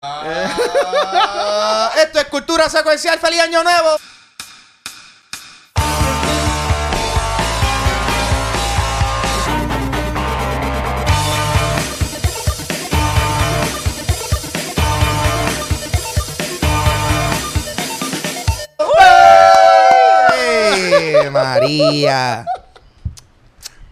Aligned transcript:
Ah, 0.00 1.90
esto 2.00 2.20
es 2.20 2.26
cultura 2.26 2.68
secuencial. 2.68 3.18
¡Feliz 3.18 3.40
Año 3.40 3.64
Nuevo! 3.64 3.96
¡Ey, 20.32 21.28
María. 21.30 22.46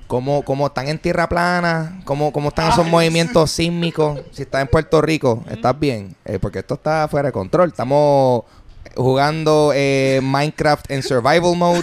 ¿Cómo, 0.06 0.42
cómo 0.42 0.68
están 0.68 0.86
en 0.88 0.98
tierra 0.98 1.28
plana? 1.28 2.00
¿Cómo, 2.04 2.32
cómo 2.32 2.50
están 2.50 2.70
esos 2.70 2.86
movimientos 2.86 3.50
sísmicos? 3.50 4.20
Si 4.30 4.42
estás 4.42 4.62
en 4.62 4.68
Puerto 4.68 5.02
Rico, 5.02 5.42
¿estás 5.50 5.78
bien? 5.78 6.14
Eh, 6.24 6.38
porque 6.40 6.60
esto 6.60 6.74
está 6.74 7.08
fuera 7.08 7.28
de 7.28 7.32
control. 7.32 7.70
Estamos 7.70 8.44
jugando 8.94 9.72
eh, 9.74 10.20
Minecraft 10.22 10.90
en 10.92 11.02
Survival 11.02 11.56
Mode. 11.56 11.82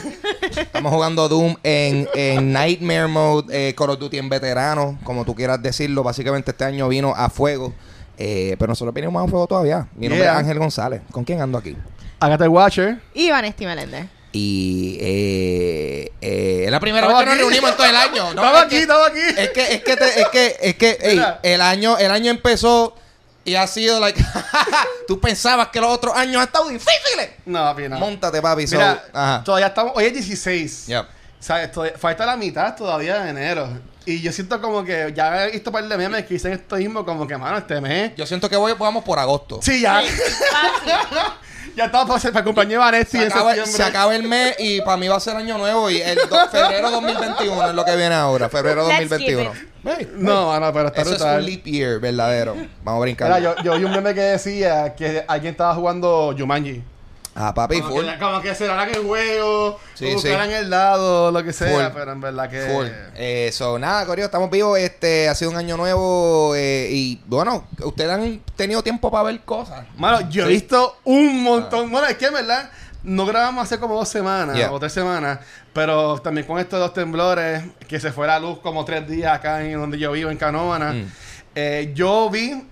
Estamos 0.55 0.93
jugando 0.93 1.27
Doom 1.27 1.55
en, 1.63 2.07
en 2.15 2.53
Nightmare 2.53 3.07
Mode. 3.07 3.69
eh, 3.69 3.75
Call 3.75 3.89
of 3.89 3.99
Duty 3.99 4.17
en 4.19 4.29
veterano, 4.29 4.97
como 5.03 5.25
tú 5.25 5.35
quieras 5.35 5.61
decirlo. 5.61 6.01
Básicamente 6.01 6.51
este 6.51 6.63
año 6.63 6.87
vino 6.87 7.13
a 7.15 7.29
fuego. 7.29 7.73
Eh, 8.17 8.55
pero 8.57 8.69
nosotros 8.69 8.93
venimos 8.93 9.21
a 9.21 9.27
fuego 9.29 9.47
todavía. 9.47 9.87
Mi 9.95 10.07
nombre 10.07 10.23
Yeah. 10.23 10.33
es 10.33 10.39
Ángel 10.39 10.59
González. 10.59 11.01
¿Con 11.11 11.25
quién 11.25 11.41
ando 11.41 11.57
aquí? 11.57 11.75
Agatha 12.21 12.47
Watcher. 12.49 13.01
Y 13.13 13.29
Vanesti 13.31 13.65
Meléndez. 13.65 14.05
Y 14.35 14.97
eh, 14.99 16.11
eh, 16.19 16.63
es 16.65 16.71
la 16.71 16.79
primera 16.79 17.05
vez 17.07 17.15
Estamos 17.15 17.21
que 17.21 17.25
nos 17.25 17.33
aquí. 17.35 17.41
reunimos 17.61 17.69
en 17.71 17.77
todo 17.77 17.85
el 17.87 17.95
año. 17.95 18.23
¿no? 18.33 18.41
Estamos 18.41 18.57
Es 18.59 18.65
aquí, 18.65 18.75
que- 18.75 18.81
estamos 18.81 19.07
aquí. 19.07 19.19
Es 19.37 19.49
que, 19.51 19.73
es 19.75 19.83
que, 19.83 19.95
te- 19.95 20.21
es 20.21 20.27
que, 20.29 20.57
es 20.59 20.75
que, 20.75 20.97
ey, 21.01 21.21
el 21.43 21.61
año, 21.61 21.97
el 21.99 22.09
año 22.11 22.31
empezó 22.31 22.95
y 23.45 23.53
ha 23.55 23.67
sido 23.67 23.99
like, 23.99 24.19
tú 25.07 25.19
pensabas 25.19 25.67
que 25.67 25.79
los 25.79 25.91
otros 25.91 26.15
años 26.15 26.37
han 26.37 26.47
estado 26.47 26.67
difíciles. 26.69 27.29
No, 27.45 27.59
papi, 27.59 27.87
no. 27.89 27.99
Móntate, 27.99 28.41
papi. 28.41 28.65
so- 28.65 28.77
Mira, 28.77 29.03
ajá. 29.13 29.43
todavía 29.43 29.67
estamos. 29.67 29.93
Hoy 29.95 30.05
es 30.05 30.13
16. 30.13 30.87
Yep. 30.87 31.05
¿Sabes? 31.39 31.71
Todavía- 31.71 31.97
falta 31.99 32.25
la 32.25 32.35
mitad 32.35 32.75
todavía 32.75 33.19
de 33.21 33.29
enero. 33.29 33.69
Y 34.05 34.19
yo 34.19 34.31
siento 34.33 34.59
como 34.59 34.83
que 34.83 35.13
ya 35.15 35.45
he 35.45 35.51
visto 35.51 35.69
un 35.69 35.73
par 35.75 35.87
de 35.87 35.95
memes 35.97 36.25
que 36.25 36.33
dicen 36.33 36.53
esto 36.53 36.75
mismo, 36.75 37.05
como 37.05 37.25
que, 37.27 37.37
mano, 37.37 37.57
este 37.59 37.79
mes. 37.79 38.11
Yo 38.17 38.25
siento 38.25 38.49
que 38.49 38.55
voy, 38.57 38.73
vamos 38.79 39.03
por 39.03 39.17
agosto. 39.19 39.59
Sí, 39.61 39.79
ya. 39.81 40.01
ya 41.75 41.85
estamos 41.85 42.21
para, 42.21 42.43
cumpleaños 42.43 42.71
de 42.73 42.77
Vanessa 42.77 43.09
Se 43.19 43.25
acaba, 43.27 43.65
se 43.65 43.83
acaba 43.83 44.15
el 44.15 44.23
mes 44.23 44.55
y 44.59 44.81
para 44.81 44.97
mí 44.97 45.07
va 45.07 45.17
a 45.17 45.19
ser 45.19 45.35
año 45.35 45.57
nuevo 45.57 45.89
y 45.89 46.01
el 46.01 46.15
do- 46.29 46.47
febrero 46.49 46.91
2021 46.91 47.69
es 47.69 47.75
lo 47.75 47.85
que 47.85 47.95
viene 47.95 48.15
ahora, 48.15 48.49
febrero 48.49 48.87
Let's 48.87 49.09
2021. 49.09 49.51
keep 49.51 49.73
Hey, 49.85 50.09
No, 50.15 50.47
mano, 50.47 50.71
pero 50.71 50.87
está 50.87 51.01
Eso 51.01 51.15
es 51.15 51.21
un 51.21 51.45
leap 51.45 51.65
year 51.65 51.99
verdadero. 51.99 52.55
Vamos 52.83 52.99
a 52.99 53.01
brincar. 53.01 53.27
Mira, 53.27 53.39
yo, 53.39 53.63
yo 53.63 53.77
vi 53.77 53.83
un 53.83 53.91
meme 53.91 54.13
que 54.13 54.21
decía 54.21 54.95
que 54.95 55.25
alguien 55.27 55.51
estaba 55.51 55.75
jugando 55.75 56.33
Jumanji. 56.37 56.81
Ah, 57.35 57.51
papi, 57.53 57.81
Como 57.81 57.95
full. 57.95 58.05
que, 58.05 58.19
como 58.19 58.41
que 58.41 58.53
se 58.53 58.65
darán 58.67 58.89
el 58.89 59.01
juego, 59.03 59.79
Sí, 59.95 60.13
buscarán 60.13 60.49
sí. 60.49 60.53
el 60.55 60.69
lado, 60.69 61.31
lo 61.31 61.43
que 61.43 61.51
sea, 61.51 61.89
Full. 61.89 61.93
pero 61.97 62.11
en 62.11 62.21
verdad 62.21 62.47
que... 62.49 62.61
Full. 62.61 62.85
Eh, 63.15 63.49
so, 63.51 63.79
nada, 63.79 64.05
Corio, 64.05 64.25
estamos 64.25 64.51
vivos. 64.51 64.77
Este 64.77 65.27
ha 65.29 65.33
sido 65.35 65.49
un 65.49 65.57
año 65.57 65.75
nuevo. 65.75 66.53
eh, 66.55 66.89
y 66.91 67.19
bueno, 67.25 67.65
ustedes 67.79 68.11
han 68.11 68.39
tenido 68.55 68.83
tiempo 68.83 69.09
para 69.09 69.23
ver 69.23 69.39
cosas. 69.41 69.83
Mano, 69.97 70.29
yo 70.29 70.43
he 70.43 70.47
Sí. 70.47 70.53
visto 70.53 70.97
un 71.05 71.41
montón. 71.41 71.89
Bueno, 71.91 72.07
es 72.07 72.17
que 72.17 72.27
en 72.27 72.33
verdad 72.33 72.69
no 73.01 73.25
grabamos 73.25 73.63
hace 73.63 73.79
como 73.79 73.95
dos 73.95 74.09
semanas 74.09 74.55
Yeah. 74.55 74.71
o 74.71 74.79
tres 74.79 74.93
semanas, 74.93 75.39
pero 75.73 76.19
también 76.21 76.45
con 76.45 76.59
estos 76.59 76.79
dos 76.79 76.93
temblores, 76.93 77.63
que 77.87 77.99
se 77.99 78.11
fue 78.11 78.27
la 78.27 78.39
luz 78.39 78.59
como 78.59 78.85
tres 78.85 79.07
días 79.07 79.33
acá 79.33 79.63
en 79.63 79.73
donde 79.79 79.97
yo 79.97 80.11
vivo, 80.11 80.29
en 80.29 80.37
Canóvana. 80.37 80.93
Mm. 80.93 81.11
eh, 81.55 81.91
yo 81.95 82.29
vi 82.29 82.63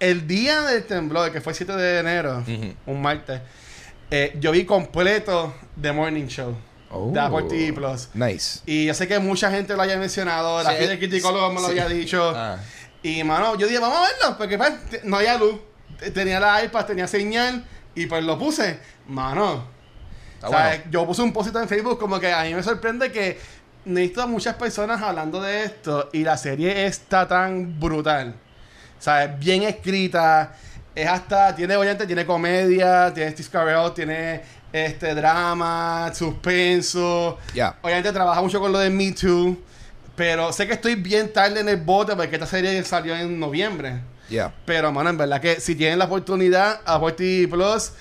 el 0.00 0.26
día 0.26 0.62
del 0.62 0.82
temblor, 0.84 1.30
que 1.30 1.40
fue 1.40 1.52
el 1.52 1.56
7 1.56 1.72
de 1.76 2.00
enero, 2.00 2.42
un 2.86 3.00
martes. 3.00 3.40
Eh, 4.12 4.36
yo 4.38 4.52
vi 4.52 4.64
completo 4.64 5.54
The 5.80 5.90
Morning 5.92 6.26
Show 6.26 6.54
de 7.12 7.18
Apple 7.18 7.44
TV 7.48 7.72
Plus. 7.72 8.10
Nice. 8.14 8.60
Y 8.66 8.84
yo 8.86 8.92
sé 8.94 9.08
que 9.08 9.18
mucha 9.18 9.50
gente 9.50 9.74
lo 9.74 9.80
haya 9.82 9.96
mencionado, 9.96 10.62
la 10.62 10.70
Sí, 10.72 10.76
gente 10.76 10.98
criticólogo 10.98 11.48
me 11.50 11.60
lo 11.62 11.66
sí. 11.68 11.78
había 11.78 11.88
dicho. 11.88 12.32
Ah. 12.36 12.58
Y, 13.02 13.24
mano, 13.24 13.56
yo 13.58 13.66
dije, 13.66 13.80
vamos 13.80 13.98
a 13.98 14.02
verlo, 14.02 14.38
porque 14.38 14.56
pues, 14.56 15.02
no 15.02 15.16
había 15.16 15.36
luz. 15.36 15.56
Te- 15.98 16.10
Tenía 16.12 16.38
la 16.38 16.62
iPad, 16.62 16.84
tenía 16.86 17.08
señal, 17.08 17.64
y 17.96 18.06
pues 18.06 18.22
lo 18.22 18.38
puse. 18.38 18.78
Mano, 19.08 19.66
Está 20.34 20.46
o 20.46 20.50
sea, 20.50 20.66
bueno. 20.68 20.84
yo 20.90 21.06
puse 21.06 21.22
un 21.22 21.32
post 21.32 21.56
en 21.56 21.66
Facebook 21.68 21.98
como 21.98 22.20
que 22.20 22.32
a 22.32 22.44
mí 22.44 22.54
me 22.54 22.62
sorprende 22.62 23.10
que 23.10 23.40
necesito 23.86 24.22
a 24.22 24.26
muchas 24.26 24.54
personas 24.54 25.02
hablando 25.02 25.40
de 25.42 25.64
esto, 25.64 26.10
y 26.12 26.22
la 26.22 26.36
serie 26.36 26.86
está 26.86 27.26
tan 27.26 27.80
brutal. 27.80 28.36
O 29.00 29.02
sea, 29.02 29.24
es 29.24 29.38
bien 29.40 29.64
escrita, 29.64 30.54
es 30.94 31.08
hasta, 31.08 31.54
tiene, 31.54 31.76
obviamente, 31.76 32.06
tiene 32.06 32.26
comedia, 32.26 33.12
tiene 33.14 33.30
Steve 33.32 33.48
Carell, 33.50 33.92
tiene 33.94 34.42
este 34.72 35.14
drama, 35.14 36.10
suspenso. 36.14 37.38
Ya. 37.54 37.76
Obviamente 37.82 38.12
trabaja 38.12 38.40
mucho 38.42 38.60
con 38.60 38.72
lo 38.72 38.78
de 38.78 38.90
Me 38.90 39.12
Too. 39.12 39.56
Pero 40.14 40.52
sé 40.52 40.66
que 40.66 40.74
estoy 40.74 40.94
bien 40.94 41.32
tarde 41.32 41.60
en 41.60 41.68
el 41.68 41.78
bote 41.78 42.14
porque 42.14 42.36
esta 42.36 42.46
serie 42.46 42.82
salió 42.84 43.16
en 43.16 43.40
noviembre. 43.40 44.00
Ya. 44.28 44.52
Pero, 44.66 44.92
mano, 44.92 45.10
en 45.10 45.18
verdad 45.18 45.40
que 45.40 45.60
si 45.60 45.74
tienen 45.74 45.98
la 45.98 46.04
oportunidad, 46.04 46.80
Apple 46.84 47.12
TV 47.12 47.48
Plus. 47.48 47.92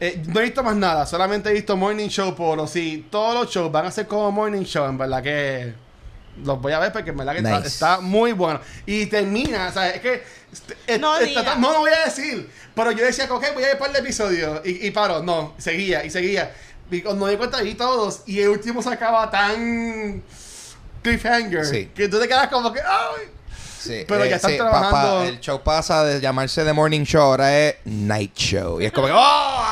eh, 0.00 0.22
no 0.26 0.40
he 0.40 0.44
visto 0.44 0.62
más 0.62 0.76
nada, 0.76 1.06
solamente 1.06 1.50
he 1.50 1.52
visto 1.52 1.76
Morning 1.76 2.08
Show. 2.08 2.34
Pero 2.36 2.66
si 2.66 3.06
todos 3.10 3.34
los 3.34 3.50
shows 3.52 3.70
van 3.70 3.86
a 3.86 3.90
ser 3.90 4.06
como 4.06 4.30
Morning 4.30 4.64
Show, 4.64 4.88
en 4.88 4.96
verdad 4.96 5.22
que 5.22 5.74
los 6.44 6.60
voy 6.60 6.72
a 6.72 6.78
ver 6.78 6.92
porque 6.92 7.10
en 7.10 7.16
verdad 7.16 7.32
que 7.32 7.38
está, 7.38 7.56
Nice. 7.56 7.68
está 7.68 8.00
muy 8.00 8.32
bueno. 8.32 8.60
Y 8.86 9.06
termina, 9.06 9.68
o 9.68 9.72
sea, 9.72 9.90
es 9.90 10.00
que. 10.00 10.22
este- 10.52 10.76
es- 10.86 11.00
No 11.00 11.16
está 11.18 11.56
no 11.56 11.78
voy 11.80 11.90
a 11.92 12.04
decir. 12.06 12.48
Pero 12.74 12.92
yo 12.92 13.04
decía, 13.04 13.24
ok, 13.28 13.44
voy 13.54 13.64
a 13.64 13.66
ver 13.66 13.74
un 13.74 13.80
par 13.80 13.92
de 13.92 13.98
episodios. 13.98 14.60
Y, 14.64 14.86
y 14.86 14.90
paro, 14.90 15.22
no, 15.22 15.54
seguía 15.58 16.04
y 16.04 16.10
seguía. 16.10 16.54
Y 16.90 17.02
cuando 17.02 17.24
me 17.26 17.32
di 17.32 17.36
cuenta, 17.36 17.60
vi 17.60 17.74
todos. 17.74 18.22
Y 18.26 18.40
el 18.40 18.48
último 18.48 18.82
se 18.82 18.90
acaba 18.90 19.30
tan. 19.30 20.22
Cliffhanger. 21.02 21.64
Sí. 21.66 21.90
Que 21.94 22.08
tú 22.08 22.18
te 22.20 22.26
quedas 22.28 22.48
como 22.48 22.72
que. 22.72 22.80
¡Ay! 22.80 23.30
Sí, 23.80 24.04
Pero 24.08 24.24
ya 24.24 24.36
están 24.36 24.50
pa- 24.52 24.56
trabajando- 24.70 25.18
pa- 25.20 25.26
el 25.26 25.40
show 25.40 25.62
pasa 25.62 26.04
de 26.04 26.20
llamarse 26.20 26.64
The 26.64 26.72
Morning 26.72 27.04
Show, 27.04 27.22
ahora 27.22 27.56
es 27.58 27.76
Night 27.84 28.34
Show. 28.34 28.80
Y 28.80 28.86
es 28.86 28.92
como 28.92 29.06
que, 29.06 29.12
¡oh! 29.16 29.64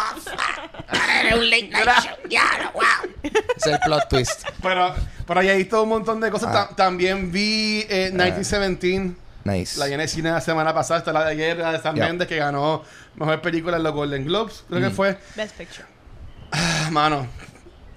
Era 0.93 1.37
un 1.37 1.51
late 1.51 1.69
night 1.69 1.87
show. 2.05 2.17
Ya, 2.31 2.71
wow. 2.75 3.33
Es 3.57 3.67
el 3.67 3.79
plot 3.81 4.09
twist. 4.09 4.45
Pero, 4.63 4.95
pero 5.27 5.43
ya 5.43 5.53
he 5.55 5.57
visto 5.57 5.83
un 5.83 5.89
montón 5.89 6.21
de 6.21 6.31
cosas. 6.31 6.51
Ah. 6.55 6.69
Ta- 6.69 6.77
también 6.77 7.33
vi 7.33 7.85
eh, 7.89 8.11
1917. 8.13 9.13
Nice. 9.45 9.79
La 9.79 9.87
vi 9.87 9.93
en 9.95 10.01
el 10.01 10.09
cine 10.09 10.31
la 10.31 10.41
semana 10.41 10.75
pasada. 10.75 10.99
Esta 10.99 11.13
la 11.13 11.25
de 11.25 11.31
ayer, 11.33 11.57
la 11.57 11.73
de 11.73 11.79
Sam 11.81 11.95
Yeah. 11.97 12.07
Mendes, 12.07 12.27
que 12.29 12.37
ganó 12.37 12.83
mejor 13.17 13.41
película 13.41 13.77
en 13.77 13.83
los 13.85 13.93
Golden 13.93 14.25
Globes. 14.25 14.65
Creo 14.69 14.81
que 14.81 14.89
Mm. 14.89 14.93
fue. 14.93 15.19
Best 15.37 15.57
Picture. 15.57 15.85
Ah, 16.53 16.89
Mano, 16.91 17.27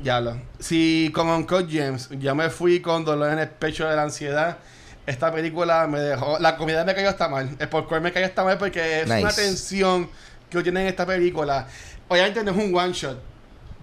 ya 0.02 0.20
lo. 0.22 0.40
Si 0.60 1.12
como 1.14 1.36
Uncut 1.36 1.68
James, 1.72 2.10
ya 2.20 2.34
me 2.36 2.50
fui 2.50 2.82
con 2.82 3.04
dolor 3.06 3.32
en 3.34 3.40
el 3.40 3.50
pecho 3.50 3.88
de 3.88 3.96
la 3.96 4.04
ansiedad. 4.04 4.58
Esta 5.06 5.32
película 5.34 5.88
me 5.88 6.00
dejó. 6.00 6.38
La 6.40 6.56
comida 6.56 6.84
me 6.86 6.94
cayó 6.94 7.10
hasta 7.10 7.28
mal. 7.30 7.50
El 7.58 7.68
popcorn 7.70 8.04
me 8.04 8.12
cayó 8.12 8.28
hasta 8.28 8.44
mal 8.44 8.58
porque 8.60 9.02
es 9.02 9.08
Nice. 9.08 9.22
una 9.22 9.32
tensión 9.34 10.10
que 10.52 10.62
tiene 10.62 10.82
en 10.82 10.88
esta 10.88 11.06
película. 11.06 11.68
Obviamente 12.10 12.44
no 12.44 12.52
es 12.52 12.58
un 12.58 12.76
one 12.76 12.92
shot, 12.92 13.18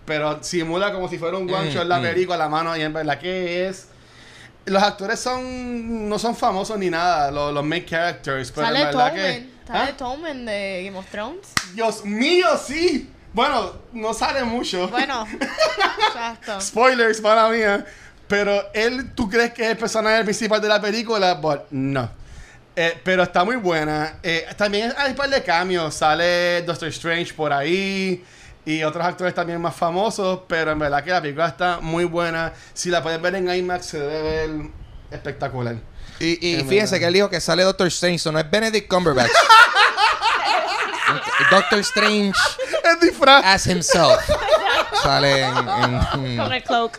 pero 0.04 0.42
simula 0.42 0.92
como 0.92 1.08
si 1.08 1.16
fuera 1.18 1.38
un 1.38 1.52
one 1.52 1.70
Mm, 1.70 1.72
shot 1.72 1.86
la 1.86 1.98
mm. 1.98 2.02
película, 2.02 2.36
la 2.36 2.48
mano. 2.48 2.76
Y 2.76 2.82
en 2.82 2.92
verdad 2.92 3.18
que 3.18 3.68
es. 3.68 3.88
Los 4.66 4.82
actores 4.82 5.20
son 5.20 6.08
no 6.08 6.18
son 6.18 6.34
famosos 6.34 6.76
ni 6.78 6.90
nada, 6.90 7.30
los, 7.30 7.54
los 7.54 7.64
main 7.64 7.84
characters. 7.84 8.50
Pero 8.50 8.66
Sale 8.66 8.80
en 8.80 8.86
verdad 8.86 9.14
que. 9.14 9.48
Sale 9.66 9.94
¿Ah? 9.98 10.32
De 10.34 10.82
Game 10.84 10.98
of 10.98 11.06
Thrones. 11.10 11.48
Dios 11.74 12.04
mío, 12.04 12.46
sí. 12.64 13.10
Bueno, 13.32 13.72
no 13.92 14.14
sale 14.14 14.44
mucho. 14.44 14.88
Bueno, 14.88 15.26
exacto. 16.08 16.60
Spoilers 16.60 17.20
para 17.20 17.48
mía. 17.48 17.84
Pero 18.28 18.72
él, 18.72 19.12
¿tú 19.14 19.28
crees 19.28 19.52
que 19.52 19.62
es 19.62 19.70
el 19.70 19.76
personaje 19.76 20.24
principal 20.24 20.60
de 20.60 20.68
la 20.68 20.80
película? 20.80 21.34
But 21.34 21.70
no. 21.70 22.10
Eh, 22.78 23.00
pero 23.02 23.22
está 23.22 23.42
muy 23.42 23.56
buena. 23.56 24.18
Eh, 24.22 24.46
también 24.56 24.92
hay 24.98 25.10
un 25.12 25.16
par 25.16 25.30
de 25.30 25.42
cambios. 25.42 25.94
Sale 25.94 26.60
Doctor 26.62 26.88
Strange 26.88 27.32
por 27.32 27.50
ahí. 27.52 28.22
Y 28.66 28.82
otros 28.82 29.04
actores 29.04 29.34
también 29.34 29.60
más 29.60 29.74
famosos. 29.74 30.40
Pero 30.46 30.72
en 30.72 30.78
verdad 30.78 31.02
que 31.02 31.10
la 31.10 31.22
película 31.22 31.48
está 31.48 31.80
muy 31.80 32.04
buena. 32.04 32.52
Si 32.74 32.90
la 32.90 33.02
pueden 33.02 33.22
ver 33.22 33.34
en 33.36 33.48
IMAX, 33.48 33.86
se 33.86 33.98
debe 34.00 34.22
ver 34.22 34.50
espectacular. 35.10 35.76
Y, 36.18 36.32
y 36.46 36.56
fíjense 36.64 36.78
verdad. 36.78 36.98
que 36.98 37.04
él 37.06 37.12
dijo 37.14 37.30
que 37.30 37.40
sale 37.40 37.62
Doctor 37.62 37.86
Strange, 37.88 38.18
so 38.18 38.32
no 38.32 38.38
es 38.38 38.50
Benedict 38.50 38.88
Cumberbatch. 38.88 39.30
Doctor 41.50 41.78
Strange 41.80 42.32
Es 42.84 43.00
disfraz. 43.00 43.42
as 43.44 43.66
himself. 43.66 44.18
Sale 45.02 45.42
en, 45.42 45.56
en- 45.56 46.36
Con 46.36 46.52
el 46.52 46.62
cloak. 46.62 46.98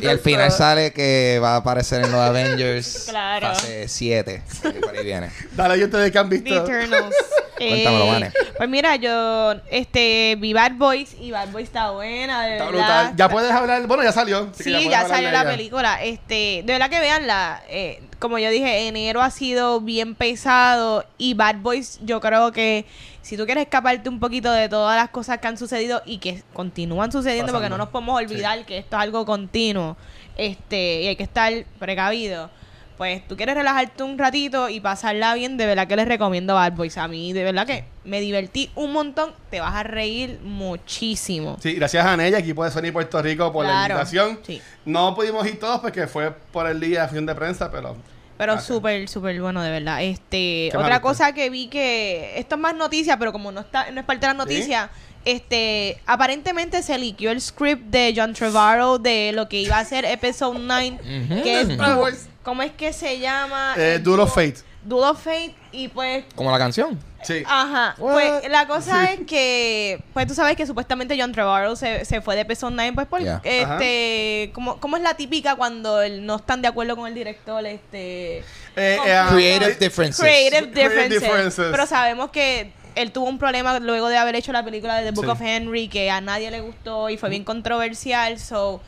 Y 0.00 0.06
al 0.06 0.18
final 0.18 0.50
sale 0.50 0.92
que 0.92 1.38
va 1.42 1.54
a 1.54 1.56
aparecer 1.56 2.04
en 2.04 2.10
los 2.12 2.20
Avengers 2.28 3.06
Claro. 3.08 3.48
fase 3.48 3.88
7. 3.88 4.42
Por 4.82 4.96
ahí 4.96 5.04
viene. 5.04 5.30
Dale, 5.52 5.78
yo 5.78 5.86
ustedes 5.86 6.10
que 6.12 6.18
han 6.18 6.28
The 6.28 6.38
visto. 6.38 6.64
Eternals. 6.64 7.14
Cuéntamelo, 7.58 8.04
Eh, 8.06 8.10
Vane. 8.10 8.32
Pues 8.56 8.68
mira, 8.68 8.96
yo 8.96 9.54
este 9.70 10.36
vi 10.38 10.52
Bad 10.52 10.72
Boys 10.72 11.14
y 11.20 11.30
Bad 11.30 11.48
Boys 11.50 11.64
está 11.66 11.90
buena, 11.90 12.44
de 12.46 12.52
Está 12.54 12.64
verdad. 12.64 12.78
brutal. 12.80 13.12
Ya 13.16 13.28
puedes 13.28 13.50
hablar. 13.52 13.86
Bueno, 13.86 14.02
ya 14.02 14.10
salió. 14.12 14.50
así 14.52 14.64
que 14.64 14.64
Sí, 14.64 14.70
puedes 14.72 14.90
ya 14.90 15.00
hablar 15.02 15.16
salió 15.16 15.28
de 15.28 15.32
la 15.34 15.42
ella. 15.42 15.50
película. 15.50 16.02
Este, 16.04 16.34
de 16.64 16.72
verdad 16.72 16.90
que 16.90 16.98
veanla. 16.98 17.62
Eh, 17.68 18.02
como 18.22 18.38
yo 18.38 18.50
dije, 18.50 18.86
enero 18.86 19.20
ha 19.20 19.30
sido 19.30 19.80
bien 19.80 20.14
pesado 20.14 21.04
y 21.18 21.34
Bad 21.34 21.56
Boys 21.56 21.98
yo 22.04 22.20
creo 22.20 22.52
que 22.52 22.86
si 23.20 23.36
tú 23.36 23.46
quieres 23.46 23.64
escaparte 23.64 24.08
un 24.08 24.20
poquito 24.20 24.52
de 24.52 24.68
todas 24.68 24.96
las 24.96 25.10
cosas 25.10 25.38
que 25.38 25.48
han 25.48 25.58
sucedido 25.58 26.02
y 26.06 26.18
que 26.18 26.44
continúan 26.52 27.10
sucediendo 27.10 27.52
porque 27.52 27.68
no 27.68 27.78
nos 27.78 27.88
podemos 27.88 28.16
olvidar 28.16 28.64
que 28.64 28.78
esto 28.78 28.94
es 28.94 29.02
algo 29.02 29.26
continuo 29.26 29.96
este 30.36 31.02
y 31.02 31.08
hay 31.08 31.16
que 31.16 31.24
estar 31.24 31.52
precavido. 31.80 32.48
Pues 32.96 33.26
tú 33.26 33.36
quieres 33.36 33.56
relajarte 33.56 34.04
un 34.04 34.16
ratito 34.16 34.68
y 34.68 34.78
pasarla 34.78 35.34
bien, 35.34 35.56
de 35.56 35.66
verdad 35.66 35.88
que 35.88 35.96
les 35.96 36.06
recomiendo 36.06 36.54
Bad 36.54 36.74
Boys. 36.74 36.98
A 36.98 37.08
mí, 37.08 37.32
de 37.32 37.42
verdad 37.42 37.66
que 37.66 37.86
me 38.04 38.20
divertí 38.20 38.70
un 38.76 38.92
montón. 38.92 39.32
Te 39.50 39.58
vas 39.58 39.74
a 39.74 39.82
reír 39.82 40.38
muchísimo. 40.44 41.56
Sí, 41.60 41.72
gracias 41.74 42.06
a 42.06 42.16
Nella, 42.16 42.38
equipo 42.38 42.64
de 42.64 42.70
Sony 42.70 42.92
Puerto 42.92 43.20
Rico, 43.20 43.52
por 43.52 43.66
la 43.66 43.82
invitación. 43.82 44.38
sí. 44.46 44.62
No 44.84 45.16
pudimos 45.16 45.44
ir 45.48 45.58
todos 45.58 45.80
porque 45.80 46.06
fue 46.06 46.30
por 46.30 46.68
el 46.68 46.78
día 46.78 47.02
de 47.02 47.08
función 47.08 47.26
de 47.26 47.34
prensa, 47.34 47.68
pero... 47.72 47.96
Pero 48.42 48.60
súper, 48.60 49.08
súper 49.08 49.40
bueno, 49.40 49.62
de 49.62 49.70
verdad. 49.70 50.02
Este, 50.02 50.68
¿Qué 50.70 50.72
más 50.74 50.84
otra 50.84 51.00
cosa 51.00 51.32
que 51.32 51.48
vi 51.50 51.68
que 51.68 52.32
esto 52.36 52.56
es 52.56 52.60
más 52.60 52.74
noticia, 52.74 53.18
pero 53.18 53.32
como 53.32 53.52
no 53.52 53.60
está, 53.60 53.90
no 53.90 54.00
es 54.00 54.06
parte 54.06 54.26
de 54.26 54.26
las 54.28 54.36
noticias, 54.36 54.90
este, 55.24 56.00
aparentemente 56.06 56.82
se 56.82 56.98
liqueó 56.98 57.30
el 57.30 57.40
script 57.40 57.82
de 57.84 58.12
John 58.16 58.32
Trevorrow 58.34 58.98
de 58.98 59.32
lo 59.32 59.48
que 59.48 59.60
iba 59.60 59.78
a 59.78 59.84
ser 59.84 60.04
Episode 60.04 60.58
9, 60.60 60.98
Ujú. 61.00 61.42
que 61.42 61.60
es. 61.60 62.28
¿cómo 62.42 62.62
es 62.62 62.72
que 62.72 62.92
se 62.92 63.20
llama? 63.20 63.74
Eh, 63.76 64.00
Duel 64.02 64.20
of 64.20 64.34
Fate. 64.34 64.56
Duel 64.84 65.04
of 65.10 65.22
Fate 65.22 65.54
y 65.72 65.88
pues 65.88 66.24
Como 66.34 66.50
la 66.50 66.58
canción. 66.58 66.98
Sí. 67.22 67.42
Ajá, 67.46 67.94
What? 67.98 68.12
pues 68.12 68.50
la 68.50 68.66
cosa 68.66 69.06
Sí. 69.06 69.14
es 69.14 69.26
que, 69.26 70.02
pues 70.12 70.26
tú 70.26 70.34
sabes 70.34 70.56
que 70.56 70.66
supuestamente 70.66 71.16
John 71.18 71.30
Trevorrow 71.32 71.76
se, 71.76 72.04
se 72.04 72.20
fue 72.20 72.34
de 72.34 72.40
Episode 72.42 72.72
9, 72.74 72.92
pues 72.94 73.06
por, 73.06 73.20
este, 73.44 74.50
como, 74.52 74.78
como 74.80 74.96
es 74.96 75.02
la 75.02 75.14
típica 75.14 75.54
cuando 75.56 76.02
el- 76.02 76.26
no 76.26 76.36
están 76.36 76.62
de 76.62 76.68
acuerdo 76.68 76.96
con 76.96 77.06
el 77.06 77.14
director, 77.14 77.64
este... 77.66 78.38
Eh, 78.38 78.44
eh, 78.76 79.20
Creative 79.30 79.74
differences. 79.74 80.20
creative 80.20 80.50
Creative 80.72 80.88
differences. 80.88 81.20
differences. 81.22 81.66
Pero 81.70 81.86
sabemos 81.86 82.30
que 82.30 82.72
él 82.94 83.12
tuvo 83.12 83.26
un 83.28 83.38
problema 83.38 83.78
luego 83.78 84.08
de 84.08 84.16
haber 84.18 84.34
hecho 84.34 84.52
la 84.52 84.64
película 84.64 84.96
de 84.96 85.04
The 85.04 85.10
Book 85.12 85.24
Sí. 85.26 85.30
of 85.30 85.40
Henry 85.40 85.88
que 85.88 86.10
a 86.10 86.20
nadie 86.20 86.50
le 86.50 86.60
gustó 86.60 87.08
y 87.08 87.16
fue 87.16 87.28
bien 87.30 87.44
controversial. 87.44 88.38
So, 88.38 88.80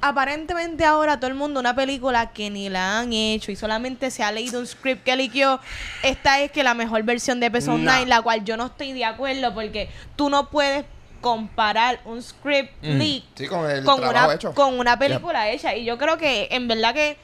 aparentemente 0.00 0.84
ahora 0.84 1.18
todo 1.18 1.28
el 1.28 1.34
mundo 1.36 1.60
una 1.60 1.74
película 1.74 2.30
que 2.32 2.50
ni 2.50 2.68
la 2.68 2.98
han 3.00 3.12
hecho 3.12 3.52
y 3.52 3.56
solamente 3.56 4.10
se 4.10 4.22
ha 4.22 4.32
leído 4.32 4.60
un 4.60 4.66
script 4.66 5.04
que 5.04 5.16
liquió. 5.16 5.60
Esta 6.02 6.40
es 6.40 6.50
que 6.50 6.62
la 6.62 6.74
mejor 6.74 7.02
versión 7.02 7.40
de 7.40 7.46
Episode 7.46 7.78
No. 7.78 7.90
9, 7.92 8.06
la 8.06 8.22
cual 8.22 8.44
yo 8.44 8.56
no 8.56 8.66
estoy 8.66 8.92
de 8.92 9.04
acuerdo 9.04 9.52
porque 9.54 9.88
tú 10.16 10.30
no 10.30 10.50
puedes 10.50 10.84
comparar 11.20 12.00
un 12.06 12.22
script 12.22 12.72
Mm. 12.82 12.98
leak 12.98 13.22
Sí, 13.34 13.46
con 13.46 13.70
el 13.70 13.84
con 13.84 14.00
trabajo 14.00 14.26
una, 14.26 14.34
hecho. 14.34 14.54
con 14.54 14.78
una 14.78 14.98
película 14.98 15.50
hecha. 15.50 15.74
Y 15.76 15.84
yo 15.84 15.98
creo 15.98 16.16
que 16.16 16.48
en 16.50 16.66
verdad 16.66 16.94
que 16.94 17.16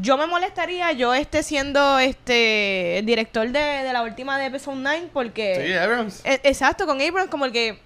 yo 0.00 0.16
me 0.16 0.26
molestaría 0.26 0.92
yo 0.92 1.12
esté 1.14 1.42
siendo 1.42 1.98
este 1.98 2.98
el 2.98 3.06
director 3.06 3.48
de, 3.48 3.58
de 3.60 3.92
la 3.92 4.02
última 4.02 4.38
de 4.38 4.46
Episode 4.46 4.76
9 4.80 5.08
porque... 5.12 5.64
Sí, 5.66 5.72
Abrams. 5.74 6.20
E- 6.24 6.40
exacto, 6.44 6.86
con 6.86 7.00
Abrams 7.00 7.30
como 7.30 7.44
el 7.44 7.52
que... 7.52 7.80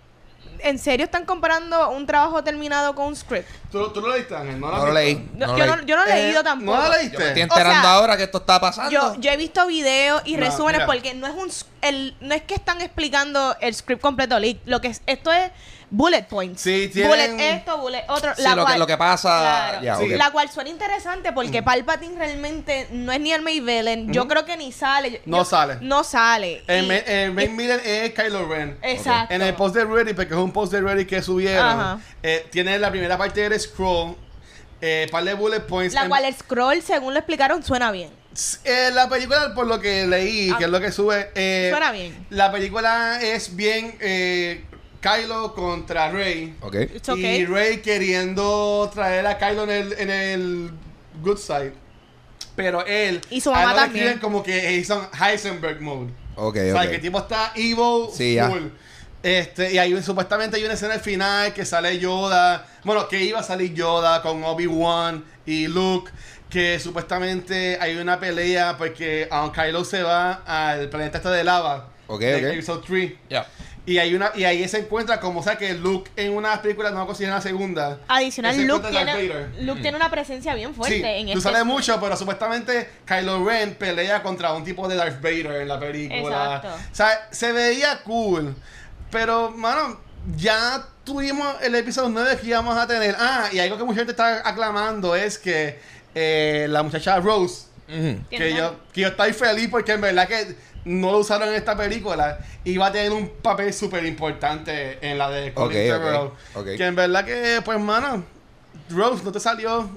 ¿En 0.63 0.79
serio 0.79 1.05
están 1.05 1.25
comparando 1.25 1.91
un 1.91 2.07
trabajo 2.07 2.43
terminado 2.45 2.95
con 2.95 3.07
un 3.07 3.17
script? 3.17 3.49
¿Tú, 3.71 3.89
tú 3.93 4.01
lo 4.01 4.09
leíste, 4.13 4.35
Ángel? 4.35 4.59
No, 4.61 4.71
lo 4.71 4.93
leí. 4.93 5.15
No, 5.35 5.47
No 5.47 5.59
yo, 5.59 5.65
leí. 5.67 5.77
no, 5.77 5.83
yo 5.87 5.97
no 5.97 6.05
he 6.05 6.11
Eh, 6.19 6.23
leído 6.25 6.43
tampoco. 6.43 6.77
¿No 6.77 6.83
lo 6.83 6.87
Yo 6.87 6.91
me 6.93 6.99
leíste? 6.99 7.27
estoy 7.29 7.43
enterando 7.43 7.79
O 7.79 7.83
sea, 7.83 7.93
ahora 7.93 8.17
que 8.17 8.23
esto 8.25 8.39
está 8.39 8.61
pasando. 8.61 8.91
Yo, 8.91 9.15
yo 9.21 9.31
he 9.31 9.37
visto 9.37 9.67
videos 9.67 10.23
y 10.25 10.37
No, 10.37 10.41
resúmenes 10.45 10.79
mira. 10.81 10.87
porque 10.87 11.15
no 11.15 11.27
es 11.27 11.35
un 11.35 11.51
el, 11.83 12.17
no 12.21 12.35
es 12.35 12.43
que 12.43 12.55
están 12.55 12.81
explicando 12.81 13.57
el 13.61 13.75
script 13.75 14.01
completo 14.03 14.37
lo 14.65 14.81
que 14.81 14.89
es, 14.89 15.03
esto 15.07 15.33
es 15.33 15.51
bullet 15.91 16.25
points. 16.29 16.61
Sí, 16.61 16.89
tienen- 16.93 17.11
bullet 17.11 17.55
esto, 17.57 17.79
bullet 17.79 18.05
otro, 18.09 18.35
Sí, 18.35 18.43
la 18.43 18.51
lo, 18.55 18.63
que, 18.63 18.67
cual- 18.67 18.79
lo 18.81 18.87
que 18.87 18.97
pasa. 18.97 19.79
Claro. 19.81 20.07
La 20.09 20.31
cual 20.31 20.51
suena 20.51 20.71
interesante 20.71 21.33
porque 21.33 21.63
Palpatine 21.63 22.19
realmente 22.19 22.89
no 22.91 23.13
es 23.13 23.21
ni 23.21 23.33
el 23.33 23.45
villain. 23.45 24.13
Yo 24.13 24.27
creo 24.27 24.45
que 24.45 24.57
ni 24.57 24.73
sale. 24.73 25.11
Yo- 25.13 25.19
No 25.27 25.39
yo- 25.39 25.45
sale. 25.45 25.79
No 25.81 26.03
sale. 26.05 26.63
El, 26.67 26.87
Y- 26.87 27.03
el 27.07 27.33
main 27.33 27.57
villain 27.57 27.81
es 27.85 28.13
Kylo 28.15 28.49
Ren. 28.49 28.79
Exacto. 28.83 29.33
En 29.35 29.43
el 29.43 29.55
post 29.55 29.75
de 29.77 29.85
Reddit, 29.85 30.17
porque 30.17 30.35
es 30.35 30.41
un 30.41 30.53
post 30.53 30.73
de 30.73 30.81
Reddit 30.81 31.09
que 31.09 31.23
subieron, 31.23 32.03
eh, 32.23 32.47
tiene 32.51 32.79
la 32.79 32.91
primera 32.91 33.17
parte 33.17 33.49
del 33.49 33.59
scroll, 33.61 34.17
eh, 34.81 35.07
par 35.11 35.25
de 35.25 35.35
bullet 35.35 35.61
points. 35.61 35.95
la 35.95 36.03
en- 36.03 36.09
cual 36.09 36.25
el 36.25 36.35
scroll, 36.35 36.83
según 36.83 37.15
lo 37.15 37.21
explicaron, 37.21 37.63
suena 37.63 37.91
bien. 37.93 38.11
Eh, 38.65 38.91
la 38.93 39.09
película, 39.09 39.55
por 39.55 39.67
lo 39.67 39.81
que 39.81 40.07
leí, 40.07 40.51
Ah. 40.51 40.59
que 40.59 40.65
es 40.65 40.71
lo 40.71 40.79
que 40.81 40.93
sube, 40.93 41.31
eh, 41.35 41.69
Suena 41.71 41.91
bien. 41.93 42.27
la 42.29 42.53
película 42.53 43.19
es 43.23 43.57
bien 43.57 43.97
eh, 44.01 44.63
Kylo 45.07 45.55
contra 45.55 46.11
Rey. 46.11 46.55
Ok. 46.61 46.75
It's 46.95 47.09
okay. 47.09 47.41
Y 47.43 47.47
Rey 47.47 47.79
queriendo 47.79 48.91
traer 48.93 49.27
a 49.27 49.39
Kylo 49.39 49.65
en 49.65 49.71
el, 49.71 49.93
en 49.95 50.11
el 50.11 50.71
good 51.23 51.39
side. 51.39 51.73
Pero 52.57 52.85
él. 52.87 53.21
Y 53.31 53.41
su 53.41 53.51
mamá 53.53 53.75
también. 53.75 54.19
como 54.19 54.43
que 54.43 54.85
on 54.91 55.09
Heisenberg 55.21 55.81
mode. 55.81 56.11
Ok, 56.35 56.57
O 56.57 56.73
sea, 56.73 56.83
ok. 56.83 56.89
que 56.89 56.95
el 56.97 57.01
tipo 57.01 57.19
está 57.19 57.53
evil 57.55 58.07
Sí, 58.13 58.35
ya. 58.35 58.49
full. 58.49 58.65
Este, 59.23 59.73
y 59.73 59.79
hay 59.79 60.03
supuestamente 60.03 60.57
hay 60.57 60.65
una 60.65 60.75
escena 60.75 60.95
al 60.95 61.01
final 61.01 61.53
que 61.53 61.65
sale 61.65 61.99
Yoda. 61.99 62.67
Bueno, 62.85 63.09
que 63.09 63.23
iba 63.23 63.41
a 63.41 63.43
salir 63.43 63.75
Yoda 63.75 64.23
con 64.23 64.43
Obi-Wan 64.45 65.25
y 65.47 65.67
Luke. 65.69 66.11
Que 66.51 66.79
supuestamente 66.79 67.77
hay 67.81 67.97
una 67.97 68.21
pelea 68.21 68.77
porque 68.79 69.29
um, 69.33 69.51
Kylo 69.51 69.85
se 69.85 70.03
va 70.03 70.43
al 70.47 70.89
planeta 70.89 71.19
este 71.19 71.29
de 71.31 71.45
lava. 71.45 71.89
Ok, 72.07 72.21
de 72.21 72.37
ok. 72.37 72.53
Episode 72.55 72.83
3. 72.87 73.13
Ya. 73.31 73.47
Y 73.87 73.99
hay 73.99 74.15
una 74.15 74.33
y 74.35 74.43
ahí 74.43 74.67
se 74.69 74.81
encuentra 74.81 75.21
como 75.21 75.41
o 75.41 75.43
sea 75.45 75.57
que 75.57 75.73
Luke 75.75 76.11
en 76.17 76.33
una 76.33 76.61
película 76.61 76.91
no 76.91 77.07
considera 77.07 77.35
en 77.35 77.37
la 77.37 77.41
segunda. 77.41 78.01
Adicional, 78.09 78.61
Luke 78.67 78.89
tiene. 78.91 79.47
Luke 79.61 79.81
tiene 79.81 79.97
una 79.97 80.11
presencia 80.11 80.55
bien 80.55 80.75
fuerte 80.75 80.97
Sí, 80.97 81.05
en 81.05 81.27
tú 81.27 81.39
este 81.39 81.41
sale 81.41 81.63
mucho, 81.63 81.99
pero 82.01 82.17
supuestamente 82.17 82.89
Kylo 83.07 83.45
Ren 83.45 83.77
pelea 83.77 84.23
contra 84.23 84.53
un 84.53 84.65
tipo 84.65 84.89
de 84.89 84.97
Darth 84.97 85.23
Vader 85.23 85.63
en 85.63 85.69
la 85.69 85.79
película. 85.79 86.57
Exacto. 86.57 86.69
O 86.69 86.95
sea, 86.95 87.29
se 87.31 87.53
veía 87.53 88.03
cool. 88.03 88.57
Pero, 89.11 89.51
mano, 89.53 90.01
ya 90.37 90.85
tuvimos 91.05 91.57
el 91.63 91.75
episodio 91.77 92.09
9 92.09 92.39
que 92.41 92.49
íbamos 92.49 92.77
a 92.77 92.87
tener. 92.87 93.15
Ah, 93.19 93.49
y 93.53 93.61
algo 93.61 93.79
que 93.79 93.85
mucha 93.85 93.99
gente 93.99 94.13
está 94.13 94.49
aclamando 94.49 95.15
es 95.15 95.39
que 95.39 95.79
eh, 96.15 96.67
la 96.69 96.83
muchacha 96.83 97.21
Rose, 97.21 97.67
que 97.87 98.19
¿Quién 98.29 98.57
yo, 98.57 98.81
que 98.93 99.03
yo 99.03 99.09
estoy 99.09 99.33
feliz 99.33 99.69
porque 99.71 99.93
en 99.93 100.01
verdad 100.01 100.27
que 100.27 100.57
no 100.87 101.11
lo 101.13 101.19
usaron 101.19 101.49
en 101.49 101.55
esta 101.57 101.77
película, 101.77 102.39
iba 102.65 102.87
a 102.87 102.93
tener 102.93 103.11
un 103.13 103.29
papel 103.43 103.73
súper 103.75 104.07
importante 104.07 104.99
en 105.07 105.19
la 105.19 105.29
de 105.31 105.53
Colin 105.53 105.67
Ok, 105.67 105.75
ok, 105.75 106.01
Trevorrow. 106.03 106.33
ok. 106.55 106.65
Que 106.77 106.87
en 106.87 106.95
verdad 106.97 107.25
que, 107.25 107.61
pues, 107.65 107.79
mano, 107.81 108.25
Rose 108.91 109.23
no 109.25 109.33
te 109.33 109.41
salió. 109.41 109.89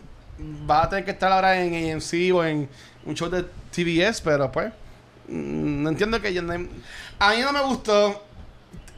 Va 0.70 0.84
a 0.84 0.90
tener 0.90 1.06
que 1.06 1.12
estar 1.12 1.32
ahora 1.32 1.62
en 1.62 1.94
AMC 1.94 2.34
o 2.34 2.44
en 2.44 2.68
un 3.06 3.14
show 3.16 3.30
de 3.30 3.44
TBS, 3.72 4.22
pero 4.24 4.52
pues. 4.52 4.72
mm, 5.28 5.84
No 5.84 5.90
entiendo 5.90 6.20
que 6.22 6.34
yo 6.34 6.42
no- 6.42 6.54
A 7.20 7.34
mí 7.34 7.42
no 7.42 7.52
me 7.52 7.62
gustó. 7.62 8.26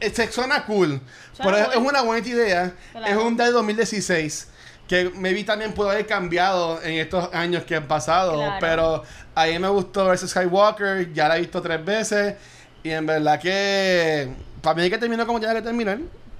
Eh, 0.00 0.10
Se 0.10 0.30
suena 0.32 0.64
cool. 0.64 1.00
Pero 1.36 1.56
es 1.56 1.66
cool. 1.68 1.86
una 1.86 2.02
buena 2.02 2.26
idea. 2.26 2.72
Claro. 2.92 3.06
Es 3.06 3.16
un 3.16 3.36
del 3.36 3.52
2016. 3.52 4.48
Que 4.88 5.10
maybe 5.16 5.42
también 5.44 5.72
pudo 5.72 5.90
haber 5.90 6.06
cambiado 6.06 6.80
en 6.82 6.94
estos 6.98 7.32
años 7.34 7.64
que 7.64 7.74
han 7.76 7.86
pasado. 7.88 8.34
Claro. 8.34 8.56
Pero 8.60 9.04
a 9.34 9.46
mí 9.46 9.58
me 9.58 9.68
gustó 9.68 10.06
versus 10.06 10.30
Skywalker. 10.30 11.12
Ya 11.12 11.28
la 11.28 11.36
he 11.36 11.40
visto 11.40 11.60
tres 11.62 11.84
veces. 11.84 12.36
Y 12.82 12.90
en 12.90 13.06
verdad 13.06 13.40
que. 13.40 14.28
Para 14.60 14.76
mí 14.76 14.82
hay 14.82 14.90
que 14.90 14.98
terminó 14.98 15.26
como 15.26 15.38
tiene 15.40 15.54
que 15.54 15.62
terminar. 15.62 15.98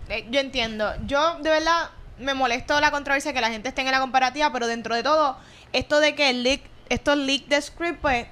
Eh, 0.09 0.27
yo 0.31 0.41
entiendo. 0.41 0.93
Yo, 1.07 1.39
de 1.41 1.51
verdad, 1.51 1.91
me 2.19 2.35
molestó 2.35 2.81
la 2.81 2.91
controversia 2.91 3.33
que 3.33 3.41
la 3.41 3.51
gente 3.51 3.69
esté 3.69 3.83
en 3.83 3.91
la 3.91 4.01
comparativa, 4.01 4.53
pero 4.53 4.67
dentro 4.67 4.95
de 4.95 5.03
todo, 5.03 5.37
esto 5.73 6.01
de 6.01 6.15
que 6.15 6.31
el 6.31 6.43
leak, 6.43 6.61
estos 6.89 7.17
leak 7.17 7.47
de 7.47 7.61
script, 7.61 8.01
pues, 8.01 8.27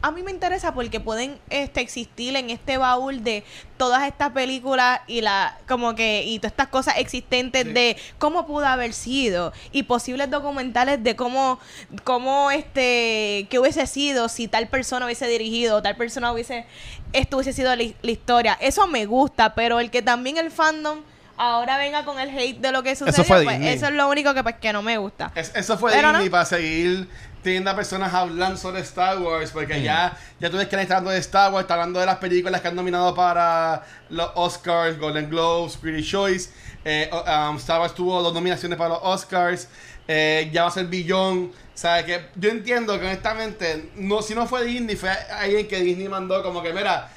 a 0.00 0.10
mí 0.12 0.22
me 0.22 0.30
interesa 0.30 0.72
porque 0.72 1.00
pueden 1.00 1.38
este, 1.50 1.80
existir 1.80 2.34
en 2.36 2.50
este 2.50 2.78
baúl 2.78 3.24
de 3.24 3.44
todas 3.76 4.06
estas 4.06 4.30
películas 4.30 5.00
y 5.06 5.20
la 5.20 5.58
como 5.68 5.94
que 5.94 6.22
y 6.24 6.38
todas 6.38 6.52
estas 6.52 6.68
cosas 6.68 6.94
existentes 6.98 7.64
Sí. 7.64 7.72
de 7.72 7.96
cómo 8.18 8.46
pudo 8.46 8.66
haber 8.66 8.92
sido 8.94 9.52
y 9.72 9.82
posibles 9.82 10.30
documentales 10.30 11.02
de 11.02 11.16
cómo 11.16 11.58
cómo 12.04 12.50
este 12.52 13.46
qué 13.50 13.58
hubiese 13.58 13.86
sido 13.86 14.28
si 14.28 14.46
tal 14.48 14.68
persona 14.68 15.04
hubiese 15.06 15.26
dirigido 15.26 15.82
tal 15.82 15.96
persona 15.96 16.32
hubiese 16.32 16.64
esto 17.12 17.36
hubiese 17.36 17.52
sido 17.52 17.74
la, 17.74 17.84
la 18.02 18.10
historia 18.10 18.56
eso 18.60 18.86
me 18.86 19.04
gusta 19.06 19.54
pero 19.54 19.80
el 19.80 19.90
que 19.90 20.00
también 20.00 20.38
el 20.38 20.50
fandom 20.50 21.00
ahora 21.36 21.76
venga 21.78 22.04
con 22.04 22.18
el 22.18 22.30
hate 22.36 22.58
de 22.60 22.72
lo 22.72 22.82
que 22.82 22.96
sucedió 22.96 23.22
fue 23.24 23.44
pues, 23.44 23.60
eso 23.62 23.86
es 23.86 23.92
lo 23.92 24.08
único 24.08 24.34
que 24.34 24.42
pues 24.42 24.56
que 24.56 24.72
no 24.72 24.82
me 24.82 24.98
gusta 24.98 25.30
Es- 25.36 25.52
eso 25.54 25.76
fue 25.78 25.92
Disney 25.94 26.24
no. 26.24 26.30
para 26.30 26.44
seguir 26.44 27.08
teniendo 27.42 27.70
a 27.70 27.76
personas 27.76 28.12
hablando 28.12 28.56
sobre 28.56 28.80
Star 28.80 29.18
Wars, 29.18 29.50
porque 29.52 29.82
ya, 29.82 30.16
ya 30.40 30.50
tú 30.50 30.56
ves 30.56 30.68
que 30.68 30.76
le 30.76 30.82
está 30.82 30.96
hablando 30.96 31.12
de 31.12 31.18
Star 31.18 31.52
Wars, 31.52 31.64
está 31.64 31.74
hablando 31.74 32.00
de 32.00 32.06
las 32.06 32.16
películas 32.16 32.60
que 32.60 32.68
han 32.68 32.74
nominado 32.74 33.14
para 33.14 33.84
los 34.10 34.30
Oscars, 34.34 34.98
Golden 34.98 35.30
Globes, 35.30 35.76
Critics' 35.76 36.08
Choice. 36.08 36.50
Eh, 36.84 37.10
um, 37.12 37.56
Star 37.56 37.80
Wars 37.80 37.94
tuvo 37.94 38.22
dos 38.22 38.34
nominaciones 38.34 38.78
para 38.78 38.90
los 38.90 39.00
Oscars. 39.02 39.68
eh, 40.08 40.48
ya 40.52 40.62
va 40.62 40.68
a 40.68 40.72
ser 40.72 40.86
Billón. 40.86 41.52
O 41.52 41.80
sea, 41.80 42.04
que 42.04 42.26
yo 42.34 42.50
entiendo 42.50 42.98
que 42.98 43.06
honestamente, 43.06 43.90
no, 43.94 44.22
si 44.22 44.34
no 44.34 44.46
fue 44.46 44.64
Disney, 44.64 44.96
fue 44.96 45.10
alguien 45.10 45.68
que 45.68 45.80
Disney 45.80 46.08
mandó 46.08 46.42
como 46.42 46.62
que, 46.62 46.72
mira, 46.72 47.10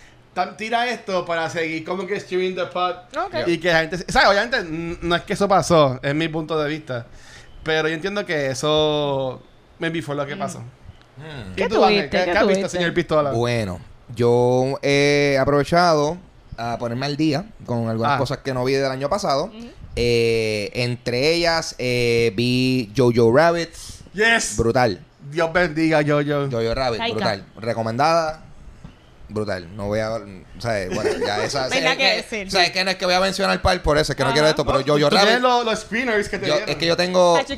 tira 0.57 0.87
esto 0.87 1.25
para 1.25 1.49
seguir 1.49 1.83
como 1.83 2.05
que 2.05 2.15
streaming 2.17 2.53
the. 2.53 2.63
Ok. 2.63 3.47
Y 3.47 3.57
que 3.57 3.71
la 3.71 3.79
gente... 3.79 4.05
O 4.07 4.11
sea, 4.11 4.29
obviamente 4.29 4.63
no 5.01 5.15
es 5.15 5.23
que 5.23 5.33
eso 5.33 5.47
pasó, 5.47 5.99
es 6.03 6.13
mi 6.13 6.27
punto 6.27 6.59
de 6.61 6.69
vista. 6.69 7.07
Pero 7.63 7.87
yo 7.87 7.95
entiendo 7.95 8.25
que 8.25 8.47
eso 8.47 9.41
maybe 9.81 10.01
fue 10.01 10.15
lo 10.15 10.25
que 10.25 10.35
pasó. 10.37 10.61
¿Y 11.51 11.55
¿Qué 11.55 11.67
tú, 11.67 11.83
Ángel? 11.83 12.09
tuviste? 12.09 12.17
¿Qué, 12.17 12.25
¿Qué 12.25 12.31
qué 12.31 12.37
has 12.37 12.47
visto, 12.47 12.59
tuviste? 12.61 12.69
señor 12.77 12.93
Pistola? 12.93 13.31
Bueno, 13.31 13.79
yo 14.15 14.79
he 14.81 15.37
aprovechado 15.39 16.17
a 16.57 16.77
ponerme 16.77 17.05
al 17.07 17.17
día 17.17 17.45
con 17.65 17.89
algunas 17.89 18.13
Ah. 18.13 18.17
cosas 18.17 18.37
que 18.39 18.53
no 18.53 18.63
vi 18.63 18.73
del 18.73 18.91
año 18.91 19.09
pasado. 19.09 19.51
Eh, 19.95 20.69
entre 20.73 21.33
ellas 21.33 21.75
eh, 21.77 22.31
vi 22.35 22.91
Jojo 22.95 23.35
Rabbit, 23.35 23.69
Yes. 24.13 24.55
brutal. 24.57 25.03
Dios 25.31 25.51
bendiga, 25.53 26.01
yo. 26.01 26.17
Jojo 26.23 26.73
Rabbit, 26.73 26.99
Taika. 26.99 27.13
brutal. 27.15 27.45
Recomendada, 27.57 28.43
brutal. 29.33 29.75
No 29.75 29.87
voy 29.87 29.99
a. 29.99 30.11
O 30.11 30.19
sea, 30.61 30.87
bueno, 30.93 31.09
ya 31.25 31.43
esa. 31.43 31.67
No 31.69 31.73
hay 31.75 31.81
nada 31.81 31.91
es 31.93 31.97
que 31.97 32.03
que- 32.05 32.15
decir. 32.17 32.47
O 32.47 32.51
sea, 32.51 32.63
es 32.65 32.71
que 32.71 32.83
no 32.83 32.91
es 32.91 32.97
que 32.97 33.05
voy 33.05 33.13
a 33.15 33.19
mencionar 33.19 33.53
el 33.55 33.61
par, 33.61 33.81
por 33.81 33.97
eso 33.97 34.11
es 34.11 34.15
que 34.15 34.23
no 34.23 34.31
quiero 34.33 34.47
esto, 34.47 34.65
pero 34.65 34.79
Jojo 34.85 34.97
Tú 34.99 35.09
Rabbit. 35.15 35.19
tienes 35.21 35.41
los, 35.41 35.65
los 35.65 35.79
screeners 35.79 36.29
que 36.29 36.37
te 36.39 36.47
Yo- 36.47 36.55
es 36.67 36.75
que 36.75 36.85
yo 36.85 36.95
tengo, 36.97 37.37
Ay, 37.37 37.45
yo 37.47 37.55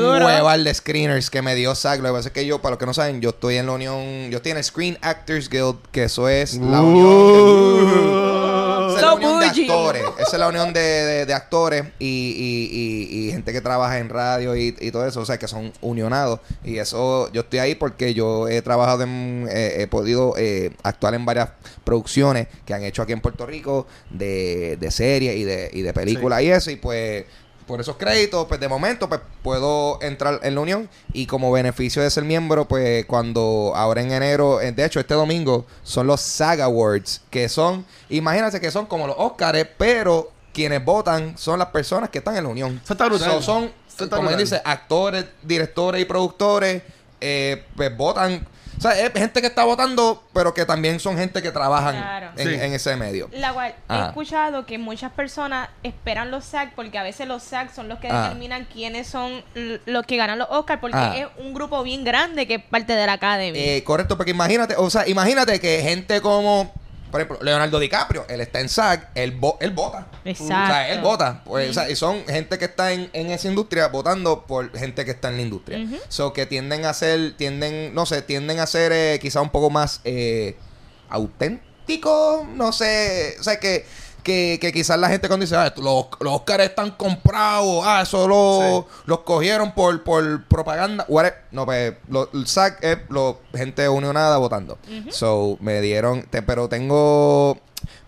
dio 0.00 0.12
un 0.14 0.22
hueval 0.22 0.64
de 0.64 0.72
screeners 0.74 1.28
que 1.30 1.42
me 1.42 1.54
dio 1.54 1.74
SAG. 1.74 2.00
Lo 2.00 2.08
que 2.08 2.14
pasa 2.14 2.28
es 2.28 2.32
que 2.34 2.46
yo, 2.46 2.60
para 2.62 2.72
los 2.72 2.78
que 2.78 2.86
no 2.86 2.94
saben, 2.94 3.20
yo 3.20 3.30
estoy 3.30 3.56
en 3.56 3.66
la 3.66 3.72
unión, 3.72 4.30
yo 4.30 4.36
estoy 4.38 4.52
en 4.52 4.58
el 4.58 4.64
Screen 4.64 4.98
Actors 5.02 5.48
Guild, 5.50 5.76
que 5.92 6.04
eso 6.04 6.28
es 6.28 6.54
la 6.54 6.80
unión 6.80 7.86
de, 7.86 8.85
esa 8.98 9.00
es 9.00 9.02
la 9.02 9.14
unión 9.14 9.40
de 9.40 9.46
actores. 9.62 10.02
Esa 10.18 10.32
es 10.32 10.38
la 10.38 10.48
unión 10.48 10.72
de, 10.72 10.80
de- 10.80 11.26
de 11.26 11.34
actores 11.34 11.84
y, 11.98 12.06
y- 12.06 12.70
y- 13.16 13.28
y 13.28 13.30
gente 13.32 13.52
que 13.52 13.60
trabaja 13.60 13.98
en 13.98 14.08
radio 14.08 14.56
y, 14.56 14.74
y 14.80 14.90
todo 14.90 15.06
eso, 15.06 15.20
o 15.20 15.24
sea, 15.26 15.38
que 15.38 15.48
son 15.48 15.72
unionados. 15.80 16.40
Y 16.64 16.78
eso, 16.78 17.30
yo 17.32 17.42
estoy 17.42 17.58
ahí 17.60 17.74
porque 17.74 18.14
yo 18.14 18.48
he 18.48 18.62
trabajado, 18.62 19.02
en, 19.02 19.48
eh, 19.50 19.76
he 19.82 19.86
podido 19.86 20.34
eh, 20.36 20.72
actuar 20.82 21.14
en 21.14 21.24
varias 21.24 21.50
producciones 21.84 22.48
que 22.64 22.74
han 22.74 22.82
hecho 22.82 23.02
aquí 23.02 23.12
en 23.12 23.20
Puerto 23.20 23.46
Rico 23.46 23.86
de, 24.10 24.76
de 24.78 24.90
series 24.90 25.36
y 25.36 25.44
de, 25.44 25.70
y 25.72 25.82
de 25.82 25.92
películas 25.92 26.42
y 26.42 26.50
eso. 26.50 26.70
Y 26.70 26.76
pues 26.76 27.24
por 27.66 27.80
esos 27.80 27.96
créditos, 27.96 28.46
pues 28.46 28.60
de 28.60 28.68
momento, 28.68 29.08
pues 29.08 29.20
puedo 29.42 30.00
entrar 30.02 30.40
en 30.42 30.54
la 30.54 30.60
unión 30.60 30.88
y 31.12 31.26
como 31.26 31.50
beneficio 31.50 32.02
de 32.02 32.10
ser 32.10 32.24
miembro, 32.24 32.66
pues 32.66 33.04
cuando 33.06 33.72
ahora 33.74 34.02
en 34.02 34.12
enero, 34.12 34.60
eh, 34.60 34.72
de 34.72 34.84
hecho 34.84 35.00
este 35.00 35.14
domingo, 35.14 35.66
son 35.82 36.06
los 36.06 36.20
SAG 36.20 36.60
Awards, 36.60 37.22
que 37.30 37.48
son, 37.48 37.84
imagínense 38.08 38.60
que 38.60 38.70
son 38.70 38.86
como 38.86 39.06
los 39.06 39.16
Oscars, 39.18 39.66
pero 39.76 40.30
quienes 40.52 40.84
votan 40.84 41.36
son 41.36 41.58
las 41.58 41.68
personas 41.68 42.10
que 42.10 42.18
están 42.18 42.36
en 42.36 42.44
la 42.44 42.50
unión. 42.50 42.80
Eso 42.82 42.94
está 42.94 43.06
brutal. 43.06 43.30
So, 43.32 43.42
son, 43.42 43.72
está 43.88 44.16
como 44.16 44.30
él 44.30 44.36
brutal. 44.36 44.38
dice, 44.38 44.62
actores, 44.64 45.26
directores 45.42 46.00
y 46.00 46.04
productores, 46.04 46.82
eh, 47.20 47.64
pues 47.74 47.94
votan. 47.96 48.46
O 48.78 48.80
sea, 48.80 48.92
es 49.00 49.12
gente 49.12 49.40
que 49.40 49.46
está 49.46 49.64
votando, 49.64 50.22
pero 50.32 50.52
que 50.52 50.64
también 50.66 51.00
son 51.00 51.16
gente 51.16 51.42
que 51.42 51.50
trabajan 51.50 51.96
Claro. 51.96 52.28
en, 52.36 52.48
Sí. 52.48 52.54
en 52.54 52.72
ese 52.72 52.96
medio. 52.96 53.28
La 53.32 53.52
cual 53.52 53.74
he 53.88 54.00
escuchado 54.08 54.66
que 54.66 54.78
muchas 54.78 55.12
personas 55.12 55.68
esperan 55.82 56.30
los 56.30 56.44
SAG 56.44 56.74
porque 56.74 56.98
a 56.98 57.02
veces 57.02 57.26
los 57.26 57.42
SAG 57.42 57.74
son 57.74 57.88
los 57.88 57.98
que 57.98 58.08
determinan 58.08 58.66
quiénes 58.72 59.06
son 59.06 59.42
los 59.86 60.04
que 60.06 60.16
ganan 60.16 60.38
los 60.38 60.48
Oscars 60.50 60.80
porque 60.80 61.20
es 61.22 61.26
un 61.38 61.54
grupo 61.54 61.82
bien 61.82 62.04
grande 62.04 62.46
que 62.46 62.56
es 62.56 62.62
parte 62.62 62.92
de 62.94 63.06
la 63.06 63.14
academia. 63.14 63.60
Eh, 63.62 63.82
correcto, 63.84 64.16
porque 64.16 64.32
imagínate, 64.32 64.74
o 64.76 64.90
sea, 64.90 65.08
imagínate 65.08 65.58
que 65.60 65.80
gente 65.82 66.20
como, 66.20 66.72
por 67.10 67.20
ejemplo, 67.20 67.38
Leonardo 67.42 67.78
DiCaprio, 67.78 68.24
él 68.28 68.40
está 68.40 68.60
en 68.60 68.68
SAG, 68.68 69.10
él, 69.14 69.38
vo- 69.40 69.56
él 69.60 69.70
vota. 69.70 70.08
Exacto. 70.24 70.54
O 70.54 70.66
sea, 70.66 70.88
él 70.90 71.00
vota. 71.00 71.42
Pues, 71.44 71.70
o 71.70 71.72
sea, 71.74 71.88
y 71.90 71.96
son 71.96 72.24
gente 72.26 72.58
que 72.58 72.64
está 72.66 72.92
en, 72.92 73.08
en 73.12 73.30
esa 73.30 73.48
industria 73.48 73.88
votando 73.88 74.44
por 74.46 74.76
gente 74.76 75.04
que 75.04 75.12
está 75.12 75.28
en 75.28 75.36
la 75.36 75.42
industria. 75.42 75.78
Ujú. 75.78 75.96
So 76.08 76.32
que 76.32 76.46
tienden 76.46 76.84
a 76.84 76.92
ser, 76.94 77.36
tienden, 77.36 77.94
no 77.94 78.06
sé, 78.06 78.22
tienden 78.22 78.58
a 78.60 78.66
ser 78.66 78.92
eh, 78.92 79.18
quizá 79.20 79.40
un 79.40 79.50
poco 79.50 79.70
más 79.70 80.00
eh, 80.04 80.56
auténticos, 81.08 82.46
no 82.48 82.72
sé, 82.72 83.36
o 83.40 83.42
sea, 83.42 83.58
que, 83.60 83.84
que, 84.26 84.58
que 84.60 84.72
quizás 84.72 84.98
la 84.98 85.08
gente 85.08 85.28
cuando 85.28 85.44
dice, 85.44 85.54
ah, 85.56 85.72
los, 85.76 86.06
los 86.20 86.32
Oscars 86.34 86.64
están 86.64 86.90
comprados, 86.90 87.82
ah, 87.86 88.00
eso 88.02 88.26
lo- 88.26 88.86
los 89.06 89.20
cogieron 89.20 89.72
por, 89.72 90.02
por 90.02 90.44
propaganda. 90.46 91.06
No, 91.52 91.64
pues, 91.64 91.94
lo, 92.08 92.28
el 92.34 92.46
SAC 92.48 92.82
es 92.82 92.98
lo, 93.08 93.40
gente 93.54 93.88
unionada 93.88 94.36
votando. 94.38 94.78
So, 95.10 95.56
me 95.60 95.80
dieron, 95.80 96.22
te- 96.24 96.42
pero 96.42 96.68
tengo, 96.68 97.56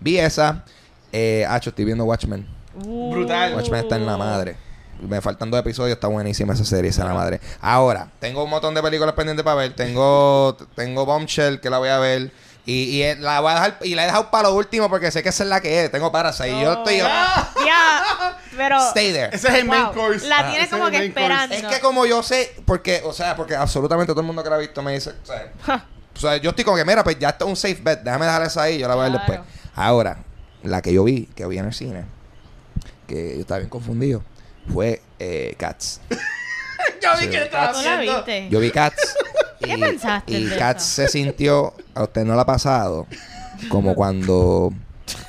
vi 0.01 0.19
esa, 0.19 0.65
eh, 1.13 1.47
ah, 1.49 1.61
yo 1.61 1.69
estoy 1.71 1.85
viendo 1.85 2.05
Watchmen. 2.05 2.45
Uh. 2.85 3.13
Brutal. 3.13 3.55
Watchmen 3.55 3.81
está 3.85 3.95
en 3.97 4.05
la 4.07 4.17
madre. 4.17 4.57
Me 5.01 5.21
faltan 5.21 5.49
dos 5.49 5.61
episodios, 5.61 5.95
está 5.95 6.09
buenísima 6.09 6.55
esa 6.55 6.65
serie, 6.65 6.91
esa 6.91 7.03
es 7.03 7.09
la 7.09 7.15
madre. 7.15 7.41
Ahora, 7.61 8.11
tengo 8.19 8.43
un 8.43 8.51
montón 8.51 8.75
de 8.75 8.83
películas 8.83 9.15
pendientes 9.15 9.45
para 9.45 9.55
ver. 9.55 9.73
Tengo, 9.77 10.57
tengo 10.75 11.07
Bombshell 11.07 11.61
que 11.61 11.71
la 11.71 11.79
voy 11.79 11.89
a 11.91 11.99
ver. 11.99 12.33
Y, 12.71 12.97
y 12.97 13.03
eh, 13.03 13.17
la 13.19 13.41
voy 13.41 13.51
a 13.51 13.55
dejar, 13.55 13.79
y 13.83 13.95
la 13.95 14.03
he 14.03 14.07
dejado 14.07 14.31
para 14.31 14.51
lo 14.51 14.55
último 14.55 14.91
porque 14.91 15.11
sé 15.11 15.23
que 15.23 15.31
esa 15.31 15.43
es 15.43 15.49
la 15.49 15.59
que 15.63 15.85
es. 15.85 15.91
Tengo 15.91 16.13
Parasite. 16.13 16.51
Y 16.51 16.61
yo 16.61 16.73
estoy. 16.75 16.99
Ya, 17.67 18.37
pero 18.57 18.79
Stay 18.89 19.11
there. 19.13 19.35
Ese 19.35 19.49
es 19.49 19.55
el 19.55 19.65
main 19.65 19.85
Wow. 19.87 19.95
course. 19.95 20.27
La 20.29 20.41
Ah, 20.41 20.49
tiene 20.51 20.65
ese 20.65 20.71
como 20.73 20.85
que 20.91 20.91
course. 20.93 21.07
esperando. 21.09 21.55
Es 21.55 21.63
que 21.65 21.81
como 21.81 22.05
yo 22.05 22.23
sé, 22.23 22.55
porque, 22.67 23.01
o 23.05 23.13
sea, 23.15 23.35
porque 23.37 23.57
absolutamente 23.57 24.13
todo 24.13 24.21
el 24.21 24.27
mundo 24.27 24.43
que 24.43 24.51
la 24.51 24.57
ha 24.57 24.59
visto 24.59 24.83
me 24.83 24.93
dice, 24.93 25.11
o 25.23 25.27
sea, 25.27 25.53
o 26.15 26.21
sea, 26.21 26.37
yo 26.37 26.51
estoy 26.51 26.65
como 26.65 26.77
que, 26.77 26.85
mira, 26.85 27.03
pues 27.03 27.19
ya 27.19 27.31
está 27.31 27.47
un 27.47 27.57
safe 27.57 27.79
bet, 27.83 28.01
déjame 28.01 28.27
dejar 28.27 28.43
esa 28.43 28.63
ahí, 28.65 28.79
yo 28.79 28.87
la 28.87 28.95
voy 28.97 29.07
a 29.07 29.09
ver 29.09 29.19
Claro. 29.21 29.33
después. 29.45 29.71
Ahora, 29.75 30.19
la 30.63 30.83
que 30.83 30.93
yo 30.93 31.05
vi, 31.05 31.25
que 31.35 31.47
vi 31.47 31.57
en 31.59 31.65
el 31.67 31.73
cine, 31.75 32.05
que 33.07 33.35
yo 33.37 33.41
estaba 33.41 33.59
bien 33.59 33.71
confundido, 33.71 34.23
fue 34.73 35.01
eh, 35.19 35.55
Cats. 35.59 36.01
Yo 37.03 37.11
vi 37.19 37.25
Sí. 37.25 37.31
que 37.31 37.43
estaba 37.43 37.73
¿Tú 37.73 37.81
la 37.83 37.95
haciendo. 37.95 38.17
viste? 38.17 38.49
Yo 38.51 38.61
vi 38.61 38.71
Cats. 38.71 39.15
¿Qué 39.61 39.75
y, 39.75 39.81
pensaste 39.81 40.33
Y 40.33 40.45
de 40.45 40.57
Cats 40.57 40.83
eso? 40.85 40.95
se 41.03 41.09
sintió, 41.09 41.75
a 41.95 42.05
usted 42.05 42.25
no 42.25 42.35
le 42.35 42.41
ha 42.41 42.47
pasado, 42.47 43.07
como 43.69 43.95
cuando, 43.97 44.37
o 44.67 44.73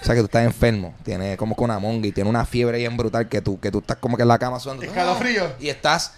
sea, 0.04 0.14
que 0.14 0.22
tú 0.22 0.26
estás 0.26 0.44
enfermo, 0.46 0.94
tiene 1.04 1.36
como 1.36 1.56
que 1.56 1.64
una 1.64 1.80
monga 1.80 2.06
y 2.08 2.12
tiene 2.12 2.30
una 2.30 2.46
fiebre 2.46 2.78
bien 2.78 2.96
brutal 2.96 3.28
que 3.28 3.42
tú, 3.42 3.60
que 3.60 3.72
tú 3.72 3.80
estás 3.80 3.98
como 3.98 4.16
que 4.18 4.22
en 4.24 4.28
la 4.28 4.38
cama 4.38 4.60
sudando. 4.60 4.84
Escalofrío. 4.84 5.54
Y 5.60 5.70
estás 5.70 6.14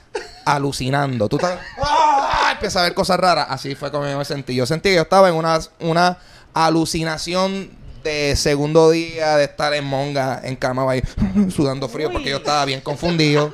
alucinando. 0.45 1.29
Tú 1.29 1.37
estás, 1.37 1.57
¡ah! 1.81 2.49
Empiezas 2.51 2.81
a 2.81 2.83
ver 2.83 2.93
cosas 2.93 3.17
raras. 3.19 3.47
Así 3.49 3.75
fue 3.75 3.91
como 3.91 4.05
yo 4.07 4.17
me 4.17 4.25
sentí. 4.25 4.55
Yo 4.55 4.65
sentí 4.65 4.89
que 4.89 4.95
yo 4.95 5.01
estaba 5.03 5.29
en 5.29 5.35
una, 5.35 5.57
una 5.79 6.17
alucinación 6.53 7.69
de 8.03 8.35
segundo 8.35 8.89
día 8.89 9.35
de 9.37 9.43
estar 9.45 9.73
en 9.73 9.85
monga, 9.85 10.41
en 10.43 10.55
cama, 10.55 10.89
ahí, 10.91 11.01
sudando 11.55 11.87
frío, 11.87 12.07
Uy. 12.07 12.13
porque 12.13 12.29
yo 12.31 12.37
estaba 12.37 12.65
bien 12.65 12.81
confundido. 12.81 13.53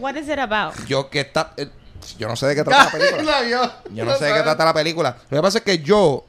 What 0.00 0.16
is 0.16 0.28
it 0.28 0.38
about? 0.38 0.74
Yo 0.86 1.10
que 1.10 1.20
está, 1.20 1.52
eh, 1.56 1.68
yo 2.18 2.26
no 2.28 2.34
sé 2.36 2.46
de 2.46 2.54
qué 2.54 2.64
trata 2.64 2.84
la 2.84 2.90
película. 2.98 3.44
Yo 3.90 4.04
no 4.04 4.16
sé 4.16 4.24
de 4.24 4.32
qué 4.34 4.42
trata 4.42 4.64
la 4.64 4.74
película. 4.74 5.16
Lo 5.28 5.38
que 5.38 5.42
pasa 5.42 5.58
es 5.58 5.64
que 5.64 5.78
yo, 5.80 6.24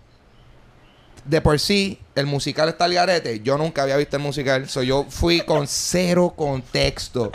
de 1.25 1.41
por 1.41 1.59
sí, 1.59 1.99
el 2.15 2.25
musical 2.25 2.69
está 2.69 2.85
al 2.85 2.93
garete. 2.93 3.39
Yo 3.39 3.57
nunca 3.57 3.83
había 3.83 3.97
visto 3.97 4.17
el 4.17 4.23
musical. 4.23 4.67
So, 4.69 4.83
yo 4.83 5.05
fui 5.09 5.41
con 5.41 5.67
cero 5.67 6.33
contexto. 6.35 7.31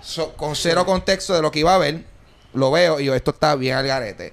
So, 0.00 0.32
con 0.32 0.56
cero 0.56 0.86
contexto 0.86 1.34
de 1.34 1.42
lo 1.42 1.50
que 1.50 1.60
iba 1.60 1.74
a 1.74 1.78
ver. 1.78 2.04
Lo 2.52 2.70
veo 2.70 2.98
y 2.98 3.04
yo, 3.04 3.14
esto 3.14 3.30
está 3.30 3.54
bien 3.54 3.76
al 3.76 3.86
garete. 3.86 4.32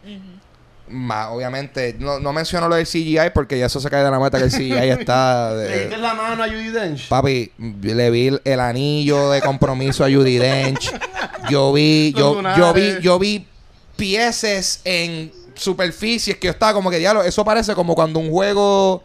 Más, 0.90 1.28
obviamente, 1.30 1.96
no, 2.00 2.20
no 2.20 2.32
menciono 2.34 2.70
lo 2.70 2.76
del 2.76 2.86
CGI 2.86 3.32
porque 3.34 3.60
ya 3.60 3.66
eso 3.66 3.80
se 3.80 3.90
cae 3.90 4.04
de 4.04 4.10
la 4.12 4.20
mata 4.20 4.38
que 4.38 4.46
el 4.46 4.52
CGI 4.52 4.72
está... 5.00 5.52
Le 5.54 5.58
de- 5.64 5.80
diste 5.82 5.98
la 5.98 6.14
mano 6.14 6.44
a 6.44 6.48
Judy 6.48 6.70
Dench. 6.70 7.08
Papi, 7.10 7.52
le 7.82 8.10
vi 8.10 8.28
el, 8.28 8.42
el 8.46 8.60
anillo 8.60 9.30
de 9.32 9.42
compromiso 9.42 10.04
a 10.06 10.10
Judy 10.10 10.38
Dench. 10.38 10.92
Yo 11.50 11.74
vi, 11.74 12.14
yo, 12.16 12.42
yo 12.58 12.74
vi, 12.74 12.96
yo 13.02 13.20
vi 13.20 13.46
pieces 13.96 14.82
en 14.86 15.32
superficies 15.56 16.38
que 16.38 16.48
yo 16.48 16.52
estaba 16.52 16.74
como 16.74 16.90
que 16.92 17.00
diablo, 17.00 17.24
eso 17.24 17.44
parece 17.44 17.74
como 17.74 17.96
cuando 17.96 18.20
un 18.20 18.30
juego 18.30 19.02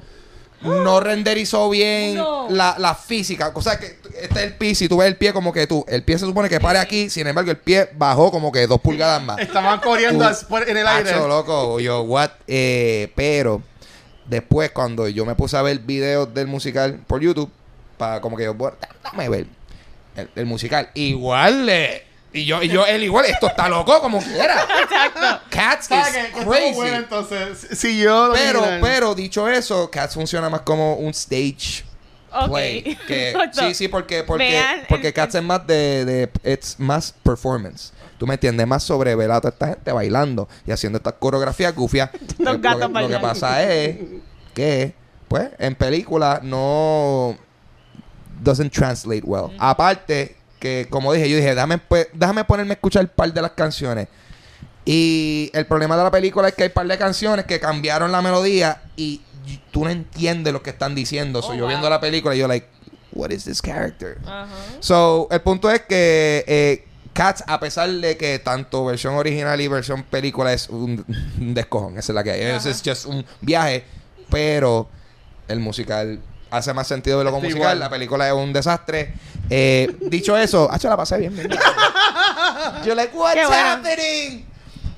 no 0.65 1.01
renderizó 1.01 1.69
bien 1.71 2.15
No. 2.17 2.47
la, 2.51 2.77
la 2.79 2.95
física. 2.95 3.51
O 3.55 3.63
sea 3.63 3.79
que 3.79 3.99
este 4.21 4.39
es 4.41 4.47
el 4.47 4.55
piso 4.55 4.85
y 4.85 4.89
tú 4.89 4.99
ves 4.99 5.09
el 5.09 5.17
pie 5.17 5.33
como 5.33 5.53
que 5.53 5.67
tú, 5.67 5.85
el 5.89 6.03
pie 6.03 6.19
se 6.19 6.27
supone 6.27 6.49
que 6.49 6.61
pare 6.61 6.79
aquí, 6.79 7.11
sin 7.11 7.27
embargo 7.27 7.51
el 7.51 7.57
pie 7.59 7.89
bajó 7.95 8.31
como 8.31 8.53
que 8.53 8.67
dos 8.67 8.81
pulgadas 8.81 9.23
más. 9.23 9.39
Estaban 9.39 9.81
corriendo 9.81 10.25
Tú- 10.49 10.57
en 10.59 10.77
el 10.77 10.87
aire. 10.87 11.11
Acho, 11.11 11.29
loco, 11.29 11.81
yo, 11.81 12.03
what? 12.03 12.31
Eh, 12.47 13.11
pero 13.17 13.63
después, 14.27 14.71
cuando 14.71 15.09
yo 15.09 15.25
me 15.25 15.35
puse 15.35 15.57
a 15.57 15.63
ver 15.63 15.79
videos 15.81 16.33
del 16.33 16.47
musical 16.47 17.01
por 17.07 17.21
YouTube, 17.21 17.51
para 17.99 18.21
como 18.21 18.37
que 18.37 18.45
yo, 18.45 18.55
bueno, 18.55 18.77
dame 19.03 19.29
ver 19.29 19.47
el, 20.17 20.31
el 20.37 20.47
musical. 20.47 20.91
Igual, 20.95 21.69
eh, 21.69 22.05
y 22.33 22.45
yo, 22.45 22.63
y 22.63 22.69
yo, 22.69 22.87
él 22.87 23.03
igual, 23.05 23.27
esto 23.27 23.47
está 23.49 23.69
loco 23.69 24.01
como 24.01 24.21
quiera. 24.23 24.67
Cats 25.51 25.87
¿Sabes 25.87 26.09
is? 26.17 26.35
Que 26.35 26.45
crazy. 26.45 26.75
bueno, 26.75 26.97
entonces. 26.97 27.67
Sí, 27.79 27.99
yo 27.99 28.29
lo 28.29 28.35
Pero, 28.35 28.65
pero, 28.81 29.15
dicho 29.15 29.47
eso, 29.49 29.91
Cats 29.91 30.15
funciona 30.15 30.49
más 30.49 30.63
como 30.63 30.95
un 30.95 31.11
stage 31.11 31.85
play. 32.49 32.97
Que, 33.07 33.35
sí, 33.53 33.75
sí, 33.75 33.89
porque, 33.89 34.23
porque, 34.25 34.45
vean 34.49 34.81
porque 34.89 35.09
el- 35.09 35.13
Cats 35.15 35.35
es 35.35 35.43
más 35.43 35.67
de, 35.67 36.05
de, 36.05 36.31
it's 36.51 36.77
más 36.79 37.13
performance. 37.23 37.93
Tú 38.19 38.27
me 38.27 38.35
entiendes, 38.35 38.67
más 38.67 38.83
sobre 38.85 39.15
ver 39.17 39.31
a 39.33 39.41
toda 39.41 39.51
esta 39.53 39.67
gente 39.69 39.91
bailando 39.93 40.49
y 40.67 40.71
haciendo 40.71 40.97
estas 40.99 41.15
coreografías 41.15 41.75
gufias. 41.75 42.09
Los 42.39 42.55
Eh, 42.57 42.59
gatos 42.63 42.81
lo, 42.81 42.87
que, 42.87 42.93
lo 42.93 43.09
que 43.09 43.15
bailando. 43.15 43.21
pasa 43.29 43.63
es 43.65 43.97
que, 44.55 44.95
pues, 45.29 45.49
en 45.59 45.75
película 45.75 46.41
no 46.43 47.37
doesn't 48.41 48.73
translate 48.73 49.23
well. 49.25 49.55
Aparte 49.59 50.37
que, 50.63 50.87
como 50.89 51.13
dije, 51.13 51.29
yo 51.29 51.37
dije, 51.37 51.57
déjame, 51.57 51.79
pues, 51.79 52.07
déjame 52.13 52.45
ponerme 52.45 52.71
a 52.71 52.75
escuchar 52.75 53.03
un 53.03 53.11
par 53.11 53.33
de 53.33 53.43
las 53.43 53.51
canciones. 53.51 54.07
Y 54.85 55.51
el 55.55 55.67
problema 55.67 55.97
de 55.97 56.05
la 56.05 56.11
película 56.13 56.47
es 56.47 56.55
que 56.55 56.63
hay 56.63 56.69
un 56.69 56.75
par 56.75 56.87
de 56.87 56.97
canciones 56.97 57.47
que 57.47 57.59
cambiaron 57.59 58.13
la 58.13 58.23
melodía 58.23 58.81
y 58.95 59.23
tú 59.73 59.85
no 59.85 59.91
entiendes 59.91 60.53
lo 60.53 60.63
que 60.63 60.71
están 60.71 60.95
diciendo. 60.95 61.41
Oh, 61.41 61.43
so, 61.43 61.55
yo 61.55 61.67
viendo 61.67 61.91
la 61.91 62.01
película, 62.01 62.37
yo 62.37 62.47
like, 62.47 62.69
what 63.11 63.31
is 63.31 63.45
this 63.45 63.61
character? 63.61 64.19
So, 64.79 65.27
el 65.33 65.41
punto 65.41 65.69
es 65.69 65.81
que 65.81 66.45
eh, 66.47 66.85
Cats, 67.13 67.43
a 67.49 67.59
pesar 67.59 67.91
de 67.91 68.17
que 68.17 68.39
tanto 68.39 68.85
versión 68.85 69.15
original 69.15 69.61
y 69.61 69.67
versión 69.67 70.05
película 70.05 70.53
es 70.53 70.69
un, 70.69 71.05
un 71.41 71.55
descojón, 71.55 71.99
esa 71.99 72.13
es 72.13 72.15
la 72.15 72.23
que 72.23 72.31
hay. 72.31 72.41
Es 72.43 72.83
just 72.85 73.07
un 73.07 73.27
viaje, 73.41 73.83
pero 74.31 74.89
el 75.49 75.59
musical 75.59 76.21
hace 76.53 76.73
más 76.73 76.87
sentido 76.87 77.19
verlo 77.19 77.31
como 77.33 77.43
musical. 77.43 77.61
igual. 77.63 77.79
La 77.81 77.91
película 77.91 78.27
es 78.29 78.35
un 78.35 78.53
desastre. 78.53 79.15
Eh, 79.51 79.97
dicho 80.03 80.37
eso, 80.37 80.69
ah, 80.71 80.79
la 80.83 80.97
pasé 80.97 81.19
bien. 81.19 81.35
bien. 81.35 81.49
yo 82.85 82.95
like, 82.95 83.15
what's 83.17 83.35
Qué 83.35 83.47
bueno. 83.47 83.69
happening? 83.69 84.45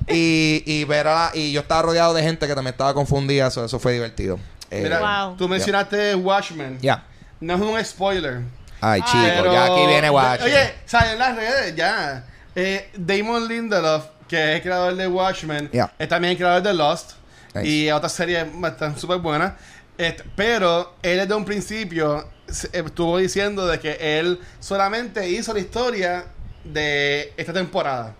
Y, 0.07 0.63
y 0.65 0.83
ver 0.83 1.07
a 1.07 1.13
la- 1.13 1.31
y 1.33 1.51
yo 1.51 1.61
estaba 1.61 1.81
rodeado 1.81 2.13
de 2.13 2.21
gente 2.21 2.45
que 2.47 2.53
también 2.53 2.73
estaba 2.73 2.93
confundida, 2.93 3.47
eso, 3.47 3.65
eso 3.65 3.79
fue 3.79 3.93
divertido. 3.93 4.39
Eh, 4.69 4.81
Mira, 4.83 4.99
Wow. 5.27 5.37
tú 5.37 5.47
mencionaste 5.47 6.13
Watchmen. 6.15 6.77
Ya. 6.81 7.03
No 7.39 7.55
es 7.55 7.61
un 7.61 7.83
spoiler. 7.85 8.41
Ay, 8.81 9.01
chico, 9.01 9.17
Pero- 9.23 9.51
ya 9.51 9.65
aquí 9.65 9.85
viene 9.87 10.09
Watchmen. 10.09 10.51
Oye, 10.53 10.73
salió 10.85 11.13
en 11.13 11.19
las 11.19 11.35
redes 11.35 11.75
ya. 11.75 12.23
Eh, 12.55 12.89
Damon 12.95 13.47
Lindelof, 13.47 14.05
que 14.27 14.51
es 14.51 14.55
el 14.57 14.61
creador 14.61 14.95
de 14.95 15.07
Watchmen, 15.07 15.69
Yeah. 15.71 15.91
es 15.97 16.07
también 16.07 16.31
el 16.31 16.37
creador 16.37 16.61
de 16.61 16.73
Lost. 16.73 17.13
Nice. 17.53 17.67
Y 17.67 17.89
otras 17.91 18.11
series 18.11 18.45
están 18.65 18.99
súper 18.99 19.17
buenas. 19.19 19.53
Este, 19.97 20.23
pero 20.35 20.95
él 21.01 21.19
desde 21.19 21.33
un 21.33 21.45
principio 21.45 22.27
estuvo 22.73 23.17
diciendo 23.17 23.65
de 23.65 23.79
que 23.79 24.19
él 24.19 24.39
solamente 24.59 25.27
hizo 25.29 25.53
la 25.53 25.59
historia 25.59 26.25
de 26.63 27.33
esta 27.37 27.53
temporada. 27.53 28.13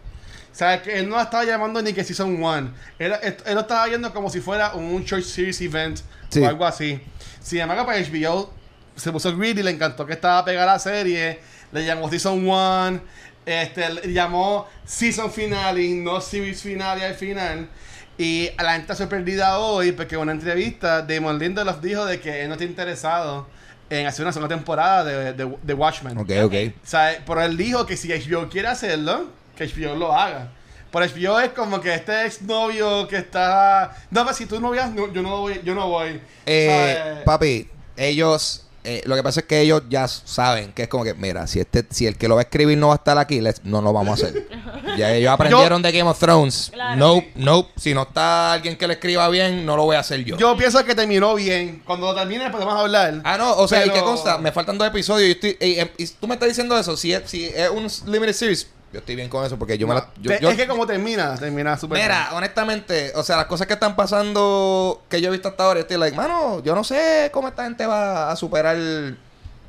O 0.51 0.58
sea, 0.58 0.82
que 0.82 0.98
él 1.00 1.10
no 1.10 1.17
la 1.17 1.24
estaba 1.24 1.44
llamando 1.44 1.82
ni 1.82 1.91
que 1.91 2.03
Season 2.03 2.41
1. 2.41 2.74
Él, 2.98 3.13
él, 3.22 3.38
él 3.46 3.53
lo 3.55 3.62
estaba 3.62 3.86
viendo 3.88 4.13
como 4.13 4.29
si 4.29 4.39
fuera 4.39 4.74
un 4.74 5.03
Short 5.03 5.24
Series 5.24 5.60
Event 5.62 6.00
Sí. 6.29 6.39
o 6.39 6.48
algo 6.48 6.65
así. 6.65 7.00
Sin 7.41 7.60
embargo, 7.60 7.86
para 7.86 8.00
HBO 8.00 8.51
se 8.96 9.12
puso 9.12 9.36
greedy, 9.38 9.62
le 9.62 9.72
encantó 9.72 10.05
que 10.05 10.13
estaba 10.13 10.44
pegada 10.46 10.72
a 10.72 10.74
la 10.75 10.79
serie. 10.79 11.39
Le 11.74 11.86
llamó 11.86 12.10
Season 12.10 12.48
1. 12.48 13.01
Este, 13.46 13.89
le 13.94 14.13
llamó 14.13 14.67
Season 14.86 15.32
Finale, 15.32 15.88
no 15.96 16.20
Series 16.22 16.62
Finale 16.62 17.03
al 17.05 17.15
final. 17.15 17.67
Y 18.18 18.50
a 18.58 18.64
la 18.64 18.72
gente 18.72 18.84
está 18.84 18.96
sorprendida 18.96 19.60
hoy 19.60 19.92
porque 19.92 20.16
en 20.16 20.22
una 20.22 20.32
entrevista 20.32 21.02
Damon 21.02 21.38
Lindelof 21.38 21.82
dijo 21.82 22.06
de 22.06 22.20
que 22.20 22.44
él 22.44 22.48
no 22.48 22.54
está 22.54 22.64
interesado 22.64 23.48
en 23.90 24.08
hacer 24.08 24.24
una 24.24 24.32
segunda 24.32 24.56
temporada 24.56 25.04
de, 25.04 25.34
de, 25.34 25.58
de 25.62 25.74
Watchmen. 25.74 26.18
Ok, 26.18 26.32
ok. 26.44 26.54
O 26.84 26.88
sea, 26.88 27.22
pero 27.26 27.42
él 27.44 27.58
dijo 27.58 27.86
que 27.86 27.98
si 27.98 28.10
HBO 28.10 28.50
quiere 28.50 28.70
hacerlo, 28.70 29.28
que 29.56 29.68
HBO 29.68 29.96
lo 29.96 30.14
haga. 30.14 30.50
Por 30.92 31.04
HBO 31.04 31.40
es 31.42 31.50
como 31.50 31.82
que 31.82 31.94
este 31.94 32.26
exnovio 32.26 33.06
que 33.08 33.18
está... 33.18 33.98
No, 34.12 34.24
pero 34.24 34.34
si 34.34 34.46
tú 34.46 34.62
no 34.62 34.70
veas, 34.70 34.92
no, 34.92 35.12
yo 35.12 35.22
no 35.22 35.42
voy. 35.42 35.60
Yo 35.64 35.76
no 35.76 35.90
voy. 35.90 36.22
Eh, 36.46 36.96
¿Sabes? 36.98 37.24
papi, 37.26 37.70
ellos, 37.98 38.65
eh, 38.86 39.01
lo 39.06 39.15
que 39.15 39.24
pasa 39.24 39.39
es 39.42 39.46
que 39.46 39.60
ellos 39.62 39.84
ya 39.89 40.08
saben 40.08 40.72
que 40.74 40.84
es 40.84 40.88
como 40.88 41.04
que, 41.04 41.13
mira, 41.13 41.48
si 41.48 41.60
este, 41.60 41.86
si 41.89 42.06
el 42.08 42.15
que 42.18 42.27
lo 42.27 42.36
va 42.36 42.42
a 42.42 42.44
escribir 42.44 42.77
no 42.77 42.88
va 42.88 42.94
a 42.94 42.98
estar 42.98 43.18
aquí, 43.18 43.39
let's- 43.42 43.62
no 43.63 43.82
lo 43.82 43.92
vamos 43.92 44.24
a 44.24 44.27
hacer. 44.27 44.48
ya 44.98 45.13
ellos 45.13 45.32
aprendieron 45.32 45.82
de 45.82 45.92
Game 45.92 46.10
of 46.10 46.20
Thrones. 46.20 46.70
Claro. 46.74 46.96
Nope, 46.98 47.32
nope. 47.36 47.72
Si 47.77 47.94
no 47.94 48.04
está 48.04 48.54
alguien 48.54 48.77
que 48.77 48.88
lo 48.88 48.94
escriba 48.94 49.27
bien, 49.30 49.65
no 49.65 49.75
lo 49.75 49.84
voy 49.84 49.96
a 49.96 50.00
hacer 50.00 50.24
yo. 50.24 50.38
Yo 50.38 50.56
pienso 50.56 50.84
que 50.86 50.96
terminó 50.96 51.36
bien. 51.36 51.82
Cuando 51.86 52.08
lo 52.08 52.15
termine 52.15 52.50
podemos 52.50 52.74
hablar. 52.75 53.22
Ah, 53.24 53.38
no, 53.38 53.56
o 53.58 53.68
sea, 53.68 53.86
¿y 53.86 53.89
qué 53.89 54.01
consta? 54.01 54.38
Me 54.38 54.51
faltan 54.51 54.77
dos 54.77 54.88
episodios 54.88 55.27
y, 55.27 55.32
estoy, 55.32 55.58
y, 55.60 55.82
y- 55.82 55.92
y 55.98 56.08
tú 56.08 56.27
me 56.27 56.36
estás 56.36 56.50
diciendo 56.50 56.77
eso. 56.77 56.96
Si 56.96 57.12
es, 57.13 57.24
si 57.25 57.46
es 57.46 57.70
un 57.70 57.88
limited 58.12 58.34
series, 58.34 58.68
yo 58.96 59.00
estoy 59.00 59.16
bien 59.18 59.28
con 59.28 59.46
eso 59.46 59.60
porque 59.60 59.78
yo 59.78 59.88
me 59.88 59.94
la. 59.94 60.08
yo- 60.22 60.32
Te- 60.32 60.40
yo- 60.42 60.50
es 60.50 60.56
que 60.56 60.68
como 60.68 60.88
termina, 60.88 61.36
termina 61.36 61.78
súper 61.78 62.02
Mira, 62.02 62.30
honestamente, 62.34 63.12
o 63.16 63.24
sea, 63.24 63.36
las 63.36 63.46
cosas 63.48 63.68
que 63.68 63.74
están 63.74 63.96
pasando 63.96 65.04
que 65.10 65.20
yo 65.20 65.28
he 65.28 65.32
visto 65.32 65.50
hasta 65.50 65.64
ahora, 65.66 65.80
yo 65.80 65.82
estoy 65.82 65.98
like, 65.98 66.16
mano, 66.16 66.64
yo 66.64 66.74
no 66.75 66.84
sé 66.86 67.30
cómo 67.34 67.50
esta 67.50 67.66
gente 67.66 67.86
va 67.86 68.32
a 68.32 68.36
superar 68.38 68.78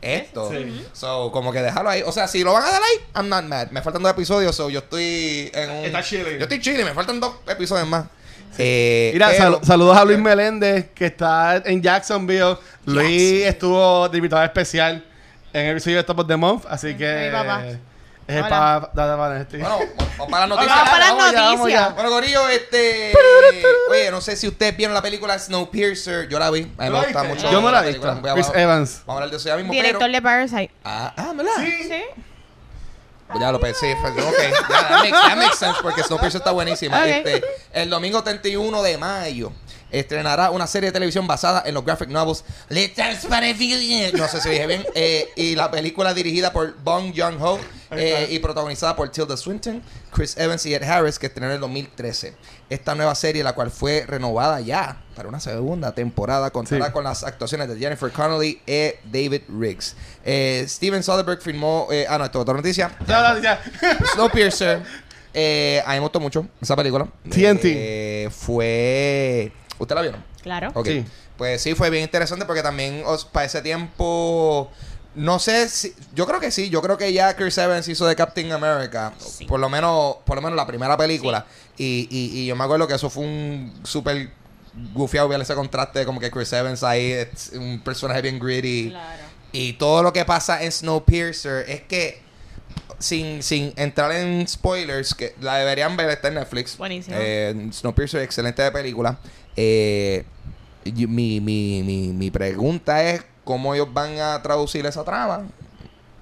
esto. 0.03 0.51
Sí. 0.53 0.87
So, 0.93 1.33
como 1.33 1.53
que 1.53 1.61
déjalo 1.63 1.89
ahí. 1.91 2.03
O 2.07 2.13
sea, 2.13 2.29
si 2.29 2.45
lo 2.45 2.53
van 2.53 2.63
a 2.65 2.71
dar 2.71 2.81
ahí, 2.83 3.05
I'm 3.17 3.29
not 3.29 3.45
mad. 3.45 3.71
Me 3.71 3.83
faltan 3.83 4.03
dos 4.03 4.13
episodios, 4.13 4.55
so 4.55 4.71
yo 4.71 4.79
estoy 4.79 5.51
en 5.53 5.71
un. 5.71 5.85
Está 5.85 6.03
chilling. 6.03 6.37
Yo 6.39 6.43
estoy 6.45 6.61
chile, 6.61 6.85
me 6.85 6.95
faltan 6.95 7.19
dos 7.19 7.35
episodios 7.49 7.89
más. 7.89 8.05
Eh, 8.59 9.11
Mira, 9.13 9.29
pero- 9.31 9.55
sal- 9.57 9.65
saludos 9.65 9.97
a 9.97 10.05
Luis 10.05 10.19
Meléndez, 10.19 10.91
que 10.95 11.07
está 11.07 11.57
en 11.65 11.83
Jacksonville. 11.83 12.57
Luis 12.87 13.45
estuvo 13.45 14.09
de 14.09 14.17
invitado 14.19 14.45
especial 14.45 15.05
en 15.53 15.67
el 15.67 15.73
episodio 15.73 15.97
de 15.99 16.05
Top 16.05 16.21
of 16.21 16.27
the 16.27 16.37
Month, 16.37 16.65
así 16.69 16.95
que... 16.97 17.29
Papá. 17.33 17.65
Es 18.27 18.43
papá 18.43 18.91
de 18.93 19.15
Vanetti. 19.15 19.57
Bueno, 19.59 19.79
vamos 20.19 20.31
para 20.31 20.47
las 20.47 20.49
noticias. 20.49 20.77
Vamos 20.77 20.91
para 20.91 21.07
las 21.07 21.17
Vamos 21.17 21.33
ya, 21.33 21.41
vamos 21.41 21.59
noticias. 21.59 21.89
ya. 21.89 21.95
Bueno, 21.95 22.11
Gorillo, 22.11 22.49
este. 22.49 23.13
Oye, 23.91 24.11
no 24.11 24.21
sé 24.21 24.37
si 24.37 24.49
ustedes 24.49 24.77
vieron 24.77 24.95
la 24.95 25.03
película 25.03 25.39
Snowpiercer. 25.39 26.29
Yo 26.29 26.39
la 26.39 26.51
vi. 26.51 26.63
A 26.79 26.85
mí 26.85 26.89
¿Tú 26.89 26.93
me 26.93 27.03
gusta 27.05 27.23
mucho. 27.23 27.51
Yo 27.51 27.61
no 27.61 27.71
la 27.71 27.85
he 27.85 27.93
visto. 27.93 28.21
Chris 28.35 28.49
Evans. 28.55 29.03
Vamos 29.07 29.09
a 29.09 29.13
hablar 29.13 29.31
de 29.31 29.37
eso 29.37 29.49
ya 29.49 29.57
mismo. 29.57 29.73
Director 29.73 30.01
pero... 30.01 30.13
de 30.13 30.23
Parasite. 30.23 30.71
Ah, 30.85 31.13
ah, 31.17 31.33
¿verdad? 31.37 31.53
Sí. 31.59 32.03
Pues 33.29 33.41
Ya 33.41 33.51
lo 33.51 33.59
pensé, 33.59 33.93
ok, 33.95 34.17
ya, 34.17 34.67
that, 34.69 34.91
makes, 35.01 35.11
that 35.11 35.37
makes 35.37 35.57
sense 35.57 35.79
porque 35.83 36.03
Snowpiercer 36.05 36.41
está 36.41 36.53
buenísima. 36.53 36.97
Ok. 36.97 37.07
Este, 37.07 37.45
el 37.73 37.91
domingo 37.91 38.23
31 38.23 38.83
de 38.83 38.99
mayo 38.99 39.53
estrenará 39.91 40.51
una 40.51 40.67
serie 40.67 40.89
de 40.89 40.93
televisión 40.93 41.27
basada 41.27 41.63
en 41.67 41.75
los 41.75 41.85
graphic 41.85 42.09
novels. 42.09 42.45
No 42.71 44.29
sé 44.29 44.41
si 44.41 44.49
dije 44.49 44.67
bien. 44.67 44.85
eh, 44.95 45.29
y 45.37 45.55
la 45.55 45.71
película 45.71 46.13
dirigida 46.15 46.53
por 46.53 46.77
Bong 46.83 47.13
Joon-ho 47.17 47.59
eh, 47.93 48.29
y 48.31 48.39
protagonizada 48.41 48.97
por 48.97 49.09
Tilda 49.11 49.37
Swinton, 49.37 49.83
Chris 50.13 50.37
Evans 50.37 50.67
y 50.67 50.75
Ed 50.75 50.83
Harris, 50.83 51.19
que 51.19 51.27
estrenó 51.27 51.47
en 51.49 51.55
el 51.55 51.61
2013. 51.61 52.35
Esta 52.69 52.95
nueva 52.95 53.15
serie, 53.15 53.45
la 53.45 53.55
cual 53.55 53.71
fue 53.71 54.05
renovada 54.07 54.61
ya 54.61 55.03
para 55.15 55.29
una 55.29 55.39
segunda 55.41 55.93
temporada, 55.95 56.51
contará 56.51 56.87
Sí. 56.87 56.93
con 56.93 57.05
las 57.05 57.23
actuaciones 57.23 57.69
de 57.69 57.79
Jennifer 57.79 58.11
Connelly 58.11 58.61
y 58.67 58.91
David 59.05 59.43
Riggs. 59.49 59.95
Eh, 60.25 60.65
Steven 60.69 61.03
Soderbergh 61.03 61.41
firmó... 61.41 61.89
ah, 62.09 62.19
no, 62.19 62.25
esto 62.25 62.39
es 62.39 62.43
otra 62.43 62.55
noticia. 62.55 62.97
Ya, 63.07 63.41
ya, 63.41 63.41
ya. 63.81 63.99
Snowpiercer. 64.15 64.79
A 64.79 65.89
mí 65.91 65.95
me 65.95 66.01
gustó 66.01 66.19
mucho 66.19 66.47
esa 66.61 66.75
película. 66.75 67.07
TNT. 67.31 68.31
Fue. 68.33 69.53
¿Usted 69.79 69.95
la 69.95 70.03
vieron? 70.03 70.25
Claro. 70.43 70.71
Ok. 70.75 70.87
Sí. 70.87 71.05
Pues 71.37 71.61
sí, 71.63 71.75
fue 71.75 71.91
bien 71.91 72.03
interesante 72.05 72.45
porque 72.47 72.63
también 72.63 73.03
os- 73.07 73.25
para 73.25 73.47
ese 73.47 73.61
tiempo. 73.63 74.71
No 75.15 75.39
sé 75.39 75.69
si. 75.69 75.95
Yo 76.15 76.27
creo 76.27 76.41
que 76.41 76.51
sí. 76.51 76.69
Yo 76.71 76.83
creo 76.83 76.99
que 76.99 77.13
ya 77.13 77.35
Chris 77.37 77.57
Evans 77.59 77.89
hizo 77.89 78.07
de 78.07 78.15
Captain 78.17 78.51
America. 78.53 79.13
Por 79.49 79.61
lo 79.61 79.69
menos. 79.69 80.17
Por 80.25 80.37
lo 80.37 80.43
menos 80.43 80.57
la 80.57 80.67
primera 80.67 80.97
película. 80.97 81.47
Y, 81.79 82.07
y, 82.11 82.41
y 82.41 82.47
yo 82.47 82.57
me 82.57 82.65
acuerdo 82.65 82.87
que 82.87 82.95
eso 82.95 83.09
fue 83.11 83.25
un 83.25 83.81
súper 83.85 84.31
gufiado 84.95 85.29
ver 85.29 85.41
ese 85.41 85.55
contraste. 85.55 86.05
Como 86.05 86.21
que 86.21 86.31
Chris 86.31 86.53
Evans 86.53 86.83
ahí 86.83 87.13
es 87.13 87.53
un 87.55 87.81
personaje 87.83 88.21
bien 88.23 88.39
gritty. 88.39 88.91
Claro. 88.91 89.23
Y 89.53 89.73
todo 89.75 90.03
lo 90.03 90.13
que 90.13 90.25
pasa 90.27 90.63
en 90.63 90.71
Snowpiercer 90.71 91.69
es 91.71 91.81
que, 91.83 92.21
sin, 92.99 93.43
sin 93.43 93.73
entrar 93.77 94.13
en 94.13 94.47
spoilers, 94.47 95.15
que 95.15 95.35
la 95.41 95.57
deberían 95.57 95.97
ver, 95.97 96.11
está 96.11 96.29
en 96.29 96.35
Netflix. 96.35 96.77
Buenísimo. 96.77 97.17
Eh, 97.19 97.69
Snowpiercer, 97.73 98.21
excelente 98.23 98.63
de 98.63 98.71
película. 98.71 99.19
Eh, 99.57 100.25
mi, 100.85 101.41
mi, 101.41 101.83
mi, 101.83 102.09
mi 102.09 102.31
pregunta 102.31 103.03
es 103.03 103.25
cómo 103.45 103.75
ellos 103.75 103.93
van 103.93 104.19
a 104.19 104.41
traducir 104.43 104.85
esa 104.87 105.05
trama 105.05 105.45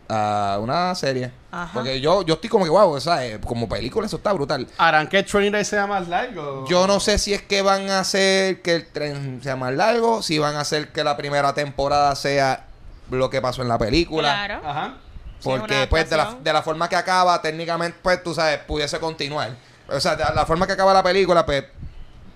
a 0.08 0.58
una 0.60 0.94
serie. 0.94 1.32
Ajá. 1.50 1.70
Porque 1.72 2.00
yo, 2.00 2.22
yo 2.22 2.34
estoy 2.34 2.50
como 2.50 2.64
que, 2.64 2.70
wow, 2.70 2.90
o 2.90 3.00
sea, 3.00 3.26
eh, 3.26 3.40
como 3.40 3.68
película 3.68 4.06
eso 4.06 4.16
está 4.16 4.32
brutal. 4.32 4.66
¿Harán 4.76 5.08
que 5.08 5.18
el 5.18 5.52
day 5.52 5.64
sea 5.64 5.86
más 5.86 6.08
largo? 6.08 6.66
Yo 6.68 6.86
no 6.86 7.00
sé 7.00 7.18
si 7.18 7.32
es 7.32 7.42
que 7.42 7.62
van 7.62 7.90
a 7.90 8.00
hacer 8.00 8.60
que 8.62 8.76
el 8.76 8.86
tren 8.86 9.40
sea 9.42 9.56
más 9.56 9.72
largo, 9.74 10.22
si 10.22 10.38
van 10.38 10.56
a 10.56 10.60
hacer 10.60 10.92
que 10.92 11.04
la 11.04 11.16
primera 11.16 11.54
temporada 11.54 12.14
sea 12.16 12.66
lo 13.10 13.30
que 13.30 13.40
pasó 13.40 13.62
en 13.62 13.68
la 13.68 13.78
película. 13.78 14.44
Claro. 14.46 14.68
Ajá. 14.68 14.94
Sí, 15.38 15.48
Porque, 15.50 15.86
pues, 15.90 16.08
de 16.08 16.16
la, 16.16 16.36
de 16.42 16.52
la 16.52 16.62
forma 16.62 16.88
que 16.88 16.96
acaba, 16.96 17.40
técnicamente, 17.42 17.98
pues, 18.02 18.22
tú 18.22 18.34
sabes, 18.34 18.58
pudiese 18.60 18.98
continuar. 18.98 19.50
O 19.88 20.00
sea, 20.00 20.16
de 20.16 20.24
la 20.34 20.46
forma 20.46 20.66
que 20.66 20.72
acaba 20.72 20.94
la 20.94 21.02
película, 21.02 21.44
pues, 21.44 21.64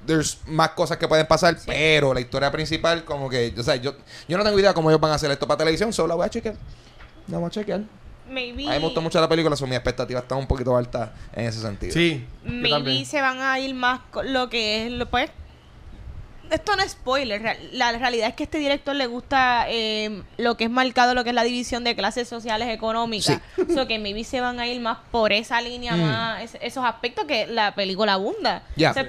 there's 0.06 0.38
más 0.46 0.70
cosas 0.70 0.96
que 0.96 1.06
pueden 1.06 1.26
pasar, 1.26 1.56
pero 1.66 2.14
la 2.14 2.20
historia 2.20 2.50
principal, 2.50 3.04
como 3.04 3.28
que, 3.28 3.54
o 3.56 3.62
sea, 3.62 3.76
yo, 3.76 3.94
yo 4.26 4.38
no 4.38 4.44
tengo 4.44 4.58
idea 4.58 4.74
cómo 4.74 4.90
ellos 4.90 5.00
van 5.00 5.12
a 5.12 5.14
hacer 5.14 5.30
esto 5.30 5.46
para 5.46 5.58
televisión, 5.58 5.92
solo 5.92 6.08
la 6.08 6.14
voy 6.14 6.26
a 6.26 6.30
chequear. 6.30 6.54
La 7.26 7.36
vamos 7.36 7.48
a 7.48 7.60
chequear. 7.60 7.82
Maybe, 8.30 8.66
A 8.66 8.72
mí 8.72 8.76
me 8.76 8.78
gustó 8.80 9.00
mucho 9.00 9.20
la 9.20 9.28
película, 9.28 9.56
son 9.56 9.70
mis 9.70 9.76
expectativas 9.76 10.22
están 10.22 10.38
un 10.38 10.46
poquito 10.46 10.76
altas 10.76 11.10
en 11.32 11.46
ese 11.46 11.60
sentido. 11.60 11.92
Sí. 11.92 12.26
maybe 12.44 13.04
se 13.04 13.20
van 13.22 13.40
a 13.40 13.58
ir 13.58 13.74
más 13.74 14.00
con 14.10 14.32
lo 14.32 14.50
que 14.50 14.86
es 14.86 14.92
lo 14.92 15.06
pues 15.06 15.30
esto 16.50 16.76
no 16.76 16.82
es 16.82 16.92
spoiler 16.92 17.56
la 17.72 17.92
realidad 17.92 18.28
es 18.28 18.34
que 18.34 18.42
a 18.42 18.46
este 18.46 18.58
director 18.58 18.94
le 18.96 19.06
gusta 19.06 19.66
eh, 19.68 20.22
lo 20.36 20.56
que 20.56 20.64
es 20.64 20.70
marcado 20.70 21.14
lo 21.14 21.22
que 21.24 21.30
es 21.30 21.34
la 21.34 21.44
división 21.44 21.84
de 21.84 21.94
clases 21.96 22.28
sociales 22.28 22.68
económicas. 22.68 23.40
So 23.74 23.86
que 23.86 23.98
maybe 23.98 24.24
se 24.24 24.40
van 24.40 24.58
a 24.60 24.66
ir 24.66 24.80
más 24.80 24.98
por 25.10 25.32
esa 25.32 25.60
línea 25.60 25.94
Mm. 25.96 26.00
más 26.02 26.42
es- 26.42 26.58
esos 26.60 26.84
aspectos 26.84 27.24
que 27.26 27.46
la 27.46 27.74
película 27.74 28.14
abunda. 28.14 28.62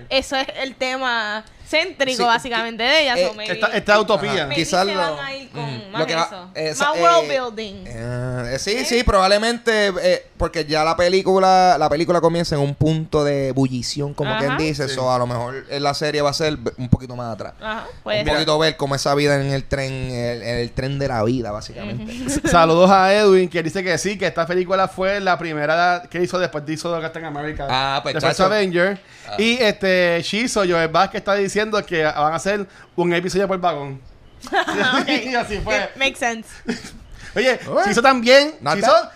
Eso 0.10 0.36
es 0.36 0.48
el 0.62 0.76
tema 0.76 1.44
céntrico, 1.70 2.18
Sí, 2.18 2.24
básicamente, 2.24 2.82
de 2.84 3.02
ella. 3.04 3.16
eh, 3.18 3.32
Esta, 3.48 3.68
esta 3.68 4.00
utopía. 4.00 4.50
Quizás 4.50 4.86
lo- 4.86 4.94
van 4.96 5.20
a 5.20 5.36
ir 5.36 5.50
con 5.50 5.62
Mm, 5.64 5.92
más 5.92 6.00
lo 6.02 6.08
que 6.08 6.16
va- 6.16 6.24
eso. 6.26 6.50
esa- 6.56 6.86
más 6.90 6.98
eh, 6.98 7.02
world 7.02 7.30
building. 7.30 7.84
Eh, 7.86 8.56
sí, 8.60 8.86
sí, 8.86 9.04
probablemente 9.04 9.94
eh, 10.02 10.26
porque 10.38 10.66
ya 10.66 10.84
la 10.84 10.96
película 10.96 11.78
la 11.78 11.90
película 11.90 12.22
comienza 12.22 12.56
en 12.56 12.62
un 12.62 12.74
punto 12.76 13.24
de 13.24 13.50
ebullición, 13.50 14.14
como 14.14 14.32
Ajá. 14.32 14.40
quien 14.40 14.58
dice, 14.58 14.88
Sí. 14.88 14.94
eso 14.94 15.12
a 15.12 15.18
lo 15.20 15.28
mejor 15.28 15.66
en 15.70 15.84
la 15.84 15.94
serie 15.94 16.22
va 16.22 16.32
a 16.32 16.34
ser 16.34 16.58
un 16.78 16.90
poquito 16.90 17.16
más 17.16 17.34
atrás. 17.34 17.54
Ajá, 17.62 17.86
un 18.04 18.12
ser. 18.14 18.26
poquito 18.34 18.58
ver 18.58 18.76
cómo 18.78 18.96
esa 18.96 19.14
vida 19.14 19.36
en 19.40 19.52
el 19.52 19.64
tren, 19.66 19.92
el, 19.94 20.42
el 20.42 20.72
tren 20.72 20.98
de 20.98 21.08
la 21.08 21.24
vida, 21.24 21.52
básicamente. 21.52 22.14
Saludos 22.50 22.90
a 22.90 23.14
Edwin, 23.14 23.48
que 23.50 23.62
dice 23.62 23.84
que 23.84 23.98
sí, 23.98 24.18
que 24.18 24.26
esta 24.28 24.46
película 24.48 24.88
fue 24.88 25.20
la 25.20 25.38
primera 25.38 26.04
que 26.10 26.22
hizo 26.24 26.40
después 26.40 26.66
de 26.66 26.74
hizo 26.74 27.00
Captain 27.02 27.26
America. 27.26 27.68
Ah, 27.70 28.00
pues, 28.02 28.16
chacho. 28.18 28.46
Avenger. 28.46 29.00
Ah. 29.28 29.36
Y 29.38 29.58
este 29.62 30.20
Shizo, 30.24 30.62
Joel 30.68 30.88
Vázquez 30.88 31.20
está 31.20 31.36
diciendo 31.36 31.59
que 31.86 32.04
van 32.04 32.34
a 32.34 32.36
hacer 32.36 32.68
un 32.96 33.14
episodio 33.14 33.48
por 33.48 33.60
vagón. 33.60 34.02
Y 35.08 35.36
así 35.36 35.60
fue. 35.60 35.78
It 35.78 35.96
makes 35.98 36.18
sense. 36.20 36.50
Oye, 37.36 37.60
Bueno. 37.66 37.88
Shizo 37.88 38.02
también. 38.02 38.56
Not 38.62 38.76
Shizo, 38.76 38.92
bad. 38.92 39.12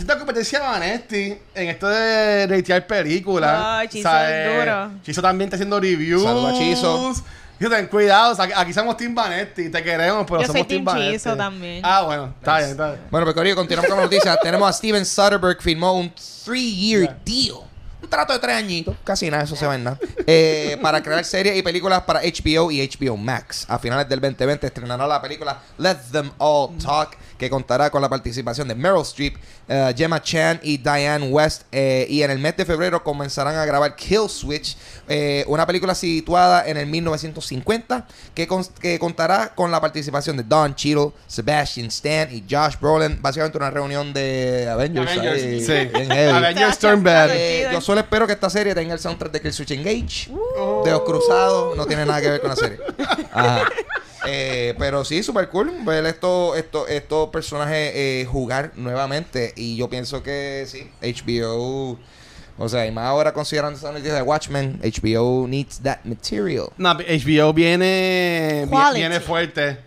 esta 0.00 0.18
competencia 0.18 0.58
a 0.60 0.70
Vanesti 0.72 1.36
en 1.54 1.68
esto 1.68 1.88
de 1.88 2.46
reitear 2.46 2.86
películas. 2.86 3.60
Oh, 3.62 3.82
Shizo 3.84 4.08
O 4.08 4.10
sea, 4.12 4.30
es 4.30 4.46
eh, 4.46 4.90
duro. 5.04 5.22
También 5.22 5.48
está 5.48 5.56
haciendo 5.56 5.80
reviews. 5.80 6.22
Saludos 6.22 6.54
a 6.54 6.62
Shizo. 6.62 7.12
Shizo, 7.58 7.70
ten 7.70 7.86
cuidado, 7.88 8.32
o 8.32 8.34
sea, 8.34 8.48
aquí 8.56 8.72
somos 8.72 8.96
Team 8.96 9.14
Vanetti, 9.14 9.68
te 9.68 9.82
queremos, 9.82 10.24
pero 10.26 10.40
Yo 10.40 10.46
somos 10.46 10.60
soy 10.60 10.68
Team 10.68 10.84
Vanetti. 10.84 11.12
Shizo 11.12 11.36
también. 11.36 11.82
Ah, 11.84 12.02
bueno, 12.02 12.34
está 12.38 12.58
bien, 12.58 12.70
está 12.70 12.86
bien. 12.92 13.00
Bueno, 13.10 13.26
pues 13.26 13.34
Corillo, 13.34 13.56
continuamos 13.56 13.88
con 13.90 13.98
la 13.98 14.04
noticia. 14.04 14.36
Tenemos 14.36 14.68
a 14.68 14.72
Steven 14.72 15.04
Soderbergh, 15.04 15.60
firmó 15.60 15.92
un 15.92 16.10
three-year 16.44 17.18
deal. 17.24 17.69
Un 18.10 18.16
trato 18.16 18.32
de 18.32 18.40
tres 18.40 18.56
añitos, 18.56 18.96
casi 19.04 19.30
nada, 19.30 19.44
eso 19.44 19.54
se 19.54 19.64
va 19.64 19.76
en 19.76 19.84
nada. 19.84 19.96
eh, 20.26 20.76
para 20.82 21.00
crear 21.00 21.24
series 21.24 21.56
y 21.56 21.62
películas 21.62 22.02
para 22.02 22.22
HBO 22.22 22.72
y 22.72 22.84
HBO 22.84 23.16
Max. 23.16 23.64
A 23.68 23.78
finales 23.78 24.08
del 24.08 24.18
2020 24.20 24.66
estrenará 24.66 25.06
la 25.06 25.22
película 25.22 25.62
Let 25.78 25.94
Them 26.10 26.32
All 26.38 26.76
Talk, 26.78 27.16
que 27.40 27.48
contará 27.50 27.88
con 27.90 28.02
la 28.02 28.08
participación 28.10 28.68
de 28.68 28.74
Meryl 28.74 29.00
Streep, 29.00 29.34
eh, 29.66 29.94
Gemma 29.96 30.22
Chan 30.22 30.60
y 30.62 30.76
Diane 30.76 31.26
West. 31.28 31.62
eh, 31.72 32.06
y 32.08 32.22
en 32.22 32.30
el 32.30 32.38
mes 32.38 32.54
de 32.56 32.66
febrero 32.66 33.02
comenzarán 33.02 33.56
a 33.56 33.64
grabar 33.64 33.96
Kill 33.96 34.28
Switch, 34.28 34.76
eh, 35.08 35.44
una 35.48 35.66
película 35.66 35.94
situada 35.94 36.68
en 36.68 36.76
el 36.76 36.86
1950 36.86 38.06
que, 38.34 38.46
cons- 38.46 38.70
que 38.78 38.98
contará 38.98 39.54
con 39.54 39.70
la 39.70 39.80
participación 39.80 40.36
de 40.36 40.42
Don 40.42 40.74
Cheadle, 40.74 41.12
Sebastian 41.26 41.86
Stan 41.86 42.28
y 42.30 42.44
Josh 42.48 42.74
Brolin. 42.78 43.18
Básicamente 43.22 43.56
una 43.56 43.70
reunión 43.70 44.12
de 44.12 44.68
Avengers. 44.70 45.10
Avengers, 45.10 45.42
ahí, 45.42 45.60
sí. 45.64 45.72
bien 45.94 46.10
heavy. 46.10 46.36
Avengers 46.36 46.78
Turn 46.78 47.02
Bad. 47.02 47.30
Eh, 47.32 47.68
yo 47.72 47.80
solo 47.80 48.00
espero 48.02 48.26
que 48.26 48.34
esta 48.34 48.50
serie 48.50 48.74
tenga 48.74 48.92
el 48.92 49.00
soundtrack 49.00 49.32
de 49.32 49.40
Kill 49.40 49.52
Switch 49.54 49.70
Engage, 49.70 50.30
de 50.84 50.90
los 50.90 51.00
cruzados, 51.04 51.74
no 51.76 51.86
tiene 51.86 52.04
nada 52.04 52.20
que 52.20 52.28
ver 52.32 52.40
con 52.42 52.50
la 52.50 52.56
serie. 52.56 52.78
Ajá. 53.32 53.64
Eh, 54.32 54.74
pero 54.78 55.04
sí, 55.04 55.22
super 55.22 55.48
cool 55.48 55.72
ver 55.84 56.06
estos 56.06 56.56
esto, 56.56 56.86
estos 56.86 57.28
personajes 57.30 57.92
eh, 57.94 58.26
jugar 58.30 58.72
nuevamente. 58.76 59.52
Y 59.56 59.76
yo 59.76 59.88
pienso 59.90 60.22
que 60.22 60.64
sí, 60.68 60.88
HBO, 61.02 61.98
o 62.58 62.68
sea, 62.68 62.86
y 62.86 62.92
más 62.92 63.06
ahora 63.06 63.32
considerando 63.32 63.78
esa 63.78 63.90
noticia 63.90 64.14
de 64.14 64.22
Watchmen, 64.22 64.80
HBO 64.82 65.46
needs 65.48 65.80
that 65.82 65.98
material. 66.04 66.68
No, 66.76 66.94
HBO 66.94 67.52
viene, 67.52 68.66
Quality. 68.68 68.98
viene 69.00 69.20
fuerte. 69.20 69.78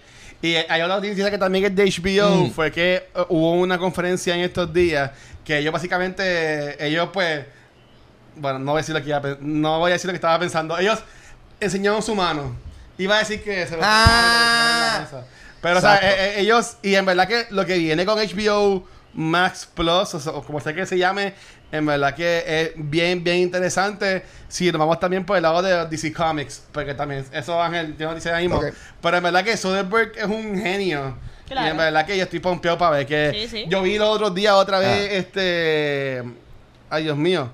Y 0.41 0.55
hay 0.55 0.81
otra 0.81 0.95
noticia 0.97 1.31
que 1.31 1.37
también 1.37 1.63
es 1.65 1.73
de 1.75 1.85
HBO, 1.85 2.47
Mm. 2.47 2.51
fue 2.51 2.69
que 2.71 2.95
eh, 2.95 3.25
hubo 3.29 3.53
una 3.53 3.77
conferencia 3.77 4.35
en 4.35 4.41
estos 4.41 4.73
días 4.73 5.11
que 5.45 5.57
ellos 5.59 5.71
básicamente, 5.71 6.85
ellos 6.85 7.09
pues, 7.13 7.45
bueno, 8.35 8.59
no 8.59 8.71
voy 8.71 8.79
a 8.79 8.81
decir 8.81 8.95
lo 8.95 9.01
que, 9.01 9.07
iba 9.09 9.17
a 9.19 9.37
no 9.39 9.79
voy 9.79 9.91
a 9.91 9.93
decir 9.93 10.07
lo 10.07 10.11
que 10.11 10.17
estaba 10.17 10.37
pensando, 10.39 10.77
ellos 10.77 10.99
enseñaron 11.61 12.01
su 12.01 12.13
mano. 12.15 12.55
Iba 12.97 13.15
a 13.15 13.19
decir 13.19 13.43
que 13.43 13.65
se 13.67 13.75
lo 13.75 13.81
Ah. 13.83 15.05
Pero, 15.61 15.77
o 15.77 15.81
sea, 15.81 15.95
eh, 15.97 16.15
eh, 16.17 16.33
ellos, 16.41 16.77
y 16.81 16.95
en 16.95 17.05
verdad 17.05 17.27
que 17.27 17.45
lo 17.49 17.65
que 17.65 17.77
viene 17.77 18.05
con 18.05 18.19
HBO 18.19 18.85
Max 19.13 19.67
Plus, 19.73 20.13
o, 20.13 20.19
sea, 20.19 20.33
o 20.33 20.43
como 20.43 20.59
sea 20.59 20.73
que 20.73 20.85
se 20.85 20.97
llame, 20.97 21.33
en 21.71 21.85
verdad 21.85 22.13
que 22.15 22.43
es 22.45 22.71
bien, 22.75 23.23
bien 23.23 23.37
interesante. 23.37 24.23
Si 24.49 24.71
nos 24.71 24.79
vamos 24.79 24.99
también 24.99 25.25
por 25.25 25.37
el 25.37 25.43
lado 25.43 25.61
de 25.61 25.85
DC 25.87 26.11
Comics, 26.13 26.63
porque 26.71 26.93
también, 26.93 27.25
eso 27.31 27.61
Ángel, 27.61 27.95
yo 27.97 28.09
no 28.09 28.15
dice 28.15 28.31
ahí 28.31 28.47
mismo. 28.47 28.61
Pero 29.01 29.17
en 29.17 29.23
verdad 29.23 29.43
que 29.43 29.55
Soderbergh 29.55 30.17
es 30.17 30.25
un 30.25 30.59
genio. 30.61 31.15
Claro. 31.47 31.67
Y 31.67 31.71
en 31.71 31.77
verdad 31.77 32.05
que 32.05 32.17
yo 32.17 32.23
estoy 32.23 32.39
pompeado 32.39 32.77
para 32.77 32.91
ver 32.97 33.05
que 33.07 33.31
Sí, 33.33 33.47
sí. 33.47 33.65
yo 33.69 33.81
vi 33.81 33.97
los 33.97 34.09
otros 34.09 34.33
días 34.35 34.53
otra 34.53 34.79
vez 34.79 35.09
Ah. 35.11 35.13
este 35.15 36.23
ay 36.89 37.03
Dios 37.03 37.17
mío 37.17 37.51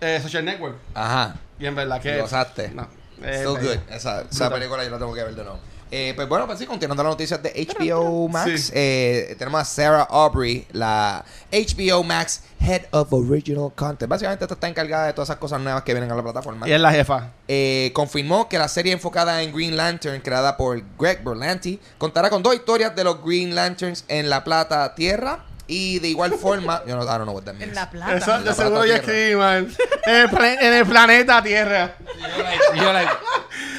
eh, 0.00 0.18
Social 0.22 0.44
Network 0.44 0.76
Ajá. 0.92 1.36
y 1.58 1.66
en 1.66 1.74
verdad 1.74 2.00
que 2.00 2.20
Gozaste. 2.20 2.70
no, 2.70 2.88
eh, 3.22 3.44
Still 3.44 3.56
eh, 3.66 3.76
good. 3.88 3.94
Esa, 3.94 4.22
esa 4.30 4.50
película 4.50 4.84
yo 4.84 4.90
la 4.90 4.98
tengo 4.98 5.14
que 5.14 5.22
ver 5.24 5.34
de 5.34 5.42
nuevo. 5.44 5.58
Eh, 5.90 6.12
pues 6.14 6.28
bueno, 6.28 6.44
pues 6.46 6.58
sí, 6.58 6.66
continuando 6.66 7.02
las 7.02 7.12
noticias 7.12 7.42
de 7.42 7.50
HBO 7.66 8.28
Max, 8.28 8.64
Sí. 8.66 8.72
eh, 8.74 9.34
tenemos 9.38 9.58
a 9.62 9.64
Sarah 9.64 10.02
Aubrey, 10.02 10.66
la 10.72 11.24
HBO 11.50 12.02
Max 12.04 12.42
Head 12.60 12.82
of 12.90 13.10
Original 13.10 13.72
Content. 13.74 14.06
Básicamente 14.10 14.44
esta 14.44 14.52
está 14.52 14.68
encargada 14.68 15.06
de 15.06 15.14
todas 15.14 15.30
esas 15.30 15.38
cosas 15.38 15.60
nuevas 15.62 15.84
que 15.84 15.94
vienen 15.94 16.12
a 16.12 16.14
la 16.14 16.22
plataforma. 16.22 16.68
y 16.68 16.72
es 16.72 16.80
la 16.80 16.92
jefa 16.92 17.30
Eh, 17.48 17.90
confirmó 17.94 18.50
que 18.50 18.58
la 18.58 18.68
serie 18.68 18.92
enfocada 18.92 19.42
en 19.42 19.50
Green 19.50 19.78
Lantern, 19.78 20.20
creada 20.20 20.58
por 20.58 20.78
Greg 20.98 21.24
Berlanti, 21.24 21.80
contará 21.96 22.28
con 22.28 22.42
dos 22.42 22.54
historias 22.54 22.94
de 22.94 23.04
los 23.04 23.24
Green 23.24 23.54
Lanterns 23.54 24.04
en 24.08 24.28
la 24.28 24.44
Plata 24.44 24.94
Tierra. 24.94 25.46
Y 25.70 25.98
de 25.98 26.08
igual 26.08 26.32
forma, 26.32 26.82
yo 26.86 26.96
no, 26.96 27.02
I 27.02 27.06
don't 27.06 27.24
know 27.24 27.34
what 27.34 27.42
that 27.44 27.52
means. 27.52 27.68
En 27.68 27.74
la 27.74 27.90
plata. 27.90 28.16
eso 28.16 28.38
de 28.40 28.54
seguro 28.54 28.86
yo 28.86 28.94
escribí 28.94 29.34
mal 29.36 29.68
en 30.06 30.14
el, 30.16 30.30
pla- 30.30 30.54
en 30.54 30.72
el 30.72 30.86
planeta 30.86 31.42
Tierra 31.42 31.94
yo, 32.74 32.90
like, 32.92 33.10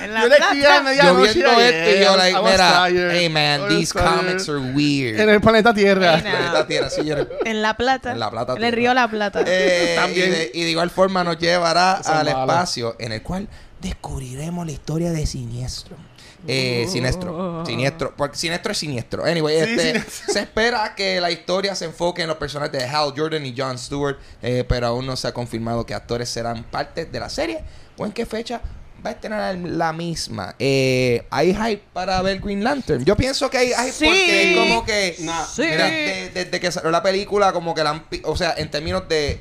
En 0.03 0.13
la 0.13 0.21
yo 0.21 0.27
le 0.27 0.35
escribí 0.35 0.63
a 0.65 0.67
plata. 0.67 0.77
yo 0.77 0.83
medianoche 0.83 1.33
viendo 1.33 1.51
ayer. 1.51 1.73
esto 1.73 1.89
y 1.99 2.03
yo, 2.05 2.15
like, 2.17 2.37
I 2.37 2.41
was 2.41 2.51
mira, 2.51 2.83
tired. 2.87 3.11
hey 3.15 3.29
man, 3.29 3.61
was 3.61 3.69
these 3.69 3.91
tired. 3.93 4.05
comics 4.07 4.49
are 4.49 4.59
weird. 4.59 5.19
en 5.19 5.29
el 5.29 5.41
planeta 5.41 5.73
Tierra. 5.73 6.17
Planeta 6.21 6.67
Tierra, 6.67 6.89
sí, 6.91 7.03
yo- 7.05 7.15
En 7.43 7.61
la 7.63 7.75
plata. 7.75 8.11
En 8.11 8.19
la 8.19 8.29
plata, 8.29 8.53
En 8.53 8.63
el 8.63 8.71
río 8.73 8.93
La 8.93 9.07
Plata. 9.07 9.43
Eh, 9.47 9.95
También. 9.99 10.27
Y, 10.27 10.31
de, 10.31 10.51
y 10.53 10.63
de 10.65 10.69
igual 10.69 10.91
forma 10.91 11.23
nos 11.23 11.39
llevará 11.39 12.01
Son 12.03 12.17
al 12.17 12.27
espacio 12.27 12.95
en 12.99 13.13
el 13.13 13.23
cual 13.23 13.47
descubriremos 13.81 14.63
la 14.65 14.73
historia 14.73 15.11
de 15.11 15.25
Siniestro. 15.25 15.97
Eh, 16.47 16.85
Oh. 16.87 16.91
siniestro, 16.91 17.63
siniestro, 17.67 18.13
porque 18.15 18.37
siniestro 18.37 18.71
es 18.71 18.77
siniestro. 18.77 19.25
Anyway, 19.25 19.55
Sí, 19.63 19.69
este, 19.71 19.85
siniestro. 19.87 20.33
se 20.33 20.39
espera 20.39 20.95
que 20.95 21.19
la 21.21 21.31
historia 21.31 21.75
se 21.75 21.85
enfoque 21.85 22.21
en 22.21 22.27
los 22.29 22.37
personajes 22.37 22.71
de 22.79 22.85
Hal 22.85 23.13
Jordan 23.15 23.45
y 23.45 23.53
Jon 23.57 23.77
Stewart, 23.77 24.17
eh, 24.41 24.63
pero 24.67 24.87
aún 24.87 25.05
no 25.05 25.15
se 25.15 25.27
ha 25.27 25.33
confirmado 25.33 25.85
que 25.85 25.93
actores 25.93 26.29
serán 26.29 26.63
parte 26.63 27.05
de 27.05 27.19
la 27.19 27.29
serie 27.29 27.59
o 27.97 28.05
en 28.05 28.11
qué 28.11 28.25
fecha 28.25 28.61
va 29.05 29.11
a 29.11 29.13
estrenar 29.13 29.55
la 29.55 29.93
misma. 29.93 30.55
Eh, 30.59 31.25
¿Hay 31.29 31.53
hype 31.53 31.83
para 31.93 32.21
ver 32.21 32.39
Green 32.39 32.63
Lantern? 32.63 33.03
Yo 33.05 33.15
pienso 33.15 33.49
que 33.49 33.57
hay 33.57 33.67
hype 33.69 33.91
Sí. 33.91 34.05
porque 34.05 34.51
es 34.51 34.57
como 34.57 34.85
que 34.85 35.15
No. 35.19 35.45
Sí. 35.45 35.61
Mira, 35.63 35.85
de- 35.85 36.31
desde 36.33 36.59
que 36.59 36.71
salió 36.71 36.91
la 36.91 37.01
película, 37.03 37.53
como 37.53 37.73
que 37.73 37.83
la 37.83 37.91
han, 37.91 38.05
o 38.23 38.35
sea, 38.35 38.53
en 38.57 38.69
términos 38.71 39.07
de 39.07 39.39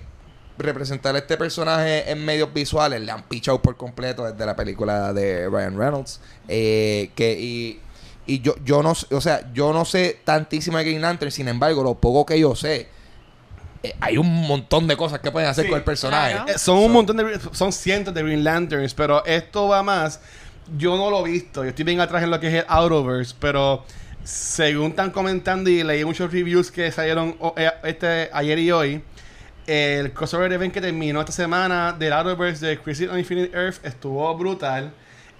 representar 0.58 1.14
a 1.14 1.18
este 1.18 1.36
personaje 1.36 2.10
en 2.10 2.24
medios 2.24 2.52
visuales, 2.52 3.00
le 3.00 3.10
han 3.12 3.22
pichado 3.22 3.62
por 3.62 3.76
completo 3.76 4.24
desde 4.30 4.44
la 4.44 4.56
película 4.56 5.12
de 5.12 5.48
Ryan 5.48 5.78
Reynolds. 5.78 6.20
Eh, 6.48 7.10
que 7.14 7.38
y, 7.38 7.80
y 8.26 8.40
yo, 8.40 8.54
yo 8.64 8.82
no 8.82 8.94
sé- 8.94 9.14
o 9.14 9.20
sea, 9.20 9.50
yo 9.54 9.72
no 9.72 9.84
sé 9.84 10.20
tantísimo 10.24 10.76
de 10.78 10.84
Green 10.84 11.00
Lantern, 11.00 11.30
sin 11.30 11.48
embargo, 11.48 11.82
lo 11.82 11.94
poco 11.94 12.26
que 12.26 12.38
yo 12.40 12.54
sé, 12.56 12.88
eh, 13.82 13.94
hay 14.00 14.18
un 14.18 14.26
montón 14.46 14.86
de 14.88 14.96
cosas 14.96 15.20
que 15.20 15.30
pueden 15.30 15.48
hacer 15.48 15.64
Sí, 15.64 15.70
con 15.70 15.78
el 15.78 15.84
personaje. 15.84 16.32
claro. 16.34 16.50
Eh, 16.52 16.58
son 16.58 16.78
un 16.78 16.92
montón 16.92 17.16
de 17.16 17.38
son 17.52 17.72
cientos 17.72 18.12
de 18.12 18.22
Green 18.22 18.42
Lanterns, 18.44 18.92
pero 18.94 19.24
esto 19.24 19.68
va 19.68 19.82
más. 19.82 20.20
Yo 20.76 20.96
no 20.96 21.08
lo 21.10 21.26
he 21.26 21.30
visto, 21.30 21.62
yo 21.62 21.70
estoy 21.70 21.84
bien 21.84 22.00
atrás 22.00 22.22
en 22.22 22.30
lo 22.30 22.38
que 22.40 22.48
es 22.48 22.54
el 22.54 22.64
Ouroverse, 22.68 23.34
pero 23.40 23.84
según 24.24 24.90
están 24.90 25.10
comentando 25.10 25.70
y 25.70 25.82
leí 25.82 26.04
muchos 26.04 26.30
reviews 26.30 26.70
que 26.70 26.92
salieron 26.92 27.36
este 27.84 28.28
ayer 28.32 28.58
y 28.58 28.70
hoy, 28.72 29.02
el 29.68 30.12
crossover 30.12 30.52
event 30.52 30.72
que 30.72 30.80
terminó 30.80 31.20
esta 31.20 31.32
semana 31.32 31.92
del 31.92 32.12
Ouroverse 32.12 32.66
de 32.66 32.78
Crisis 32.78 33.08
on 33.08 33.18
Infinite 33.18 33.56
Earth 33.56 33.84
estuvo 33.84 34.34
brutal 34.36 34.92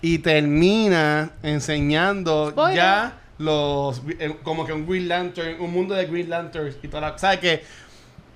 y 0.02 0.18
termina 0.18 1.30
enseñando 1.42 2.50
Spoiler. 2.50 2.76
ya 2.76 3.20
los 3.38 4.02
eh, 4.18 4.36
como 4.42 4.66
que 4.66 4.72
un 4.72 4.86
Green 4.86 5.08
Lantern, 5.08 5.60
un 5.60 5.72
mundo 5.72 5.94
de 5.94 6.06
Green 6.06 6.28
Lanterns 6.28 6.76
y 6.82 6.88
toda 6.88 7.10
la, 7.10 7.18
¿sabes 7.18 7.40
que 7.40 7.62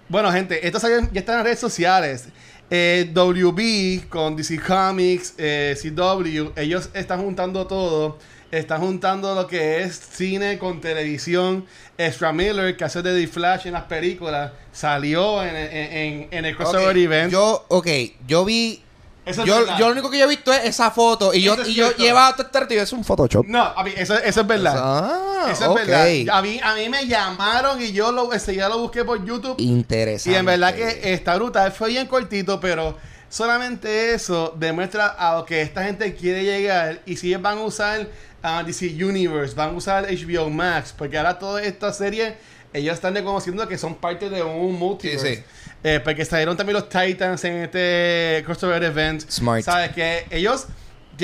bueno, 0.09 0.31
gente, 0.31 0.67
esto 0.67 0.79
ya 1.13 1.21
está 1.21 1.33
en 1.33 1.39
las 1.39 1.45
redes 1.45 1.59
sociales. 1.59 2.29
Eh, 2.71 3.11
WB 3.15 4.09
con 4.09 4.37
DC 4.37 4.61
Comics, 4.61 5.35
eh, 5.39 5.75
CW, 5.81 6.53
ellos 6.57 6.91
están 6.93 7.23
juntando 7.23 7.67
todo. 7.67 8.19
Están 8.53 8.81
juntando 8.83 9.35
lo 9.35 9.47
que 9.47 9.83
es 9.83 9.99
cine 9.99 10.59
con 10.59 10.81
televisión. 10.81 11.65
Ezra 11.97 12.33
Miller, 12.33 12.77
que 12.77 12.85
hace 12.85 13.01
de 13.03 13.19
The 13.19 13.27
Flash 13.27 13.67
en 13.67 13.73
las 13.73 13.85
películas, 13.85 14.53
salió 14.73 15.43
en, 15.43 15.57
en- 15.57 15.73
en- 15.97 16.29
en 16.31 16.45
el 16.45 16.55
crossover 16.57 16.91
Ok, 16.91 16.97
event. 16.97 17.33
Yo, 17.33 17.65
ok, 17.69 17.87
yo 18.27 18.45
vi. 18.45 18.83
Eso 19.25 19.45
Yo, 19.47 19.65
yo 19.79 19.87
lo 19.87 19.93
único 19.93 20.11
que 20.11 20.19
yo 20.19 20.25
he 20.27 20.29
visto 20.29 20.53
es 20.53 20.65
esa 20.65 20.91
foto. 20.91 21.33
Y 21.33 21.41
yo, 21.43 21.57
y 21.65 21.75
yo 21.75 21.97
llevaba 21.97 22.37
todo 22.37 22.49
este 22.61 22.75
y 22.75 22.79
es 22.79 22.93
un 22.93 23.05
Photoshop. 23.05 23.47
No, 23.47 23.63
a 23.63 23.83
mí, 23.85 23.93
eso, 23.97 24.19
eso 24.19 24.41
es 24.43 24.47
verdad. 24.47 24.75
Ah, 24.77 25.49
eso 25.51 25.77
es 25.79 25.87
verdad. 25.87 26.37
A 26.37 26.43
mí, 26.43 26.61
a 26.63 26.75
mí 26.75 26.89
me 26.91 27.07
llamaron 27.07 27.81
y 27.81 27.93
yo 27.93 28.13
lo, 28.13 28.33
ese, 28.35 28.55
ya 28.55 28.69
lo 28.69 28.79
busqué 28.81 29.05
por 29.05 29.25
YouTube. 29.25 29.55
Interesante. 29.61 30.37
Y 30.37 30.39
en 30.39 30.45
verdad 30.45 30.75
que 30.75 31.15
está 31.15 31.37
brutal. 31.37 31.73
Fue 31.73 31.89
bien 31.89 32.07
cortito, 32.07 32.59
pero 32.61 32.99
solamente 33.33 34.13
eso 34.13 34.55
demuestra 34.59 35.07
a 35.07 35.37
lo 35.39 35.47
que 35.47 35.63
esta 35.63 35.83
gente 35.85 36.15
quiere 36.15 36.45
llegar. 36.45 37.01
Y 37.07 37.17
si 37.17 37.35
van 37.35 37.59
a 37.59 37.63
usar 37.63 38.07
a 38.43 38.63
DC 38.63 39.03
Universe, 39.03 39.55
van 39.55 39.71
a 39.71 39.73
usar 39.73 40.07
HBO 40.07 40.51
Max, 40.51 40.95
porque 40.97 41.17
ahora 41.17 41.39
toda 41.39 41.63
esta 41.63 41.93
serie 41.95 42.37
ellos 42.75 42.95
están 42.95 43.15
reconociendo 43.15 43.67
que 43.67 43.79
son 43.79 43.95
parte 43.95 44.29
de 44.29 44.43
un 44.43 44.79
multiverse. 44.79 45.37
Sí, 45.37 45.37
sí. 45.37 45.43
Eh, 45.83 46.01
porque 46.05 46.27
salieron 46.27 46.57
también 46.57 46.75
los 46.75 46.89
Titans 46.91 47.43
en 47.45 47.55
este 47.65 48.43
crossover 48.45 48.83
event. 48.85 49.23
Smart. 49.31 49.63
¿Sabes? 49.63 49.93
Que 49.93 50.27
ellos 50.31 50.67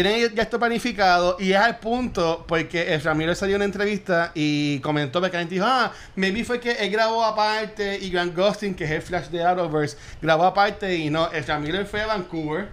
tienen 0.03 0.33
ya 0.33 0.45
esto 0.45 0.61
planificado 0.61 1.37
y 1.41 1.51
es 1.51 1.59
al 1.59 1.81
punto 1.81 2.45
porque 2.47 2.95
el 2.95 3.03
Ramiro 3.03 3.35
salió 3.35 3.57
en 3.57 3.63
una 3.63 3.65
entrevista 3.65 4.31
y 4.33 4.79
comentó 4.79 5.21
que 5.21 5.45
dijo, 5.47 5.65
ah, 5.67 5.93
maybe 6.15 6.45
fue 6.45 6.61
que 6.61 6.71
él 6.71 6.93
grabó 6.93 7.25
aparte 7.25 7.99
y 7.99 8.09
Grant 8.09 8.33
Gustin, 8.37 8.77
que 8.77 8.85
es 8.85 8.93
el 8.93 9.03
Flash 9.03 9.27
de 9.27 9.43
Arrowverse, 9.43 9.97
grabó 10.23 10.45
aparte 10.45 10.95
y 10.95 11.11
no, 11.11 11.29
el 11.33 11.45
Ramiro 11.45 11.85
fue 11.85 12.03
a 12.03 12.07
Vancouver, 12.07 12.69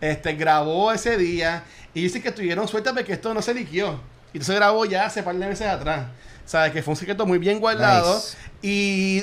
este, 0.00 0.32
grabó 0.32 0.90
ese 0.90 1.18
día 1.18 1.64
y 1.92 2.04
dice 2.04 2.22
que 2.22 2.32
tuvieron 2.32 2.66
suerte 2.66 2.90
porque 2.94 3.12
esto 3.12 3.34
no 3.34 3.42
se 3.42 3.52
liquió. 3.52 4.00
Y 4.32 4.38
entonces 4.38 4.56
grabó 4.56 4.86
ya 4.86 5.04
hace 5.04 5.22
par 5.22 5.36
de 5.36 5.46
meses 5.46 5.66
atrás. 5.66 6.06
¿Sabes? 6.50 6.72
Que 6.72 6.82
fue 6.82 6.90
un 6.94 6.96
secreto 6.96 7.26
muy 7.26 7.38
bien 7.38 7.60
guardado. 7.60 8.12
Nice. 8.12 8.36
Y 8.60 9.22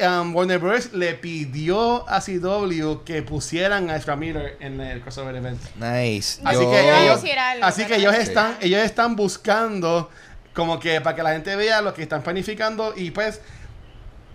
um, 0.00 0.32
Warner 0.32 0.60
Bros. 0.60 0.92
le 0.92 1.14
pidió 1.14 2.08
a 2.08 2.20
CW 2.20 3.02
que 3.04 3.22
pusieran 3.22 3.90
a 3.90 3.96
Ezra 3.96 4.14
Miller 4.14 4.56
en 4.60 4.80
el 4.80 5.00
crossover 5.00 5.34
event. 5.34 5.60
Nice. 5.74 6.40
Así 6.44 6.62
Yo- 6.62 6.70
que 6.70 6.80
ellos, 6.80 7.24
algo, 7.36 7.66
así 7.66 7.84
que 7.84 7.96
están, 7.96 8.58
ellos 8.60 8.80
están 8.80 9.16
buscando 9.16 10.08
como 10.54 10.78
que 10.78 11.00
para 11.00 11.16
que 11.16 11.24
la 11.24 11.32
gente 11.32 11.56
vea 11.56 11.82
lo 11.82 11.92
que 11.92 12.02
están 12.02 12.22
planificando 12.22 12.94
y 12.96 13.10
pues 13.10 13.40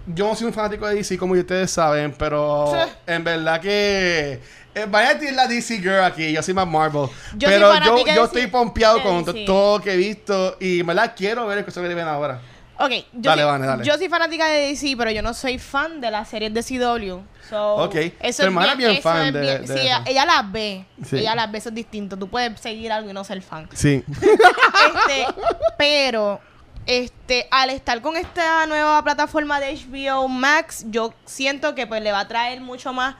yo 0.07 0.27
no 0.27 0.35
soy 0.35 0.47
un 0.47 0.53
fanático 0.53 0.87
de 0.87 0.95
DC 0.95 1.17
como 1.17 1.33
ustedes 1.33 1.71
saben, 1.71 2.13
pero 2.17 2.71
Sí. 2.71 2.91
en 3.07 3.23
verdad 3.23 3.61
que 3.61 4.39
eh, 4.75 4.85
vaya 4.89 5.09
a 5.09 5.13
decir 5.13 5.33
la 5.33 5.47
DC 5.47 5.77
girl 5.77 6.03
aquí, 6.03 6.31
yo 6.33 6.41
soy 6.41 6.53
más 6.53 6.67
Marvel, 6.67 7.07
Yo 7.37 7.47
pero 7.47 7.73
yo, 7.79 7.97
yo 7.99 8.03
DC 8.05 8.21
estoy 8.23 8.47
pompeado 8.47 9.01
con 9.03 9.23
DC. 9.23 9.45
todo 9.45 9.77
lo 9.77 9.83
que 9.83 9.93
he 9.93 9.97
visto 9.97 10.57
y 10.59 10.79
en 10.79 10.87
verdad 10.87 11.13
quiero 11.15 11.45
ver 11.47 11.59
el 11.59 11.63
crossover 11.63 11.91
event 11.91 12.07
ahora. 12.09 12.41
Ok, 12.79 12.89
yo, 12.89 13.05
Dale, 13.13 13.43
soy, 13.43 13.51
Vane, 13.51 13.67
dale. 13.67 13.83
yo 13.85 13.97
soy 13.97 14.09
fanática 14.09 14.47
de 14.47 14.67
DC, 14.69 14.95
pero 14.97 15.11
yo 15.11 15.21
no 15.21 15.33
soy 15.35 15.59
fan 15.59 16.01
de 16.01 16.09
las 16.09 16.27
series 16.27 16.51
de 16.55 16.63
CW. 16.63 17.21
So, 17.47 17.75
Ok. 17.75 17.95
Eso 18.19 18.41
Tu 18.41 18.47
hermana 18.47 18.71
es 18.71 18.77
bien 18.79 19.01
fan 19.01 19.27
es 19.27 19.33
de- 19.33 19.41
bien- 19.41 19.61
de 19.65 19.67
sí, 19.67 19.79
ella, 19.79 20.01
ella 20.07 20.25
las 20.25 20.51
ve. 20.51 20.85
Sí. 21.05 21.17
Ella 21.19 21.35
las 21.35 21.51
ve, 21.51 21.59
eso 21.59 21.69
es 21.69 21.75
distinto. 21.75 22.17
Tú 22.17 22.27
puedes 22.27 22.59
seguir 22.59 22.91
algo 22.91 23.11
y 23.11 23.13
no 23.13 23.23
ser 23.23 23.41
fan. 23.43 23.69
Sí. 23.73 24.03
este, 24.19 25.25
pero 25.77 26.39
este 26.85 27.47
al 27.51 27.69
estar 27.69 28.01
con 28.01 28.17
esta 28.17 28.65
nueva 28.65 29.03
plataforma 29.03 29.59
de 29.59 29.75
HBO 29.75 30.27
Max, 30.27 30.85
yo 30.89 31.13
siento 31.25 31.75
que 31.75 31.87
pues 31.87 32.01
le 32.01 32.11
va 32.11 32.21
a 32.21 32.27
traer 32.27 32.61
mucho 32.61 32.93
más 32.93 33.15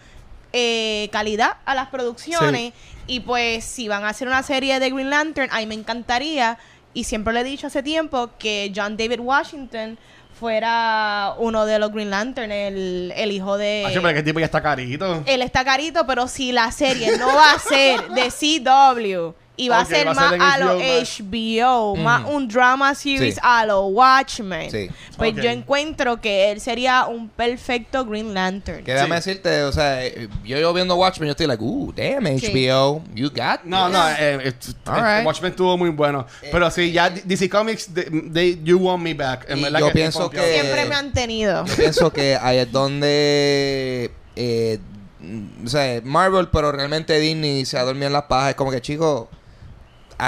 eh, 0.52 1.10
calidad 1.12 1.58
a 1.66 1.76
las 1.76 1.88
producciones. 1.90 2.74
Y 3.08 3.22
pues 3.22 3.66
si 3.66 3.88
van 3.88 4.06
a 4.06 4.10
hacer 4.10 4.28
una 4.28 4.44
serie 4.44 4.80
de 4.80 4.90
Green 4.90 5.10
Lantern, 5.10 5.50
a 5.52 5.60
mí 5.60 5.66
me 5.66 5.76
encantaría. 5.76 6.58
Y 6.94 7.06
siempre 7.06 7.34
le 7.34 7.42
he 7.42 7.44
dicho 7.44 7.68
hace 7.68 7.82
tiempo 7.84 8.30
que 8.38 8.72
John 8.74 8.96
David 8.96 9.20
Washington 9.20 9.98
fuera 10.40 11.34
uno 11.38 11.66
de 11.66 11.80
los 11.80 11.92
Green 11.92 12.10
Lantern, 12.10 12.52
el, 12.52 13.14
el 13.16 13.32
hijo 13.32 13.58
de... 13.58 13.84
Pero 13.92 14.14
que 14.14 14.24
tipo 14.24 14.40
ya 14.40 14.46
está 14.46 14.62
carito. 14.62 15.24
Él 15.26 15.42
está 15.42 15.66
carito, 15.66 16.06
pero 16.06 16.28
si 16.28 16.52
la 16.52 16.72
serie 16.72 17.18
no 17.18 17.28
va 17.28 17.54
a 17.54 17.60
ser 17.60 18.10
de 18.10 18.30
CW 18.30 19.43
y 19.56 19.70
va 19.70 19.82
a 19.82 19.86
ser 19.86 20.08
va 20.08 20.12
a 20.12 20.16
más 20.16 20.30
ser 20.30 20.36
en 20.36 20.42
a 20.42 20.58
lo 20.58 20.80
HBO 20.80 21.96
más 21.96 22.24
un 22.28 22.48
drama 22.48 22.96
series 22.96 23.36
Sí. 23.36 23.40
a 23.44 23.66
lo 23.68 23.86
Watchmen, 23.86 24.72
Sí. 24.72 24.90
pues 25.16 25.36
yo 25.36 25.44
encuentro 25.50 26.20
que 26.20 26.52
él 26.52 26.60
sería 26.60 27.06
un 27.06 27.30
perfecto 27.30 28.04
Green 28.04 28.34
Lantern. 28.34 28.84
Que 28.84 28.94
déjame 28.94 29.22
Sí. 29.22 29.30
decirte, 29.30 29.62
o 29.64 29.72
sea, 29.72 30.04
eh, 30.04 30.28
yo, 30.44 30.58
yo 30.58 30.74
viendo 30.74 30.96
Watchmen, 30.96 31.28
yo 31.28 31.32
estoy 31.32 31.46
like, 31.46 31.64
uh, 31.64 31.94
damn, 31.96 32.26
Sí. 32.40 32.48
HBO, 32.48 33.04
you 33.14 33.30
got 33.30 33.64
No, 33.64 33.86
this. 33.86 33.94
no, 33.94 34.10
eh, 34.10 34.16
eh, 34.48 34.54
All 34.88 34.96
right. 35.02 35.26
Watchmen 35.26 35.52
estuvo 35.52 35.78
muy 35.78 35.90
bueno. 35.92 36.26
Pero 36.52 36.72
sí, 36.72 36.92
ya 36.92 37.12
DC 37.12 37.48
Comics, 37.48 37.94
they, 37.94 38.06
they- 38.34 38.60
you 38.64 38.78
want 38.80 39.04
me 39.04 39.14
back. 39.14 39.46
En 39.48 39.60
Y 39.60 39.64
verdad 39.66 39.80
yo 39.82 39.92
pienso 39.92 40.30
que- 40.32 40.40
Siempre 40.54 40.86
me 40.86 40.96
han 40.96 41.14
tenido. 41.14 41.64
Yo 41.66 41.76
pienso 41.76 42.12
que 42.12 42.36
ahí 42.42 42.58
es 42.58 42.72
donde, 42.72 44.10
eh, 44.36 44.80
mm, 45.20 45.66
o 45.66 45.70
sea, 45.70 46.02
Marvel, 46.04 46.50
pero 46.52 46.72
realmente 46.72 47.20
Disney 47.20 47.66
se 47.66 47.78
ha 47.78 47.84
dormido 47.84 48.08
en 48.08 48.14
las 48.14 48.24
pajas. 48.24 48.50
Es 48.52 48.56
como 48.56 48.72
que, 48.72 48.82
chicos, 48.82 49.28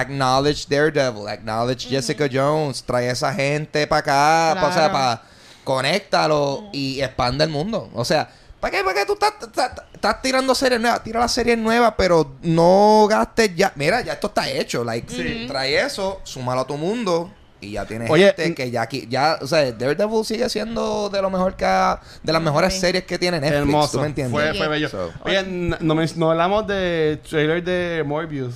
acknowledge 0.02 0.68
Daredevil, 0.68 1.28
acknowledge 1.28 1.88
Jessica 1.88 2.28
Jones, 2.32 2.84
trae 2.84 3.10
a 3.10 3.12
esa 3.14 3.34
gente 3.34 3.88
para 3.88 4.00
acá, 4.00 4.62
pa- 4.62 4.68
o 4.68 4.74
sea, 4.74 4.92
para 4.92 5.22
conéctalo 5.64 6.64
y 6.72 7.02
expande 7.02 7.44
el 7.44 7.50
mundo. 7.50 7.90
O 7.94 8.06
sea, 8.06 8.30
¿para 8.60 8.78
qué, 8.78 8.84
para 8.84 9.00
qué 9.00 9.06
tú 9.06 9.14
estás, 9.14 9.34
estás- 9.42 9.72
estás 9.94 10.22
tirando 10.22 10.56
series 10.56 10.80
nuevas? 10.80 11.04
Tira 11.04 11.20
las 11.20 11.32
series 11.32 11.58
nuevas, 11.58 11.94
pero 11.98 12.34
no 12.42 13.08
gastes 13.10 13.56
ya. 13.56 13.72
Mira, 13.76 14.02
ya 14.02 14.14
esto 14.14 14.28
está 14.28 14.50
hecho. 14.50 14.84
Like, 14.84 15.12
Sí. 15.14 15.46
trae 15.48 15.80
eso, 15.86 16.22
súmalo 16.24 16.62
a 16.62 16.68
tu 16.68 16.78
mundo. 16.78 17.32
Y 17.62 17.72
ya 17.72 17.86
tienes 17.86 18.12
Oye, 18.12 18.26
gente 18.28 18.50
mm, 18.50 18.54
que 18.54 18.70
ya 18.70 18.82
aquí, 18.84 19.08
ya, 19.10 19.40
o 19.42 19.48
sea, 19.48 19.72
Daredevil 19.72 20.24
sigue 20.26 20.48
siendo 20.50 21.10
de 21.10 21.20
lo 21.22 21.30
mejor 21.32 21.56
que 21.56 21.66
ha- 21.66 22.00
de 22.22 22.34
las 22.34 22.42
mejores 22.42 22.74
Sí. 22.74 22.80
series 22.82 23.06
que 23.06 23.18
tiene 23.18 23.40
Netflix, 23.40 23.60
Hermoso. 23.62 23.92
¿tú 23.94 24.00
me 24.02 24.08
entiendes? 24.08 24.58
Fue, 24.58 24.68
bello. 24.68 24.90
So- 24.90 25.12
Oye, 25.24 25.42
no, 25.44 25.96
me- 25.96 26.06
no 26.16 26.32
hablamos 26.32 26.68
de 26.68 27.20
trailer 27.28 27.64
de 27.64 28.04
Morbius. 28.06 28.56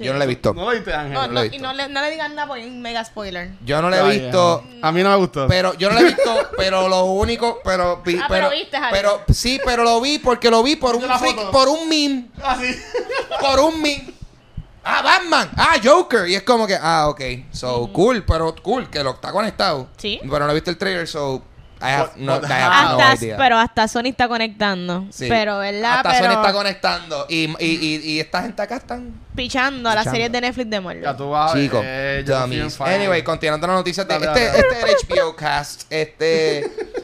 Sí. 0.00 0.06
Yo 0.06 0.12
no 0.14 0.18
la 0.18 0.24
he 0.24 0.28
visto. 0.28 0.54
¿No 0.54 0.64
lo 0.64 0.70
viste, 0.70 0.94
Ángel? 0.94 1.12
No, 1.12 1.26
lo 1.26 1.32
no, 1.34 1.42
he 1.42 1.46
y 1.54 1.58
no 1.58 1.72
le, 1.74 1.88
no 1.90 2.00
le 2.00 2.10
digan 2.10 2.34
nada 2.34 2.48
porque 2.48 2.62
es 2.62 2.68
un 2.68 2.80
mega 2.80 3.04
spoiler. 3.04 3.50
Yo 3.64 3.82
no 3.82 3.90
la 3.90 3.98
he 3.98 4.00
Ay, 4.00 4.20
visto. 4.20 4.64
A 4.80 4.92
mí 4.92 5.02
no 5.02 5.10
me 5.10 5.16
gustó. 5.16 5.46
pero 5.46 5.74
yo 5.74 5.90
no 5.90 5.94
la 5.96 6.00
he 6.00 6.04
visto, 6.14 6.34
pero 6.56 6.88
lo 6.88 7.04
único, 7.04 7.60
pero 7.62 8.00
vi- 8.02 8.16
Ah, 8.16 8.24
pero, 8.28 8.48
pero 8.48 8.50
viste 8.58 8.76
algo. 8.78 8.88
pero 8.90 9.20
sí, 9.34 9.60
pero 9.64 9.84
lo 9.84 10.00
vi 10.00 10.18
porque 10.18 10.50
lo 10.50 10.62
vi 10.62 10.76
por 10.76 10.96
un 10.96 11.02
¿Viste 11.02 11.14
la 11.14 11.20
freak- 11.20 11.34
foto? 11.36 11.50
por 11.50 11.68
un 11.68 11.88
meme, 11.88 12.28
Ah, 12.42 12.56
sí. 12.58 12.74
por 13.40 13.60
un 13.60 13.82
meme. 13.82 14.14
Ah, 14.82 15.02
Batman. 15.02 15.50
Ah, 15.56 15.76
Joker. 15.84 16.26
Y 16.26 16.34
es 16.34 16.42
como 16.42 16.66
que, 16.66 16.74
ah, 16.80 17.08
ok. 17.10 17.20
So, 17.52 17.92
cool, 17.92 18.24
pero 18.24 18.54
cool, 18.62 18.88
que 18.88 19.04
lo 19.04 19.10
está 19.10 19.30
conectado. 19.30 19.88
Sí. 19.98 20.18
Pero 20.22 20.46
no 20.46 20.50
he 20.50 20.54
visto 20.54 20.70
el 20.70 20.78
trailer, 20.78 21.06
so 21.06 21.42
I 21.82 21.86
have 21.92 22.10
What- 22.10 22.16
no, 22.16 22.32
what 22.34 22.44
I 22.44 22.52
have 22.52 22.90
no 22.96 23.00
Hasta, 23.00 23.24
idea. 23.24 23.36
pero 23.38 23.56
hasta 23.58 23.88
Sony 23.88 24.06
está 24.08 24.28
conectando. 24.28 25.06
Sí. 25.10 25.26
Pero, 25.28 25.58
¿verdad? 25.58 25.94
Hasta 25.98 26.10
pero 26.10 26.24
Sony 26.26 26.40
está 26.40 26.52
conectando. 26.52 27.26
Y, 27.28 27.44
y, 27.58 27.66
y, 27.86 27.96
y 28.12 28.20
esta 28.20 28.42
gente 28.42 28.60
acá 28.62 28.76
están 28.76 29.12
pichando 29.34 29.88
a 29.88 29.94
las 29.94 30.02
Pichando. 30.04 30.14
series 30.16 30.32
de 30.32 30.40
Netflix 30.42 30.70
de 30.70 30.80
Marvel. 30.80 31.02
Ya 31.04 31.16
tú 31.16 31.30
vas 31.30 31.52
a 31.52 31.54
ver, 31.54 31.64
Chicos, 31.64 31.82
eh. 31.84 32.24
Anyway, 32.94 33.24
continuando 33.24 33.66
las 33.66 33.76
noticias 33.76 34.06
de 34.06 34.14
este, 34.14 34.26
dale. 34.26 34.58
este 34.58 35.14
HBO 35.14 35.34
cast, 35.34 35.82
este 35.90 36.70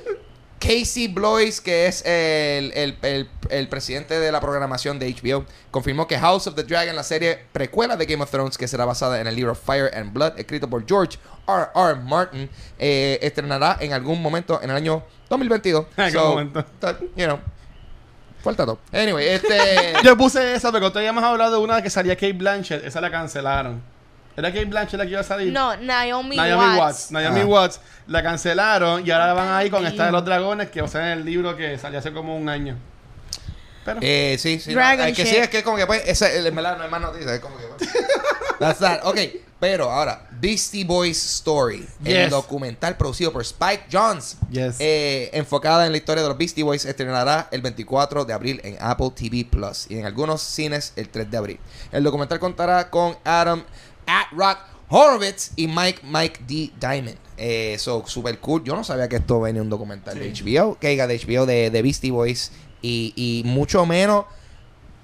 Casey 0.67 1.07
Blois, 1.07 1.61
que 1.61 1.87
es 1.87 2.05
el, 2.05 2.73
el, 2.75 2.97
el, 3.03 3.29
el 3.51 3.69
presidente 3.69 4.19
de 4.19 4.33
la 4.33 4.41
programación 4.41 4.99
de 4.99 5.15
HBO, 5.15 5.45
confirmó 5.71 6.09
que 6.09 6.19
House 6.19 6.49
of 6.49 6.57
the 6.57 6.65
Dragon, 6.65 6.97
la 6.97 7.05
serie 7.05 7.39
precuela 7.53 7.97
de 7.97 8.05
Game 8.05 8.21
of 8.21 8.31
Thrones, 8.33 8.59
que 8.59 8.67
será 8.67 8.85
basada 8.85 9.21
en 9.21 9.29
el 9.29 9.37
libro 9.37 9.55
Fire 9.55 9.91
and 9.95 10.13
Blood, 10.13 10.33
escrito 10.39 10.69
por 10.69 10.85
George 10.85 11.19
R. 11.47 11.69
R. 11.73 11.95
Martin, 12.01 12.51
eh, 12.81 13.19
estrenará 13.23 13.77
en 13.79 13.93
algún 13.93 14.21
momento 14.21 14.61
en 14.61 14.71
el 14.71 14.77
año 14.77 15.05
2022. 15.31 15.87
En 15.97 16.05
algún 16.05 16.23
momento. 16.31 16.65
that, 16.81 16.97
You 17.15 17.27
know, 17.27 17.39
falta 18.43 18.67
todo. 18.67 18.81
Anyway, 18.93 19.29
este... 19.29 19.95
Yo 20.03 20.17
puse 20.17 20.55
esa 20.55 20.73
porque 20.73 20.89
todavía 20.89 21.11
hemos 21.11 21.23
hablado 21.23 21.59
de 21.59 21.63
una 21.63 21.81
que 21.81 21.91
salía 21.91 22.17
Kate 22.17 22.33
Blanchett. 22.33 22.85
Esa 22.85 23.01
la 23.01 23.11
cancelaron. 23.13 23.81
¿Era 24.37 24.53
Kate 24.53 24.65
Blanchett 24.67 24.99
la 24.99 25.05
que 25.05 25.11
iba 25.13 25.21
a 25.21 25.25
salir? 25.25 25.53
No, 25.53 25.77
Naomi, 25.77 26.37
Naomi 26.37 26.77
Watts. 26.79 26.79
Watts. 26.79 27.11
Naomi 27.13 27.41
Ah. 27.41 27.47
Watts. 27.47 27.81
La 28.07 28.23
cancelaron 28.23 29.07
y 29.07 29.11
ahora 29.11 29.33
van 29.33 29.49
ahí 29.55 29.71
con 29.71 29.87
esta 29.87 30.07
de 30.07 30.13
los 30.13 30.25
dragones 30.25 30.71
que 30.71 30.81
va 30.83 30.87
a 30.87 30.91
ser 30.91 31.03
en 31.03 31.09
el 31.19 31.25
libro 31.25 31.57
que 31.57 31.79
salió 31.79 31.99
hace 31.99 32.13
como 32.13 32.37
un 32.37 32.49
año. 32.49 32.77
Pero... 33.85 34.01
Eh, 34.03 34.37
sí, 34.39 34.59
sí. 34.59 34.75
no, 34.75 34.81
es 34.81 35.17
que 35.17 35.25
sí, 35.27 35.37
es 35.37 35.49
que 35.49 35.63
como 35.63 35.77
que 35.77 35.87
pues, 35.87 36.03
ese, 36.07 36.47
en 36.47 36.55
verdad 36.55 36.77
no 36.77 36.85
hay 36.85 36.91
más 36.91 37.01
noticias, 37.01 37.31
es 37.31 37.41
como 37.41 37.57
que 37.57 37.65
pues, 37.79 37.91
That's 38.59 38.81
that. 38.81 39.01
Ok, 39.05 39.19
pero 39.61 39.91
ahora, 39.91 40.27
Beastie 40.33 40.85
Boys 40.85 41.23
Story, 41.37 41.87
el 42.05 42.29
documental 42.31 42.97
producido 42.97 43.33
por 43.33 43.43
Spike 43.43 43.85
Jones, 43.93 44.39
Yes. 44.51 44.77
eh, 44.81 45.31
enfocada 45.35 45.87
en 45.87 45.93
la 45.93 45.99
historia 45.99 46.23
de 46.23 46.29
los 46.29 46.37
Beastie 46.39 46.65
Boys, 46.65 46.85
estrenará 46.85 47.47
el 47.53 47.61
24 47.63 48.25
de 48.25 48.33
abril 48.33 48.61
en 48.65 48.77
Apple 48.81 49.11
TV 49.15 49.45
Plus 49.49 49.87
y 49.89 49.99
en 49.99 50.07
algunos 50.07 50.41
cines 50.43 50.93
el 50.97 51.09
3 51.09 51.31
de 51.31 51.37
abril. 51.37 51.61
El 51.93 52.03
documental 52.03 52.41
contará 52.41 52.91
con 52.91 53.17
Adam 53.25 53.63
at 54.07 54.27
Rock 54.33 54.59
Horowitz 54.89 55.53
y 55.57 55.67
Mike 55.67 56.01
Mike 56.05 56.41
D. 56.47 56.73
Diamond. 56.81 57.19
Eh, 57.37 57.77
so, 57.79 58.05
super 58.07 58.39
cool. 58.39 58.65
Yo 58.65 58.75
no 58.75 58.85
sabía 58.85 59.09
que 59.09 59.17
esto 59.17 59.41
venía 59.41 59.61
un 59.63 59.69
documental 59.69 60.19
de 60.19 60.33
HBO, 60.33 60.79
que 60.79 60.89
diga 60.89 61.07
de 61.07 61.19
HBO 61.19 61.47
de, 61.47 61.71
de 61.71 61.83
Beastie 61.83 62.11
Boys 62.11 62.53
y, 62.83 63.13
y 63.17 63.43
mucho 63.49 63.85
menos 63.85 64.25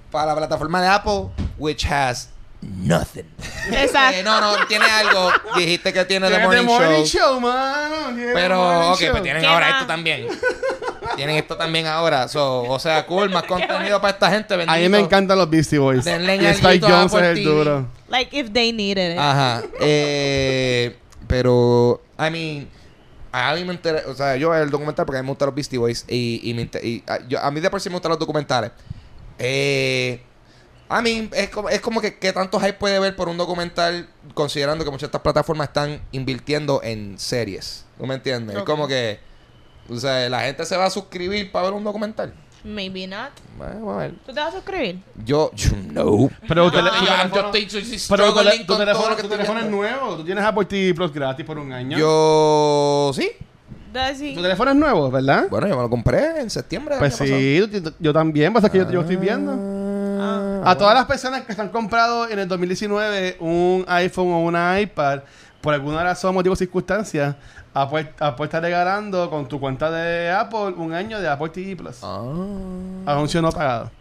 para 0.09 0.27
la 0.27 0.35
plataforma 0.35 0.81
de 0.81 0.87
Apple, 0.87 1.29
which 1.57 1.85
has 1.85 2.29
nothing. 2.63 3.25
Exacto. 3.71 4.19
Eh, 4.19 4.23
no, 4.23 4.39
no, 4.41 4.65
tiene 4.67 4.85
algo. 4.85 5.31
Dijiste 5.55 5.91
que 5.93 6.05
tiene 6.05 6.29
The 6.29 6.39
Morning, 6.63 7.03
Show. 7.05 7.39
mano. 7.39 7.95
Tiene 8.15 8.27
The 8.27 8.33
Pero, 8.33 8.91
ok, 8.91 8.99
Show. 8.99 9.11
pues 9.11 9.23
tienen 9.23 9.41
¿Qué 9.41 9.47
ahora 9.47 9.65
más? 9.67 9.75
esto 9.75 9.87
también. 9.87 10.27
tienen 11.15 11.35
esto 11.37 11.55
también 11.57 11.87
ahora. 11.87 12.27
So, 12.27 12.63
o 12.63 12.79
sea, 12.79 13.05
cool, 13.05 13.29
más 13.29 13.43
contenido 13.47 13.99
para 14.01 14.13
esta 14.13 14.29
gente. 14.31 14.53
A 14.53 14.57
mí 14.57 14.65
bendito. 14.65 14.89
me 14.89 14.99
encantan 14.99 15.37
los 15.37 15.49
Beastie 15.49 15.79
Boys. 15.79 16.03
Denle 16.05 16.35
Y 16.37 16.45
Spike 16.47 16.85
Jones 16.87 17.13
es 17.13 17.21
el 17.21 17.43
duro. 17.43 17.87
Like 18.09 18.37
if 18.37 18.51
they 18.51 18.71
needed 18.71 19.13
it. 19.13 19.19
Ajá. 19.19 19.61
Eh, 19.79 20.95
pero, 21.27 22.01
I 22.19 22.29
mean, 22.29 22.69
a 23.31 23.53
mí 23.55 23.63
me 23.63 23.73
interesa, 23.73 24.07
o 24.09 24.13
sea, 24.15 24.35
yo 24.35 24.53
el 24.55 24.69
documental 24.69 25.05
porque 25.05 25.17
a 25.19 25.21
mí 25.21 25.25
me 25.25 25.31
gustan 25.31 25.47
los 25.47 25.55
Beastie 25.55 25.79
Boys 25.79 26.05
y, 26.07 26.39
y, 26.43 26.53
me 26.53 26.61
inter- 26.63 26.85
y, 26.85 27.03
a, 27.07 27.19
yo- 27.27 27.39
a 27.39 27.49
mí 27.49 27.59
de 27.59 27.69
por 27.69 27.81
sí 27.81 27.89
me 27.89 27.95
gustan 27.95 28.09
los 28.11 28.19
documentales. 28.19 28.71
Eh, 29.39 30.21
a 30.93 31.01
mí 31.01 31.29
es 31.33 31.49
como, 31.49 31.69
es 31.69 31.81
como 31.81 32.01
que, 32.01 32.17
que 32.17 32.31
tanto 32.33 32.59
hype 32.59 32.73
puede 32.73 32.99
ver 32.99 33.15
por 33.15 33.27
un 33.29 33.37
documental, 33.37 34.07
considerando 34.33 34.83
que 34.85 34.91
muchas 34.91 35.01
de 35.03 35.07
estas 35.07 35.21
plataformas 35.21 35.67
están 35.69 36.01
invirtiendo 36.11 36.81
en 36.83 37.17
series. 37.19 37.85
¿Tú 37.97 38.05
me 38.05 38.15
entiendes? 38.15 38.55
Es 38.57 38.63
como 38.63 38.87
que, 38.87 39.19
o 39.89 39.95
sea, 39.97 40.29
la 40.29 40.41
gente 40.41 40.65
se 40.65 40.77
va 40.77 40.85
a 40.85 40.89
suscribir 40.89 41.51
para 41.51 41.65
ver 41.65 41.73
un 41.73 41.83
documental. 41.83 42.33
Maybe 42.63 43.05
not. 43.07 43.31
Bueno, 43.57 43.73
vamos 43.75 43.95
a 43.95 43.97
ver. 43.97 44.11
¿Tú 44.25 44.33
te 44.33 44.39
vas 44.39 44.49
a 44.53 44.57
suscribir? 44.57 45.01
Yo, 45.25 45.51
yo 45.53 45.71
no. 45.91 46.29
Pero 46.47 46.71
tele- 46.71 46.89
yo- 46.91 47.05
teléfono- 47.05 47.33
yo 47.35 47.41
estoy- 47.59 47.63
estoy 47.81 47.99
Pero 48.09 48.31
tu, 48.33 48.39
tele- 48.39 48.51
teléfono, 48.65 49.07
tu 49.07 49.11
estoy 49.15 49.29
teléfono 49.29 49.59
es 49.59 49.65
nuevo. 49.65 50.15
Tú 50.15 50.23
tienes 50.23 50.43
Apple 50.45 50.63
TV 50.65 50.93
Plus 50.93 51.11
gratis 51.11 51.45
por 51.45 51.57
un 51.57 51.73
año. 51.73 51.97
Yo, 51.97 53.11
sí. 53.13 53.31
Tu 53.93 54.41
teléfono 54.41 54.71
es 54.71 54.77
nuevo, 54.77 55.11
¿verdad? 55.11 55.47
Bueno, 55.49 55.67
yo 55.67 55.75
me 55.75 55.81
lo 55.83 55.89
compré 55.89 56.39
en 56.39 56.49
septiembre. 56.49 56.95
del 56.95 56.99
Pues 56.99 57.19
año 57.21 57.35
sí, 57.37 57.57
yo, 57.83 57.91
yo 57.99 58.13
también. 58.13 58.51
Pasa 58.53 58.69
que 58.71 58.77
yo, 58.79 58.89
yo 58.89 59.01
estoy 59.01 59.17
viendo. 59.17 59.51
A 60.65 60.77
todas 60.77 60.93
las 60.95 61.05
personas 61.05 61.43
que 61.43 61.53
se 61.53 61.61
han 61.61 61.69
comprado 61.69 62.29
en 62.29 62.39
el 62.39 62.47
2019 62.47 63.37
un 63.39 63.85
iPhone 63.87 64.31
o 64.33 64.39
una 64.39 64.79
iPad, 64.79 65.21
por 65.61 65.73
alguna 65.73 66.03
razón, 66.03 66.33
motivo 66.33 66.53
o 66.53 66.55
circunstancia, 66.55 67.37
está 68.45 68.59
regalando 68.59 69.29
con 69.29 69.47
tu 69.47 69.59
cuenta 69.59 69.89
de 69.89 70.31
Apple 70.31 70.73
un 70.77 70.93
año 70.93 71.19
de 71.19 71.27
Apple 71.27 71.49
TV 71.49 71.75
Plus. 71.75 71.97
Ah. 72.03 72.21
Anuncio 73.05 73.41
no 73.41 73.51
pagado. 73.51 73.91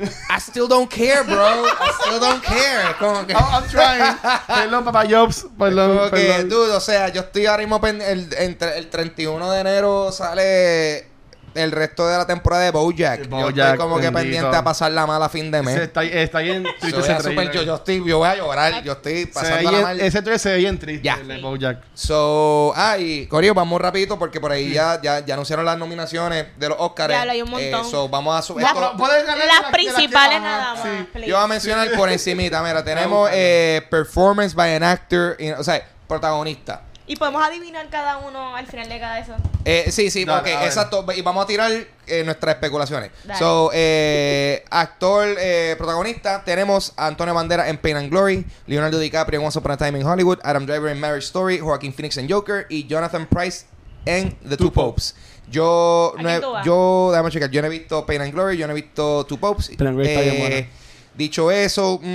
I 0.00 0.38
still 0.38 0.66
don't 0.66 0.88
care, 0.90 1.22
bro. 1.22 1.64
I 1.66 1.90
still 2.00 2.20
don't 2.20 2.42
care. 2.42 2.94
Como 2.98 3.26
que, 3.26 3.34
Oh, 3.34 3.50
I'm 3.52 3.66
trying. 3.68 4.16
perdón, 4.46 4.84
papá 4.84 5.04
Jobs. 5.08 5.46
Perdón, 5.58 5.98
como 5.98 6.10
que, 6.10 6.44
dude, 6.44 6.72
o 6.74 6.80
sea, 6.80 7.08
yo 7.08 7.20
estoy 7.20 7.46
ahora 7.46 7.62
mismo 7.66 7.80
el, 7.86 8.32
entre 8.38 8.78
el 8.78 8.88
31 8.88 9.50
de 9.50 9.60
enero 9.60 10.10
sale 10.10 11.09
el 11.54 11.72
resto 11.72 12.06
de 12.08 12.16
la 12.18 12.26
temporada 12.26 12.62
de 12.64 12.70
BoJack. 12.70 13.20
El 13.20 13.24
yo 13.28 13.36
BoJack, 13.36 13.58
estoy 13.58 13.78
como 13.78 13.98
que 13.98 14.10
pendiente 14.12 14.56
a 14.56 14.62
pasar 14.64 14.92
la 14.92 15.06
mala 15.06 15.28
fin 15.28 15.50
de 15.50 15.58
Se 15.58 15.64
mes. 15.64 15.76
está, 15.76 16.04
está 16.04 16.38
bien 16.40 16.64
triste 16.80 16.98
ese 17.00 17.20
super- 17.22 17.50
yo, 17.50 17.62
yo 17.62 17.74
estoy, 17.76 18.04
yo 18.06 18.18
voy 18.18 18.28
a 18.28 18.36
llorar. 18.36 18.82
Yo 18.82 18.92
estoy 18.92 19.26
pasando 19.26 19.70
la 19.72 19.80
mal. 19.80 20.00
ese 20.00 20.22
trailer 20.22 20.38
se 20.38 20.50
ve 20.52 20.56
bien 20.58 20.78
triste. 20.78 21.02
Ya. 21.04 21.14
el 21.14 21.28
de 21.28 21.38
BoJack. 21.40 21.78
So, 21.94 22.72
ah, 22.76 22.98
y 22.98 23.26
Corio, 23.26 23.54
vamos 23.54 23.80
rapidito 23.80 24.18
porque 24.18 24.40
por 24.40 24.52
ahí 24.52 24.72
ya, 24.72 25.00
ya, 25.02 25.24
ya 25.24 25.34
anunciaron 25.34 25.64
las 25.64 25.76
nominaciones 25.78 26.46
de 26.58 26.68
los 26.68 26.78
Oscars. 26.80 27.12
Ya, 27.12 27.22
hay 27.22 27.42
un 27.42 27.50
montón. 27.50 27.84
so, 27.90 28.08
vamos 28.08 28.38
a 28.38 28.42
subir. 28.42 28.62
Las- 28.64 29.70
principales 29.72 30.40
nada 30.40 30.74
más. 30.74 30.82
Sí. 30.82 31.20
Yo 31.26 31.36
voy 31.36 31.44
a 31.44 31.46
mencionar 31.48 31.90
por 31.92 32.08
encimita. 32.10 32.62
Mira, 32.62 32.82
tenemos 32.84 33.28
eh, 33.32 33.82
performance 33.90 34.54
by 34.54 34.74
an 34.74 34.82
actor, 34.82 35.36
in- 35.38 35.54
o 35.54 35.64
sea, 35.64 35.82
protagonista. 36.06 36.82
Y 37.10 37.16
podemos 37.16 37.44
adivinar 37.44 37.88
cada 37.90 38.18
uno 38.18 38.54
al 38.54 38.68
final 38.68 38.88
de 38.88 39.00
cada 39.00 39.18
eso. 39.18 39.34
Eh, 39.64 39.90
sí, 39.90 40.12
sí, 40.12 40.24
Dale, 40.24 40.54
ok, 40.54 40.62
exacto. 40.62 41.04
Y 41.12 41.22
vamos 41.22 41.42
a 41.42 41.46
tirar 41.48 41.72
eh, 42.06 42.22
nuestras 42.24 42.54
especulaciones. 42.54 43.10
Dale. 43.24 43.36
So, 43.36 43.72
eh, 43.74 44.64
actor 44.70 45.26
eh, 45.36 45.74
protagonista, 45.76 46.44
tenemos 46.44 46.92
a 46.96 47.08
Antonio 47.08 47.34
Banderas 47.34 47.66
en 47.66 47.78
Pain 47.78 47.96
and 47.96 48.10
Glory, 48.10 48.46
Leonardo 48.68 49.00
DiCaprio 49.00 49.40
en 49.40 49.44
Once 49.44 49.58
Upon 49.58 49.72
a 49.72 49.76
Time 49.76 49.98
in 49.98 50.06
Hollywood, 50.06 50.38
Adam 50.44 50.64
Driver 50.64 50.92
en 50.92 51.00
Marriage 51.00 51.26
Story, 51.26 51.58
Joaquin 51.58 51.92
Phoenix 51.92 52.16
en 52.16 52.30
Joker 52.30 52.66
y 52.68 52.86
Jonathan 52.86 53.26
Price 53.26 53.66
en 54.06 54.38
The 54.48 54.56
Two, 54.56 54.66
Two 54.66 54.72
Popes. 54.72 55.16
Yo, 55.50 56.14
¿A 56.16 56.22
no 56.22 56.28
he, 56.28 56.40
yo, 56.64 57.08
déjame 57.10 57.32
checar, 57.32 57.50
yo 57.50 57.60
no 57.60 57.66
he 57.66 57.70
visto 57.70 58.06
Pain 58.06 58.22
and 58.22 58.32
Glory, 58.32 58.56
yo 58.56 58.68
no 58.68 58.72
he 58.72 58.76
visto 58.76 59.26
Two 59.26 59.36
Popes. 59.36 59.70
Pain 59.76 59.88
and 59.88 59.96
Glory 59.96 60.10
está 60.10 60.20
bien 60.20 60.38
buena. 60.38 60.68
Dicho 61.16 61.50
eso, 61.50 61.98
mm, 62.00 62.10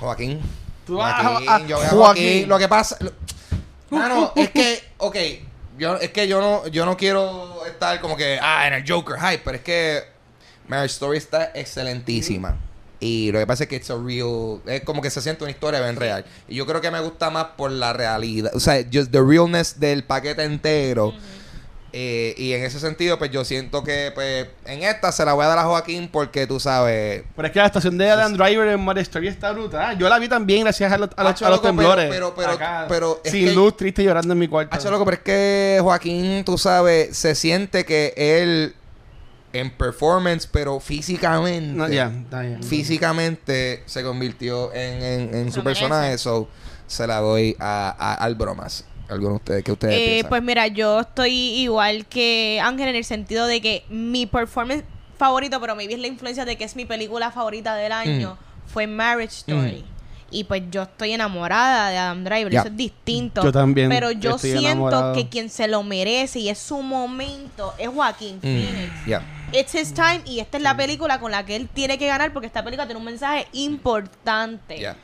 Joaquín. 0.00 0.40
Tú 0.86 0.96
vas 0.96 1.20
Joaquín, 1.22 1.48
a- 1.48 1.66
yo. 1.66 1.78
Joaquín. 1.78 2.48
Lo 2.48 2.58
que 2.58 2.68
pasa. 2.68 2.96
lo- 3.00 3.12
Mano, 3.90 4.32
es 4.34 4.50
que, 4.50 4.82
ok, 4.98 5.16
yo, 5.78 5.96
es 5.96 6.10
que 6.10 6.26
yo 6.26 6.40
no, 6.40 6.66
yo 6.68 6.86
no 6.86 6.96
quiero 6.96 7.64
estar 7.66 8.00
como 8.00 8.16
que, 8.16 8.38
ah, 8.40 8.66
en 8.66 8.72
el 8.74 8.84
Joker 8.90 9.16
hype, 9.18 9.42
pero 9.44 9.56
es 9.58 9.62
que 9.62 10.02
Marriage 10.68 10.94
Story 10.94 11.18
está 11.18 11.52
excelentísima. 11.54 12.56
Y 12.98 13.30
lo 13.30 13.38
que 13.38 13.46
pasa 13.46 13.64
es 13.64 13.68
que 13.68 13.76
it's 13.76 13.90
a 13.90 13.94
real, 13.96 14.60
es 14.66 14.80
como 14.82 15.02
que 15.02 15.10
se 15.10 15.20
siente 15.20 15.44
una 15.44 15.50
historia 15.50 15.80
bien 15.80 15.96
real. 15.96 16.24
Y 16.48 16.54
yo 16.56 16.66
creo 16.66 16.80
que 16.80 16.90
me 16.90 16.98
gusta 17.00 17.28
más 17.30 17.44
por 17.56 17.70
la 17.70 17.92
realidad, 17.92 18.50
o 18.54 18.60
sea, 18.60 18.82
just 18.92 19.10
the 19.12 19.20
realness 19.22 19.78
del 19.78 20.02
paquete 20.04 20.42
entero. 20.44 21.12
Eh, 21.98 22.34
y 22.36 22.52
en 22.52 22.62
ese 22.62 22.78
sentido, 22.78 23.18
pues 23.18 23.30
yo 23.30 23.42
siento 23.42 23.82
que, 23.82 24.12
pues, 24.14 24.48
en 24.66 24.82
esta 24.82 25.12
se 25.12 25.24
la 25.24 25.32
voy 25.32 25.46
a 25.46 25.48
dar 25.48 25.58
a 25.60 25.64
Joaquín 25.64 26.10
porque 26.12 26.46
tú 26.46 26.60
sabes, 26.60 27.22
Pero 27.34 27.46
es 27.48 27.52
que 27.54 27.58
la 27.58 27.64
estación 27.64 27.96
de 27.96 28.10
Adam 28.10 28.34
Driver 28.34 28.68
en 28.68 28.84
Mario 28.84 29.00
Story 29.02 29.28
está 29.28 29.52
brutal. 29.52 29.96
Yo 29.96 30.06
la 30.10 30.18
vi 30.18 30.28
también 30.28 30.64
gracias 30.64 30.92
a 30.92 30.98
los, 30.98 31.08
a 31.16 31.22
los, 31.22 31.32
Hacho, 31.32 31.46
a 31.46 31.48
los 31.48 31.56
loco, 31.62 31.62
pero- 31.74 31.88
temblores. 31.88 32.10
pero- 32.10 32.34
pero- 32.34 32.50
Acá, 32.52 32.84
pero 32.86 33.22
es 33.24 33.32
sin 33.32 33.46
que- 33.46 33.54
luz, 33.54 33.78
triste 33.78 34.04
llorando 34.04 34.34
en 34.34 34.38
mi 34.38 34.46
cuarto. 34.46 34.76
Hacho, 34.76 34.90
loco, 34.90 35.06
pero 35.06 35.16
es 35.16 35.22
que 35.22 35.78
Joaquín, 35.80 36.44
tú 36.44 36.58
sabes, 36.58 37.16
se 37.16 37.34
siente 37.34 37.86
que 37.86 38.12
él 38.14 38.74
en 39.54 39.70
performance, 39.70 40.46
pero 40.46 40.80
físicamente, 40.80 41.72
No, 41.78 41.88
ya, 41.88 42.12
está 42.24 42.42
bien. 42.42 42.62
físicamente 42.62 43.82
se 43.86 44.02
convirtió 44.02 44.70
en, 44.74 45.02
en- 45.02 45.34
en 45.34 45.50
su 45.52 45.64
personaje. 45.64 46.18
So, 46.18 46.46
se 46.86 47.06
la 47.06 47.20
doy 47.20 47.56
a, 47.58 47.88
a- 47.98 48.14
al 48.22 48.34
bromas. 48.34 48.84
¿Alguno 49.08 49.30
de 49.30 49.36
ustedes? 49.36 49.64
¿Qué 49.64 49.72
ustedes 49.72 49.94
Eh, 49.94 50.06
piensan? 50.12 50.28
pues 50.30 50.42
mira, 50.42 50.66
yo 50.66 51.00
estoy 51.00 51.32
igual 51.32 52.06
que 52.06 52.60
Ángel 52.62 52.88
en 52.88 52.96
el 52.96 53.04
sentido 53.04 53.46
de 53.46 53.60
que 53.60 53.84
mi 53.88 54.26
performance 54.26 54.84
favorito, 55.18 55.60
pero 55.60 55.74
maybe 55.76 55.94
es 55.94 56.00
la 56.00 56.08
influencia 56.08 56.44
de 56.44 56.56
que 56.56 56.64
es 56.64 56.76
mi 56.76 56.84
película 56.84 57.30
favorita 57.30 57.74
del 57.76 57.92
año, 57.92 58.36
fue 58.66 58.86
Marriage 58.86 59.36
Story. 59.46 59.84
Y 60.28 60.42
pues 60.44 60.62
yo 60.72 60.82
estoy 60.82 61.12
enamorada 61.12 61.88
de 61.90 61.98
Adam 61.98 62.24
Driver, 62.24 62.52
eso 62.52 62.66
es 62.66 62.76
distinto. 62.76 63.44
Yo 63.44 63.52
también 63.52 63.88
Pero 63.88 64.10
yo 64.10 64.34
estoy 64.34 64.50
siento 64.50 64.66
enamorado. 64.70 65.14
que 65.14 65.28
quien 65.28 65.48
se 65.50 65.68
lo 65.68 65.84
merece 65.84 66.40
y 66.40 66.48
es 66.48 66.58
su 66.58 66.82
momento 66.82 67.72
es 67.78 67.88
Joaquín 67.88 68.38
Mm, 68.38 68.40
Phoenix. 68.40 68.92
ya. 69.06 69.22
It's 69.52 69.72
his 69.76 69.94
time 69.94 70.22
y 70.26 70.40
esta 70.40 70.56
es 70.56 70.64
la 70.64 70.76
película 70.76 71.20
con 71.20 71.30
la 71.30 71.46
que 71.46 71.54
él 71.54 71.68
tiene 71.72 71.96
que 71.96 72.08
ganar 72.08 72.32
porque 72.32 72.48
esta 72.48 72.64
película 72.64 72.86
tiene 72.86 72.98
un 72.98 73.04
mensaje 73.06 73.46
importante. 73.52 74.80
ya. 74.80 74.96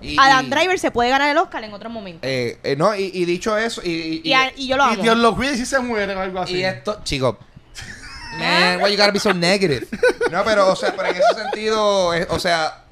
Y- 0.00 0.16
Adam 0.18 0.46
y- 0.46 0.50
Driver 0.50 0.78
se 0.78 0.90
puede 0.90 1.10
ganar 1.10 1.28
el 1.30 1.36
Oscar 1.38 1.64
en 1.64 1.72
otro 1.74 1.90
momento. 1.90 2.20
eh, 2.26 2.58
eh, 2.62 2.76
no, 2.76 2.94
y, 2.94 3.10
y 3.12 3.24
dicho 3.24 3.56
eso, 3.58 3.80
y, 3.84 3.90
y- 3.90 4.20
y, 4.24 4.32
a- 4.32 4.52
y 4.56 4.66
yo 4.68 4.76
lo 4.76 4.88
Y 4.90 4.92
amo. 4.94 5.02
Dios 5.02 5.16
lo 5.16 5.34
cuide 5.34 5.56
si 5.56 5.66
se 5.66 5.78
muere 5.80 6.14
o 6.14 6.20
algo 6.20 6.40
así. 6.40 6.54
Y 6.56 6.64
esto, 6.64 7.00
chicos. 7.04 7.36
Man, 8.38 8.80
why 8.82 8.90
you 8.90 8.96
gotta 8.96 9.10
be 9.12 9.18
so 9.18 9.32
negative? 9.34 9.86
No, 10.30 10.44
pero, 10.44 10.70
o 10.72 10.76
sea, 10.76 10.94
pero 10.94 11.08
en 11.08 11.16
ese 11.16 11.34
sentido, 11.42 12.14
es- 12.14 12.26
o 12.30 12.38
sea, 12.38 12.84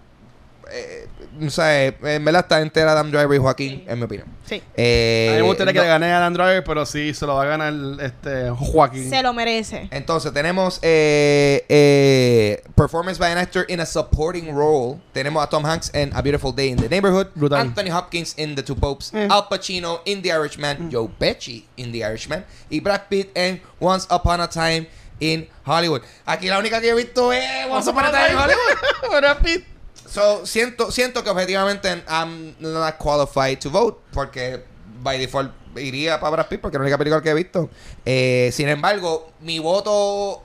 eh, 0.73 1.07
o 1.45 1.51
sea, 1.51 1.87
eh, 1.87 1.97
en 2.03 2.25
verdad 2.25 2.43
está 2.43 2.61
entera 2.61 2.93
Adam 2.93 3.11
Driver 3.11 3.35
y 3.35 3.39
Joaquín, 3.39 3.85
en 3.87 3.99
mi 3.99 4.05
opinión. 4.05 4.29
Sí. 4.47 4.63
Eh, 4.77 5.29
a 5.31 5.33
mí 5.33 5.43
me 5.43 5.49
gustaría 5.49 5.73
que 5.73 5.81
le 5.81 5.87
gane 5.87 6.13
a 6.13 6.19
Adam 6.19 6.35
Driver, 6.35 6.65
pero 6.65 6.87
sí, 6.87 7.13
se 7.13 7.27
lo 7.27 7.35
va 7.35 7.43
a 7.43 7.47
ganar 7.47 7.75
este 8.01 8.51
Joaquín. 8.51 9.11
Se 9.11 9.23
lo 9.23 9.33
merece. 9.33 9.89
Entonces, 9.91 10.33
tenemos 10.33 10.79
eh, 10.83 11.65
eh, 11.69 12.63
Performance 12.75 13.19
by 13.19 13.33
an 13.33 13.39
Actor 13.39 13.67
in 13.69 13.81
a 13.81 13.87
Supporting 13.87 14.55
Role. 14.55 14.99
Tenemos 15.13 15.43
a 15.43 15.49
Tom 15.49 15.65
Hanks 15.65 15.91
en 15.95 16.15
A 16.15 16.23
Beautiful 16.23 16.55
Day 16.55 16.69
in 16.71 16.77
the 16.77 16.89
Neighborhood. 16.89 17.29
Brutal. 17.35 17.59
Anthony 17.59 17.91
Hopkins 17.91 18.35
in 18.39 18.55
The 18.55 18.63
Two 18.63 18.77
Popes. 18.77 19.13
Eh. 19.13 19.29
Al 19.31 19.49
Pacino 19.49 20.01
in 20.05 20.23
The 20.23 20.31
Irishman. 20.31 20.91
Joe 20.91 21.11
Pesci 21.19 21.65
in 21.77 21.93
The 21.93 22.05
Irishman. 22.05 22.45
Y 22.71 22.81
Brad 22.81 23.09
Pitt 23.09 23.31
en 23.35 23.61
Once 23.81 24.07
Upon 24.11 24.41
a 24.41 24.49
Time 24.49 24.87
in 25.19 25.49
Hollywood. 25.65 26.03
Aquí 26.25 26.49
la 26.49 26.59
única 26.59 26.81
que 26.81 26.91
he 26.91 26.95
visto 26.95 27.33
es 27.33 27.45
Once 27.69 27.91
Upon 27.91 28.05
a 28.05 28.11
Time 28.11 28.31
in 28.31 28.39
Hollywood. 28.39 29.11
Brad 29.21 29.39
Pitt. 29.43 29.76
So, 30.09 30.47
siento, 30.47 30.91
siento 30.91 31.23
que 31.25 31.31
objetivamente 31.31 31.89
I'm 32.09 32.55
not 32.61 32.97
qualified 32.99 33.59
to 33.61 33.71
vote 33.71 33.99
porque 34.13 34.65
by 35.03 35.19
default 35.19 35.53
iría 35.77 36.19
para 36.21 36.31
Brad 36.31 36.47
Pitt 36.49 36.61
porque 36.61 36.77
es 36.77 36.81
la 36.81 36.85
única 36.85 36.99
película 36.99 37.23
que 37.23 37.31
he 37.31 37.35
visto. 37.35 37.69
Eh, 38.05 38.51
sin 38.53 38.69
embargo, 38.69 39.33
mi 39.41 39.59
voto 39.59 40.43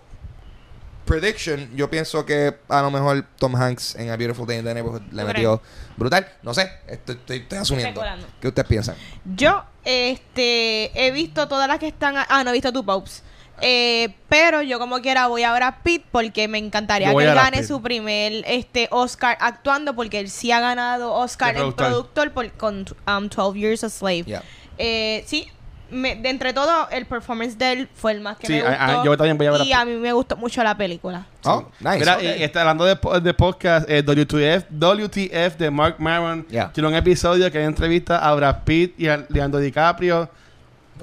prediction, 1.06 1.70
yo 1.76 1.90
pienso 1.90 2.26
que 2.26 2.56
a 2.70 2.82
lo 2.82 2.92
mejor 2.92 3.26
Tom 3.38 3.56
Hanks 3.56 3.96
en 3.96 4.10
A 4.12 4.16
Beautiful 4.18 4.46
Day 4.46 4.60
in 4.60 4.64
the 4.66 4.74
Neighborhood 4.74 5.02
le 5.12 5.22
¿Tú 5.24 5.28
metió 5.28 5.62
brutal. 5.98 6.28
No 6.44 6.54
sé, 6.54 6.72
estoy, 6.88 7.16
estoy, 7.16 7.38
estoy 7.38 7.58
asumiendo. 7.58 8.02
¿Qué 8.40 8.48
ustedes 8.48 8.68
piensan? 8.68 8.96
Yo, 9.36 9.64
este, 9.84 10.92
he 11.06 11.12
visto 11.12 11.48
todas 11.48 11.68
las 11.68 11.80
que 11.80 11.88
están. 11.88 12.18
a- 12.18 12.28
Ah, 12.30 12.44
no 12.44 12.52
he 12.52 12.54
visto 12.54 12.72
tu 12.72 12.86
Popes. 12.86 13.24
Eh, 13.62 14.14
pero 14.30 14.62
yo 14.62 14.80
como 14.80 15.00
quiera 15.02 15.28
voy 15.28 15.44
a 15.44 15.54
Brad 15.54 15.76
Pitt 15.84 16.04
porque 16.12 16.48
me 16.48 16.58
encantaría 16.58 17.14
que 17.14 17.24
él 17.24 17.30
a 17.30 17.34
gane 17.36 17.64
su 17.64 17.82
primer 17.82 18.44
este 18.48 18.88
Oscar 18.92 19.38
actuando 19.40 19.96
porque 19.96 20.20
él 20.20 20.30
sí 20.30 20.52
ha 20.52 20.60
ganado 20.60 21.14
Oscar 21.14 21.56
en 21.58 21.74
productor. 21.74 22.32
por- 22.32 22.52
con 22.54 22.86
um, 23.08 23.30
12 23.30 23.60
Years 23.60 23.84
a 23.84 23.90
Slave. 23.90 24.24
Yeah. 24.24 24.44
Eh, 24.78 25.24
sí, 25.28 25.48
me- 25.92 26.16
de 26.16 26.30
entre 26.30 26.54
todo 26.54 26.88
el 26.90 27.06
performance 27.06 27.58
de 27.58 27.72
él 27.74 27.90
fue 27.94 28.14
el 28.14 28.22
más 28.22 28.38
que 28.38 28.48
Sí, 28.48 28.54
me 28.54 28.62
a- 28.62 28.72
a- 28.86 28.94
gustó. 28.96 29.06
yo 29.06 29.18
también 29.18 29.38
voy 29.38 29.48
a 29.48 29.52
Brad 29.52 29.66
Y 29.66 29.74
a 29.74 29.84
mí 29.86 29.96
me 29.96 30.14
gustó 30.14 30.38
mucho 30.38 30.64
la 30.64 30.76
película. 30.76 31.28
Oh, 31.44 31.68
nice. 31.82 32.00
Mira, 32.00 32.16
ok. 32.16 32.22
y, 32.24 32.44
está 32.44 32.62
hablando 32.62 32.86
de, 32.86 32.98
de 33.22 33.34
podcast, 33.34 33.90
eh, 33.90 34.02
WTF, 34.02 34.66
WTF 34.72 35.58
de 35.58 35.70
Mark 35.70 35.96
Maron. 36.00 36.48
Yeah. 36.48 36.72
Tiene 36.72 36.88
un 36.90 36.96
episodio 36.96 37.52
que 37.52 37.62
entrevista 37.64 38.18
a 38.20 38.34
Brad 38.36 38.64
Pitt 38.64 39.00
y 39.00 39.08
a 39.08 39.26
Leandro 39.30 39.60
DiCaprio. 39.60 40.30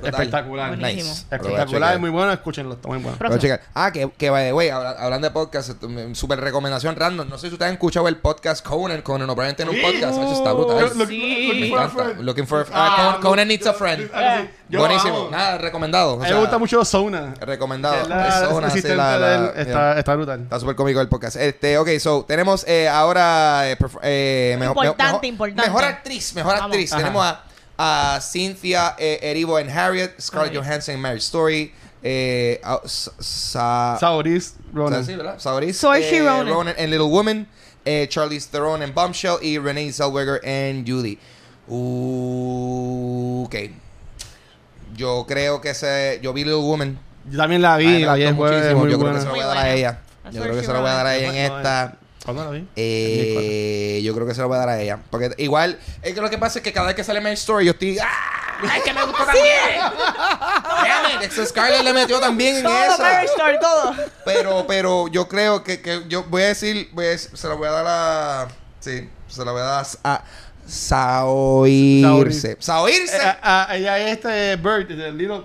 Brutal. 0.00 0.14
Espectacular. 0.22 0.68
Buenísimo. 0.76 1.02
Nice. 1.10 1.10
Espectacular, 1.22 1.66
chequear. 1.68 1.98
muy 2.00 2.10
bueno, 2.10 2.32
escúchenlo, 2.32 2.74
está 2.74 2.88
muy 2.88 2.98
bueno. 2.98 3.16
Ah, 3.74 3.90
que, 3.92 4.10
que 4.16 4.30
by 4.30 4.44
the 4.46 4.52
way, 4.52 4.68
habla- 4.68 4.96
hablando 4.98 5.26
de 5.28 5.32
podcast, 5.32 5.82
mm, 5.82 6.14
super 6.14 6.40
recomendación 6.40 6.96
random. 6.96 7.28
No 7.28 7.38
sé 7.38 7.48
si 7.48 7.54
ustedes 7.54 7.68
han 7.68 7.74
escuchado 7.74 8.08
el 8.08 8.16
podcast 8.16 8.64
Conan. 8.64 9.02
Conan 9.02 9.28
O'Brien 9.30 9.54
tiene 9.56 9.70
un 9.70 9.80
podcast. 9.80 10.18
Eso 10.18 10.32
está 10.32 10.52
brutal. 10.52 10.80
Look- 10.80 10.96
look- 10.96 11.08
Sí. 11.08 11.46
looking 11.48 11.70
for 11.70 11.78
a 11.78 11.82
encanta. 11.84 12.04
friend. 12.04 12.20
Looking 12.24 12.46
for 12.46 12.58
a 12.60 12.62
Ah, 12.62 12.66
ah, 12.72 12.96
Conan, 12.96 13.12
look- 13.12 13.22
Conan 13.22 13.48
needs 13.48 13.66
a 13.66 13.72
friend. 13.74 14.10
Ah, 14.14 14.38
sí. 14.42 14.50
Yo 14.70 14.78
lo 14.80 14.84
Buenísimo. 14.86 15.16
amo. 15.16 15.30
Nada, 15.30 15.58
recomendado. 15.58 16.10
O 16.10 16.14
A 16.14 16.16
mí 16.16 16.22
me 16.24 16.28
sea, 16.28 16.38
gusta 16.38 16.58
mucho 16.58 16.84
Zona. 16.84 17.34
Recomendado. 17.40 17.94
Es 18.02 18.08
la 18.08 18.22
Persona, 18.22 18.66
sí, 18.68 18.72
asistente 18.78 18.96
la- 18.96 19.18
de 19.18 19.34
él, 19.34 19.42
la- 19.54 19.62
está, 19.62 19.98
está 19.98 20.14
brutal. 20.14 20.40
Está 20.42 20.60
súper 20.60 20.76
cómico 20.76 21.00
el 21.00 21.08
podcast. 21.08 21.36
Este, 21.36 21.78
ok, 21.78 21.88
so, 21.98 22.24
tenemos 22.28 22.64
eh, 22.68 22.86
ahora 22.88 23.70
eh, 23.70 23.78
perf- 23.78 23.98
eh, 24.02 24.56
mejor, 24.58 24.76
Importante, 24.84 25.12
mejor, 25.12 25.26
importante. 25.26 25.62
mejor 25.70 25.84
actriz, 25.84 26.34
mejor 26.34 26.54
Vamos. 26.54 26.66
actriz. 26.66 26.92
Ajá. 26.92 27.00
Tenemos 27.02 27.24
a, 27.24 27.44
a 27.78 28.18
Cynthia 28.20 28.94
eh, 28.98 29.20
Erivo 29.22 29.58
en 29.58 29.70
Harriet, 29.70 30.20
Scarlett 30.20 30.52
Ay. 30.52 30.58
Johansson 30.58 30.94
en 30.96 31.00
Marriage 31.00 31.24
Story, 31.24 31.72
eh, 32.02 32.60
a- 32.64 32.80
sa, 32.86 33.96
Ronan. 34.72 35.04
Sí, 35.06 35.12
eh, 36.46 36.50
Ronan. 36.50 36.74
en 36.76 36.90
Little 36.90 37.06
Woman, 37.08 37.46
eh, 37.84 38.06
Charlize 38.10 38.48
Theron 38.50 38.82
en 38.82 38.92
Bombshell 38.94 39.36
y 39.42 39.58
Renee 39.58 39.92
Zellweger 39.92 40.40
en 40.42 40.84
Judy. 40.86 41.18
Uh, 41.68 43.44
ok. 43.46 43.54
Yo 44.96 45.24
creo 45.28 45.60
que 45.60 45.70
ese... 45.70 46.18
Yo 46.22 46.32
vi 46.32 46.44
Little 46.44 46.62
Woman. 46.62 46.98
Yo 47.30 47.38
también 47.38 47.62
la 47.62 47.76
vi, 47.76 48.00
la 48.04 48.14
vi 48.14 48.24
es 48.24 48.34
muchísimo. 48.34 48.80
muy 48.80 48.90
Yo 48.90 48.98
creo 48.98 49.12
que 49.12 49.20
se 49.20 49.26
lo 49.26 49.30
voy 49.32 49.40
a 49.40 49.46
dar 49.46 49.58
a 49.58 49.70
ella. 49.72 49.98
Yo 50.32 50.42
creo 50.42 50.54
que 50.56 50.62
se 50.62 50.72
lo 50.72 50.80
voy 50.80 50.90
a 50.90 50.94
dar 50.94 51.06
a 51.06 51.14
Ronan. 51.14 51.34
ella 51.34 51.46
en 51.46 51.52
esta. 51.52 51.96
¿Cuándo 52.24 52.44
la 52.44 52.50
vi? 52.50 52.66
Eh, 52.76 54.00
yo 54.04 54.14
creo 54.14 54.26
que 54.26 54.34
se 54.34 54.40
lo 54.42 54.48
voy 54.48 54.56
a 54.56 54.60
dar 54.60 54.68
a 54.70 54.80
ella. 54.80 54.98
Porque 55.10 55.32
igual, 55.38 55.78
es 56.02 56.14
que 56.14 56.20
lo 56.20 56.28
que 56.28 56.38
pasa 56.38 56.58
es 56.58 56.62
que 56.62 56.72
cada 56.72 56.86
vez 56.88 56.96
que 56.96 57.04
sale 57.04 57.20
Marriage 57.20 57.40
Story, 57.40 57.64
yo 57.66 57.72
estoy. 57.72 57.98
¡Ah! 57.98 58.56
¡Es 58.76 58.82
que 58.82 58.92
me 58.92 59.04
gustó 59.04 59.24
también! 59.24 59.80
Damn 59.80 61.22
it, 61.22 61.30
Scarlett 61.46 61.82
le 61.82 61.92
metió 61.92 62.18
también 62.20 62.56
en 62.56 62.62
Todo, 62.64 62.82
esa. 62.84 62.98
Marriage 62.98 63.26
Story, 63.26 63.58
todo. 63.60 63.94
Pero, 64.24 64.66
pero 64.66 65.08
yo 65.08 65.28
creo 65.28 65.62
que, 65.62 65.80
que 65.80 66.02
yo 66.08 66.24
voy 66.24 66.42
a 66.42 66.46
decir, 66.48 66.88
voy 66.92 67.06
a 67.06 67.10
decir- 67.10 67.36
se 67.36 67.46
lo 67.48 67.56
voy 67.56 67.68
a 67.68 67.70
dar 67.70 67.86
a. 67.86 68.48
Sí, 68.80 69.08
se 69.28 69.44
lo 69.44 69.52
voy 69.52 69.60
a 69.62 69.64
dar 69.64 69.86
a 70.04 70.22
Saoirse. 70.68 72.56
Saoirse. 72.60 73.16
Eh, 73.16 73.20
ah, 73.42 73.66
ah, 73.68 73.76
ella 73.76 73.98
es 73.98 74.12
este 74.16 74.56
Bird, 74.56 74.86
de 74.88 75.12
Little, 75.12 75.42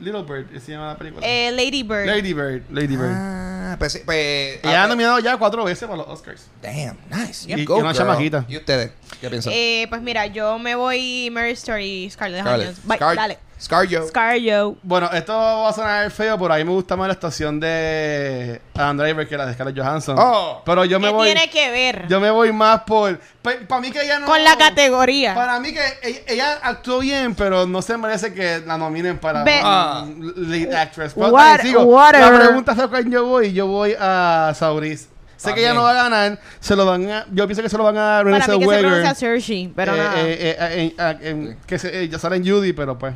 Little 0.00 0.22
Bird, 0.22 0.46
se 0.60 0.72
llama 0.72 0.88
la 0.88 0.98
película. 0.98 1.26
Eh, 1.26 1.50
Lady 1.52 1.82
Bird. 1.82 2.06
Lady 2.06 2.32
Bird, 2.32 2.62
Lady 2.70 2.96
Bird. 2.96 3.12
Ah, 3.14 3.76
pues, 3.78 4.02
pues, 4.04 4.60
ella 4.62 4.82
ah, 4.82 4.84
ha 4.84 4.86
nominado 4.86 5.18
ya 5.18 5.36
cuatro 5.36 5.64
veces 5.64 5.88
para 5.88 5.96
los 5.98 6.08
Oscars. 6.08 6.46
Damn, 6.62 6.96
nice. 7.10 7.50
Y- 7.50 7.56
You 7.60 7.64
go, 7.66 7.78
y 7.78 7.80
una 7.80 7.92
girl. 7.92 7.98
chamaquita. 8.06 8.44
¿Y 8.48 8.56
ustedes? 8.56 8.90
¿Qué 9.20 9.28
piensan? 9.30 9.52
Eh, 9.54 9.86
pues 9.88 10.02
mira, 10.02 10.26
yo 10.26 10.58
me 10.58 10.74
voy 10.74 11.30
Mary 11.32 11.52
Story 11.52 12.04
y 12.04 12.10
Scarlett 12.10 12.42
Scarlett. 12.42 12.66
Johansson. 12.68 12.88
Bye, 12.88 12.96
Scar- 12.98 13.16
dale. 13.16 13.38
Scarjo. 13.58 14.06
Scarjo. 14.08 14.76
Bueno, 14.82 15.08
esto 15.12 15.32
va 15.34 15.68
a 15.70 15.72
sonar 15.72 16.10
feo, 16.10 16.38
pero 16.38 16.52
a 16.52 16.58
mí 16.58 16.64
me 16.64 16.72
gusta 16.72 16.94
más 16.94 17.08
la 17.08 17.14
actuación 17.14 17.58
de 17.58 18.60
Adam 18.74 18.98
Driver 18.98 19.26
que 19.26 19.36
la 19.36 19.46
de 19.46 19.54
Scarlett 19.54 19.78
Johansson. 19.78 20.16
Oh. 20.18 20.60
Pero 20.64 20.84
yo 20.84 21.00
me 21.00 21.08
¿Qué 21.08 21.12
voy. 21.14 21.26
tiene 21.32 21.48
que 21.50 21.70
ver 21.70 22.06
Yo 22.06 22.20
me 22.20 22.30
voy 22.30 22.52
más 22.52 22.82
por. 22.82 23.18
Para 23.66 23.80
mí 23.80 23.90
que 23.90 24.02
ella 24.02 24.18
no. 24.18 24.26
con 24.26 24.42
la 24.44 24.56
categoría? 24.58 25.34
Para 25.34 25.58
mí 25.58 25.72
que 25.72 25.80
ella, 26.02 26.20
ella 26.28 26.58
actuó 26.62 26.98
bien, 26.98 27.34
pero 27.34 27.66
no 27.66 27.80
se 27.80 27.96
merece 27.96 28.34
que 28.34 28.60
la 28.66 28.76
nominen 28.76 29.18
para 29.18 29.42
Ve- 29.42 29.60
Ah. 29.62 30.02
um, 30.04 30.32
lead 30.36 30.72
actress. 30.74 31.14
Pero 31.14 31.28
What- 31.28 31.60
digo, 31.62 32.00
la 32.12 32.38
pregunta 32.38 32.74
fue 32.74 32.88
cuál 32.90 33.10
yo 33.10 33.24
voy 33.24 33.46
y 33.46 33.52
yo 33.54 33.66
voy 33.66 33.94
a 33.98 34.52
Sauris. 34.54 35.08
Sé 35.38 35.54
que 35.54 35.60
ella 35.60 35.74
no 35.74 35.82
va 35.82 35.90
a 35.90 35.94
ganar, 36.08 36.38
se 36.60 36.74
lo 36.74 36.86
van 36.86 37.10
a, 37.10 37.26
yo 37.30 37.46
pienso 37.46 37.62
que 37.62 37.68
se 37.68 37.76
lo 37.76 37.84
van 37.84 37.96
a 37.98 38.00
dar 38.00 38.20
a 38.20 38.22
Renée 38.24 38.40
Para 38.40 38.52
mí 38.54 38.58
que 38.66 38.74
se 38.74 38.78
pronuncia 38.80 39.14
Cersei, 39.14 39.72
pero 39.76 39.94
Eh, 39.94 39.98
nada. 39.98 40.20
eh, 40.22 40.32
eh, 40.32 40.56
eh, 40.58 40.94
eh, 40.98 41.16
eh, 41.20 41.56
que 41.66 41.78
se, 41.78 42.02
eh, 42.02 42.08
ya 42.08 42.18
sale 42.18 42.36
en 42.36 42.46
Judy, 42.48 42.72
pero 42.72 42.98
pues. 42.98 43.14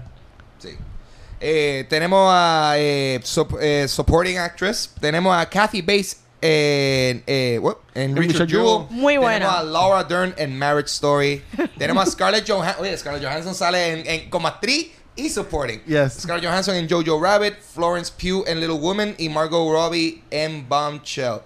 Eh, 1.40 1.86
tenemos 1.88 2.28
a 2.32 2.74
eh, 2.76 3.20
eh, 3.60 3.86
Supporting 3.88 4.38
Actress. 4.38 4.90
Tenemos 5.00 5.34
a 5.36 5.48
Kathy 5.48 5.80
Bates 5.80 6.18
en, 6.42 7.22
eh, 7.26 7.60
en 7.94 8.16
Richard 8.16 8.46
Richard 8.46 8.48
Jewell. 8.48 8.86
Jewell. 8.86 8.86
Muy 8.90 9.16
buena. 9.16 9.38
Tenemos 9.46 9.56
a 9.56 9.62
Laura 9.64 10.04
Dern 10.04 10.34
en 10.36 10.58
Marriage 10.58 10.88
Story. 10.90 11.42
tenemos 11.78 12.06
a 12.06 12.10
Scarlett 12.10 12.48
Johansson. 12.48 12.82
Oye, 12.84 12.96
Scarlett 12.96 13.24
Johansson 13.24 13.54
sale 13.54 13.92
en, 13.92 14.06
en- 14.06 14.30
como 14.30 14.48
actriz 14.48 14.88
y 15.16 15.28
supporting. 15.28 15.82
Yes. 15.86 16.20
Scarlett 16.22 16.44
Johansson 16.46 16.74
en 16.76 16.88
Jojo 16.88 17.20
Rabbit. 17.20 17.54
Florence 17.74 18.12
Pugh 18.16 18.44
en 18.46 18.60
Little 18.60 18.78
Woman. 18.78 19.14
Y 19.18 19.28
Margot 19.28 19.70
Robbie 19.72 20.22
en 20.30 20.68
Bombshell. 20.68 21.40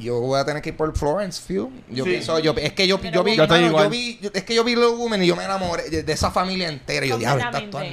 Yo 0.00 0.18
voy 0.20 0.40
a 0.40 0.44
tener 0.44 0.62
que 0.62 0.70
ir 0.70 0.76
por 0.76 0.96
Florence 0.96 1.40
Pugh. 1.46 1.70
Yo 1.90 2.04
Sí. 2.04 2.10
pienso, 2.10 2.38
yo, 2.40 2.54
es 2.56 2.72
que 2.72 2.86
yo, 2.88 3.00
yo 3.00 3.22
vi, 3.22 3.36
Yo 3.36 3.46
mano, 3.46 3.90
vi, 3.90 4.18
yo- 4.20 4.30
es 4.34 4.42
que 4.44 4.54
yo 4.54 4.64
vi 4.64 4.74
Little 4.74 4.96
Woman 4.96 5.22
y 5.22 5.26
yo 5.26 5.36
me 5.36 5.44
enamoré 5.44 5.90
de, 5.90 6.02
de 6.02 6.12
esa 6.12 6.30
familia 6.30 6.68
entera. 6.68 7.04
Y 7.06 7.10
yo, 7.10 7.18
diablo, 7.18 7.44
estas 7.44 7.70
todas, 7.70 7.86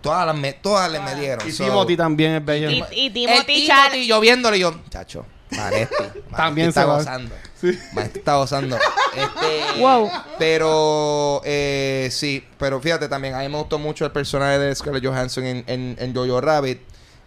todas, 0.00 0.26
las 0.26 0.36
me, 0.36 0.52
todas 0.54 0.90
les 0.90 1.02
me 1.02 1.14
dieron. 1.16 1.46
Y 1.46 1.52
So, 1.52 1.64
Timothy 1.64 1.96
también 1.96 2.32
es 2.34 2.44
bello. 2.44 2.70
y, 2.70 2.74
y 2.74 2.80
el 2.80 3.12
Timothy 3.12 3.12
Timothy, 3.12 3.66
Chalamet. 3.66 4.06
yo 4.06 4.20
viéndolo 4.20 4.56
y 4.56 4.60
yo, 4.60 4.80
chacho, 4.88 5.26
Manetti. 5.50 5.94
También 6.36 6.68
está 6.68 6.82
se 6.82 6.86
va. 6.86 6.96
gozando. 6.96 7.34
Sí. 7.60 7.78
Manetti 7.92 8.18
está 8.20 8.36
gozando. 8.36 8.76
Este, 8.76 9.80
Wow. 9.80 10.10
Pero, 10.38 11.40
eh, 11.44 12.08
sí, 12.12 12.44
pero 12.58 12.80
fíjate 12.80 13.08
también, 13.08 13.34
a 13.34 13.38
mí 13.40 13.48
me 13.48 13.58
gustó 13.58 13.78
mucho 13.78 14.04
el 14.04 14.12
personaje 14.12 14.58
de 14.58 14.74
Scarlett 14.74 15.04
Johansson 15.04 15.44
en, 15.44 15.64
en, 15.66 15.96
en 15.98 16.14
Jojo 16.14 16.40
Rabbit. 16.40 16.80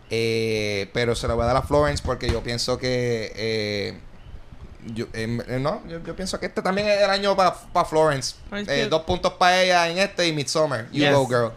eh, 0.09 0.89
pero 0.93 1.15
se 1.15 1.27
lo 1.27 1.35
voy 1.35 1.43
a 1.43 1.47
dar 1.47 1.57
a 1.57 1.61
Florence 1.63 2.01
porque 2.05 2.29
yo 2.31 2.41
pienso 2.43 2.77
que. 2.77 3.31
eh, 3.35 3.97
yo, 4.93 5.05
em, 5.13 5.39
eh, 5.47 5.59
no, 5.59 5.81
yo, 5.87 6.03
yo 6.03 6.15
pienso 6.15 6.39
que 6.39 6.47
este 6.47 6.61
también 6.61 6.87
es 6.87 7.01
el 7.01 7.09
año 7.09 7.35
para 7.35 7.53
Florence. 7.85 8.35
Florence 8.49 8.81
Eh, 8.81 8.87
dos 8.87 9.01
puntos 9.03 9.33
para 9.33 9.61
ella 9.61 9.89
en 9.89 9.97
este 9.97 10.27
y 10.27 10.33
Midsommar. 10.33 10.85
You 10.91 10.99
Yes. 10.99 11.13
go, 11.13 11.27
girl. 11.27 11.51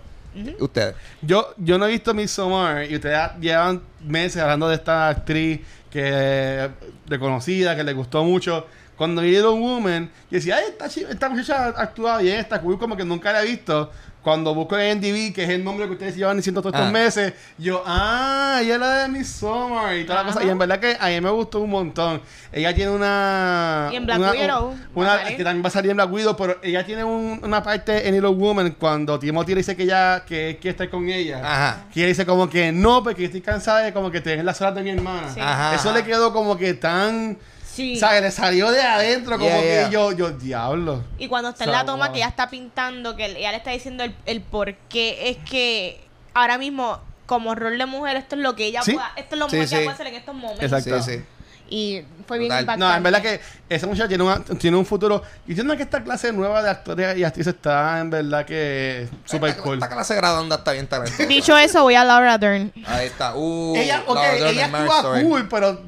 Ustedes. 0.61 0.97
Yo, 1.23 1.55
yo 1.59 1.79
no 1.79 1.87
he 1.87 1.91
visto 1.91 2.13
Midsommar 2.13 2.91
y 2.91 2.97
ustedes 2.97 3.21
llevan 3.41 3.83
meses 4.01 4.43
hablando 4.43 4.69
de 4.69 4.75
esta 4.75 5.09
actriz 5.09 5.61
que 5.91 6.69
reconocida, 7.07 7.77
que 7.77 7.85
le 7.85 7.93
gustó 7.93 8.25
mucho. 8.25 8.67
Cuando 8.97 9.23
vi 9.23 9.31
Little 9.31 9.49
Woman, 9.51 10.11
yo 10.31 10.37
decía, 10.37 10.57
ay, 10.57 10.65
esta, 10.71 10.87
esta 10.87 11.29
muchacha 11.29 11.67
actúa 11.69 12.19
bien, 12.19 12.39
esta 12.39 12.61
cool, 12.61 12.79
como 12.79 12.97
que 12.97 13.05
nunca 13.05 13.33
la 13.33 13.43
he 13.43 13.47
visto. 13.47 13.91
Cuando 14.25 14.55
busco 14.55 14.79
en 14.79 14.99
NDB, 14.99 15.35
que 15.35 15.45
es 15.45 15.51
el 15.51 15.63
nombre 15.63 15.87
que 15.87 15.93
ustedes 15.93 16.17
llevan 16.17 16.39
diciendo 16.39 16.63
todos 16.63 16.75
estos 16.75 16.89
Ah. 16.89 16.91
meses, 16.91 17.35
yo, 17.59 17.83
ah, 17.87 18.59
ella 18.63 18.75
es 18.75 18.81
la 18.81 18.99
de 19.03 19.09
Midsommar 19.09 19.97
y 19.99 20.05
toda 20.05 20.23
la 20.25 20.33
cosa. 20.33 20.43
Y 20.45 20.49
en 20.49 20.57
verdad 20.59 20.81
que 20.81 20.97
a 20.99 21.09
mí 21.09 21.21
me 21.21 21.29
gustó 21.29 21.61
un 21.61 21.69
montón. 21.69 22.23
Ella 22.51 22.75
tiene 22.75 22.91
una... 22.91 23.91
Y 23.93 23.97
en 23.97 24.07
Black 24.07 24.19
una, 24.19 24.31
Widow 24.33 24.75
una- 24.95 25.09
va 25.09 25.15
a 25.15 25.19
salir. 25.25 25.37
que 25.37 25.45
también 25.45 25.63
va 25.65 25.69
a 25.69 25.71
salir 25.71 25.91
en 25.91 25.97
Black 25.99 26.11
Widow, 26.13 26.37
pero 26.37 26.59
ella 26.63 26.85
tiene 26.87 27.05
un- 27.05 27.39
una 27.43 27.63
parte 27.63 28.09
en 28.09 28.15
Little 28.15 28.31
Woman 28.31 28.71
cuando 28.79 29.19
Timothy 29.19 29.53
le 29.53 29.57
dice 29.59 29.77
que 29.77 29.83
ella 29.83 30.25
que 30.27 30.57
quiere 30.59 30.71
estar 30.71 30.89
con 30.89 31.07
ella. 31.09 31.41
Ajá. 31.45 31.85
Que 31.93 32.01
ella 32.01 32.09
dice 32.09 32.25
como 32.25 32.49
que 32.49 32.73
no, 32.73 33.03
porque 33.03 33.27
estoy 33.27 33.43
cansada 33.43 33.81
de 33.81 33.93
como 33.93 34.11
que 34.11 34.23
tener 34.23 34.43
las 34.45 34.59
horas 34.63 34.75
de 34.77 34.83
mi 34.83 34.91
hermana. 34.91 35.29
Sí. 35.35 35.41
Ajá. 35.41 35.75
Eso 35.75 35.93
le 35.93 36.03
quedó 36.03 36.33
como 36.33 36.57
que 36.57 36.73
tan... 36.73 37.37
Sí. 37.75 37.97
O 37.97 37.99
sea, 37.99 38.11
que 38.11 38.21
le 38.21 38.31
salió 38.31 38.71
de 38.71 38.81
adentro 38.81 39.37
como 39.39 39.51
Yeah, 39.51 39.61
que 39.61 39.67
yeah. 39.67 39.91
yo, 39.91 40.13
yo, 40.13 40.31
diablo. 40.31 41.03
Y 41.19 41.27
cuando 41.29 41.49
está 41.51 41.65
en 41.65 41.73
la 41.73 41.85
toma 41.85 42.13
que 42.13 42.21
ya 42.21 42.29
está 42.29 42.49
pintando, 42.49 43.17
que 43.17 43.27
ella 43.27 43.51
le 43.51 43.57
está 43.57 43.71
diciendo 43.73 44.05
el, 44.05 44.15
el 44.27 44.41
por 44.43 44.75
qué 44.89 45.31
es 45.31 45.39
que 45.39 46.01
ahora 46.35 46.57
mismo, 46.57 47.01
como 47.27 47.55
rol 47.55 47.77
de 47.79 47.87
mujer, 47.87 48.17
esto 48.17 48.37
es 48.37 48.43
lo 48.43 48.55
que 48.55 48.67
ella 48.67 48.83
Sí. 48.83 48.93
pueda, 48.93 49.11
esto 49.17 49.35
es 49.35 49.39
lo 49.41 49.49
Sí, 49.49 49.57
mejor 49.57 49.69
que 49.71 49.75
ella 49.77 49.85
puede 49.85 49.95
hacer 49.95 50.07
en 50.07 50.15
estos 50.15 50.35
momentos. 50.35 50.63
Exacto. 50.65 51.03
Sí, 51.03 51.13
sí. 51.19 51.25
Y 51.71 52.03
fue 52.29 52.39
bien 52.39 52.51
Total. 52.51 52.63
impactante. 52.63 52.85
No, 52.93 52.95
en 52.97 53.03
verdad 53.03 53.23
que 53.23 53.41
esa 53.71 53.87
muchacha 53.87 54.07
tiene, 54.07 54.23
una- 54.23 54.45
tiene 54.45 54.77
un 54.77 54.85
futuro. 54.85 55.23
Y 55.47 55.53
entiendo 55.53 55.75
que 55.77 55.83
esta 55.83 56.05
clase 56.05 56.31
nueva 56.31 56.63
de 56.63 56.69
actores 56.71 57.17
y 57.17 57.25
actrices 57.25 57.55
está 57.55 57.99
en 58.01 58.11
verdad 58.11 58.45
que 58.45 59.09
super 59.25 59.49
Esta- 59.51 59.63
cool. 59.63 59.75
Esta 59.83 59.89
clase 59.89 60.15
graduanda 60.15 60.57
está 60.57 60.73
bien 60.73 60.87
talentosa. 60.87 61.25
Dicho 61.27 61.57
eso, 61.57 61.83
voy 61.83 61.95
a 61.95 62.05
Laura 62.05 62.37
Dern. 62.39 62.71
Ahí 62.87 63.07
está. 63.07 63.35
Uh, 63.35 63.75
ella, 63.77 64.03
ok, 64.07 64.15
Laura 64.15 64.33
Dern 64.35 64.47
ella 64.49 64.67
actúa 64.67 65.23
cool, 65.23 65.49
pero 65.49 65.81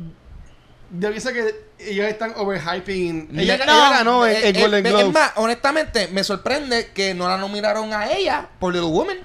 yo 0.99 1.11
pienso 1.11 1.31
que 1.33 1.66
ellos 1.87 2.07
están 2.07 2.33
overhyping. 2.37 3.29
Ella, 3.37 3.57
No, 3.59 3.65
ella 3.65 3.91
ganó 3.91 4.27
el, 4.27 4.37
eh, 4.37 4.49
el 4.49 4.57
eh, 4.57 4.61
Golden 4.61 4.85
Globe. 4.85 5.03
Es 5.03 5.13
más, 5.13 5.33
honestamente, 5.37 6.09
me 6.09 6.25
sorprende 6.25 6.91
que 6.93 7.15
no 7.15 7.29
la 7.29 7.39
nominaron 7.39 7.93
a 7.93 8.11
ella 8.11 8.49
por 8.59 8.73
Little 8.73 8.91
Woman. 8.91 9.19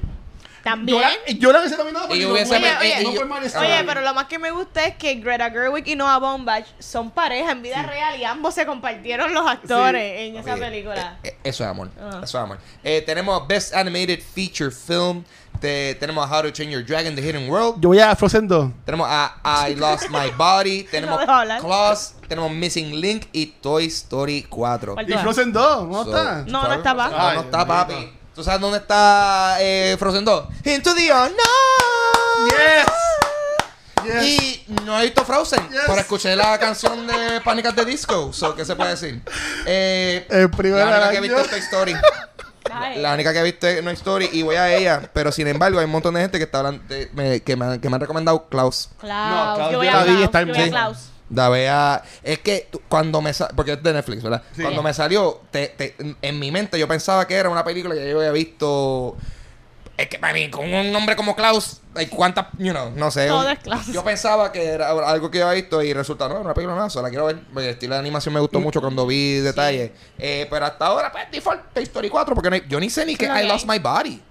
También. 0.63 0.97
Yo 0.97 1.01
la, 1.03 1.33
yo 1.39 1.51
la 1.51 1.59
hubiese 1.59 1.77
nominado 1.77 2.05
Y 2.13 2.19
Little 2.19 2.33
hubiese- 2.33 2.53
Woman, 2.55 3.43
Oye, 3.59 3.79
no 3.81 3.85
pero 3.87 4.01
lo 4.01 4.13
más 4.13 4.25
que 4.25 4.37
me 4.39 4.51
gusta 4.51 4.85
es 4.85 4.95
que 4.95 5.15
Greta 5.15 5.49
Gerwig 5.49 5.87
y 5.87 5.95
Noah 5.95 6.19
Baumbach 6.19 6.65
son 6.79 7.09
pareja 7.11 7.51
en 7.51 7.61
vida 7.61 7.81
real 7.83 8.19
y 8.19 8.23
ambos 8.25 8.53
se 8.53 8.65
compartieron 8.65 9.33
los 9.33 9.47
actores 9.49 10.19
en 10.21 10.35
esa 10.37 10.53
Oye, 10.53 10.61
película. 10.61 11.17
eh, 11.23 11.29
eh, 11.29 11.37
eso 11.43 11.63
es 11.63 11.69
amor. 11.69 11.89
Ah. 11.99 12.21
Eso 12.23 12.37
es 12.37 12.43
amor. 12.43 12.57
Eh, 12.83 13.01
tenemos 13.05 13.47
Best 13.47 13.73
Animated 13.73 14.19
Feature 14.21 14.71
Film. 14.71 15.23
Te- 15.59 15.95
tenemos 15.95 16.27
How 16.29 16.41
to 16.43 16.53
Train 16.53 16.71
Your 16.71 16.83
Dragon, 16.83 17.13
The 17.15 17.21
Hidden 17.21 17.49
World. 17.49 17.75
Yo 17.81 17.89
voy 17.89 17.99
a 17.99 18.15
Frozen 18.15 18.47
2. 18.47 18.71
Tenemos 18.85 19.07
a 19.09 19.67
I 19.69 19.75
Lost 19.75 20.09
My 20.09 20.31
Body. 20.35 20.83
tenemos 20.91 21.19
hablar. 21.27 21.59
Claws. 21.61 22.15
Tenemos 22.27 22.49
Missing 22.51 22.99
Link 22.99 23.25
y 23.31 23.45
Toy 23.47 23.85
Story 23.87 24.43
4. 24.49 24.93
¿Cuál 24.95 25.09
Y? 25.09 25.13
Frozen 25.17 25.51
2, 25.51 25.87
¿no 25.87 26.03
So, 26.03 26.09
está? 26.17 26.43
No, 26.47 26.63
no 26.67 26.73
está, 26.73 26.95
papi. 26.95 27.15
No, 27.15 27.33
no 27.33 27.41
está, 27.41 27.65
papi. 27.67 28.11
¿Tú 28.35 28.43
sabes 28.43 28.61
dónde 28.61 28.77
está 28.77 29.57
eh, 29.59 29.95
Frozen 29.99 30.23
2? 30.25 30.45
Into 30.65 30.95
the 30.95 31.11
Unknown. 31.11 32.49
Yes. 32.49 32.85
Yes. 34.03 34.23
Y 34.23 34.65
no 34.85 34.99
he 34.99 35.03
visto 35.03 35.23
Frozen, 35.25 35.69
Yes. 35.69 35.81
pero 35.85 35.99
escuché 35.99 36.35
la 36.35 36.57
canción 36.57 37.05
de 37.05 37.39
Pánicas 37.43 37.75
de 37.75 37.85
Disco. 37.85 38.31
So, 38.33 38.55
¿Qué 38.55 38.65
se 38.65 38.75
puede 38.75 38.91
decir? 38.91 39.21
Eh, 39.65 40.25
El 40.29 40.49
primer 40.49 40.79
la 40.79 40.85
única 40.97 41.11
que 41.11 41.17
he 41.17 41.21
visto 41.21 41.39
es 41.39 41.49
Toy 41.49 41.59
Story. 41.59 41.95
La 42.95 43.13
única 43.13 43.33
que 43.33 43.39
he 43.39 43.43
visto 43.43 43.67
es 43.67 43.83
No 43.83 43.91
Story 43.91 44.29
y 44.31 44.41
voy 44.43 44.55
a 44.55 44.73
ella. 44.75 45.01
Pero 45.13 45.31
sin 45.31 45.47
embargo, 45.47 45.77
hay 45.79 45.85
un 45.85 45.91
montón 45.91 46.13
de 46.15 46.21
gente 46.21 46.37
que 46.37 46.45
está 46.45 46.59
hablando 46.59 46.83
de- 46.87 47.09
me- 47.13 47.41
que, 47.41 47.55
me, 47.55 47.65
han- 47.65 47.79
que 47.81 47.89
me 47.89 47.95
han 47.95 48.01
recomendado 48.01 48.47
Klaus. 48.47 48.89
Klaus. 48.99 49.49
No, 49.49 49.55
Klaus 49.55 49.71
yo 49.71 49.77
voy 49.77 49.87
a 49.87 49.91
Klaus. 49.91 50.07
yo 50.07 50.13
voy 50.53 50.63
a. 50.63 50.69
Klaus. 50.69 50.97
La 51.33 51.49
vea. 51.49 52.03
Es 52.23 52.39
que 52.39 52.67
cuando 52.89 53.21
me 53.21 53.33
salió. 53.33 53.55
Porque 53.55 53.73
es 53.73 53.83
de 53.83 53.93
Netflix, 53.93 54.21
¿verdad? 54.23 54.43
Sí. 54.55 54.61
Cuando 54.63 54.83
me 54.83 54.93
salió, 54.93 55.41
te- 55.51 55.69
te- 55.69 55.95
en 56.21 56.39
mi 56.39 56.51
mente 56.51 56.77
yo 56.77 56.87
pensaba 56.87 57.25
que 57.27 57.35
era 57.35 57.49
una 57.49 57.63
película 57.63 57.95
que 57.95 58.09
yo 58.09 58.17
había 58.19 58.31
visto. 58.31 59.15
Es 59.97 60.07
que, 60.07 60.17
I 60.17 60.33
mean, 60.33 60.49
con 60.49 60.73
un 60.73 60.91
nombre 60.91 61.15
como 61.15 61.35
Klaus, 61.35 61.79
hay 61.93 62.07
cuántas, 62.07 62.47
you 62.57 62.71
know, 62.71 62.91
no 62.95 63.11
sé. 63.11 63.27
Todo 63.27 63.41
un- 63.45 63.51
es 63.51 63.59
Klaus. 63.59 63.85
Yo 63.87 64.03
pensaba 64.03 64.51
que 64.51 64.65
era 64.65 64.89
algo 64.89 65.29
que 65.29 65.37
yo 65.37 65.47
había 65.47 65.61
visto 65.61 65.81
y 65.83 65.93
resulta, 65.93 66.27
no, 66.27 66.39
una 66.41 66.53
película 66.55 66.75
nada, 66.75 66.89
solo 66.89 67.03
la 67.03 67.09
quiero 67.09 67.25
ver. 67.27 67.39
El 67.55 67.65
estilo 67.65 67.93
de 67.93 67.99
animación 67.99 68.33
me 68.33 68.39
gustó 68.39 68.59
mucho 68.59 68.81
cuando 68.81 69.05
vi 69.05 69.35
detalles. 69.39 69.91
Eh, 70.17 70.47
pero 70.49 70.65
hasta 70.65 70.87
ahora, 70.87 71.11
pues, 71.11 71.25
default 71.31 71.61
Toy 71.73 71.83
Story 71.83 72.09
4, 72.09 72.33
porque 72.33 72.49
no 72.49 72.55
hay- 72.55 72.63
yo 72.67 72.79
ni 72.79 72.89
sé 72.89 73.05
ni 73.05 73.15
que 73.15 73.27
que 73.27 73.43
I 73.43 73.47
Lost. 73.47 73.67
My 73.67 73.77
Body. 73.77 74.21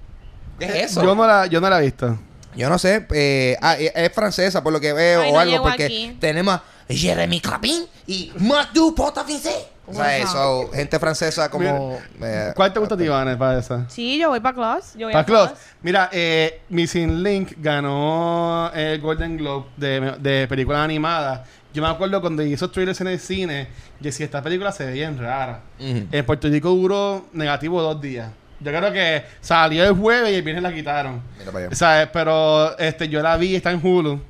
¿Qué 0.58 0.64
es 0.66 0.74
eso? 0.90 1.02
Yo 1.04 1.14
no 1.14 1.26
la, 1.26 1.46
yo 1.46 1.60
no 1.60 1.70
la 1.70 1.78
he 1.78 1.82
visto. 1.82 2.18
Yo 2.56 2.68
no 2.68 2.78
sé, 2.78 3.06
eh, 3.12 3.56
ah, 3.62 3.76
es 3.76 3.92
es 3.94 4.12
francesa 4.12 4.62
por 4.62 4.72
lo 4.72 4.80
que 4.80 4.92
veo 4.92 5.22
Ay, 5.22 5.30
o 5.30 5.34
no 5.34 5.38
algo, 5.40 5.62
porque 5.62 5.84
aquí. 5.84 6.16
tenemos 6.20 6.54
a 6.54 6.62
Jeremy 6.88 7.40
Clapin 7.40 7.84
y 8.06 8.32
Mathieu 8.38 8.94
Potafincé. 8.94 9.68
O 9.86 9.92
sea, 9.94 10.04
Wow. 10.04 10.28
eso, 10.28 10.70
gente 10.72 10.98
francesa 11.00 11.50
como... 11.50 11.98
eh, 12.22 12.52
¿Cuál 12.54 12.72
te 12.72 12.78
gusta 12.78 12.94
a 12.94 12.98
ti, 12.98 13.08
Vanessa, 13.08 13.38
para 13.38 13.58
esa? 13.58 13.90
Sí, 13.90 14.18
yo 14.18 14.28
voy 14.28 14.38
para. 14.38 14.78
Yo 14.96 15.06
voy 15.08 15.12
Para 15.12 15.44
a. 15.44 15.54
Mira, 15.82 16.08
eh, 16.12 16.60
Missing 16.68 17.22
Link 17.24 17.52
ganó 17.58 18.70
el 18.72 19.00
Golden 19.00 19.36
Globe 19.36 19.66
de, 19.76 20.12
de 20.20 20.46
película 20.48 20.84
animada. 20.84 21.44
Yo 21.74 21.82
me 21.82 21.88
acuerdo 21.88 22.20
cuando 22.20 22.42
hizo 22.44 22.70
trailers 22.70 23.00
en 23.00 23.08
el 23.08 23.18
cine, 23.20 23.68
yo 24.00 24.04
decía, 24.06 24.26
esta 24.26 24.42
película 24.42 24.70
se 24.72 24.86
ve 24.86 24.92
bien 24.92 25.18
rara. 25.18 25.62
Ujú. 25.78 26.06
En 26.10 26.26
Puerto 26.26 26.48
Rico 26.48 26.68
duró 26.70 27.26
negativo 27.32 27.80
dos 27.82 28.00
días. 28.00 28.28
Yo 28.60 28.70
creo 28.72 28.92
que 28.92 29.22
salió 29.40 29.84
el 29.84 29.94
jueves 29.94 30.30
y 30.32 30.36
el 30.36 30.42
viernes 30.42 30.62
la 30.62 30.72
quitaron. 30.72 31.22
Mira 31.38 31.50
para 31.52 31.66
allá. 31.66 31.74
¿Sabes? 31.74 32.08
Pero 32.12 32.78
este, 32.78 33.08
yo 33.08 33.22
la 33.22 33.36
vi, 33.36 33.56
está 33.56 33.70
en 33.70 33.80
Hulu. 33.84 34.20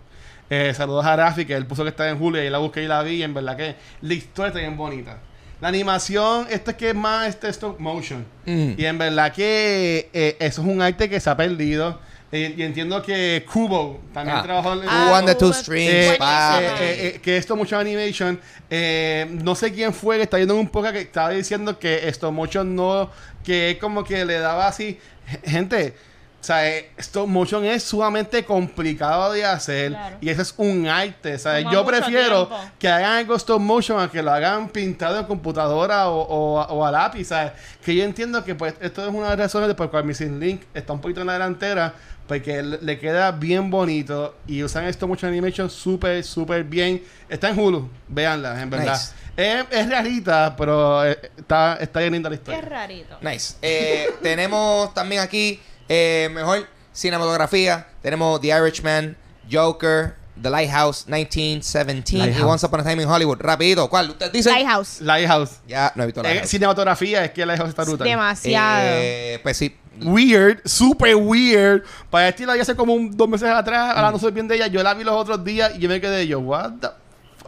Eh, 0.49 0.72
saludos 0.74 1.05
a 1.05 1.14
Rafi, 1.16 1.45
que 1.45 1.55
él 1.55 1.66
puso 1.66 1.83
que 1.83 1.91
está 1.91 2.09
en 2.09 2.20
Hulu 2.20 2.39
y 2.39 2.41
ahí 2.43 2.51
la 2.51 2.59
busqué 2.59 2.83
y 2.83 2.87
la 2.89 3.03
vi. 3.03 3.16
Y 3.16 3.22
en 3.22 3.35
verdad 3.35 3.57
que 3.57 3.74
la 4.03 4.14
historia 4.14 4.49
está 4.49 4.61
bien 4.61 4.76
bonita. 4.76 5.18
La 5.61 5.68
animación, 5.68 6.47
esto 6.51 6.70
es 6.70 6.76
que 6.76 6.89
es 6.91 6.95
más 6.95 7.28
este 7.28 7.49
stop 7.51 7.78
motion. 7.78 8.24
Mm. 8.47 8.72
Y 8.78 8.85
en 8.87 8.97
verdad 8.99 9.33
que 9.33 10.09
eh, 10.12 10.37
eso 10.41 10.62
es 10.62 10.68
un 10.68 10.81
arte 10.81 11.09
que 11.09 11.20
se 11.20 11.28
ha 11.28 11.37
perdido. 11.37 12.01
Eh, 12.33 12.55
y 12.57 12.62
entiendo 12.62 13.03
que 13.03 13.45
Kubo 13.53 14.01
también 14.14 14.37
Ah. 14.39 14.43
trabajó 14.45 14.74
en 14.74 14.89
Ah, 14.89 15.09
Who 15.11 15.18
on 15.18 15.26
the 15.26 15.35
two 15.35 15.53
strings, 15.53 15.91
eh, 15.91 16.12
eh, 16.12 16.16
eh, 16.20 17.12
eh, 17.16 17.20
que 17.20 17.37
esto 17.37 17.57
mucho 17.57 17.76
animation 17.76 18.41
eh, 18.70 19.26
no 19.43 19.57
sé 19.57 19.72
quién 19.72 19.93
fue 19.93 20.16
que 20.16 20.22
está 20.22 20.39
yendo 20.39 20.55
en 20.55 20.61
un 20.61 20.68
poco 20.68 20.93
que 20.93 21.01
estaba 21.01 21.31
diciendo 21.31 21.76
que 21.76 22.07
esto 22.09 22.31
motion 22.31 22.76
no 22.76 23.11
que 23.45 23.70
es 23.72 23.76
como 23.78 24.05
que 24.05 24.24
le 24.24 24.38
daba 24.38 24.66
así 24.68 24.99
gente 25.45 25.95
o 26.41 26.43
sea, 26.43 26.66
eh, 26.66 26.91
stop 26.97 27.28
motion 27.28 27.66
es 27.66 27.82
sumamente 27.82 28.47
complicado 28.47 29.30
de 29.30 29.45
hacer 29.45 29.91
Claro. 29.91 30.16
y 30.22 30.30
eso 30.30 30.41
es 30.41 30.55
un 30.57 30.88
arte. 30.88 31.34
O 31.34 31.38
sea, 31.38 31.59
Toma 31.59 31.70
yo 31.70 31.84
prefiero 31.84 32.47
tiempo. 32.49 32.64
que 32.78 32.88
hagan 32.88 33.18
algo 33.18 33.34
stop 33.36 33.61
motion 33.61 34.01
a 34.01 34.11
que 34.11 34.22
lo 34.22 34.30
hagan 34.32 34.70
pintado 34.70 35.18
en 35.18 35.26
computadora 35.26 36.09
o, 36.09 36.18
o- 36.22 36.62
o 36.62 36.86
a 36.86 36.91
lápiz. 36.91 37.26
¿sabes? 37.26 37.53
Que 37.84 37.95
yo 37.95 38.05
entiendo 38.05 38.43
que 38.43 38.55
pues 38.55 38.72
esto 38.80 39.03
es 39.07 39.09
una 39.12 39.24
de 39.24 39.36
las 39.36 39.38
razones 39.38 39.68
de 39.68 39.74
por 39.74 39.84
las 39.86 39.91
cuales 39.91 40.07
Missing 40.07 40.41
Link 40.41 40.62
está 40.72 40.95
un 40.95 41.03
poquito 41.03 41.20
en 41.20 41.26
la 41.26 41.34
delantera 41.34 41.93
porque 42.26 42.62
le, 42.62 42.78
le 42.80 42.99
queda 42.99 43.32
bien 43.32 43.70
bonito 43.70 44.36
y 44.47 44.62
usan 44.62 44.84
esto 44.86 45.07
mucho 45.07 45.26
animation 45.26 45.68
súper, 45.68 46.24
súper 46.24 46.64
bien. 46.64 47.03
Está 47.28 47.51
en 47.51 47.59
Hulu, 47.59 47.86
véanla, 48.09 48.62
en 48.62 48.70
verdad. 48.70 48.93
Nice. 48.95 49.12
Es, 49.41 49.66
es 49.70 49.88
realita, 49.88 50.55
pero 50.57 51.05
eh, 51.07 51.18
está, 51.36 51.76
está 51.80 52.01
bien 52.01 52.12
linda 52.12 52.28
la 52.30 52.36
Qué 52.36 52.41
historia. 52.41 52.61
rarito. 52.61 53.16
Nice. 53.20 53.55
Eh, 53.62 54.09
tenemos 54.22 54.93
también 54.95 55.20
aquí 55.22 55.61
eh, 55.88 56.28
mejor 56.32 56.66
cinematografía. 56.93 57.86
Tenemos 58.03 58.41
The 58.41 58.49
Irishman, 58.49 59.16
Joker, 59.51 60.14
The 60.41 60.51
Lighthouse 60.51 61.07
1917 61.07 62.12
y 62.16 62.18
Lighthouse. 62.18 62.45
Once 62.51 62.66
Upon 62.66 62.80
a 62.80 62.84
Time 62.84 63.03
in 63.03 63.09
Hollywood. 63.09 63.38
Rapidito, 63.41 63.88
¿cuál? 63.91 64.11
¿Usted 64.11 64.30
dice? 64.32 64.51
Lighthouse. 64.51 65.01
Lighthouse. 65.01 65.51
Ya, 65.66 65.93
no 65.97 66.03
he 66.03 66.07
visto 66.07 66.20
Eh, 66.20 66.24
Lighthouse. 66.24 66.49
cinematografía 66.51 67.24
es 67.24 67.30
que 67.32 67.45
Lighthouse 67.47 67.70
está 67.70 67.84
brutal. 67.84 68.07
Demasiado. 68.07 68.80
Eh, 68.93 69.41
pues 69.43 69.57
sí. 69.57 69.76
weird, 70.03 70.61
super 70.64 71.14
weird. 71.16 71.82
Para 72.09 72.28
este 72.28 72.47
la 72.47 72.55
vi 72.55 72.61
hace 72.61 72.74
como 72.74 72.95
un- 72.95 73.14
dos 73.14 73.28
meses 73.28 73.49
atrás, 73.51 73.95
ahora 73.97 74.11
no 74.11 74.18
soy 74.18 74.32
bien 74.32 74.49
de 74.49 74.57
ella. 74.57 74.66
Yo 74.68 74.82
la 74.82 74.95
vi 74.95 75.05
los 75.05 75.14
otros 75.14 75.45
días 75.45 75.72
y 75.76 75.78
yo 75.80 75.88
me 75.91 76.01
quedé 76.01 76.26
yo, 76.26 76.38
what 76.41 76.70
the 76.80 76.88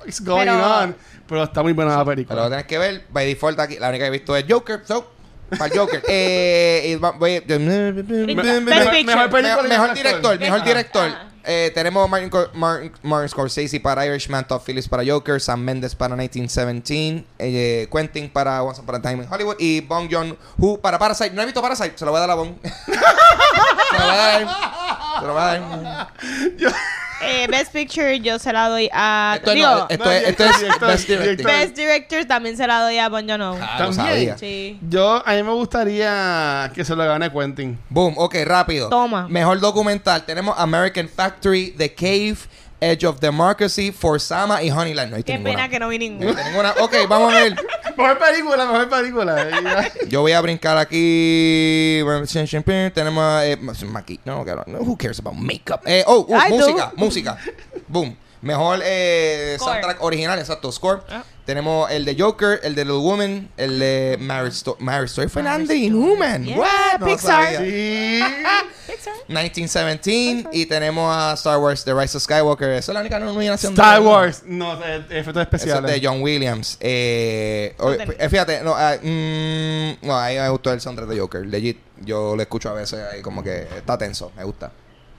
fuck 0.03 0.09
is 0.09 0.20
going 0.24 0.46
Pero- 0.46 0.78
on? 0.78 0.96
Pero 1.28 1.44
está 1.44 1.62
muy 1.62 1.72
buena 1.72 1.92
la 1.92 2.05
Pero 2.05 2.11
lo 2.11 2.14
película. 2.16 2.46
tienes 2.48 2.66
que 2.66 2.78
ver. 2.78 3.05
By 3.11 3.26
default 3.26 3.59
aquí, 3.61 3.78
la 3.78 3.88
única 3.88 4.05
que 4.05 4.09
he 4.09 4.11
visto 4.11 4.36
es 4.36 4.44
Joker. 4.48 4.82
So, 4.86 5.11
para 5.50 5.66
el 5.72 5.78
Joker. 5.78 6.03
eh, 6.09 6.88
y 6.88 6.94
va- 6.96 7.12
voy- 7.12 7.40
Best 7.40 7.48
Picture. 7.48 9.05
mejor 9.05 9.30
película 9.30 9.64
y 9.64 9.68
mejor 9.68 9.94
director, 9.94 10.38
mejor 10.38 10.61
Ah. 10.61 10.64
director. 10.64 11.09
Ah. 11.11 11.28
Eh, 11.44 11.72
tenemos 11.74 12.09
Martin, 12.09 12.30
Cor- 12.30 12.50
Martin, 12.55 12.92
Martin 13.03 13.28
Scorsese 13.28 13.80
para 13.80 14.07
Irishman, 14.07 14.46
Todd 14.46 14.61
Phillips 14.64 14.88
para 14.88 15.03
Joker, 15.05 15.40
Sam 15.40 15.61
Mendes 15.61 15.94
para 15.96 16.14
1917, 16.14 17.24
eh, 17.38 17.88
Quentin 17.90 18.30
para 18.30 18.62
Once 18.62 18.80
Upon 18.80 18.94
a 18.96 19.03
Time 19.03 19.24
in 19.24 19.28
Hollywood 19.28 19.57
y 19.59 19.80
Bong 19.80 20.09
Joon-ho 20.09 20.78
para 20.80 20.98
Parasite. 21.00 21.30
No 21.30 21.42
he 21.42 21.46
visto 21.46 21.61
Parasite, 21.61 21.94
se 21.98 22.05
lo 22.05 22.12
voy 22.12 22.18
a 22.18 22.20
dar 22.20 22.30
a 22.30 22.34
Bong. 22.34 22.55
se 22.62 22.92
lo 23.98 24.05
voy 24.05 24.12
a 24.12 24.16
dar. 24.16 24.40
Se 25.20 25.26
lo 25.26 25.32
voy 25.32 25.42
a 25.42 25.46
dar. 25.46 26.09
Eh, 27.25 27.47
Best 27.49 27.73
Picture 27.73 28.20
yo 28.20 28.39
se 28.39 28.53
la 28.53 28.68
doy 28.68 28.91
a... 28.93 29.35
Esto, 29.37 29.53
digo, 29.53 29.68
no, 29.68 29.87
esto, 29.89 30.11
es, 30.11 30.23
esto 30.29 30.45
es 30.45 30.81
Best 30.81 31.09
director. 31.09 31.47
Best 31.47 31.77
Director 31.77 32.25
también 32.25 32.57
se 32.57 32.66
la 32.66 32.81
doy 32.83 32.99
a 32.99 33.09
Bon 33.09 33.27
Joon-ho. 33.29 33.57
Ah, 33.61 33.77
lo 33.81 33.85
También. 33.95 33.97
sabía. 33.97 34.39
Sí. 34.39 34.79
Yo, 34.89 35.23
a 35.27 35.33
mí 35.35 35.43
me 35.43 35.53
gustaría 35.53 36.70
que 36.75 36.85
se 36.85 36.95
lo 36.97 37.05
gane 37.05 37.31
Quentin. 37.31 37.79
Boom, 37.89 38.14
ok, 38.16 38.35
rápido. 38.45 38.89
Toma. 38.89 39.29
Mejor 39.29 39.61
documental. 39.61 40.25
Tenemos 40.25 40.55
American 40.59 41.09
Factory, 41.09 41.70
The 41.77 41.95
Cave, 41.95 42.37
Edge 42.81 43.05
of 43.07 43.20
Democracy, 43.20 43.93
For 43.93 44.20
Sama 44.20 44.62
y 44.62 44.70
Honeyland. 44.70 45.12
No 45.12 45.23
Qué 45.23 45.35
ninguna. 45.35 45.51
pena 45.51 45.68
que 45.68 45.79
no 45.79 45.89
vi 45.89 45.99
No 46.11 46.33
ninguna. 46.35 46.75
Ok, 46.81 46.95
vamos 47.09 47.33
a 47.33 47.37
ver. 47.37 47.57
Mejor 47.97 48.18
película, 48.18 48.66
mejor 48.66 48.88
película. 48.88 49.90
Yo 50.09 50.20
voy 50.20 50.32
a 50.32 50.40
brincar 50.40 50.78
aquí. 50.78 52.01
Tenemos 52.95 53.43
eh, 53.45 53.59
no, 53.61 53.74
no, 54.45 54.64
no, 54.66 54.78
who 54.80 54.97
cares 54.97 55.18
about 55.18 55.34
makeup? 55.34 55.82
Eh, 55.86 56.05
oh, 56.07 56.26
uh, 56.28 56.49
música, 56.49 56.93
música. 56.97 57.38
Boom. 57.88 58.16
Mejor 58.43 58.80
eh, 58.84 59.57
soundtrack 59.59 60.03
original, 60.03 60.38
exacto, 60.38 60.70
score. 60.72 61.03
Ah. 61.09 61.24
Tenemos 61.47 61.90
el 61.90 62.05
de 62.05 62.16
Joker, 62.16 62.61
el 62.62 62.74
de 62.76 62.84
Little 62.84 63.01
Woman, 63.01 63.51
el 63.57 63.78
de 63.78 64.16
Marriage 64.20 64.57
Story. 64.59 64.82
Marriage 64.84 65.07
Story 65.11 65.28
fue 65.28 65.43
Andy 65.43 65.90
Newman. 65.90 66.45
Yeah, 66.45 66.57
What? 66.59 67.01
No 67.01 67.07
Pixar. 67.07 67.45
sabía. 67.55 67.59
sí. 67.61 68.20
Pixar. 68.93 69.12
1917 69.28 70.49
y 70.53 70.66
tenemos 70.66 71.14
a 71.14 71.32
Star 71.34 71.59
Wars 71.59 71.84
The 71.84 71.95
Rise 71.95 72.16
of 72.16 72.22
Skywalker. 72.22 72.70
Esa 72.70 72.93
es 72.93 72.95
la 72.95 73.01
única 73.01 73.18
nominación. 73.18 73.72
Star 73.72 74.01
de- 74.01 74.07
Wars. 74.09 74.43
No, 74.47 74.74
eh, 74.84 75.05
efectos 75.11 75.28
Eso 75.30 75.40
es 75.40 75.47
especiales. 75.47 75.90
de 76.01 76.07
John 76.07 76.22
Williams. 76.22 76.76
Eh, 76.80 77.74
eh, 78.18 78.28
fíjate, 78.28 78.61
no, 78.62 78.74
ah, 78.76 78.97
mm, 79.03 80.07
no, 80.07 80.16
a 80.18 80.28
mí 80.28 80.34
me 80.36 80.49
gustó 80.49 80.72
el 80.72 80.80
soundtrack 80.80 81.09
de 81.09 81.18
Joker. 81.20 81.47
Legit, 81.47 81.78
yo 82.05 82.36
lo 82.36 82.43
escucho 82.43 82.70
a 82.70 82.74
veces 82.74 83.01
ahí 83.12 83.20
como 83.22 83.43
que 83.43 83.62
está 83.76 83.97
tenso, 83.99 84.30
me 84.36 84.45
gusta. 84.45 84.70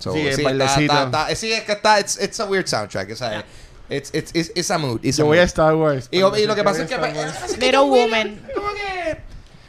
So, 0.04 0.12
Sí, 0.14 0.20
el 0.20 0.28
está- 0.28 0.44
bailecito. 0.44 0.82
está- 0.94 1.04
está- 1.06 1.36
sí, 1.36 1.54
es 1.54 1.64
que 1.64 1.72
está, 1.72 2.00
it's, 2.02 2.22
it's 2.22 2.40
a 2.42 2.46
weird 2.46 2.68
soundtrack. 2.68 3.10
O 3.12 3.16
sea, 3.16 3.46
it's, 3.90 4.14
it's, 4.14 4.32
it's, 4.36 4.52
it's 4.54 4.70
a 4.70 4.78
mood. 4.78 5.00
it's 5.02 5.18
a 5.18 5.22
Yo 5.22 5.26
voy 5.28 5.38
a 5.38 5.42
mood. 5.42 5.48
Star 5.48 5.76
Wars. 5.76 6.08
Y, 6.12 6.18
y 6.18 6.46
lo 6.46 6.56
que 6.56 6.64
pasa 6.64 6.80
Voy 6.80 6.84
es 6.84 6.90
que, 6.90 6.96
a 6.96 7.08
Star 7.08 7.16
Wars. 7.16 7.44
es 7.46 7.54
que 7.58 7.66
Little 7.66 7.80
Woman. 7.80 8.42
como 8.54 8.68
que 8.74 9.18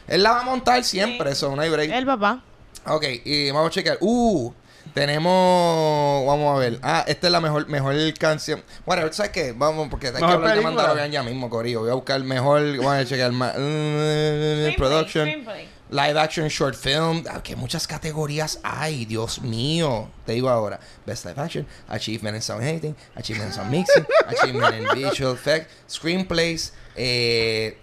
él 0.07 0.21
la 0.23 0.31
va 0.31 0.39
a 0.41 0.43
montar 0.43 0.83
siempre, 0.83 1.31
eso, 1.31 1.55
no 1.55 1.61
hay 1.61 1.69
break. 1.69 1.89
El 1.91 2.05
papá. 2.05 2.43
Ok, 2.85 3.05
y 3.23 3.49
vamos 3.51 3.69
a 3.69 3.71
checar. 3.71 3.97
Uh, 4.01 4.51
tenemos. 4.93 6.25
Vamos 6.27 6.55
a 6.55 6.59
ver. 6.59 6.79
Ah, 6.83 7.03
esta 7.07 7.27
es 7.27 7.31
la 7.31 7.39
mejor, 7.41 7.67
mejor 7.67 7.95
canción. 8.19 8.61
Bueno, 8.85 9.11
¿sabes 9.13 9.31
qué? 9.31 9.53
Vamos, 9.55 9.87
porque 9.89 10.07
hay 10.07 10.13
que 10.13 10.23
hablar 10.23 10.39
de 10.41 10.47
película. 10.49 10.71
Mandalorian 10.75 11.11
ya 11.11 11.23
mismo, 11.23 11.49
Corillo. 11.49 11.79
Voy 11.81 11.89
a 11.91 11.93
buscar 11.93 12.21
mejor. 12.23 12.77
Vamos 12.77 12.93
a 12.93 13.05
checar. 13.05 13.31
uh, 13.31 14.75
production. 14.77 15.27
Screenplay. 15.27 15.69
Live 15.89 16.17
action 16.19 16.47
short 16.49 16.75
film. 16.75 17.23
Ah, 17.29 17.41
que 17.43 17.55
muchas 17.55 17.85
categorías 17.87 18.59
hay, 18.63 19.05
Dios 19.05 19.41
mío. 19.41 20.09
Te 20.25 20.33
digo 20.33 20.49
ahora. 20.49 20.79
Best 21.05 21.25
live 21.25 21.39
action, 21.39 21.67
achievement 21.87 22.35
in 22.35 22.41
sound 22.41 22.63
editing, 22.63 22.95
achievement 23.15 23.51
in 23.51 23.55
sound 23.55 23.69
mixing, 23.71 24.05
achievement 24.27 24.75
in 24.75 24.87
visual 24.95 25.33
effects, 25.33 25.71
screenplays. 25.87 26.73
Eh, 26.95 27.77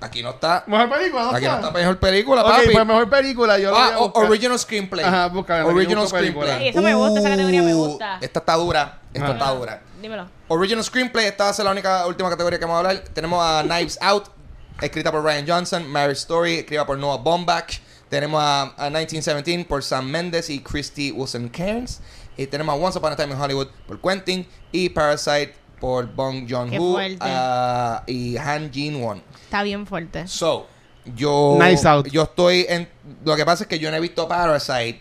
aquí 0.00 0.22
no 0.22 0.30
está. 0.30 0.62
Mejor 0.68 0.88
película, 0.88 1.22
¿no 1.24 1.30
Aquí 1.32 1.46
no 1.46 1.54
está? 1.56 1.70
mejor 1.72 1.98
película, 1.98 2.44
papi. 2.44 2.68
pues 2.72 2.86
mejor 2.86 3.10
película. 3.10 3.58
Yo 3.58 3.70
lo 3.70 3.76
voy 3.76 3.88
Ah, 3.90 3.94
a 3.94 3.98
o- 3.98 4.04
buscar. 4.10 4.24
original 4.30 4.58
screenplay. 4.58 5.04
Ajá, 5.04 5.32
que 5.44 5.52
Original 5.52 6.06
screenplay. 6.08 6.58
Sí, 6.60 6.68
eso 6.68 6.82
me 6.82 6.94
gusta, 6.94 7.18
esa 7.20 7.30
categoría 7.30 7.62
me 7.62 7.74
Uh, 7.74 7.78
gusta. 7.86 8.18
Esta 8.20 8.38
está 8.38 8.54
dura. 8.54 9.00
Esta 9.12 9.24
Ajá. 9.26 9.32
está 9.38 9.50
dura. 9.50 9.82
Dímelo. 10.00 10.28
Original 10.46 10.84
screenplay, 10.84 11.26
esta 11.26 11.44
va 11.44 11.50
a 11.50 11.52
ser 11.52 11.64
la 11.64 11.72
única 11.72 12.06
última 12.06 12.30
categoría 12.30 12.60
que 12.60 12.64
vamos 12.64 12.76
a 12.76 12.88
hablar. 12.90 13.04
Tenemos 13.12 13.44
a 13.44 13.62
Knives 13.64 13.98
Out, 14.00 14.28
escrita 14.80 15.10
por 15.10 15.22
Ryan 15.22 15.46
Johnson, 15.46 15.90
Marriage 15.90 16.20
Story, 16.20 16.54
escrita 16.58 16.86
por 16.86 16.98
Noah 16.98 17.18
Baumbach. 17.18 17.80
Tenemos 18.08 18.42
a, 18.42 18.62
a 18.76 18.90
1917 18.90 19.64
por 19.66 19.82
Sam 19.82 20.06
Mendes 20.06 20.48
y 20.50 20.60
Christy 20.60 21.12
Wilson 21.12 21.48
Cairns. 21.48 22.00
Y 22.36 22.46
tenemos 22.46 22.74
a 22.74 22.78
Once 22.78 22.98
Upon 22.98 23.12
a 23.12 23.16
Time 23.16 23.34
in 23.34 23.40
Hollywood 23.40 23.68
por 23.86 24.00
Quentin 24.00 24.46
y 24.72 24.88
Parasite 24.88 25.54
por 25.80 26.06
Bong 26.06 26.46
Joon-ho 26.48 26.98
ah, 27.20 28.02
y 28.06 28.36
Han 28.36 28.70
Jin-won. 28.72 29.22
Está 29.44 29.62
bien 29.62 29.86
fuerte. 29.86 30.26
So, 30.26 30.66
yo. 31.04 31.56
Knives 31.58 31.84
Out. 31.84 32.08
Yo 32.08 32.22
estoy 32.22 32.66
en. 32.68 32.88
Lo 33.24 33.36
que 33.36 33.44
pasa 33.44 33.64
es 33.64 33.68
que 33.68 33.78
yo 33.78 33.90
no 33.90 33.96
he 33.96 34.00
visto 34.00 34.28
Parasite. 34.28 35.00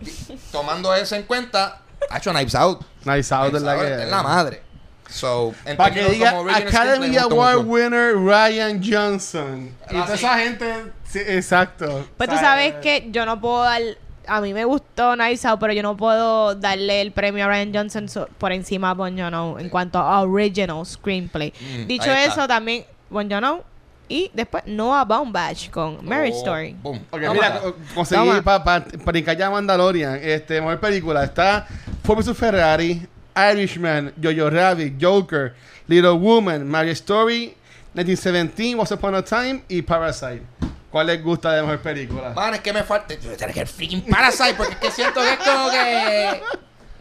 Tomando 0.52 0.94
eso 0.94 1.16
en 1.16 1.24
cuenta, 1.24 1.82
ha 2.08 2.18
hecho 2.18 2.30
Knives 2.30 2.54
Out. 2.54 2.84
Nice 3.04 3.34
out 3.34 3.52
de 3.52 3.58
Knives 3.58 3.62
la 3.62 3.72
Out 3.72 3.82
que. 3.82 4.02
es 4.04 4.10
la 4.10 4.22
madre. 4.22 4.62
So, 5.08 5.54
Para 5.76 5.94
que 5.94 6.04
diga 6.10 6.30
Academy 6.54 7.16
Award 7.16 7.64
winner 7.66 8.14
Ryan 8.16 8.80
Johnson. 8.82 9.70
Y 9.90 9.96
Ah, 9.96 10.04
toda 10.04 10.06
sí. 10.08 10.12
esa 10.24 10.38
gente. 10.38 10.74
Sí, 11.04 11.20
exacto. 11.26 12.06
Pues 12.16 12.28
tú 12.28 12.36
sabes 12.36 12.74
que 12.82 13.08
yo 13.10 13.24
no 13.26 13.40
puedo 13.40 13.62
dar. 13.62 13.80
A 14.28 14.40
mí 14.40 14.52
me 14.52 14.64
gustó 14.64 15.14
Knives 15.14 15.44
Out, 15.44 15.60
pero 15.60 15.72
yo 15.72 15.84
no 15.84 15.96
puedo 15.96 16.56
darle 16.56 17.00
el 17.00 17.12
premio 17.12 17.44
a 17.44 17.48
Ryan 17.48 17.72
Johnson 17.72 18.08
so- 18.08 18.28
por 18.38 18.50
encima 18.50 18.90
a 18.90 18.94
Bon 18.94 19.16
Joon-ho 19.16 19.60
en 19.60 19.68
cuanto 19.68 20.00
a 20.00 20.20
original 20.22 20.84
screenplay. 20.84 21.52
Mm, 21.60 21.86
Dicho 21.86 22.10
eso, 22.10 22.48
también 22.48 22.84
Bon 23.08 23.30
Joon-ho 23.30 23.62
y 24.08 24.28
después 24.34 24.64
Noah 24.66 25.04
Baumbach 25.04 25.70
con 25.70 26.04
Marriage 26.04 26.38
Oh, 26.38 26.40
Story. 26.40 26.76
boom. 26.82 26.96
Ok, 27.10 27.20
Toma. 27.20 27.32
mira, 27.34 27.60
co- 27.60 27.76
conseguí 27.94 28.40
para 28.42 28.64
pa, 28.64 28.84
pa, 28.84 29.32
ya 29.34 29.48
Mandalorian. 29.48 30.18
Este, 30.20 30.60
mejor 30.60 30.80
película. 30.80 31.22
Está 31.22 31.64
Ford 32.02 32.24
Ferrari, 32.34 33.06
Irishman, 33.36 34.12
Jojo 34.20 34.50
Rabbit, 34.50 34.94
Joker, 35.00 35.54
Little 35.86 36.18
Woman, 36.18 36.66
Marriage 36.66 37.00
Story, 37.00 37.54
1917, 37.94 38.74
Once 38.74 38.94
Upon 38.94 39.14
a 39.14 39.22
Time 39.22 39.62
y 39.68 39.82
Parasite. 39.82 40.42
¿Cuál 40.90 41.08
les 41.08 41.22
gusta 41.22 41.52
de 41.52 41.62
mejor 41.62 41.80
película? 41.80 42.30
Man, 42.30 42.54
es 42.54 42.60
que 42.60 42.72
me 42.72 42.82
falta. 42.82 43.14
Yo 43.14 43.36
tengo 43.36 43.52
que 43.52 43.60
el 43.60 43.66
freaking 43.66 44.02
Parasite, 44.02 44.54
porque 44.54 44.72
es 44.72 44.78
que 44.78 44.90
siento 44.90 45.20
que 45.20 45.32
es 45.32 45.38
como 45.38 45.70
que. 45.70 46.42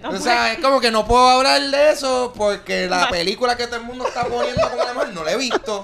No 0.02 0.10
o 0.10 0.12
puedo. 0.12 0.24
sea, 0.24 0.52
es 0.54 0.60
como 0.60 0.82
que 0.82 0.92
no 0.92 1.08
puedo 1.08 1.30
hablar 1.30 1.62
de 1.62 1.92
eso 1.92 2.34
porque 2.36 2.88
la 2.88 3.10
película 3.10 3.56
que 3.56 3.66
todo 3.68 3.78
el 3.78 3.84
mundo 3.84 4.08
está 4.08 4.26
poniendo 4.26 4.70
como 4.70 4.84
la 4.84 4.94
mejor 4.94 5.14
no 5.14 5.24
la 5.24 5.32
he 5.32 5.38
visto. 5.38 5.82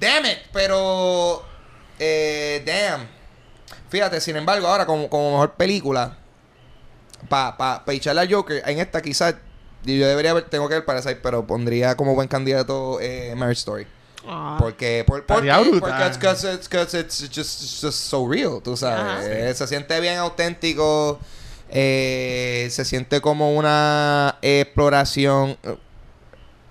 Damn 0.00 0.26
it, 0.26 0.38
pero. 0.52 1.44
Eh, 1.98 2.62
damn. 2.66 3.06
Fíjate, 3.88 4.20
sin 4.20 4.36
embargo, 4.36 4.66
ahora 4.66 4.86
como, 4.86 5.08
como 5.08 5.32
mejor 5.32 5.52
película, 5.52 6.16
para 7.28 7.56
pa, 7.56 7.84
pa 7.84 7.92
echarle 7.92 8.20
al 8.22 8.32
Joker, 8.32 8.62
en 8.66 8.78
esta 8.78 9.00
quizás. 9.02 9.34
Yo 9.84 10.06
debería 10.06 10.32
ver, 10.34 10.44
tengo 10.48 10.68
que 10.68 10.74
ver 10.74 10.84
Parasite, 10.84 11.16
pero 11.16 11.46
pondría 11.46 11.96
como 11.96 12.14
buen 12.14 12.26
candidato 12.28 12.98
eh, 13.00 13.34
Marriage 13.36 13.58
Story. 13.60 13.86
Ah. 14.26 14.56
Porque, 14.58 15.04
por, 15.06 15.24
porque, 15.24 15.42
brutal. 15.52 15.78
porque 15.78 16.06
it's, 16.08 16.18
'cause 16.18 16.52
it's, 16.54 16.68
'cause 16.68 16.98
it's 16.98 17.18
just, 17.32 17.62
it's 17.62 17.80
just 17.80 17.98
so 18.10 18.26
real, 18.28 18.60
tú 18.62 18.76
sabes. 18.76 19.24
Eh, 19.28 19.54
Se 19.54 19.66
siente 19.68 20.00
bien 20.00 20.18
auténtico. 20.18 21.18
eh, 21.68 22.68
se 22.70 22.84
siente 22.84 23.20
como 23.20 23.54
una 23.56 24.36
exploración 24.40 25.56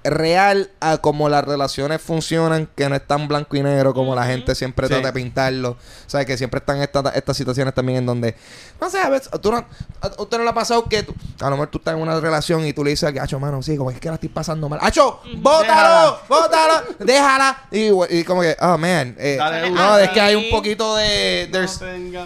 real 0.09 0.69
a 0.79 0.97
cómo 0.97 1.29
las 1.29 1.43
relaciones 1.43 2.01
funcionan, 2.01 2.67
que 2.75 2.87
no 2.89 2.95
es 2.95 3.05
tan 3.05 3.27
blanco 3.27 3.55
y 3.55 3.63
negro 3.63 3.93
como 3.93 4.15
la 4.15 4.25
gente 4.25 4.55
siempre 4.55 4.87
Sí. 4.87 4.93
trata 4.93 5.07
de 5.07 5.13
pintarlo. 5.13 5.71
O 5.71 5.77
sea, 6.09 6.23
que 6.25 6.37
siempre 6.37 6.59
están 6.59 6.81
estas 6.81 7.15
estas 7.15 7.35
situaciones 7.37 7.73
también 7.73 7.99
en 7.99 8.05
donde, 8.05 8.35
no 8.79 8.89
sé, 8.89 8.99
a 8.99 9.09
veces, 9.09 9.29
tú 9.41 9.51
no, 9.51 9.57
a 9.57 10.11
usted 10.21 10.37
no 10.37 10.43
le 10.43 10.49
ha 10.49 10.53
pasado 10.53 10.85
que 10.85 11.03
tú- 11.03 11.13
a 11.41 11.45
lo 11.45 11.51
mejor 11.51 11.67
tú 11.67 11.77
estás 11.79 11.95
en 11.95 12.01
una 12.01 12.19
relación 12.19 12.65
y 12.65 12.73
tú 12.73 12.83
le 12.83 12.91
dices 12.91 13.07
al 13.07 13.13
gacho, 13.13 13.39
mano, 13.39 13.61
sí, 13.63 13.75
como 13.77 13.91
es 13.91 13.99
que 13.99 14.07
la 14.09 14.15
estoy 14.15 14.29
pasando 14.29 14.69
mal. 14.69 14.79
¡Acho! 14.81 15.19
¡Bótalo! 15.37 16.19
¡Bótalo! 16.29 16.83
¡Déjala! 16.99 17.63
Y, 17.71 17.89
y 18.09 18.23
como 18.23 18.41
que, 18.41 18.55
oh, 18.61 18.77
man. 18.77 19.15
eh, 19.19 19.35
Dale 19.37 19.69
no, 19.71 19.97
es 19.97 20.09
que 20.11 20.21
hay 20.21 20.35
un 20.35 20.49
poquito 20.49 20.95
de... 20.95 21.49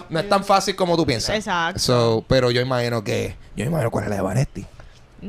No 0.08 0.20
es 0.20 0.28
tan 0.28 0.44
fácil 0.44 0.76
como 0.76 0.96
tú 0.96 1.04
piensas. 1.06 1.34
Exacto. 1.36 1.80
So, 1.80 2.24
pero 2.28 2.50
yo 2.50 2.60
imagino 2.60 3.02
que... 3.02 3.36
Yo 3.56 3.64
imagino 3.64 3.90
cuál 3.90 4.04
es 4.04 4.10
la 4.10 4.16
de 4.16 4.22
Vanetti. 4.22 4.66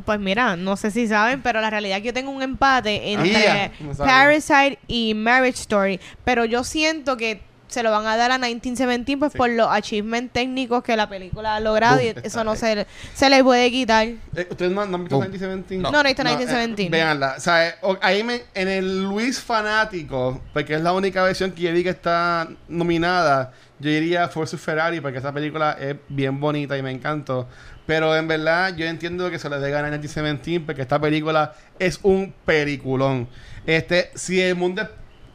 Pues 0.05 0.19
mira, 0.19 0.55
no 0.55 0.77
sé 0.77 0.91
si 0.91 1.07
saben, 1.07 1.41
pero 1.41 1.59
la 1.61 1.69
realidad 1.69 1.97
es 1.97 2.01
que 2.03 2.07
yo 2.07 2.13
tengo 2.13 2.31
un 2.31 2.41
empate 2.41 3.11
entre 3.13 3.71
no 3.81 3.93
sabía. 3.93 4.11
Parasite 4.11 4.79
y 4.87 5.13
Marriage 5.13 5.59
Story. 5.61 5.99
Pero 6.23 6.45
yo 6.45 6.63
siento 6.63 7.17
que 7.17 7.41
se 7.67 7.83
lo 7.83 7.91
van 7.91 8.05
a 8.05 8.17
dar 8.17 8.31
a 8.33 8.37
1917 8.37 9.17
pues 9.17 9.31
Sí. 9.31 9.37
por 9.37 9.49
los 9.49 9.69
achievements 9.71 10.33
técnicos 10.33 10.83
que 10.83 10.97
la 10.97 11.07
película 11.07 11.55
ha 11.55 11.59
logrado 11.61 12.01
y 12.01 12.07
está 12.07 12.19
eso 12.19 12.43
no 12.43 12.51
ahí. 12.51 12.57
se, 12.57 12.85
se 13.13 13.29
le 13.29 13.41
puede 13.45 13.71
quitar. 13.71 14.07
Eh, 14.07 14.47
¿Ustedes 14.49 14.73
no, 14.73 14.85
no 14.85 14.95
han 14.95 15.03
visto 15.05 15.15
Boom. 15.15 15.29
1917? 15.31 15.77
No, 15.77 15.89
no 15.91 15.99
he 16.01 16.07
visto 16.11 16.21
1917. 16.23 16.83
eh, 16.83 16.89
véanla. 16.89 17.35
O 17.37 17.39
sea, 17.39 17.69
eh, 17.69 17.75
ahí 18.01 18.23
me, 18.25 18.41
en 18.53 18.67
el 18.67 19.03
Luis 19.03 19.39
Fanático, 19.39 20.41
porque 20.53 20.75
es 20.75 20.81
la 20.81 20.91
única 20.91 21.23
versión 21.23 21.51
que 21.51 21.61
yo 21.61 21.71
vi 21.71 21.83
que 21.83 21.89
está 21.91 22.49
nominada, 22.67 23.53
yo 23.79 23.89
diría 23.89 24.27
Forza 24.27 24.57
Ferrari, 24.57 24.99
porque 24.99 25.19
esa 25.19 25.31
película 25.33 25.77
es 25.79 25.95
bien 26.09 26.39
bonita 26.41 26.77
y 26.77 26.81
me 26.81 26.91
encantó. 26.91 27.47
Pero 27.91 28.15
en 28.15 28.25
verdad, 28.25 28.73
yo 28.77 28.85
entiendo 28.85 29.29
que 29.29 29.37
se 29.37 29.49
le 29.49 29.59
dé 29.59 29.69
ganar 29.69 29.87
a 29.93 29.97
1917, 29.97 30.65
porque 30.65 30.81
esta 30.81 30.97
película 30.97 31.53
es 31.77 31.99
un 32.03 32.33
peliculón. 32.45 33.27
Este, 33.65 34.11
si 34.15 34.39
el 34.39 34.55
mundo 34.55 34.83
es 34.83 34.87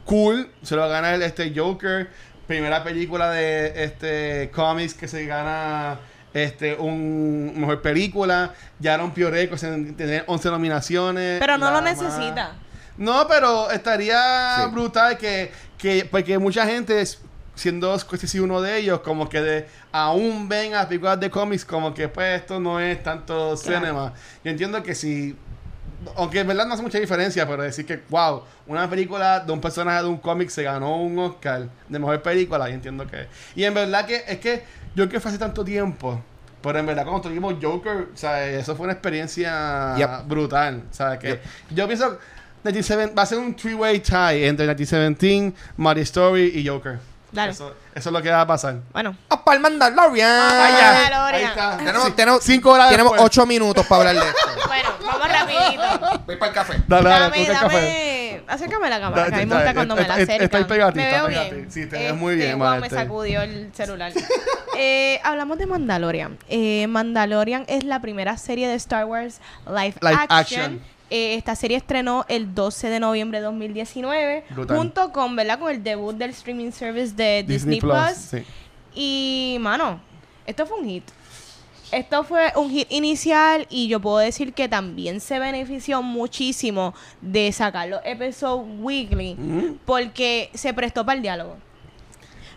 cool, 0.05 0.49
se 0.63 0.73
lo 0.75 0.81
va 0.81 0.87
a 0.87 0.89
ganar 0.89 1.21
este 1.21 1.53
Joker. 1.55 2.09
Primera 2.47 2.83
película 2.83 3.29
de 3.29 3.83
este 3.83 4.49
cómics 4.55 4.95
que 4.95 5.07
se 5.07 5.27
gana 5.27 5.99
este 6.33 6.73
un 6.73 7.53
mejor 7.59 7.83
película. 7.83 8.55
Ya 8.79 8.97
rompió 8.97 9.29
récords 9.29 9.61
en 9.61 9.95
tener 9.95 10.23
11 10.25 10.49
nominaciones. 10.49 11.39
Pero 11.39 11.59
no 11.59 11.69
lo 11.69 11.79
más- 11.83 11.95
necesita. 12.01 12.53
No, 12.97 13.27
pero 13.27 13.69
estaría 13.69 14.63
Sí. 14.65 14.71
brutal 14.71 15.15
que, 15.19 15.51
que 15.77 16.07
porque 16.09 16.39
mucha 16.39 16.65
gente 16.65 17.01
es- 17.01 17.21
siendo 17.57 17.97
Scorsese 17.99 18.39
uno 18.39 18.61
de 18.61 18.77
ellos 18.77 19.01
como 19.01 19.27
que 19.27 19.41
de, 19.41 19.67
aún 19.91 20.47
ven 20.47 20.73
a 20.75 20.87
películas 20.87 21.19
de 21.19 21.29
cómics 21.29 21.65
como 21.65 21.93
que 21.93 22.07
pues 22.07 22.41
esto 22.41 22.59
no 22.59 22.79
es 22.79 23.03
tanto 23.03 23.55
Claro. 23.55 23.57
cinema. 23.57 24.13
Yo 24.43 24.51
entiendo 24.51 24.81
que 24.81 24.95
si 24.95 25.35
aunque 26.15 26.39
en 26.41 26.47
verdad 26.47 26.67
no 26.67 26.75
hace 26.75 26.83
mucha 26.83 26.99
diferencia, 26.99 27.47
pero 27.47 27.63
decir 27.63 27.85
que, 27.85 28.01
wow, 28.09 28.43
una 28.67 28.87
película 28.89 29.39
de 29.39 29.51
un 29.51 29.59
personaje 29.59 30.03
de 30.03 30.07
un 30.09 30.17
cómic 30.17 30.49
se 30.49 30.61
ganó 30.63 31.01
un 31.01 31.17
Oscar 31.17 31.67
de 31.89 31.99
mejor 31.99 32.21
película, 32.21 32.67
yo 32.69 32.75
entiendo 32.75 33.07
que. 33.07 33.25
Y 33.55 33.63
en 33.63 33.73
verdad 33.73 34.05
que 34.05 34.23
es 34.27 34.37
que 34.37 34.63
yo 34.95 35.09
que 35.09 35.19
fue 35.19 35.29
hace 35.29 35.39
tanto 35.39 35.65
tiempo, 35.65 36.21
pero 36.61 36.77
en 36.77 36.85
verdad 36.85 37.03
cuando 37.03 37.21
tuvimos 37.23 37.55
Joker, 37.61 38.09
sea, 38.13 38.45
eso 38.47 38.75
fue 38.75 38.83
una 38.85 38.93
experiencia 38.93 39.95
Yep. 39.97 40.27
brutal, 40.27 40.83
sea, 40.91 41.17
que 41.17 41.29
Yep. 41.29 41.41
yo 41.71 41.87
pienso 41.87 42.19
97 42.63 43.13
va 43.17 43.23
a 43.23 43.25
ser 43.25 43.39
un 43.39 43.55
three-way 43.55 43.99
tie 43.99 44.47
entre 44.47 44.65
1917, 44.67 45.53
Mario 45.77 46.03
Story 46.03 46.51
y 46.55 46.67
Joker. 46.67 46.99
Dale. 47.31 47.51
Eso, 47.51 47.75
eso 47.93 48.09
es 48.09 48.13
lo 48.13 48.21
que 48.21 48.31
va 48.31 48.41
a 48.41 48.47
pasar. 48.47 48.77
Bueno, 48.93 49.15
¡Oh, 49.29 49.43
para 49.43 49.57
el 49.57 49.61
Mandalorian! 49.61 50.29
Vaya. 50.57 50.93
Mandalorian. 50.93 51.33
Ahí 51.35 51.43
está. 51.43 51.77
Tenemos, 51.77 52.03
Sí, 52.05 52.11
tenemos- 52.15 52.43
cinco 52.43 52.71
horas 52.71 52.89
tenemos 52.89 53.11
después. 53.13 53.25
ocho 53.31 53.45
minutos 53.45 53.85
para 53.85 54.09
hablar 54.09 54.23
de 54.23 54.29
esto. 54.29 54.41
bueno, 54.67 54.89
vamos 55.05 55.27
rapidito. 55.29 56.19
Voy 56.25 56.35
para 56.37 56.49
el 56.49 56.55
café. 56.55 56.73
Dale, 56.87 57.09
dale, 57.09 57.23
Dame, 57.25 57.41
el 57.41 57.47
café. 57.53 57.75
dame. 57.75 58.43
Acércame 58.47 58.89
la 58.89 58.99
cámara, 59.01 59.23
Da- 59.23 59.29
que 59.29 59.35
a 59.35 59.39
mí 59.39 59.45
me 59.45 59.55
gusta 59.55 59.73
cuando 59.73 59.95
me 59.97 60.07
la 60.07 60.13
acercan. 60.13 60.67
pegadito, 60.67 60.95
me 61.01 61.11
veo 61.11 61.27
bien. 61.27 61.67
Sí, 61.69 61.85
te 61.85 61.97
ves 61.97 62.15
muy 62.15 62.33
Este, 62.35 62.45
bien, 62.45 62.57
guau, 62.59 62.79
me 62.79 62.89
sacudió 62.89 63.41
el 63.41 63.71
celular. 63.75 64.13
Eh, 64.77 65.19
hablamos 65.23 65.57
de 65.57 65.65
Mandalorian. 65.65 66.37
Eh, 66.47 66.87
Mandalorian 66.87 67.65
es 67.67 67.83
la 67.83 67.99
primera 67.99 68.37
serie 68.37 68.69
de 68.69 68.75
Star 68.75 69.03
Wars 69.05 69.41
live, 69.67 69.95
Live 70.01 70.15
action. 70.29 70.31
action. 70.61 70.81
Eh, 71.09 71.35
esta 71.35 71.55
serie 71.55 71.77
estrenó 71.77 72.25
el 72.27 72.53
12 72.53 72.89
de 72.89 72.99
noviembre 72.99 73.39
de 73.39 73.45
2019 73.45 74.43
Brutal. 74.49 74.77
junto 74.77 75.11
con, 75.13 75.35
¿verdad? 75.37 75.57
con 75.59 75.71
el 75.71 75.81
debut 75.83 76.15
del 76.17 76.31
streaming 76.31 76.71
service 76.71 77.13
de 77.15 77.43
Disney, 77.47 77.79
Plus. 77.79 77.95
sí. 78.15 78.43
Y, 78.93 79.57
mano, 79.61 80.01
esto 80.45 80.65
fue 80.65 80.79
un 80.79 80.85
hit. 80.87 81.03
Esto 81.91 82.25
fue 82.25 82.51
un 82.57 82.69
hit 82.69 82.91
inicial 82.91 83.65
y 83.69 83.87
yo 83.87 84.01
puedo 84.01 84.17
decir 84.17 84.53
que 84.53 84.67
también 84.67 85.21
se 85.21 85.39
benefició 85.39 86.01
muchísimo 86.01 86.93
de 87.21 87.51
sacar 87.53 87.87
los 87.87 88.01
episodios 88.03 88.67
weekly 88.79 89.35
Mm. 89.35 89.77
porque 89.85 90.49
se 90.53 90.73
prestó 90.73 91.05
para 91.05 91.15
el 91.15 91.21
diálogo. 91.21 91.55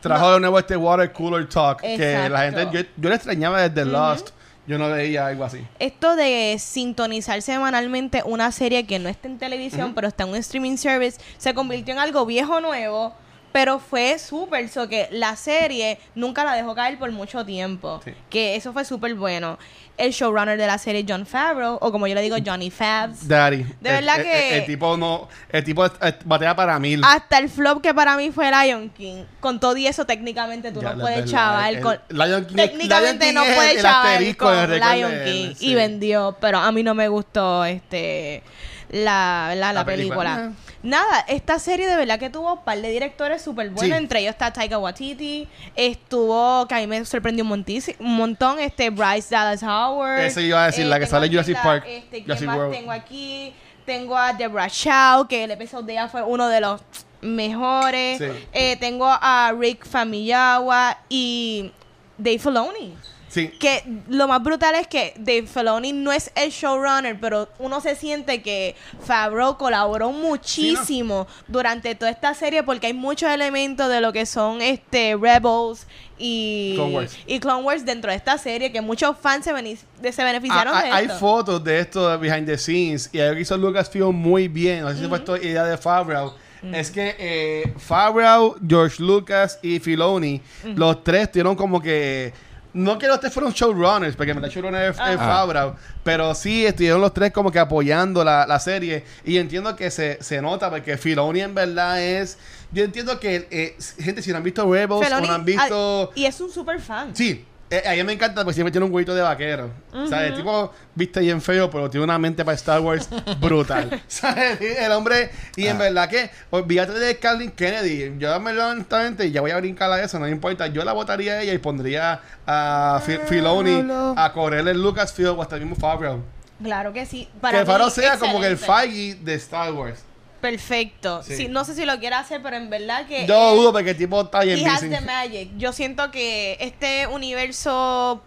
Trajo 0.01 0.33
de 0.33 0.41
nuevo 0.41 0.59
este 0.59 0.77
Water 0.77 1.13
Cooler 1.13 1.49
Talk. 1.49 1.81
Que 1.83 2.29
la 2.29 2.41
gente. 2.51 2.69
Yo, 2.73 2.81
yo 2.97 3.09
lo 3.11 3.15
extrañaba 3.15 3.69
desde 3.69 3.85
Lost. 3.89 4.31
Yo 4.71 4.79
no 4.79 4.89
veía 4.89 5.27
algo 5.27 5.43
así. 5.43 5.67
Esto 5.81 6.15
de 6.15 6.55
sintonizar 6.61 7.43
semanalmente 7.43 8.23
una 8.25 8.53
serie 8.53 8.87
que 8.87 9.01
no 9.01 9.09
está 9.09 9.27
en 9.27 9.37
televisión, 9.37 9.95
pero 9.97 10.07
está 10.07 10.23
en 10.23 10.29
un 10.29 10.37
streaming 10.37 10.77
service, 10.77 11.21
se 11.39 11.55
convirtió 11.55 11.93
en 11.93 11.99
algo 11.99 12.25
viejo 12.25 12.61
nuevo, 12.61 13.13
pero 13.53 13.79
fue 13.79 14.19
súper, 14.19 14.69
so 14.69 14.89
que 14.89 15.09
la 15.11 15.37
serie 15.37 15.99
nunca 16.15 16.45
la 16.45 16.55
dejó 16.55 16.75
caer 16.75 16.99
por 16.99 17.11
mucho 17.13 17.45
tiempo, 17.45 18.01
Sí. 18.05 18.13
que 18.29 18.57
eso 18.57 18.73
fue 18.73 18.85
súper 18.85 19.15
bueno. 19.15 19.59
El 19.99 20.13
showrunner 20.13 20.57
de 20.57 20.67
la 20.67 20.79
serie, 20.79 21.05
John 21.07 21.27
Favreau, 21.27 21.77
o 21.79 21.93
como 21.93 22.07
yo 22.07 22.15
le 22.15 22.23
digo, 22.23 22.37
Johnny 22.45 22.71
Fabs, 22.71 23.29
Daddy. 23.29 23.65
De 23.81 23.91
verdad 23.91 24.19
el- 24.19 24.25
que- 24.25 24.49
El, 24.55 24.61
el 24.61 24.67
tipo 24.67 24.97
no. 24.97 25.29
El 25.51 25.63
tipo 25.63 25.85
batea 26.25 26.57
para 26.57 26.79
mil. 26.79 27.03
hasta 27.05 27.37
el 27.39 27.51
flop 27.51 27.83
que 27.83 27.93
para 27.93 28.17
mí 28.17 28.31
fue 28.31 28.51
Lion 28.51 28.89
King, 28.91 29.25
con 29.41 29.61
todo 29.61 29.77
y 29.77 29.87
eso 29.87 30.07
técnicamente 30.07 30.73
tú 30.73 30.81
Ya, 30.81 30.95
no 30.95 31.03
puedes 31.03 31.31
chaval 31.31 31.75
el- 31.77 31.81
con... 31.83 31.99
Lion 32.09 32.47
King- 32.47 32.57
Técnicamente 32.57 33.25
Lion 33.27 33.35
no 33.35 33.43
King 33.43 33.49
es 33.51 33.57
puede 33.57 33.73
el 33.73 33.83
chaval 33.83 34.37
con 34.39 34.71
Lion 34.81 35.13
King 35.25 35.55
sí. 35.57 35.67
y 35.67 35.75
vendió, 35.75 36.37
pero 36.41 36.59
a 36.59 36.73
mí 36.73 36.83
no 36.83 36.95
me 36.95 37.09
gustó 37.09 37.65
este 37.67 38.43
la, 38.91 39.53
la, 39.55 39.55
la 39.55 39.73
La 39.73 39.85
película. 39.85 40.35
película. 40.37 40.53
Nada, 40.83 41.25
esta 41.29 41.59
serie 41.59 41.87
de 41.89 41.95
verdad 41.97 42.19
que 42.19 42.31
tuvo 42.31 42.55
un 42.55 42.65
par 42.65 42.79
de 42.81 42.89
directores 42.91 43.41
súper 43.43 43.71
buenos, 43.71 43.97
Sí. 43.99 44.03
entre 44.03 44.21
ellos 44.21 44.31
está 44.33 44.53
Taika 44.53 44.79
Waititi, 44.79 45.47
estuvo, 45.77 46.67
que 46.67 46.75
a 46.75 46.79
mí 46.79 46.87
me 46.87 47.05
sorprendió 47.05 47.45
un, 47.45 47.97
un 47.99 48.17
montón, 48.17 48.59
este 48.59 48.91
Bryce 48.91 49.29
Dallas 49.35 49.63
Howard. 49.63 50.21
Eso 50.21 50.41
iba 50.41 50.63
a 50.63 50.67
decir, 50.67 50.87
la 50.87 50.99
que 50.99 51.05
tengo 51.07 51.11
sale 51.11 51.27
aquí 51.27 51.35
Jurassic 51.37 51.63
Park, 51.63 51.85
Este, 51.87 52.11
¿quién 52.11 52.25
Jurassic 52.25 52.47
más 52.47 52.57
World. 52.57 52.73
tengo 52.73 52.93
aquí? 52.93 53.53
Tengo 53.87 54.17
a 54.17 54.33
Deborah 54.33 54.69
Chow, 54.71 55.27
que 55.29 55.45
el 55.45 55.51
episodio 55.51 55.85
de 55.87 55.93
ella 55.93 56.09
fue 56.09 56.23
uno 56.23 56.49
de 56.49 56.61
los 56.61 56.81
mejores. 57.21 58.19
Sí. 58.19 58.25
Eh, 58.53 58.77
tengo 58.79 59.07
a 59.09 59.53
Rick 59.59 59.87
Famillawa 59.87 60.99
y 61.09 61.73
Dave 62.17 62.39
Filoni. 62.39 62.95
Sí. 63.31 63.49
Que 63.49 63.83
lo 64.09 64.27
más 64.27 64.43
brutal 64.43 64.75
es 64.75 64.89
que 64.89 65.15
Dave 65.17 65.47
Filoni 65.47 65.93
no 65.93 66.11
es 66.13 66.33
el 66.35 66.51
showrunner, 66.51 67.19
pero 67.21 67.49
uno 67.61 67.81
se 67.81 67.95
siente 67.95 68.43
que 68.43 68.75
Favreau 69.05 69.57
colaboró 69.57 70.11
muchísimo 70.11 71.27
durante 71.47 71.95
toda 71.95 72.11
esta 72.11 72.35
serie 72.35 72.63
porque 72.65 72.89
hay 72.89 72.93
muchos 72.93 73.31
elementos 73.31 73.89
de 73.89 74.01
lo 74.01 74.13
que 74.13 74.27
son 74.27 74.61
este 74.61 75.17
Rebels 75.17 75.87
y 76.19 76.73
Clone 76.75 76.95
Wars. 76.97 77.19
y 77.27 77.39
Clone 77.41 77.63
Wars 77.63 77.85
dentro 77.87 78.11
de 78.11 78.17
esta 78.17 78.37
serie 78.37 78.73
que 78.73 78.81
muchos 78.81 79.17
fans 79.17 79.45
se, 79.45 79.53
de- 79.53 79.79
beneficiaron 80.03 80.75
Ah, 80.77 80.83
de 80.83 80.91
ah, 80.91 80.97
hay 80.97 81.07
esto. 81.07 81.19
fotos 81.19 81.63
de 81.65 81.79
esto 81.81 82.09
de 82.11 82.17
behind 82.17 82.47
the 82.47 82.59
scenes 82.59 83.09
y 83.13 83.21
algo 83.21 83.37
que 83.37 83.43
hizo 83.43 83.57
Lucasfilm 83.57 84.15
muy 84.15 84.49
bien. 84.49 84.81
No 84.83 84.91
sé 84.91 84.99
si 84.99 85.07
fue 85.07 85.19
esto 85.19 85.37
idea 85.37 85.65
de 85.65 85.79
Favreau. 85.79 86.35
Es 86.75 86.91
que 86.91 87.17
eh, 87.19 87.73
Favreau, 87.79 88.55
George 88.69 89.03
Lucas 89.03 89.59
y 89.63 89.79
Filoni, 89.79 90.43
los 90.75 91.03
tres 91.03 91.31
tuvieron 91.33 91.57
como 91.57 91.81
que. 91.81 92.35
No 92.73 92.99
que 92.99 93.07
los 93.09 93.19
tres 93.21 93.33
fueron 93.33 93.53
showrunners, 93.53 94.15
porque 94.17 94.33
me 94.33 94.49
showrunner 94.49 94.91
es, 94.91 94.97
es 94.97 95.01
Ah. 95.01 95.17
Favreau, 95.19 95.75
pero 96.05 96.35
sí 96.35 96.65
estuvieron 96.67 97.01
los 97.01 97.13
tres 97.13 97.33
como 97.33 97.51
que 97.51 97.59
apoyando 97.59 98.23
la, 98.23 98.47
la 98.47 98.61
serie. 98.61 99.05
Y 99.25 99.39
entiendo 99.39 99.75
que 99.75 99.91
se, 99.91 100.23
se 100.23 100.41
nota, 100.41 100.71
porque 100.71 100.97
Filoni 100.97 101.41
en 101.41 101.55
verdad 101.55 102.01
es. 102.03 102.39
Yo 102.73 102.85
entiendo 102.85 103.19
que, 103.19 103.49
eh, 103.51 103.77
gente, 103.99 104.23
si 104.23 104.31
no 104.31 104.37
han 104.37 104.45
visto 104.45 104.63
Rebels 104.73 105.01
Filoni- 105.05 105.25
o 105.25 105.27
no 105.27 105.33
han 105.33 105.45
visto. 105.45 106.11
ah, 106.11 106.13
y 106.15 106.25
es 106.27 106.41
un 106.41 106.51
super 106.51 106.81
fan. 106.81 107.15
Sí, 107.17 107.45
eh, 107.71 107.83
a 107.87 107.93
mí 107.93 108.03
me 108.05 108.13
encanta 108.15 108.43
porque 108.43 108.55
siempre 108.55 108.73
tiene 108.73 108.85
un 108.87 108.93
huevito 108.93 109.15
de 109.15 109.23
vaquero. 109.23 109.71
O 109.95 110.07
sea, 110.07 110.27
el 110.27 110.35
tipo 110.35 110.73
viste 110.95 111.21
bien 111.21 111.41
feo, 111.41 111.71
pero 111.71 111.89
tiene 111.89 112.05
una 112.05 112.19
mente 112.19 112.45
para 112.45 112.55
Star 112.57 112.81
Wars 112.81 113.09
brutal. 113.41 114.03
¿Sabes? 114.09 114.61
El 114.61 114.91
hombre, 114.93 115.31
y 115.57 115.67
en 115.67 115.77
Ah. 115.77 115.81
verdad 115.81 116.09
que, 116.09 116.31
olvídate 116.51 116.93
de 116.93 117.17
Kathleen 117.19 117.53
Kennedy. 117.53 118.17
Yo, 118.19 118.41
verdad, 118.43 118.71
honestamente, 118.73 119.31
ya 119.31 119.41
voy 119.41 119.53
a 119.53 119.57
brincar 119.59 119.91
a 119.93 120.03
eso, 120.03 120.19
no 120.19 120.25
me 120.27 120.31
importa. 120.33 120.67
Yo 120.67 120.85
la 120.85 120.93
votaría 120.93 121.35
a 121.35 121.43
ella 121.43 121.53
y 121.55 121.59
pondría 121.59 122.21
a 122.47 123.01
Fi- 123.05 123.19
Filoni 123.27 123.83
no. 123.83 124.15
a 124.17 124.33
correr 124.33 124.67
el 124.67 124.83
Lucasfilm 124.83 125.39
o 125.39 125.43
hasta 125.43 125.55
el 125.57 125.63
mismo 125.63 125.77
Favreau. 125.77 126.21
Claro 126.63 126.93
que 126.93 127.07
sí. 127.07 127.27
que 127.33 127.41
Para 127.41 127.65
Favreau 127.65 127.87
mí, 127.89 127.95
sea 127.95 128.19
como 128.19 128.41
que 128.41 128.47
el. 128.49 128.59
Feige 128.59 129.15
de 129.23 129.35
Star 129.35 129.73
Wars. 129.73 130.03
Perfecto. 130.41 131.23
Sí. 131.23 131.37
Sí, 131.37 131.49
no 131.49 131.65
sé 131.65 131.75
si 131.75 131.85
lo 131.85 131.99
quiere 131.99 132.17
hacer, 132.17 132.43
pero 132.43 132.57
en 132.57 132.71
verdad 132.71 133.07
que. 133.07 133.27
Yo 133.27 133.55
dudo 133.55 133.73
porque 133.73 133.91
el 133.91 133.97
tipo 133.97 134.23
está 134.23 134.41
bien 134.41 134.59
He 134.59 134.67
has 134.67 134.81
the 134.81 135.01
magic. 135.03 135.51
Yo 135.57 135.73
siento 135.73 136.11
que 136.11 136.57
este 136.61 137.07
universo 137.07 138.23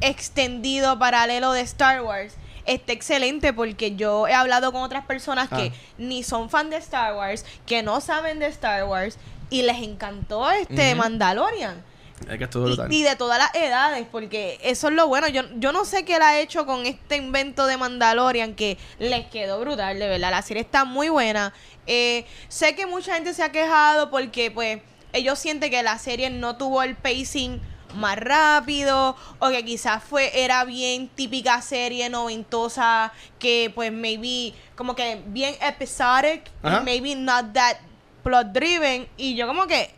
extendido 0.00 0.98
paralelo 0.98 1.52
de 1.52 1.60
Star 1.60 2.02
Wars 2.02 2.34
está 2.66 2.92
excelente 2.92 3.52
porque 3.52 3.94
yo 3.96 4.26
he 4.28 4.34
hablado 4.34 4.72
con 4.72 4.82
otras 4.82 5.04
personas 5.04 5.48
que 5.48 5.72
Ah. 5.74 5.92
ni 5.98 6.22
son 6.22 6.48
fan 6.50 6.70
de 6.70 6.76
Star 6.76 7.14
Wars, 7.14 7.44
que 7.66 7.82
no 7.82 8.00
saben 8.00 8.38
de 8.38 8.46
Star 8.46 8.84
Wars 8.84 9.16
y 9.50 9.62
les 9.62 9.78
encantó 9.82 10.50
este. 10.50 10.94
Mandalorian. 10.94 11.82
Es 12.28 12.38
que 12.38 12.44
estuvo 12.44 12.64
brutal. 12.64 12.92
Y, 12.92 13.00
y 13.00 13.02
de 13.02 13.16
todas 13.16 13.38
las 13.38 13.54
edades, 13.54 14.06
porque 14.10 14.58
eso 14.62 14.88
es 14.88 14.94
lo 14.94 15.08
bueno. 15.08 15.28
Yo, 15.28 15.42
yo 15.56 15.72
no 15.72 15.84
sé 15.84 16.04
qué 16.04 16.16
él 16.16 16.22
ha 16.22 16.38
hecho 16.38 16.66
con 16.66 16.86
este 16.86 17.16
invento 17.16 17.66
de 17.66 17.76
Mandalorian 17.76 18.54
que 18.54 18.78
les 18.98 19.26
quedó 19.26 19.60
brutal, 19.60 19.98
de 19.98 20.08
verdad. 20.08 20.30
La 20.30 20.42
serie 20.42 20.62
está 20.62 20.84
muy 20.84 21.08
buena. 21.08 21.52
Eh, 21.86 22.24
sé 22.48 22.74
que 22.74 22.86
mucha 22.86 23.14
gente 23.14 23.34
se 23.34 23.42
ha 23.42 23.50
quejado 23.52 24.10
porque, 24.10 24.50
pues, 24.50 24.80
ellos 25.12 25.38
sienten 25.38 25.70
que 25.70 25.82
la 25.82 25.98
serie 25.98 26.30
no 26.30 26.56
tuvo 26.56 26.82
el 26.82 26.96
pacing 26.96 27.60
más 27.94 28.16
rápido 28.16 29.16
o 29.38 29.48
que 29.50 29.64
quizás 29.64 30.02
fue 30.02 30.42
era 30.42 30.64
bien 30.64 31.08
típica 31.08 31.60
serie 31.60 32.08
noventosa 32.08 33.12
que 33.38 33.70
pues 33.74 33.92
maybe 33.92 34.54
como 34.76 34.94
que 34.94 35.20
bien 35.26 35.54
episodic 35.60 36.50
Ajá. 36.62 36.80
maybe 36.80 37.14
not 37.14 37.52
that 37.52 37.76
plot 38.22 38.46
driven 38.52 39.06
y 39.18 39.34
yo 39.34 39.46
como 39.46 39.66
que 39.66 39.90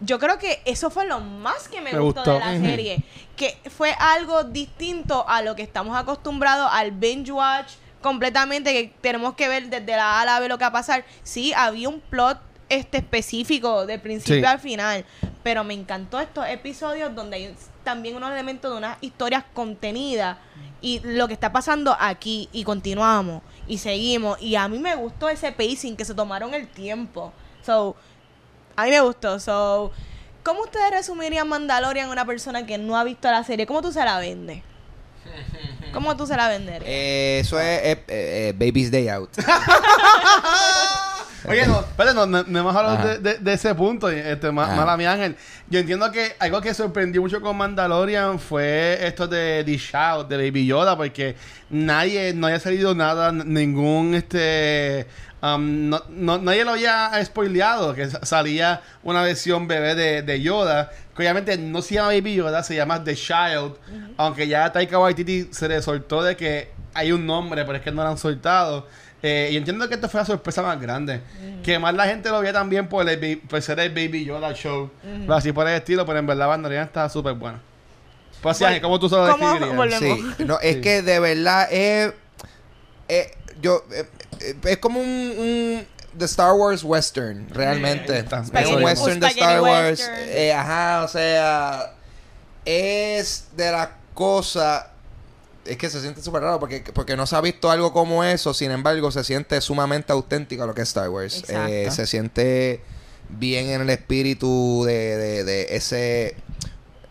yo 0.00 0.18
creo 0.18 0.38
que 0.38 0.60
eso 0.64 0.90
fue 0.90 1.06
lo 1.06 1.20
más 1.20 1.68
que 1.68 1.80
me, 1.80 1.92
Me 1.92 1.98
gustó, 1.98 2.20
gustó. 2.20 2.34
de 2.34 2.40
la 2.40 2.60
serie. 2.60 3.02
Que 3.36 3.56
fue 3.70 3.92
algo 3.98 4.44
distinto 4.44 5.24
a 5.28 5.42
lo 5.42 5.54
que 5.56 5.62
estamos 5.62 5.96
acostumbrados 5.96 6.68
al 6.72 6.90
binge 6.92 7.30
watch 7.32 7.72
completamente, 8.02 8.72
que 8.72 8.94
tenemos 9.00 9.34
que 9.34 9.48
ver 9.48 9.68
desde 9.70 9.96
la 9.96 10.18
A 10.18 10.22
a 10.22 10.24
la 10.24 10.40
B 10.40 10.48
lo 10.48 10.56
que 10.58 10.64
va 10.64 10.68
a 10.68 10.72
pasar. 10.72 11.04
Sí, 11.22 11.52
había 11.52 11.88
un 11.88 12.00
plot 12.00 12.38
este 12.68 12.98
específico 12.98 13.86
de 13.86 13.98
principio 13.98 14.40
Sí. 14.40 14.44
al 14.44 14.58
final, 14.60 15.04
pero 15.42 15.64
me 15.64 15.72
encantó 15.74 16.20
estos 16.20 16.46
episodios 16.48 17.14
donde 17.14 17.36
hay 17.36 17.54
también 17.82 18.14
unos 18.16 18.30
elementos 18.30 18.70
de 18.70 18.76
unas 18.76 18.98
historias 19.00 19.42
contenidas 19.54 20.36
y 20.82 21.00
lo 21.02 21.26
que 21.28 21.32
está 21.34 21.50
pasando 21.50 21.96
aquí 21.98 22.48
y 22.52 22.64
continuamos 22.64 23.42
y 23.66 23.78
seguimos 23.78 24.40
y 24.42 24.54
a 24.56 24.68
mí 24.68 24.78
me 24.78 24.94
gustó 24.96 25.28
ese 25.30 25.50
pacing 25.50 25.96
que 25.96 26.04
se 26.04 26.14
tomaron 26.14 26.52
el 26.54 26.68
tiempo. 26.68 27.32
So, 27.64 27.96
a 28.78 28.84
mí 28.84 28.90
me 28.90 29.00
gustó. 29.00 29.40
So, 29.40 29.90
¿cómo 30.44 30.60
ustedes 30.60 30.92
resumirían 30.92 31.48
Mandalorian 31.48 32.08
a 32.08 32.12
una 32.12 32.24
persona 32.24 32.64
que 32.64 32.78
no 32.78 32.96
ha 32.96 33.02
visto 33.02 33.28
la 33.28 33.42
serie? 33.42 33.66
¿Cómo 33.66 33.82
tú 33.82 33.90
se 33.90 34.04
la 34.04 34.20
vendes? 34.20 34.62
¿Cómo 35.92 36.16
tú 36.16 36.28
se 36.28 36.36
la 36.36 36.48
venderías? 36.48 36.84
Eh, 36.86 37.40
eso 37.40 37.58
es 37.58 37.82
eh, 37.82 38.04
eh, 38.06 38.54
Baby's 38.56 38.92
Day 38.92 39.08
Out. 39.08 39.30
Oye, 41.50 41.66
no, 41.66 41.80
espérate, 41.80 42.14
no, 42.14 42.26
no, 42.26 42.42
no 42.46 42.58
hemos 42.58 42.74
hablado 42.76 43.08
de, 43.08 43.18
de- 43.18 43.38
de 43.38 43.52
ese 43.52 43.74
punto, 43.74 44.08
este, 44.10 44.50
ma- 44.52 44.66
mala 44.76 44.96
mi 44.96 45.06
ángel. 45.06 45.36
Yo 45.70 45.78
entiendo 45.80 46.10
que 46.12 46.34
algo 46.38 46.60
que 46.60 46.74
sorprendió 46.74 47.20
mucho 47.22 47.40
con 47.40 47.56
Mandalorian 47.56 48.38
fue 48.38 48.98
esto 49.06 49.26
de 49.26 49.62
The 49.64 49.76
Shout, 49.76 50.28
de 50.28 50.36
Baby 50.36 50.66
Yoda, 50.66 50.96
porque 50.96 51.36
nadie, 51.70 52.32
no 52.34 52.46
había 52.46 52.60
salido 52.60 52.94
nada, 52.94 53.32
ningún, 53.32 54.14
este, 54.14 55.06
um, 55.42 55.88
no, 55.88 56.02
no- 56.08 56.38
nadie 56.38 56.64
lo 56.64 56.72
había 56.72 57.10
spoileado, 57.24 57.94
que 57.94 58.08
sa- 58.08 58.24
salía 58.24 58.82
una 59.02 59.22
versión 59.22 59.66
bebé 59.68 59.94
de, 59.94 60.22
de 60.22 60.40
Yoda, 60.42 60.90
que 61.16 61.22
obviamente 61.22 61.56
no 61.58 61.82
se 61.82 61.94
llama 61.94 62.08
Baby 62.08 62.34
Yoda, 62.36 62.62
se 62.62 62.76
llama 62.76 63.02
The 63.02 63.14
Child, 63.14 63.72
aunque 64.16 64.46
ya 64.48 64.70
Taika 64.72 64.98
Waititi 64.98 65.48
se 65.52 65.68
le 65.68 65.82
soltó 65.82 66.22
de 66.22 66.36
que 66.36 66.70
hay 66.94 67.12
un 67.12 67.26
nombre, 67.26 67.64
pero 67.64 67.76
es 67.78 67.82
que 67.82 67.90
no 67.92 68.02
lo 68.02 68.08
han 68.10 68.18
soltado. 68.18 68.86
Eh, 69.22 69.48
y 69.52 69.56
entiendo 69.56 69.88
que 69.88 69.94
esto 69.96 70.08
fue 70.08 70.20
la 70.20 70.26
sorpresa 70.26 70.62
más 70.62 70.80
grande. 70.80 71.20
Que 71.64 71.78
más 71.78 71.92
la 71.94 72.06
gente 72.06 72.28
lo 72.30 72.40
veía 72.40 72.52
también 72.52 72.88
por, 72.88 73.08
el, 73.08 73.38
por 73.40 73.60
ser 73.60 73.80
el 73.80 73.88
Baby 73.90 74.24
Yoda 74.24 74.52
Show. 74.54 74.90
Pero 75.02 75.34
así 75.34 75.52
por 75.52 75.66
el 75.68 75.74
estilo, 75.74 76.06
pero 76.06 76.18
en 76.20 76.26
verdad 76.26 76.46
Mandalorian 76.48 76.84
está 76.86 77.08
súper 77.08 77.34
buena. 77.34 77.60
Pues 78.40 78.62
así, 78.62 78.80
¿cómo 78.80 79.00
tú 79.00 79.08
se 79.08 79.16
lo 79.16 79.28
¿cómo 79.28 79.44
describirías? 79.54 79.76
volvemos? 79.76 80.36
Sí, 80.36 80.44
no, 80.44 80.60
es 80.60 80.76
Sí. 80.76 80.80
que 80.80 81.02
de 81.02 81.18
verdad 81.18 81.66
es. 81.72 82.12
eh, 83.08 83.32
yo, 83.60 83.84
eh, 83.92 84.08
es 84.64 84.78
como 84.78 85.00
un, 85.00 85.06
un 85.06 85.86
The 86.16 86.24
Star 86.26 86.52
Wars 86.52 86.84
Western, 86.84 87.48
realmente. 87.50 88.16
Es 88.18 88.68
un 88.68 88.84
western 88.84 89.18
de 89.18 89.26
Star 89.26 89.60
Wars. 89.60 90.08
eh, 90.28 90.52
ajá, 90.52 91.02
o 91.04 91.08
sea. 91.08 91.94
Es 92.64 93.48
de 93.56 93.72
las 93.72 93.88
cosas. 94.14 94.84
Es 95.68 95.76
que 95.76 95.90
se 95.90 96.00
siente 96.00 96.22
súper 96.22 96.42
raro 96.42 96.58
porque, 96.58 96.82
porque 96.94 97.16
no 97.16 97.26
se 97.26 97.36
ha 97.36 97.40
visto 97.40 97.70
algo 97.70 97.92
como 97.92 98.24
eso. 98.24 98.54
Sin 98.54 98.70
embargo, 98.70 99.10
se 99.10 99.22
siente 99.24 99.60
sumamente 99.60 100.12
auténtico 100.12 100.62
a 100.62 100.66
lo 100.66 100.74
que 100.74 100.82
es 100.82 100.88
Star 100.88 101.08
Wars. 101.10 101.44
Eh, 101.48 101.88
se 101.90 102.06
siente 102.06 102.80
bien 103.28 103.68
en 103.68 103.82
el 103.82 103.90
espíritu 103.90 104.84
de, 104.86 105.16
de, 105.16 105.44
de 105.44 105.76
ese 105.76 106.36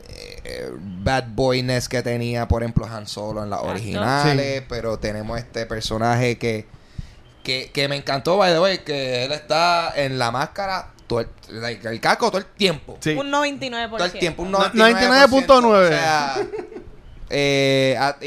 eh, 0.09 0.71
bad 1.03 1.25
boyness 1.29 1.87
que 1.89 2.01
tenía, 2.01 2.47
por 2.47 2.63
ejemplo, 2.63 2.85
Han 2.85 3.07
Solo 3.07 3.43
en 3.43 3.49
las 3.49 3.59
Exacto. 3.59 3.79
originales, 3.79 4.63
pero 4.67 4.97
tenemos 4.97 5.37
este 5.37 5.65
personaje 5.65 6.37
que, 6.37 6.65
que, 7.43 7.69
que 7.73 7.87
me 7.87 7.95
encantó, 7.97 8.37
by 8.37 8.53
the 8.53 8.59
way, 8.59 8.77
que 8.79 9.25
él 9.25 9.31
está 9.31 9.93
en 9.95 10.17
la 10.17 10.31
máscara, 10.31 10.93
todo 11.05 11.19
el, 11.21 11.27
like, 11.49 11.87
el 11.87 11.99
casco 12.01 12.29
todo 12.29 12.39
el 12.39 12.45
tiempo. 12.45 12.97
Sí. 13.01 13.11
Un 13.11 13.31
99%. 13.31 13.89
Todo 13.89 14.05
el 14.05 14.11
tiempo, 14.13 14.43
un 14.43 14.51
No- 14.51 14.59
99.9. 14.59 15.27
99.9. 15.27 15.85
O 15.85 15.87
sea, 15.87 16.47
eh, 17.29 17.95
a- 17.99 18.15
y, 18.21 18.25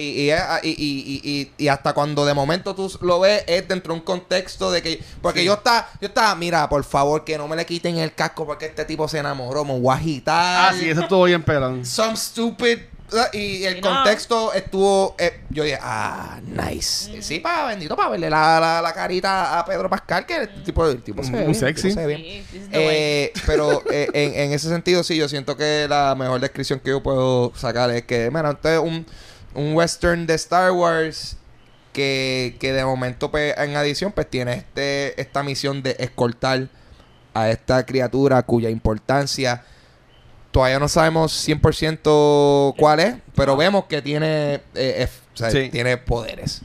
y, 0.71 1.21
y, 1.25 1.51
y- 1.57 1.69
hasta 1.69 1.93
cuando 1.93 2.25
de 2.27 2.35
momento 2.35 2.75
tú 2.75 2.93
lo 3.01 3.21
ves, 3.21 3.45
es 3.47 3.67
dentro 3.67 3.93
de 3.95 4.01
un 4.01 4.05
contexto 4.05 4.71
de 4.71 4.83
que. 4.83 5.03
Porque 5.23 5.41
Sí. 5.41 5.47
yo 5.47 5.55
estaba, 5.55 5.89
yo 6.01 6.09
estaba, 6.09 6.35
mira, 6.35 6.69
por 6.69 6.85
favor, 6.85 7.25
que 7.25 7.39
no 7.39 7.49
me 7.49 7.57
le 7.57 7.65
quiten 7.67 7.99
el 7.99 8.15
casco 8.15 8.47
porque 8.47 8.67
este 8.67 8.85
tipo 8.85 9.09
se 9.09 9.19
enamoró, 9.19 9.65
me 9.65 9.79
voy 9.79 9.93
a 9.93 9.97
agitar. 9.99 10.75
Ah, 10.75 10.77
sí, 10.79 10.89
eso 10.89 11.01
estuvo 11.03 11.25
bien 11.25 11.43
pelón. 11.43 11.85
Some 11.87 12.17
stupid. 12.17 12.79
Y 13.33 13.65
el 13.65 13.75
Sí, 13.77 13.81
no. 13.81 13.89
contexto 13.91 14.53
estuvo. 14.53 15.15
eh, 15.19 15.41
yo 15.51 15.65
dije, 15.65 15.79
ah, 15.81 16.41
nice. 16.45 17.11
Y 17.17 17.23
Sí, 17.23 17.41
para 17.41 17.67
bendito, 17.67 17.97
para 17.97 18.09
verle 18.11 18.31
la, 18.31 18.59
la, 18.61 18.81
la 18.83 18.93
carita 18.93 19.59
a 19.59 19.65
Pedro 19.65 19.89
Pascal, 19.91 20.27
que 20.27 20.37
el 20.37 20.63
tipo, 20.65 20.87
el 20.87 21.03
tipo 21.03 21.23
se 21.23 21.31
ve 21.33 21.37
Muy 21.39 21.47
bien, 21.47 21.55
sexy. 21.55 21.91
se 21.93 22.07
ve 22.07 22.17
bien. 22.17 22.45
Sí. 22.51 22.63
Eh, 22.73 23.33
pero 23.47 23.83
eh, 23.91 24.09
en, 24.13 24.35
en 24.35 24.53
ese 24.53 24.69
sentido, 24.69 25.03
sí, 25.03 25.17
yo 25.17 25.29
siento 25.29 25.57
que 25.57 25.87
la 25.89 26.15
mejor 26.15 26.41
descripción 26.41 26.81
que 26.81 26.91
yo 26.91 27.03
puedo 27.03 27.53
sacar 27.57 27.91
es 27.91 28.03
que, 28.05 28.29
bueno, 28.31 28.51
esto 28.51 28.69
es 28.69 28.79
un, 28.79 29.07
un 29.55 29.75
western 29.75 30.27
de 30.27 30.35
Star 30.35 30.73
Wars 30.73 31.37
que, 31.93 32.57
que 32.61 32.73
de 32.73 32.85
momento, 32.85 33.31
pues, 33.31 33.55
en 33.59 33.75
adición, 33.77 34.13
pues 34.13 34.29
tiene 34.31 34.55
este, 34.55 35.21
esta 35.21 35.43
misión 35.43 35.83
de 35.83 35.97
escoltar 35.99 36.69
a 37.35 37.51
esta 37.51 37.85
criatura 37.87 38.43
cuya 38.43 38.71
importancia 38.71 39.65
todavía 40.51 40.79
no 40.79 40.89
sabemos 40.89 41.33
100% 41.33 42.75
cuál 42.77 43.01
es, 43.01 43.15
pero 43.35 43.57
vemos 43.57 43.85
que 43.87 44.03
tiene, 44.03 44.61
eh, 44.75 45.07
ef- 45.07 45.21
o 45.35 45.37
sea, 45.37 45.51
Sí. 45.51 45.69
tiene 45.71 45.97
poderes. 45.97 46.61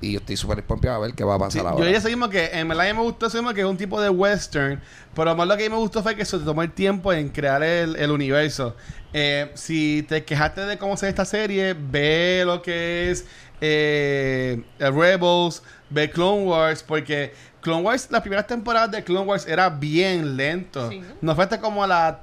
Y 0.00 0.14
yo 0.14 0.18
estoy 0.18 0.36
súper 0.36 0.64
pompeado 0.64 0.96
a 0.96 1.00
ver 1.06 1.14
qué 1.14 1.22
va 1.22 1.36
a 1.36 1.38
pasar 1.38 1.62
yo 1.62 1.68
ahora. 1.68 1.84
diría 1.84 1.98
eso 1.98 2.08
mismo 2.08 2.28
que 2.28 2.46
en 2.52 2.66
verdad 2.66 2.86
a 2.88 2.92
mí 2.92 2.98
me 2.98 3.04
gustó 3.04 3.26
eso 3.26 3.38
mismo 3.38 3.54
que 3.54 3.60
es 3.60 3.66
un 3.66 3.76
tipo 3.76 4.00
de 4.00 4.10
western, 4.10 4.80
pero 5.14 5.36
más 5.36 5.46
lo 5.46 5.56
que 5.56 5.64
a 5.64 5.68
mí 5.68 5.72
me 5.74 5.80
gustó 5.80 6.02
fue 6.02 6.16
que 6.16 6.24
se 6.24 6.38
tomó 6.40 6.62
el 6.62 6.72
tiempo 6.72 7.12
en 7.12 7.28
crear 7.28 7.62
el, 7.62 7.94
el 7.94 8.10
universo. 8.10 8.74
Eh, 9.12 9.52
si 9.54 10.04
te 10.08 10.24
quejaste 10.24 10.62
de 10.62 10.76
cómo 10.76 10.96
se 10.96 11.06
ve 11.06 11.10
esta 11.10 11.24
serie, 11.24 11.74
ve 11.78 12.42
lo 12.44 12.60
que 12.62 13.12
es 13.12 13.26
eh, 13.60 14.60
Rebels, 14.80 15.62
ve 15.88 16.10
Clone 16.10 16.42
Wars, 16.46 16.82
porque 16.82 17.32
Clone 17.60 17.82
Wars, 17.82 18.08
las 18.10 18.22
primeras 18.22 18.48
temporadas 18.48 18.90
de 18.90 19.04
Clone 19.04 19.24
Wars 19.26 19.46
era 19.46 19.68
bien 19.70 20.36
lento. 20.36 20.90
Sí. 20.90 21.00
No 21.20 21.34
fue 21.36 21.44
hasta 21.44 21.60
como 21.60 21.84
a 21.84 21.86
la 21.86 22.20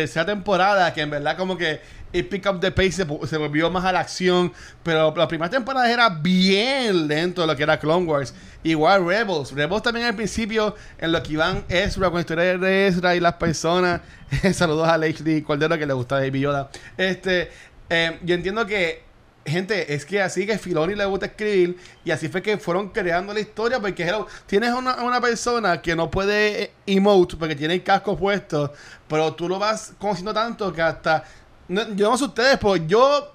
tercera 0.00 0.26
temporada 0.26 0.92
que 0.92 1.00
en 1.00 1.08
verdad 1.08 1.38
como 1.38 1.56
que 1.56 1.80
el 2.12 2.26
pick 2.26 2.46
up 2.46 2.60
the 2.60 2.70
pace 2.70 2.92
se, 2.92 3.04
volvió 3.38 3.70
más 3.70 3.84
a 3.84 3.92
la 3.92 4.00
acción 4.00 4.52
pero 4.82 5.14
la 5.16 5.26
primera 5.26 5.48
temporada 5.48 5.90
era 5.90 6.10
bien 6.10 7.08
lento 7.08 7.46
lo 7.46 7.56
que 7.56 7.62
era 7.62 7.78
Clone 7.78 8.04
Wars. 8.04 8.34
Igual 8.62 9.06
Rebels 9.06 9.52
Rebels 9.52 9.82
también 9.82 10.06
al 10.06 10.14
principio 10.14 10.74
en 10.98 11.12
lo 11.12 11.22
que 11.22 11.32
iban 11.32 11.64
Ezra 11.68 12.08
con 12.08 12.16
la 12.16 12.20
historia 12.20 12.58
de 12.58 12.86
Ezra 12.86 13.16
y 13.16 13.20
las 13.20 13.34
personas. 13.34 14.02
Saludos 14.52 14.86
a 14.86 14.98
Leslie 14.98 15.42
Cordero 15.42 15.78
que 15.78 15.86
le 15.86 15.94
gusta 15.94 16.16
Baby 16.16 16.40
Yoda. 16.40 16.70
Este 16.98 17.50
eh, 17.88 18.18
yo 18.22 18.34
entiendo 18.34 18.66
que 18.66 19.05
Gente, 19.46 19.94
es 19.94 20.04
que 20.04 20.20
así 20.20 20.44
que 20.44 20.58
Filoni 20.58 20.96
le 20.96 21.04
gusta 21.04 21.26
escribir 21.26 21.76
y 22.04 22.10
así 22.10 22.28
fue 22.28 22.42
que 22.42 22.58
fueron 22.58 22.88
creando 22.88 23.32
la 23.32 23.38
historia 23.38 23.78
porque 23.78 24.12
tienes 24.46 24.72
una, 24.72 24.96
una 25.04 25.20
persona 25.20 25.80
que 25.80 25.94
no 25.94 26.10
puede 26.10 26.64
eh, 26.64 26.72
emote 26.86 27.36
porque 27.36 27.54
tiene 27.54 27.74
el 27.74 27.84
casco 27.84 28.16
puesto, 28.16 28.72
pero 29.06 29.32
tú 29.34 29.48
lo 29.48 29.60
vas 29.60 29.92
conociendo 29.98 30.34
tanto 30.34 30.72
que 30.72 30.82
hasta... 30.82 31.22
no- 31.68 31.94
yo 31.94 32.10
no 32.10 32.18
sé 32.18 32.24
ustedes, 32.24 32.58
pero 32.58 32.74
yo 32.76 33.32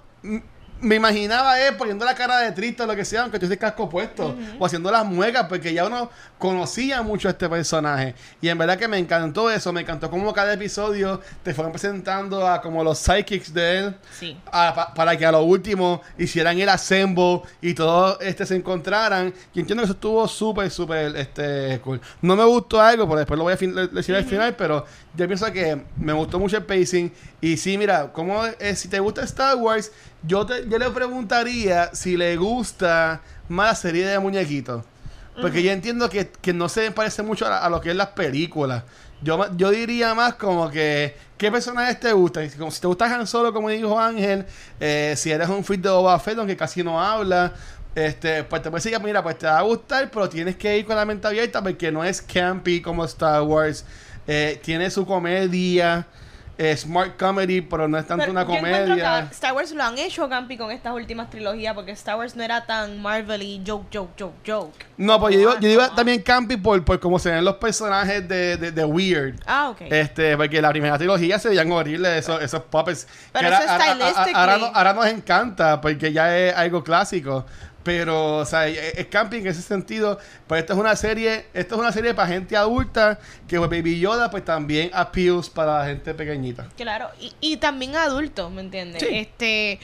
me 0.81 0.95
imaginaba 0.95 1.59
él 1.61 1.75
poniendo 1.77 2.03
la 2.05 2.15
cara 2.15 2.39
de 2.39 2.51
triste 2.51 2.83
o 2.83 2.87
lo 2.87 2.95
que 2.95 3.05
sea, 3.05 3.21
aunque 3.21 3.37
tuviese 3.39 3.57
casco 3.57 3.87
puesto, 3.89 4.35
o 4.59 4.65
haciendo 4.65 4.91
las 4.91 5.05
muecas, 5.05 5.45
porque 5.47 5.73
ya 5.73 5.85
uno 5.85 6.09
conocía 6.37 7.01
mucho 7.03 7.27
a 7.27 7.31
este 7.31 7.47
personaje. 7.47 8.15
Y 8.41 8.49
en 8.49 8.57
verdad 8.57 8.77
que 8.77 8.87
me 8.87 8.97
encantó 8.97 9.49
eso, 9.51 9.71
me 9.71 9.81
encantó 9.81 10.09
como 10.09 10.33
cada 10.33 10.53
episodio 10.53 11.21
te 11.43 11.53
fueron 11.53 11.71
presentando 11.71 12.47
a 12.47 12.61
como 12.61 12.83
los 12.83 12.97
psychics 12.97 13.53
de 13.53 13.77
él 13.79 13.95
Sí. 14.19 14.37
a- 14.51 14.73
pa- 14.73 14.93
para 14.93 15.15
que 15.17 15.25
a 15.25 15.31
lo 15.31 15.43
último 15.43 16.01
hicieran 16.17 16.59
el 16.59 16.69
assemble 16.69 17.41
y 17.61 17.73
todos 17.73 18.17
este 18.21 18.45
se 18.45 18.55
encontraran. 18.55 19.33
Y 19.53 19.59
entiendo 19.59 19.81
que 19.81 19.85
eso 19.85 19.93
estuvo 19.93 20.27
súper, 20.27 20.71
súper 20.71 21.15
este, 21.15 21.79
cool. 21.83 22.01
No 22.21 22.35
me 22.35 22.43
gustó 22.43 22.81
algo, 22.81 23.05
pero 23.07 23.19
después 23.19 23.37
lo 23.37 23.43
voy 23.43 23.53
a 23.53 23.57
fin- 23.57 23.75
decir 23.91 24.15
al 24.15 24.25
final, 24.25 24.55
pero 24.55 24.85
yo 25.15 25.27
pienso 25.27 25.51
que 25.51 25.81
me 25.97 26.13
gustó 26.13 26.39
mucho 26.39 26.57
el 26.57 26.63
pacing. 26.65 27.11
Y 27.41 27.57
sí, 27.57 27.77
mira, 27.77 28.11
como 28.13 28.45
eh, 28.45 28.75
si 28.75 28.87
te 28.87 28.99
gusta 28.99 29.23
Star 29.23 29.55
Wars, 29.57 29.91
yo, 30.23 30.45
te, 30.45 30.67
yo 30.67 30.77
le 30.77 30.89
preguntaría 30.91 31.93
si 31.93 32.17
le 32.17 32.37
gusta 32.37 33.21
más 33.49 33.67
la 33.67 33.75
serie 33.75 34.05
de 34.05 34.19
muñequitos. 34.19 34.83
Porque 35.41 35.63
yo 35.63 35.71
entiendo 35.71 36.09
que, 36.09 36.29
que 36.29 36.53
no 36.53 36.67
se 36.69 36.91
parece 36.91 37.23
mucho 37.23 37.45
a, 37.47 37.59
a 37.65 37.69
lo 37.69 37.79
que 37.81 37.89
es 37.91 37.95
las 37.95 38.07
películas. 38.09 38.83
Yo, 39.21 39.39
yo 39.55 39.69
diría 39.69 40.13
más 40.13 40.33
como 40.35 40.69
que, 40.69 41.15
¿qué 41.37 41.51
personajes 41.51 41.99
te 41.99 42.11
gustan? 42.11 42.49
Si- 42.49 42.57
Como 42.57 42.69
si 42.71 42.81
te 42.81 42.87
gusta 42.87 43.05
Han 43.05 43.25
Solo, 43.27 43.53
como 43.53 43.69
dijo 43.69 43.97
Ángel, 43.99 44.45
eh, 44.79 45.13
si 45.15 45.31
eres 45.31 45.47
un 45.47 45.63
fit 45.63 45.79
de 45.81 45.89
Boba 45.89 46.19
Fett, 46.19 46.37
aunque 46.37 46.57
casi 46.57 46.83
no 46.83 46.99
habla, 47.01 47.53
este, 47.95 48.43
pues 48.43 48.61
te 48.61 48.69
puede 48.69 48.83
decir, 48.83 48.99
mira, 49.01 49.23
pues 49.23 49.37
te 49.37 49.45
va 49.47 49.59
a 49.59 49.61
gustar, 49.61 50.09
pero 50.11 50.27
tienes 50.27 50.55
que 50.57 50.77
ir 50.77 50.85
con 50.85 50.95
la 50.95 51.05
mente 51.05 51.27
abierta 51.27 51.61
porque 51.63 51.91
no 51.91 52.03
es 52.03 52.21
campy 52.21 52.81
como 52.81 53.05
Star 53.05 53.41
Wars. 53.43 53.85
Eh, 54.27 54.59
tiene 54.63 54.89
su 54.89 55.05
comedia, 55.05 56.05
eh, 56.57 56.77
smart 56.77 57.17
comedy, 57.17 57.61
pero 57.61 57.87
no 57.87 57.97
es 57.97 58.05
tanto 58.05 58.21
Pero 58.21 58.31
una 58.33 58.45
comedia. 58.45 59.25
que 59.27 59.33
Star 59.33 59.53
Wars 59.53 59.71
lo 59.71 59.83
han 59.83 59.97
hecho 59.97 60.29
Campi 60.29 60.57
con 60.57 60.69
estas 60.69 60.93
últimas 60.93 61.27
trilogías 61.31 61.73
porque 61.73 61.91
Star 61.93 62.17
Wars 62.17 62.35
no 62.35 62.43
era 62.43 62.65
tan 62.67 63.01
Marvel 63.01 63.41
y 63.41 63.63
joke, 63.65 63.87
joke, 63.91 64.11
joke, 64.19 64.35
joke. 64.45 64.85
No, 64.97 65.19
pues 65.19 65.33
yo 65.33 65.39
digo, 65.39 65.53
yo 65.59 65.67
digo 65.69 65.81
Como- 65.81 65.95
también 65.95 66.21
campy 66.21 66.57
por, 66.57 66.85
por 66.85 66.99
cómo 66.99 67.17
se 67.17 67.31
ven 67.31 67.43
los 67.43 67.55
personajes 67.55 68.27
de, 68.27 68.57
de, 68.57 68.71
de 68.71 68.85
Weird. 68.85 69.39
Ah, 69.47 69.69
ok. 69.69 69.81
Este, 69.89 70.37
porque 70.37 70.61
la 70.61 70.69
primera 70.69 70.97
trilogía 70.99 71.39
se 71.39 71.49
veían 71.49 71.71
horribles 71.71 72.11
esos, 72.19 72.39
esos 72.43 72.61
puppets. 72.63 73.07
Pero 73.31 73.47
eso 73.47 73.57
ahora, 73.67 73.95
ahora- 74.35 74.71
ahora 74.75 74.93
nos 74.93 75.05
encanta 75.07 75.81
porque 75.81 76.13
ya 76.13 76.37
es 76.37 76.53
algo 76.55 76.83
clásico. 76.83 77.43
Pero, 77.83 78.37
o 78.37 78.45
sea, 78.45 78.67
es, 78.67 78.97
es 78.97 79.07
camping 79.07 79.41
en 79.41 79.47
ese 79.47 79.61
sentido. 79.61 80.19
Pues 80.47 80.61
esta 80.61 80.73
es 80.73 80.79
una 80.79 80.95
serie, 80.95 81.45
esto 81.53 81.75
es 81.75 81.81
una 81.81 81.91
serie 81.91 82.13
para 82.13 82.27
gente 82.27 82.55
adulta 82.55 83.19
que 83.47 83.57
pues, 83.57 83.69
Baby 83.69 83.99
Yoda 83.99 84.29
pues 84.29 84.45
también 84.45 84.91
appeals 84.93 85.49
para 85.49 85.79
la 85.79 85.85
gente 85.85 86.13
pequeñita. 86.13 86.67
Claro, 86.77 87.09
y, 87.19 87.33
y 87.41 87.57
también 87.57 87.95
adultos, 87.95 88.51
¿me 88.51 88.61
entiendes? 88.61 89.01
Sí. 89.01 89.07
Este, 89.11 89.79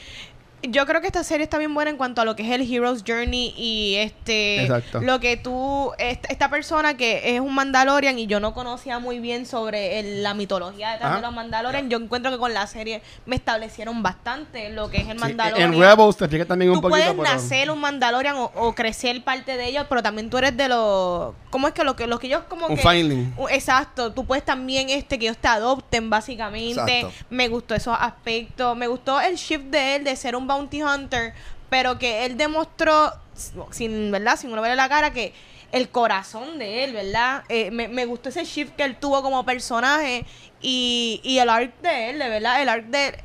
yo 0.62 0.86
creo 0.86 1.00
que 1.00 1.06
esta 1.06 1.22
serie 1.22 1.44
está 1.44 1.56
bien 1.58 1.72
buena 1.72 1.90
en 1.90 1.96
cuanto 1.96 2.20
a 2.20 2.24
lo 2.24 2.34
que 2.34 2.42
es 2.42 2.50
el 2.50 2.62
Hero's 2.72 3.04
Journey 3.06 3.54
y 3.56 3.94
este 3.96 4.62
Exacto. 4.62 5.00
lo 5.00 5.20
que 5.20 5.36
tú 5.36 5.92
esta, 5.98 6.28
esta 6.32 6.50
persona 6.50 6.96
que 6.96 7.36
es 7.36 7.40
un 7.40 7.54
Mandalorian 7.54 8.18
y 8.18 8.26
yo 8.26 8.40
no 8.40 8.54
conocía 8.54 8.98
muy 8.98 9.20
bien 9.20 9.46
sobre 9.46 10.00
el- 10.00 10.22
la 10.24 10.34
mitología 10.34 10.92
detrás 10.92 11.16
de 11.16 11.22
los 11.22 11.32
Mandalorian, 11.32 11.88
yo 11.90 11.98
encuentro 11.98 12.32
que 12.32 12.38
con 12.38 12.52
la 12.54 12.66
serie 12.66 13.02
me 13.24 13.36
establecieron 13.36 14.02
bastante 14.02 14.70
lo 14.70 14.90
que 14.90 14.96
es 14.98 15.08
el 15.08 15.18
Sí, 15.18 15.24
Mandalorian. 15.24 15.74
en 15.74 15.80
Rebels 15.80 16.16
te 16.16 16.24
explica 16.24 16.44
también 16.44 16.70
un 16.72 16.78
tú 16.78 16.82
poquito. 16.82 16.96
puedes 16.98 17.10
pero- 17.10 17.22
nacer 17.22 17.70
un 17.70 17.80
Mandalorian 17.80 18.36
o, 18.36 18.50
o 18.56 18.74
crecer 18.74 19.22
parte 19.22 19.56
de 19.56 19.66
ellos, 19.68 19.86
pero 19.88 20.02
también 20.02 20.28
tú 20.28 20.38
eres 20.38 20.56
de 20.56 20.68
los 20.68 21.34
¿cómo 21.50 21.68
es 21.68 21.72
que 21.74 21.84
lo 21.84 21.94
que 21.94 22.06
los 22.08 22.18
que 22.18 22.26
ellos 22.26 22.42
como 22.48 22.66
Un 22.66 22.76
que 22.76 22.82
filing. 22.82 23.32
Uh, 23.36 23.46
Exacto, 23.48 24.12
tú 24.12 24.24
puedes 24.26 24.44
también 24.44 24.90
este 24.90 25.18
que 25.20 25.26
ellos 25.26 25.38
te 25.38 25.46
adopten 25.48 26.10
básicamente. 26.10 27.00
Exacto. 27.00 27.26
Me 27.30 27.46
gustó 27.48 27.74
esos 27.76 27.96
aspectos, 27.98 28.76
me 28.76 28.86
gustó 28.88 29.20
el 29.20 29.36
shift 29.36 29.66
de 29.66 29.96
él 29.96 30.04
de 30.04 30.16
ser 30.16 30.34
un 30.34 30.47
bounty 30.48 30.82
hunter, 30.82 31.32
pero 31.70 31.96
que 32.00 32.24
él 32.24 32.36
demostró 32.36 33.12
sin 33.70 34.10
verdad, 34.10 34.36
sin 34.36 34.50
uno 34.52 34.60
verle 34.62 34.74
la 34.76 34.88
cara 34.88 35.12
que 35.12 35.32
el 35.70 35.90
corazón 35.90 36.58
de 36.58 36.82
él, 36.84 36.92
¿verdad? 36.94 37.44
Eh, 37.48 37.70
me, 37.70 37.86
me 37.86 38.04
gustó 38.06 38.30
ese 38.30 38.44
shift 38.44 38.74
que 38.74 38.82
él 38.82 38.96
tuvo 38.96 39.22
como 39.22 39.44
personaje 39.44 40.24
y, 40.60 41.20
y 41.22 41.38
el 41.38 41.48
arc 41.48 41.80
de 41.82 42.10
él, 42.10 42.18
de 42.18 42.28
verdad, 42.28 42.60
el 42.62 42.68
arc 42.68 42.86
de 42.86 43.18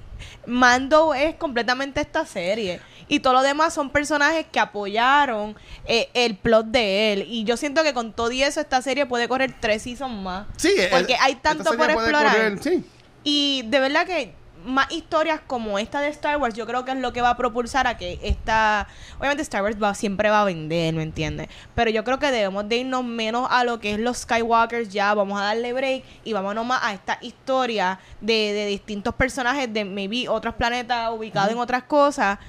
Mando 0.45 1.13
es 1.13 1.35
completamente 1.35 2.01
esta 2.01 2.25
serie. 2.25 2.79
Y 3.07 3.19
todo 3.19 3.33
lo 3.33 3.41
demás 3.41 3.73
son 3.73 3.89
personajes 3.89 4.45
que 4.51 4.59
apoyaron 4.59 5.55
eh, 5.85 6.09
el 6.13 6.35
plot 6.35 6.67
de 6.67 7.13
él. 7.13 7.25
Y 7.29 7.43
yo 7.43 7.57
siento 7.57 7.83
que 7.83 7.93
con 7.93 8.13
todo 8.13 8.31
y 8.31 8.41
eso 8.43 8.59
esta 8.61 8.81
serie 8.81 9.05
puede 9.05 9.27
correr 9.27 9.53
tres 9.59 9.83
seasons 9.83 10.13
más. 10.21 10.47
Sí, 10.57 10.73
Porque 10.89 11.13
el- 11.13 11.19
hay 11.21 11.35
tanto 11.35 11.75
por 11.77 11.89
explorar. 11.89 12.33
correr, 12.33 12.63
sí. 12.63 12.83
Y 13.23 13.63
de 13.67 13.79
verdad 13.79 14.05
que 14.05 14.33
más 14.65 14.91
historias 14.91 15.41
como 15.45 15.77
esta 15.79 15.99
de 16.01 16.09
Star 16.09 16.37
Wars, 16.37 16.55
yo 16.55 16.65
creo 16.65 16.85
que 16.85 16.91
es 16.91 16.97
lo 16.97 17.13
que 17.13 17.21
va 17.21 17.29
a 17.31 17.37
propulsar 17.37 17.87
a 17.87 17.97
que 17.97 18.19
esta. 18.23 18.87
Obviamente, 19.19 19.43
Star 19.43 19.63
Wars 19.63 19.75
va, 19.81 19.93
siempre 19.93 20.29
va 20.29 20.41
a 20.41 20.45
vender, 20.45 20.93
¿me 20.93 21.03
entiendes? 21.03 21.47
Pero 21.75 21.89
yo 21.91 22.03
creo 22.03 22.19
que 22.19 22.31
debemos 22.31 22.67
de 22.69 22.77
irnos 22.77 23.03
menos 23.03 23.47
a 23.51 23.63
lo 23.63 23.79
que 23.79 23.93
es 23.93 23.99
los 23.99 24.17
Skywalkers 24.19 24.89
ya. 24.89 25.13
Vamos 25.13 25.39
a 25.39 25.45
darle 25.45 25.73
break 25.73 26.03
y 26.23 26.33
vámonos 26.33 26.65
más 26.65 26.79
a 26.83 26.93
esta 26.93 27.17
historia 27.21 27.99
de, 28.21 28.33
de 28.53 28.65
distintos 28.67 29.13
personajes 29.15 29.71
de 29.73 29.85
maybe 29.85 30.27
otros 30.29 30.55
planetas 30.55 31.11
ubicados 31.11 31.51
en 31.51 31.57
otras 31.57 31.83
cosas. 31.83 32.39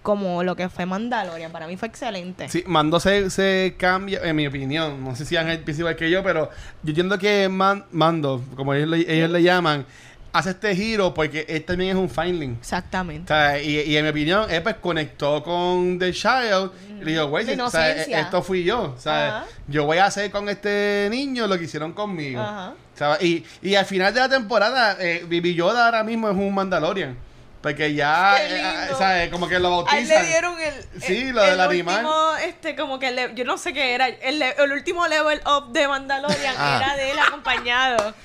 Como 0.00 0.42
lo 0.42 0.56
que 0.56 0.68
fue 0.70 0.86
Mandalorian. 0.86 1.52
Para 1.52 1.66
mí 1.66 1.76
fue 1.76 1.88
excelente. 1.88 2.48
Sí, 2.48 2.62
Mando 2.66 2.98
se, 2.98 3.28
se 3.28 3.74
cambia, 3.76 4.20
en 4.22 4.36
mi 4.36 4.46
opinión. 4.46 5.04
No 5.04 5.14
sé 5.14 5.26
si 5.26 5.36
Ángel 5.36 5.58
piensa 5.64 5.82
igual 5.82 5.96
que 5.96 6.08
yo, 6.08 6.22
pero 6.22 6.48
yo 6.82 6.90
entiendo 6.90 7.18
que 7.18 7.48
Man- 7.50 7.84
Mando, 7.90 8.42
como 8.56 8.72
ellos 8.72 8.88
le, 8.88 9.12
ellos 9.12 9.28
le 9.28 9.42
llaman, 9.42 9.84
hace 10.32 10.50
este 10.50 10.74
giro 10.76 11.14
porque 11.14 11.44
él 11.48 11.64
también 11.64 11.90
es 11.90 11.96
un 11.96 12.08
Findling. 12.10 12.52
O 12.54 12.58
Exactamente. 12.58 13.28
sea, 13.28 13.60
y, 13.60 13.80
y 13.80 13.96
en 13.96 14.04
mi 14.04 14.10
opinión, 14.10 14.50
él 14.50 14.62
pues 14.62 14.76
conectó 14.76 15.42
con 15.42 15.98
The 15.98 16.12
Child 16.12 16.70
y 17.00 17.04
le 17.04 17.12
dijo, 17.12 17.26
güey, 17.28 17.44
De 17.44 17.60
o 17.60 17.70
sea, 17.70 17.88
inocencia. 17.90 18.20
esto 18.20 18.42
fui 18.42 18.64
yo. 18.64 18.94
O 18.96 19.00
sea, 19.00 19.38
Ajá. 19.38 19.46
yo 19.66 19.84
voy 19.84 19.98
a 19.98 20.06
hacer 20.06 20.30
con 20.30 20.48
este 20.48 21.08
niño 21.10 21.46
lo 21.46 21.58
que 21.58 21.64
hicieron 21.64 21.92
conmigo. 21.92 22.40
O 22.42 22.74
sea, 22.98 23.16
y, 23.20 23.44
y 23.62 23.74
al 23.74 23.86
final 23.86 24.12
de 24.12 24.20
la 24.20 24.28
temporada, 24.28 24.96
eh, 25.00 25.22
Baby 25.24 25.54
Yoda 25.54 25.86
ahora 25.86 26.02
mismo 26.04 26.28
es 26.28 26.36
un 26.36 26.52
Mandalorian. 26.54 27.16
Porque 27.60 27.92
ya, 27.92 28.36
eh, 28.40 28.54
lindo. 28.54 28.94
o 28.94 28.98
sea, 28.98 29.28
como 29.32 29.48
que 29.48 29.58
lo 29.58 29.68
A 29.68 29.98
él 29.98 30.06
bautizan. 30.06 30.22
le 30.22 30.28
dieron 30.28 30.54
el. 30.60 31.02
Sí, 31.02 31.16
el- 31.28 31.34
lo 31.34 31.42
del 31.42 31.54
el 31.54 31.60
animal. 31.60 31.96
último, 32.04 32.36
este, 32.44 32.76
como 32.76 33.00
que 33.00 33.10
le- 33.10 33.34
yo 33.34 33.44
no 33.44 33.58
sé 33.58 33.72
qué 33.72 33.94
era. 33.94 34.06
El 34.06 34.44
último 34.72 35.08
level 35.08 35.40
up 35.44 35.72
de 35.72 35.88
Mandalorian 35.88 36.54
Ah. 36.56 36.80
era 36.84 36.96
de 36.96 37.10
él 37.10 37.18
acompañado. 37.18 38.14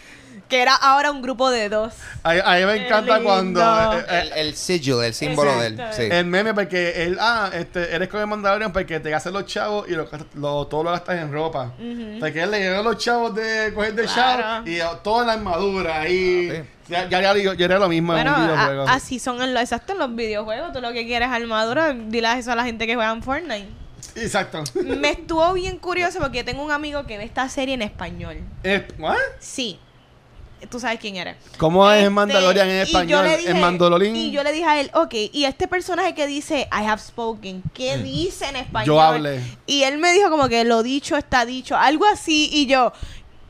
Que 0.54 0.62
era 0.62 0.76
ahora 0.76 1.10
un 1.10 1.24
grupo 1.24 1.50
de 1.50 1.68
dos. 1.68 1.94
A, 2.22 2.30
a 2.30 2.56
mí 2.60 2.66
me 2.66 2.76
Qué 2.76 2.86
encanta 2.86 3.16
lindo. 3.16 3.24
cuando... 3.28 3.62
eh, 3.98 4.06
eh, 4.08 4.20
El, 4.36 4.48
el 4.50 4.56
sigil, 4.56 5.02
el 5.04 5.14
símbolo 5.16 5.52
de 5.60 5.66
él. 5.68 5.74
Exacto. 5.74 5.96
Sí. 5.98 6.10
El 6.12 6.26
meme 6.28 6.54
porque 6.54 7.04
él, 7.06 7.18
ah, 7.20 7.50
este, 7.54 7.94
eres 7.96 8.08
con 8.08 8.20
el 8.22 8.28
Mandalorian 8.28 8.72
porque 8.72 9.00
te 9.00 9.10
gastas 9.10 9.34
los 9.34 9.46
chavos 9.48 9.90
y 9.90 9.94
lo, 9.94 10.08
lo- 10.36 10.68
todo 10.68 10.84
lo 10.84 10.92
gastas 10.92 11.18
en 11.18 11.32
ropa. 11.34 11.72
Porque 12.20 12.44
él 12.44 12.52
le 12.52 12.60
llegó 12.60 12.84
los 12.84 12.98
chavos 13.00 13.34
de 13.34 13.72
coger 13.74 13.96
de 13.96 14.04
Claro. 14.04 14.42
chavos 14.44 14.70
y 14.70 14.80
oh, 14.82 14.98
toda 14.98 15.26
la 15.26 15.34
armadura 15.34 16.02
ahí. 16.02 16.50
Ah, 16.52 16.64
ya, 16.88 17.10
ya, 17.10 17.22
ya, 17.22 17.36
yo, 17.38 17.54
yo 17.54 17.66
era 17.66 17.80
lo 17.80 17.90
mismo 17.90 18.14
Bueno, 18.14 18.30
en 18.36 18.42
un 18.44 18.50
a- 18.50 18.54
videojuego. 18.54 18.84
así 18.90 19.18
son 19.18 19.42
en 19.42 19.56
lo, 19.56 19.60
exacto 19.60 19.94
en 19.94 19.98
los 19.98 20.14
videojuegos. 20.16 20.72
Tú 20.72 20.82
lo 20.82 20.94
que 20.94 21.08
quieres 21.08 21.30
es 21.30 21.34
armadura, 21.34 21.94
dile 21.94 22.32
eso 22.38 22.52
a 22.52 22.56
la 22.56 22.64
gente 22.64 22.86
que 22.86 22.94
juega 22.94 23.12
en 23.12 23.24
Fortnite. 23.24 23.70
Exacto. 24.18 24.64
Me 24.84 25.10
estuvo 25.18 25.52
bien 25.54 25.80
curioso 25.80 26.20
porque 26.20 26.38
yo 26.38 26.46
tengo 26.46 26.62
un 26.64 26.72
amigo 26.72 27.08
que 27.08 27.18
ve 27.18 27.24
esta 27.24 27.50
serie 27.50 27.74
en 27.74 27.82
español. 27.82 28.38
Eh, 28.64 28.88
¿what? 29.00 29.16
Sí. 29.40 29.80
Tú 30.70 30.80
sabes 30.80 31.00
quién 31.00 31.16
eres. 31.18 31.36
¿Cómo 31.58 31.90
es 31.92 32.00
Este, 32.00 32.10
Mandalorian 32.10 32.70
en 32.70 32.82
español? 32.82 33.26
dije- 33.38 33.50
¿En 33.52 33.62
Mandololín? 33.62 34.16
Y 34.16 34.32
yo 34.32 34.44
le 34.44 34.52
dije 34.52 34.66
a 34.66 34.80
él, 34.80 34.90
ok, 34.94 35.14
y 35.32 35.46
este 35.46 35.68
personaje 35.68 36.14
que 36.16 36.28
dice 36.28 36.68
I 36.72 36.86
have 36.86 37.02
spoken, 37.02 37.64
¿qué 37.74 37.98
dice 37.98 38.46
en 38.48 38.56
español? 38.58 38.84
Mm. 38.86 38.88
Yo 38.98 39.02
hablé. 39.02 39.42
Y 39.66 39.84
él 39.84 39.98
me 39.98 40.12
dijo 40.14 40.30
como 40.30 40.48
que 40.50 40.64
lo 40.64 40.84
dicho 40.84 41.16
está 41.18 41.46
dicho, 41.46 41.76
algo 41.78 42.06
así, 42.06 42.50
y 42.52 42.66
yo, 42.68 42.92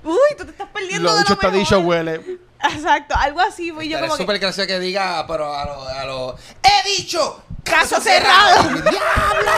uy, 0.04 0.18
tú 0.38 0.46
te 0.46 0.52
estás 0.52 0.68
perdiendo 0.74 1.10
Lo 1.10 1.14
de 1.16 1.20
dicho 1.20 1.30
lo 1.30 1.36
está 1.36 1.48
mejor". 1.48 1.60
dicho 1.60 1.80
huele. 1.80 2.40
Exacto, 2.64 3.14
algo 3.18 3.42
así, 3.42 3.72
fue 3.72 3.88
yo 3.90 3.98
Pero 3.98 4.08
como 4.08 4.14
es 4.14 4.18
que, 4.18 4.24
súper 4.24 4.40
gracioso 4.40 4.68
que 4.68 4.80
diga, 4.80 5.26
pero 5.28 5.54
a 5.54 5.66
lo, 5.66 5.88
a 5.88 6.06
lo... 6.06 6.38
¡He 6.64 6.98
dicho! 6.98 7.44
Caso 7.64 8.00
cerrado. 8.00 8.64
¡Diablo! 8.74 9.52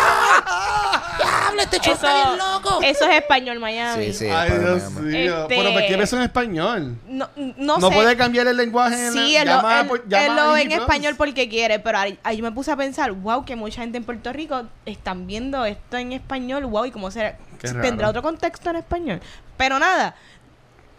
Este 1.62 1.80
show 1.80 1.94
eso, 1.94 2.06
está 2.06 2.26
bien 2.26 2.38
loco. 2.38 2.80
eso 2.84 3.06
es 3.10 3.16
español 3.18 3.60
Miami. 3.60 4.06
Sí, 4.08 4.14
sí. 4.14 4.26
Ay, 4.28 4.52
Dios 4.52 4.92
mío. 4.92 5.42
Este- 5.44 5.56
Pero 5.56 5.72
¿por 5.74 5.88
qué 5.88 5.96
ves 5.96 6.14
en 6.14 6.22
español? 6.22 6.98
No, 7.08 7.30
no, 7.36 7.78
No 7.80 7.90
sé. 7.90 7.96
puede 7.96 8.18
cambiar 8.18 8.48
el 8.48 8.58
lenguaje 8.58 9.08
en 9.08 9.14
Sí, 9.14 9.34
la- 9.34 9.42
él, 9.42 9.48
lo, 9.48 9.56
llama 9.56 9.82
él- 9.82 9.88
por- 9.88 10.08
llama 10.08 10.26
él 10.26 10.36
lo 10.36 10.42
a 10.42 10.54
ve 10.54 10.62
en 10.64 10.72
español 10.74 11.16
porque 11.18 11.48
quiere, 11.50 11.80
pero 11.80 11.98
ahí, 12.00 12.20
ahí 12.24 12.42
me 12.42 12.52
puse 12.52 12.72
a 12.72 12.76
pensar, 12.76 13.12
wow, 13.14 13.46
que 13.46 13.56
mucha 13.56 13.82
gente 13.82 13.98
en 13.98 14.04
Puerto 14.04 14.34
Rico 14.34 14.64
están 14.86 15.26
viendo 15.26 15.64
esto 15.66 15.98
en 15.98 16.12
español, 16.12 16.66
wow, 16.66 16.86
y 16.86 16.92
cómo 16.92 17.10
será, 17.10 17.38
tendrá 17.82 18.10
otro 18.10 18.22
contexto 18.22 18.70
en 18.70 18.76
español. 18.78 19.22
Pero 19.58 19.80
nada, 19.80 20.16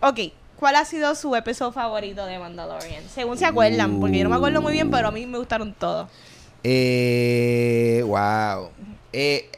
ok, 0.08 0.18
¿cuál 0.58 0.76
ha 0.76 0.84
sido 0.84 1.14
su 1.14 1.34
episodio 1.36 1.72
favorito 1.72 2.24
de 2.26 2.38
Mandalorian? 2.38 3.02
Según 3.14 3.38
se 3.38 3.44
acuerdan, 3.46 4.00
porque 4.00 4.18
yo 4.18 4.24
no 4.24 4.30
me 4.30 4.36
acuerdo 4.36 4.62
muy 4.62 4.72
bien, 4.72 4.90
pero 4.90 5.08
a 5.08 5.10
mí 5.10 5.26
me 5.26 5.38
gustaron 5.38 5.72
todos. 5.74 6.08
Eh, 6.64 8.02
wow. 8.06 8.70
Eh, 9.12 9.48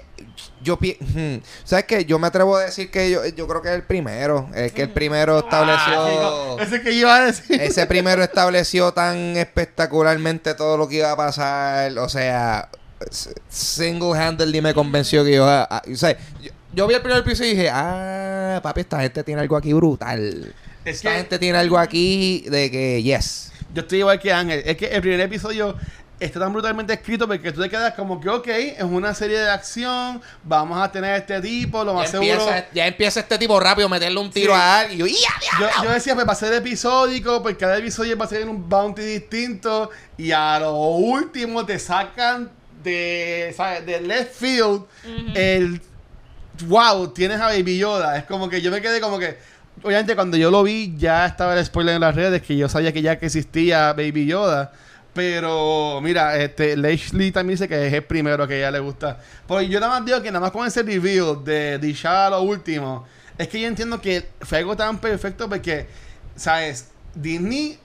yo 0.63 0.77
pi- 0.79 0.97
hmm. 1.01 1.43
¿Sabes 1.65 1.85
qué? 1.87 2.05
Yo 2.05 2.19
me 2.19 2.27
atrevo 2.27 2.57
a 2.57 2.65
decir 2.65 2.91
que 2.91 3.11
yo, 3.11 3.25
yo 3.27 3.47
creo 3.49 3.63
que 3.63 3.69
es 3.69 3.75
el 3.75 3.83
primero. 3.85 4.49
Es 4.55 4.73
que 4.73 4.83
el 4.83 4.91
primero 4.91 5.39
estableció. 5.39 6.59
Ah, 6.59 6.63
ese 6.63 6.83
que 6.83 6.93
iba 6.93 7.15
a 7.17 7.21
decir. 7.27 7.61
ese 7.61 7.87
primero 7.87 8.23
estableció 8.23 8.93
tan 8.93 9.37
espectacularmente 9.37 10.55
todo 10.55 10.77
lo 10.77 10.89
que 10.89 10.97
iba 10.97 11.13
a 11.13 11.17
pasar. 11.17 11.97
O 11.99 12.09
sea, 12.09 12.69
s- 13.11 13.33
single-handedly 13.49 14.61
me 14.61 14.75
convenció 14.75 15.25
que 15.25 15.35
yo. 15.35 15.47
ah, 15.49 15.67
ah, 15.71 15.83
o 15.91 15.97
sea, 15.97 16.17
yo, 16.43 16.51
yo 16.79 16.87
vi 16.87 16.95
el 16.95 17.03
primer 17.03 17.19
episodio 17.19 17.51
y 17.51 17.55
dije, 17.57 17.71
ah, 17.73 18.61
papi, 18.63 18.83
esta 18.83 19.01
gente 19.01 19.25
tiene 19.25 19.41
algo 19.41 19.57
aquí 19.57 19.73
brutal. 19.73 20.55
Es 20.85 20.97
Esta 20.97 21.11
que- 21.11 21.17
gente 21.17 21.39
tiene 21.41 21.59
algo 21.59 21.77
aquí 21.77 22.45
de 22.49 22.71
que, 22.71 23.03
yes. 23.03 23.51
Yo 23.75 23.83
estoy 23.83 23.99
igual 23.99 24.21
que 24.21 24.33
Ángel. 24.33 24.63
Es 24.65 24.77
que 24.77 24.87
el 24.87 25.01
primer 25.01 25.19
episodio 25.21 25.77
está 26.21 26.39
tan 26.39 26.53
brutalmente 26.53 26.93
escrito 26.93 27.27
porque 27.27 27.51
tú 27.51 27.61
te 27.63 27.69
quedas 27.69 27.95
como 27.95 28.21
que, 28.21 28.29
ok, 28.29 28.47
es 28.49 28.83
una 28.85 29.13
serie 29.13 29.39
de 29.41 29.51
acción, 29.51 30.21
vamos 30.45 30.81
a 30.81 30.91
tener 30.93 31.17
este 31.17 31.41
tipo, 31.41 31.83
lo 31.85 31.93
Ya 31.95 31.99
más 31.99 32.11
seguro... 32.13 32.31
empieza, 32.33 32.67
ya 32.73 32.87
empieza 32.87 33.21
este 33.21 33.39
tipo 33.39 33.59
rápido 33.59 33.87
a 33.87 33.91
meterle 33.91 34.21
un 34.21 34.31
tiro 34.31 34.53
Sí. 34.55 34.59
a 34.61 34.79
alguien. 34.79 35.09
Yo, 35.83 35.91
decía, 35.93 36.15
pues 36.15 36.29
va 36.29 36.33
a 36.33 36.37
ser 36.37 36.53
episódico, 36.55 37.43
pues 37.43 37.57
cada 37.57 37.77
episodio 37.77 38.17
va 38.17 38.25
a 38.25 38.29
ser 38.29 38.43
en 38.43 38.51
un 38.51 38.69
bounty 38.69 39.03
distinto 39.03 39.91
y 40.17 40.31
a 40.31 40.59
lo 40.61 40.75
último 40.77 41.67
te 41.67 41.79
sacan 41.81 42.51
de, 42.85 43.53
¿sabes? 43.57 43.85
de 43.85 44.01
left 44.01 44.35
field 44.37 44.83
el 45.35 45.81
wow, 46.67 47.09
tienes 47.13 47.41
a 47.41 47.47
Baby 47.47 47.79
Yoda. 47.79 48.17
Es 48.19 48.25
como 48.25 48.49
que 48.49 48.61
yo 48.61 48.71
me 48.71 48.81
quedé 48.81 49.01
como 49.01 49.19
que 49.19 49.39
obviamente 49.83 50.15
cuando 50.15 50.37
yo 50.37 50.51
lo 50.51 50.63
vi 50.63 50.95
ya 50.97 51.27
estaba 51.27 51.57
el 51.57 51.65
spoiler 51.65 51.95
en 51.95 52.01
las 52.01 52.15
redes 52.15 52.43
que 52.43 52.57
yo 52.57 52.69
sabía 52.69 52.93
que 52.93 53.03
ya 53.03 53.13
existía 53.13 53.93
Baby 53.93 54.27
Yoda. 54.27 54.73
Pero 55.15 56.01
mira, 56.01 56.37
este 56.37 56.77
Leslie 56.77 57.33
también 57.33 57.55
dice 57.55 57.67
que 57.67 57.87
es 57.87 57.93
el 57.93 58.05
primero 58.05 58.47
que 58.47 58.55
a 58.55 58.59
ella 58.59 58.71
le 58.71 58.79
gusta. 58.79 59.19
Porque 59.47 59.69
yo 59.69 59.81
nada 59.81 59.99
más 59.99 60.07
digo 60.07 60.23
que 60.23 60.31
nada 60.31 60.41
más 60.41 60.53
con 60.53 60.67
ese 60.67 60.83
review 60.83 61.43
de 61.43 61.79
Disha 61.79 62.31
lo 62.31 62.43
último, 62.43 63.07
es 63.37 63.49
que 63.49 63.61
yo 63.61 63.67
entiendo 63.67 64.01
que 64.01 64.29
fue 64.41 64.59
algo 64.59 64.77
tan 64.77 64.99
perfecto 64.99 65.49
porque, 65.49 65.87
¿sabes? 66.37 66.91
Disney 67.15 67.79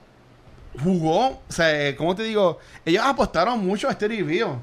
jugó, 0.84 1.28
o 1.28 1.44
sea, 1.50 1.96
¿cómo 1.96 2.16
te 2.16 2.24
digo? 2.24 2.60
Ellos 2.86 3.04
apostaron 3.06 3.66
mucho 3.66 3.88
a 3.88 3.92
este 3.92 4.08
review. 4.08 4.60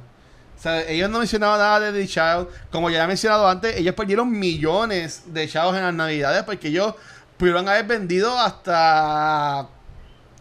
O 0.61 0.63
sea, 0.63 0.87
ellos 0.87 1.09
no 1.09 1.21
mencionaban 1.21 1.59
nada 1.59 1.81
de 1.81 1.99
The 1.99 2.07
Child. 2.07 2.49
Como 2.71 2.91
ya 2.91 3.05
he 3.05 3.07
mencionado 3.07 3.49
antes, 3.49 3.75
ellos 3.79 3.95
perdieron 3.95 4.31
millones 4.31 5.23
de 5.33 5.49
chavos 5.49 5.75
en 5.75 5.83
las 5.83 5.95
navidades 5.95 6.43
porque 6.43 6.69
ellos 6.69 6.97
pudieron 7.39 7.67
haber 7.67 7.87
vendido 7.87 8.39
hasta 8.39 9.67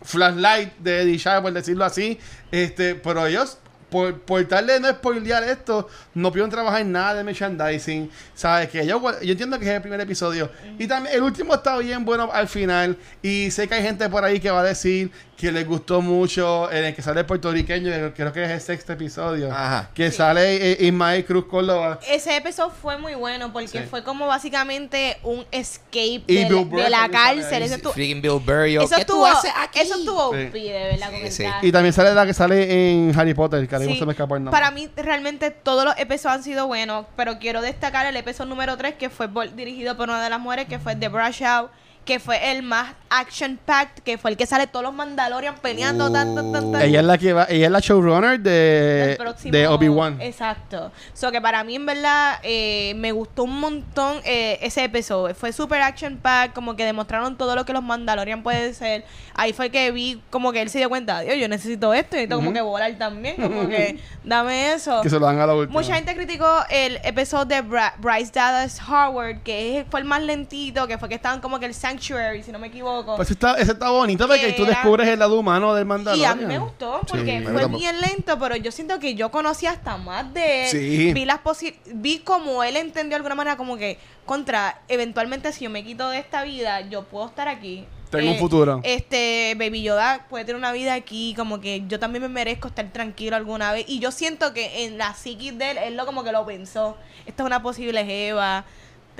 flashlight 0.01 0.77
de 0.79 1.05
The 1.05 1.17
Child, 1.17 1.41
por 1.41 1.53
decirlo 1.53 1.85
así. 1.85 2.19
Este, 2.51 2.95
pero 2.95 3.25
ellos, 3.27 3.59
por, 3.89 4.19
por 4.19 4.43
tal 4.43 4.67
de 4.67 4.81
no 4.81 4.89
spoilear 4.89 5.45
esto, 5.45 5.87
no 6.13 6.31
pudieron 6.31 6.49
trabajar 6.49 6.81
en 6.81 6.91
nada 6.91 7.13
de 7.13 7.23
merchandising. 7.23 8.11
¿Sabes? 8.35 8.67
Que 8.67 8.85
yo, 8.85 9.01
yo 9.21 9.31
entiendo 9.31 9.57
que 9.57 9.69
es 9.69 9.71
el 9.71 9.81
primer 9.81 10.01
episodio. 10.01 10.51
Y 10.77 10.85
también 10.85 11.15
el 11.15 11.23
último 11.23 11.55
está 11.55 11.77
bien 11.77 12.03
bueno 12.03 12.29
al 12.33 12.49
final. 12.49 12.97
Y 13.21 13.51
sé 13.51 13.69
que 13.69 13.75
hay 13.75 13.83
gente 13.83 14.09
por 14.09 14.25
ahí 14.25 14.41
que 14.41 14.51
va 14.51 14.59
a 14.59 14.65
decir 14.65 15.13
que 15.39 15.53
les 15.53 15.65
gustó 15.65 16.01
mucho 16.01 16.69
en 16.69 16.83
el 16.83 16.93
que 16.93 17.01
sale 17.01 17.21
el 17.21 17.25
puertorriqueño, 17.25 17.89
que 17.89 18.11
creo 18.13 18.33
que 18.33 18.43
es 18.43 18.49
el 18.51 18.59
sexto 18.59 18.91
episodio. 18.91 19.49
Ajá. 19.49 19.89
Que 19.93 20.11
sale 20.11 20.73
eh, 20.73 20.77
Ismael 20.85 21.23
Cruz 21.23 21.45
Córdoba. 21.45 21.97
Ese 22.09 22.35
episodio 22.35 22.71
fue 22.71 22.97
muy 22.97 23.15
bueno 23.15 23.53
porque 23.53 23.69
Sí. 23.69 23.79
fue 23.89 24.03
como 24.03 24.27
básicamente 24.27 25.17
un 25.23 25.45
escape 25.51 26.23
Y 26.27 26.43
de, 26.43 26.49
la- 26.49 26.61
Burr 26.63 26.83
de 26.83 26.89
la 26.89 27.07
cárcel. 27.09 27.63
Eso 27.63 27.75
estuvo, 27.75 27.93
Freaking 27.93 28.21
Bill 28.21 28.31
Burr. 28.45 28.65
yo, 28.65 28.81
eso 28.81 28.89
¿Qué 28.97 29.05
tú 29.05 29.25
estuvo, 29.25 29.25
haces 29.27 29.51
aquí? 29.63 29.79
eso 29.79 29.95
estuvo 29.95 30.31
Sí. 30.33 30.37
De 30.69 30.73
verdad. 30.91 31.09
Sí, 31.23 31.31
sí. 31.31 31.45
Y 31.61 31.71
también 31.71 31.93
sale 31.93 32.13
la 32.13 32.25
que 32.25 32.33
sale 32.33 32.91
en 32.91 33.17
Harry 33.17 33.33
Potter, 33.33 33.65
que 33.65 33.77
Sí, 33.79 33.97
se 33.97 34.05
me 34.05 34.11
escapó 34.11 34.35
el 34.35 34.43
nombre. 34.43 34.51
Para 34.59 34.71
mí, 34.71 34.89
realmente 34.97 35.51
todos 35.51 35.85
los 35.85 35.93
episodios 35.97 36.35
han 36.39 36.43
sido 36.43 36.67
buenos, 36.67 37.05
pero 37.15 37.39
quiero 37.39 37.61
destacar 37.61 38.05
el 38.05 38.15
episodio 38.17 38.49
número 38.49 38.75
3, 38.75 38.95
que 38.95 39.09
fue 39.09 39.29
por- 39.29 39.55
dirigido 39.55 39.95
por 39.95 40.09
una 40.09 40.21
de 40.21 40.29
las 40.29 40.39
mujeres, 40.41 40.65
que 40.67 40.79
fue 40.79 40.97
The 40.97 41.07
Brush 41.07 41.43
Out, 41.45 41.71
que 42.09 42.19
fue 42.19 42.51
el 42.51 42.63
más 42.63 42.93
action-packed, 43.11 44.01
que 44.03 44.17
fue 44.17 44.31
el 44.31 44.37
que 44.37 44.45
sale 44.47 44.65
todos 44.65 44.83
los 44.83 44.93
Mandalorian 44.95 45.55
peleando, 45.61 46.11
tan, 46.11 46.33
tan, 46.33 46.51
tan, 46.51 46.71
tan. 46.71 46.81
Ella 46.81 46.99
es 47.01 47.05
la 47.05 47.17
que 47.19 47.33
va, 47.33 47.45
ella 47.49 47.67
es 47.67 47.71
la 47.71 47.79
showrunner 47.79 48.39
de, 48.39 49.15
próximo- 49.17 49.51
de 49.51 49.67
Obi-Wan. 49.67 50.19
Exacto. 50.21 50.91
So 51.13 51.31
que 51.31 51.39
para 51.39 51.63
mí, 51.63 51.75
en 51.75 51.85
verdad, 51.85 52.39
eh, 52.43 52.93
me 52.97 53.11
gustó 53.11 53.43
un 53.43 53.59
montón 53.59 54.17
eh, 54.25 54.57
ese 54.61 54.83
episodio. 54.83 55.35
Fue 55.35 55.51
super 55.53 55.81
action 55.83 56.17
pack, 56.17 56.53
como 56.53 56.75
que 56.75 56.83
demostraron 56.83 57.37
todo 57.37 57.55
lo 57.55 57.63
que 57.65 57.73
los 57.73 57.83
Mandalorian 57.83 58.41
pueden 58.43 58.73
ser. 58.73 59.05
Ahí 59.35 59.53
fue 59.53 59.69
que 59.69 59.91
vi 59.91 60.21
como 60.31 60.51
que 60.51 60.61
él 60.61 60.69
se 60.69 60.79
dio 60.79 60.89
cuenta, 60.89 61.21
Dios, 61.21 61.37
yo 61.37 61.47
necesito 61.47 61.93
esto, 61.93 62.15
necesito 62.15 62.35
como 62.37 62.49
Ujú. 62.49 62.55
que 62.55 62.61
volar 62.61 62.91
también, 62.97 63.35
como 63.35 63.67
que 63.69 63.99
dame 64.23 64.73
eso. 64.73 65.01
Que 65.01 65.09
se 65.09 65.19
lo 65.19 65.25
dan 65.27 65.39
a 65.39 65.45
la 65.47 65.53
última. 65.53 65.79
Mucha 65.79 65.93
gente 65.95 66.15
criticó 66.15 66.63
el 66.71 66.97
episodio 67.03 67.45
de 67.45 67.63
Bra- 67.63 67.93
Bryce 67.99 68.31
Dallas 68.33 68.79
Howard, 68.89 69.43
que 69.43 69.85
fue 69.91 69.99
el 69.99 70.05
más 70.05 70.21
lentito, 70.23 70.87
que 70.87 70.97
fue 70.97 71.07
que 71.07 71.15
estaban 71.15 71.39
como 71.41 71.59
que 71.59 71.65
el 71.67 71.73
Sanctuary, 71.99 72.43
si 72.43 72.51
no 72.51 72.59
me 72.59 72.67
equivoco. 72.67 73.15
Pues 73.15 73.29
está, 73.31 73.55
ese 73.55 73.73
está 73.73 73.89
bonito 73.89 74.27
porque 74.27 74.47
Que 74.47 74.53
tú 74.53 74.63
era- 74.63 74.71
descubres 74.71 75.07
el 75.07 75.19
lado 75.19 75.39
humano 75.39 75.73
del 75.73 75.83
y 75.83 75.87
Mandalorian. 75.87 76.31
a 76.31 76.35
mí 76.35 76.45
me 76.45 76.57
gustó 76.59 77.01
porque 77.07 77.39
Sí. 77.39 77.45
Fue 77.45 77.67
bien 77.67 77.99
lento, 78.01 78.37
pero 78.39 78.55
yo 78.55 78.71
siento 78.71 78.99
que 78.99 79.15
yo 79.15 79.29
conocí 79.31 79.65
hasta 79.65 79.97
más 79.97 80.33
de 80.33 80.63
él. 80.65 80.69
Sí. 80.69 81.13
Vi 81.13 81.25
las 81.25 81.39
posi- 81.43 81.75
vi 81.93 82.19
como 82.19 82.63
él 82.63 82.77
entendió 82.77 83.09
de 83.11 83.15
alguna 83.17 83.35
manera 83.35 83.57
como 83.57 83.77
que 83.77 83.97
contra 84.25 84.81
eventualmente 84.87 85.51
si 85.53 85.65
yo 85.65 85.69
me 85.69 85.83
quito 85.83 86.09
de 86.09 86.19
esta 86.19 86.43
vida, 86.43 86.81
yo 86.81 87.03
puedo 87.03 87.27
estar 87.27 87.47
aquí. 87.47 87.85
Tengo 88.09 88.31
un 88.31 88.39
futuro. 88.39 88.79
Este 88.83 89.53
Baby 89.59 89.83
Yoda 89.83 90.25
puede 90.29 90.43
tener 90.43 90.57
una 90.57 90.71
vida 90.71 90.95
aquí, 90.95 91.35
como 91.37 91.61
que 91.61 91.83
yo 91.87 91.99
también 91.99 92.23
me 92.23 92.29
merezco 92.29 92.67
estar 92.67 92.87
tranquilo 92.91 93.35
alguna 93.35 93.71
vez 93.71 93.85
y 93.87 93.99
yo 93.99 94.11
siento 94.11 94.51
que 94.51 94.85
en 94.85 94.97
la 94.97 95.13
psiquis 95.13 95.55
de 95.59 95.71
él 95.71 95.77
él 95.77 95.95
lo 95.97 96.07
como 96.07 96.23
que 96.23 96.31
lo 96.31 96.43
pensó. 96.43 96.97
Esta 97.27 97.43
es 97.43 97.45
una 97.45 97.61
posible 97.61 98.03
jeva, 98.05 98.65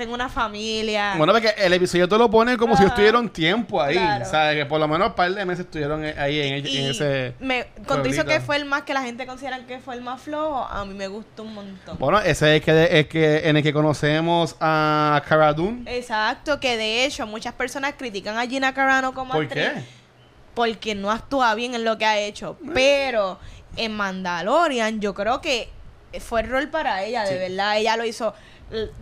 tengo 0.00 0.14
una 0.14 0.30
familia. 0.30 1.14
Bueno, 1.18 1.34
porque 1.34 1.54
el 1.58 1.74
episodio 1.74 2.08
te 2.08 2.16
lo 2.16 2.30
pone 2.30 2.56
como 2.56 2.74
si 2.74 2.84
estuvieron 2.84 3.28
tiempo 3.28 3.82
ahí. 3.82 3.96
Claro. 3.96 4.24
O 4.24 4.28
sea, 4.28 4.54
que 4.54 4.64
por 4.64 4.80
lo 4.80 4.88
menos 4.88 5.08
un 5.08 5.14
par 5.14 5.30
de 5.34 5.44
meses 5.44 5.66
estuvieron 5.66 6.02
ahí 6.02 6.40
en, 6.40 6.66
Y 6.66 6.78
en 6.78 6.90
ese. 6.90 7.34
me, 7.38 7.66
cuando 7.86 8.08
hizo 8.08 8.24
que 8.24 8.40
fue 8.40 8.56
el 8.56 8.64
más 8.64 8.82
que 8.82 8.94
la 8.94 9.02
gente 9.02 9.26
considera 9.26 9.58
que 9.66 9.78
fue 9.78 9.94
el 9.94 10.00
más 10.00 10.22
flojo, 10.22 10.64
a 10.64 10.86
mí 10.86 10.94
me 10.94 11.06
gustó 11.06 11.42
un 11.42 11.52
montón. 11.52 11.98
Bueno, 11.98 12.18
ese 12.18 12.56
es, 12.56 12.62
que, 12.62 12.88
es 12.98 13.06
que 13.08 13.48
en 13.48 13.58
el 13.58 13.62
que 13.62 13.74
conocemos 13.74 14.56
a 14.58 15.22
Cara 15.28 15.52
Dune. 15.52 15.82
Exacto, 15.84 16.58
que 16.58 16.78
de 16.78 17.04
hecho 17.04 17.26
muchas 17.26 17.52
personas 17.52 17.92
critican 17.98 18.38
a 18.38 18.46
Gina 18.46 18.72
Carano 18.72 19.12
como 19.12 19.34
¿Por 19.34 19.44
actriz 19.44 19.68
qué? 19.74 19.84
porque 20.54 20.94
no 20.94 21.10
actúa 21.10 21.54
bien 21.54 21.74
en 21.74 21.84
lo 21.84 21.98
que 21.98 22.06
ha 22.06 22.18
hecho. 22.18 22.56
Pero 22.72 23.38
en 23.76 23.94
Mandalorian 23.94 25.00
yo 25.00 25.12
creo 25.12 25.42
que 25.42 25.68
fue 26.18 26.40
el 26.40 26.48
rol 26.48 26.68
para 26.68 27.04
ella, 27.04 27.24
de 27.24 27.36
verdad. 27.36 27.76
Ella 27.76 27.96
lo 27.96 28.04
hizo. 28.06 28.34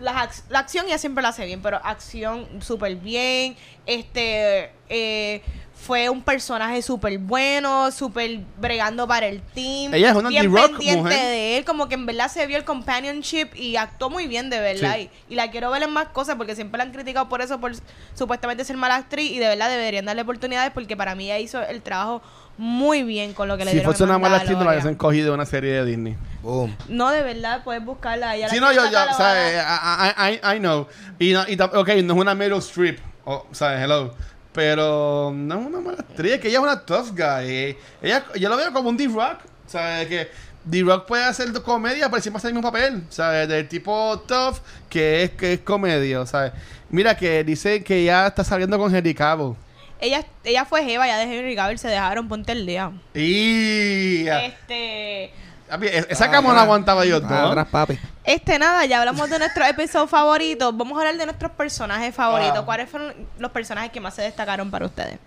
La 0.01 0.31
acción 0.55 0.87
ella 0.87 0.99
siempre 0.99 1.23
la 1.23 1.29
hace 1.29 1.45
bien, 1.45 1.61
pero 1.63 1.81
acción 1.85 2.47
súper 2.63 2.97
bien. 2.97 3.57
Este 3.87 4.71
eh, 4.89 5.43
fue 5.75 6.09
un 6.09 6.23
personaje 6.23 6.83
súper 6.83 7.19
bueno, 7.19 7.91
súper 7.93 8.41
bregando 8.59 9.07
para 9.07 9.27
el 9.27 9.41
team. 9.41 9.95
Ella 9.95 10.11
es 10.11 10.17
una 10.17 10.29
bien 10.29 10.53
pendiente 10.53 11.03
mujer. 11.03 11.19
de 11.19 11.59
él, 11.59 11.65
como 11.65 11.89
que 11.89 11.95
en 11.95 12.07
verdad 12.07 12.29
se 12.29 12.47
vio 12.47 12.57
el 12.57 12.65
companionship 12.65 13.55
y 13.55 13.77
actuó 13.77 14.11
muy 14.11 14.27
bien, 14.27 14.51
de 14.51 14.61
verdad. 14.61 14.97
Sí. 14.97 15.11
Y, 15.29 15.35
y 15.35 15.37
la 15.37 15.51
quiero 15.51 15.71
ver 15.71 15.83
en 15.83 15.91
más 15.91 16.09
cosas 16.09 16.37
porque 16.37 16.55
siempre 16.55 16.79
la 16.79 16.85
han 16.85 16.93
criticado 16.93 17.29
por 17.29 17.43
eso, 17.43 17.61
por 17.61 17.73
supuestamente 18.15 18.65
ser 18.65 18.77
mala 18.77 18.97
actriz. 18.97 19.31
Y 19.31 19.39
de 19.39 19.49
verdad 19.49 19.71
deberían 19.71 20.07
darle 20.07 20.23
oportunidades 20.23 20.73
porque 20.73 20.97
para 20.97 21.15
mí 21.15 21.27
ella 21.27 21.39
hizo 21.39 21.63
el 21.63 21.83
trabajo 21.83 22.23
muy 22.59 23.03
bien 23.05 23.33
con 23.33 23.49
lo 23.49 23.57
que 23.57 23.65
le 23.65 23.71
Si 23.71 23.77
dieron. 23.77 23.91
fuese 23.93 24.05
en 24.05 24.11
una 24.11 24.19
mala 24.19 24.37
actriz, 24.39 24.57
no 24.59 24.65
la 24.65 24.71
hubiesen 24.73 24.95
cogido 24.97 25.29
de 25.29 25.33
una 25.33 25.47
serie 25.47 25.73
de 25.73 25.85
Disney. 25.87 26.17
Boom. 26.43 26.77
No, 26.89 27.11
de 27.11 27.23
verdad, 27.23 27.63
puedes 27.65 27.85
buscarla. 27.85 28.37
Ella 28.37 28.49
la 28.49 28.53
Sí, 28.53 28.61
no, 28.61 28.73
yo, 28.73 28.85
yo, 28.85 29.15
sea, 29.17 29.49
eh, 29.49 29.63
I, 29.63 30.33
I, 30.35 30.41
I- 30.53 30.57
I 30.57 30.59
know. 30.59 30.87
Y, 31.19 31.33
no, 31.33 31.45
y 31.49 31.55
ok, 31.61 31.89
no 32.05 32.15
es 32.15 32.21
una 32.21 32.35
Meryl 32.35 32.59
Streep, 32.59 32.99
o 33.25 33.47
sea, 33.53 33.83
hello. 33.83 34.13
pero 34.53 35.33
no 35.35 35.61
es 35.61 35.67
una 35.67 35.81
mala 35.81 35.99
actriz, 36.01 36.33
es 36.33 36.41
que 36.41 36.49
ella 36.49 36.59
es 36.59 36.63
una 36.65 36.81
tough 36.85 37.11
guy. 37.17 37.77
Ella, 38.03 38.25
yo 38.35 38.49
lo 38.49 38.57
veo 38.57 38.73
como 38.73 38.89
un 38.89 38.97
D-Rock, 38.97 39.39
¿sabes? 39.69 40.09
Que 40.09 40.29
D-Rock 40.65 41.07
puede 41.07 41.25
hacer 41.25 41.53
comedia, 41.63 42.11
pero 42.11 42.21
siempre 42.21 42.39
hace 42.39 42.49
el 42.49 42.55
mismo 42.55 42.71
papel, 42.73 43.05
¿sabes? 43.09 43.49
Del 43.49 43.69
tipo 43.69 44.19
tough 44.27 44.57
que 44.89 45.23
es, 45.23 45.31
que 45.31 45.53
es 45.55 45.61
comedia, 45.61 46.27
¿sabes? 46.27 46.53
Mira 46.91 47.17
que 47.17 47.45
dice 47.45 47.85
que 47.85 48.03
ya 48.05 48.27
está 48.27 48.43
saliendo 48.43 48.79
con 48.79 48.95
Henry 48.95 49.15
Cavill. 49.15 49.55
Ella, 50.01 50.25
ella 50.45 50.65
fue 50.65 50.85
Jeva, 50.85 51.07
ya 51.07 51.17
de 51.19 51.25
Henry 51.25 51.57
Cavill 51.57 51.79
se 51.79 51.89
dejaron, 51.89 52.29
ponte 52.29 52.53
el 52.53 52.65
día. 52.67 52.93
Y... 53.15 54.27
Este... 54.29 55.25
E- 55.71 56.07
Esa 56.09 56.31
cama 56.31 56.55
no 56.55 56.61
aguantaba 56.61 57.05
yo, 57.05 57.21
¿no? 57.21 57.29
Atrás, 57.49 57.67
papi. 57.71 57.99
Este, 58.25 58.59
nada, 58.59 58.87
ya 58.87 59.01
hablamos 59.01 59.29
de 59.29 59.39
nuestros 59.39 59.69
episodios 59.69 60.09
favoritos. 60.09 60.75
Vamos 60.77 60.97
a 60.97 61.01
hablar 61.01 61.19
de 61.19 61.27
nuestros 61.27 61.51
personajes 61.53 62.15
favoritos. 62.15 62.59
Ah. 62.61 62.65
¿Cuáles 62.65 62.89
fueron 62.89 63.13
los 63.39 63.51
personajes 63.51 63.91
que 63.91 64.01
más 64.01 64.15
se 64.15 64.23
destacaron 64.23 64.71
para 64.71 64.87
ustedes? 64.87 65.19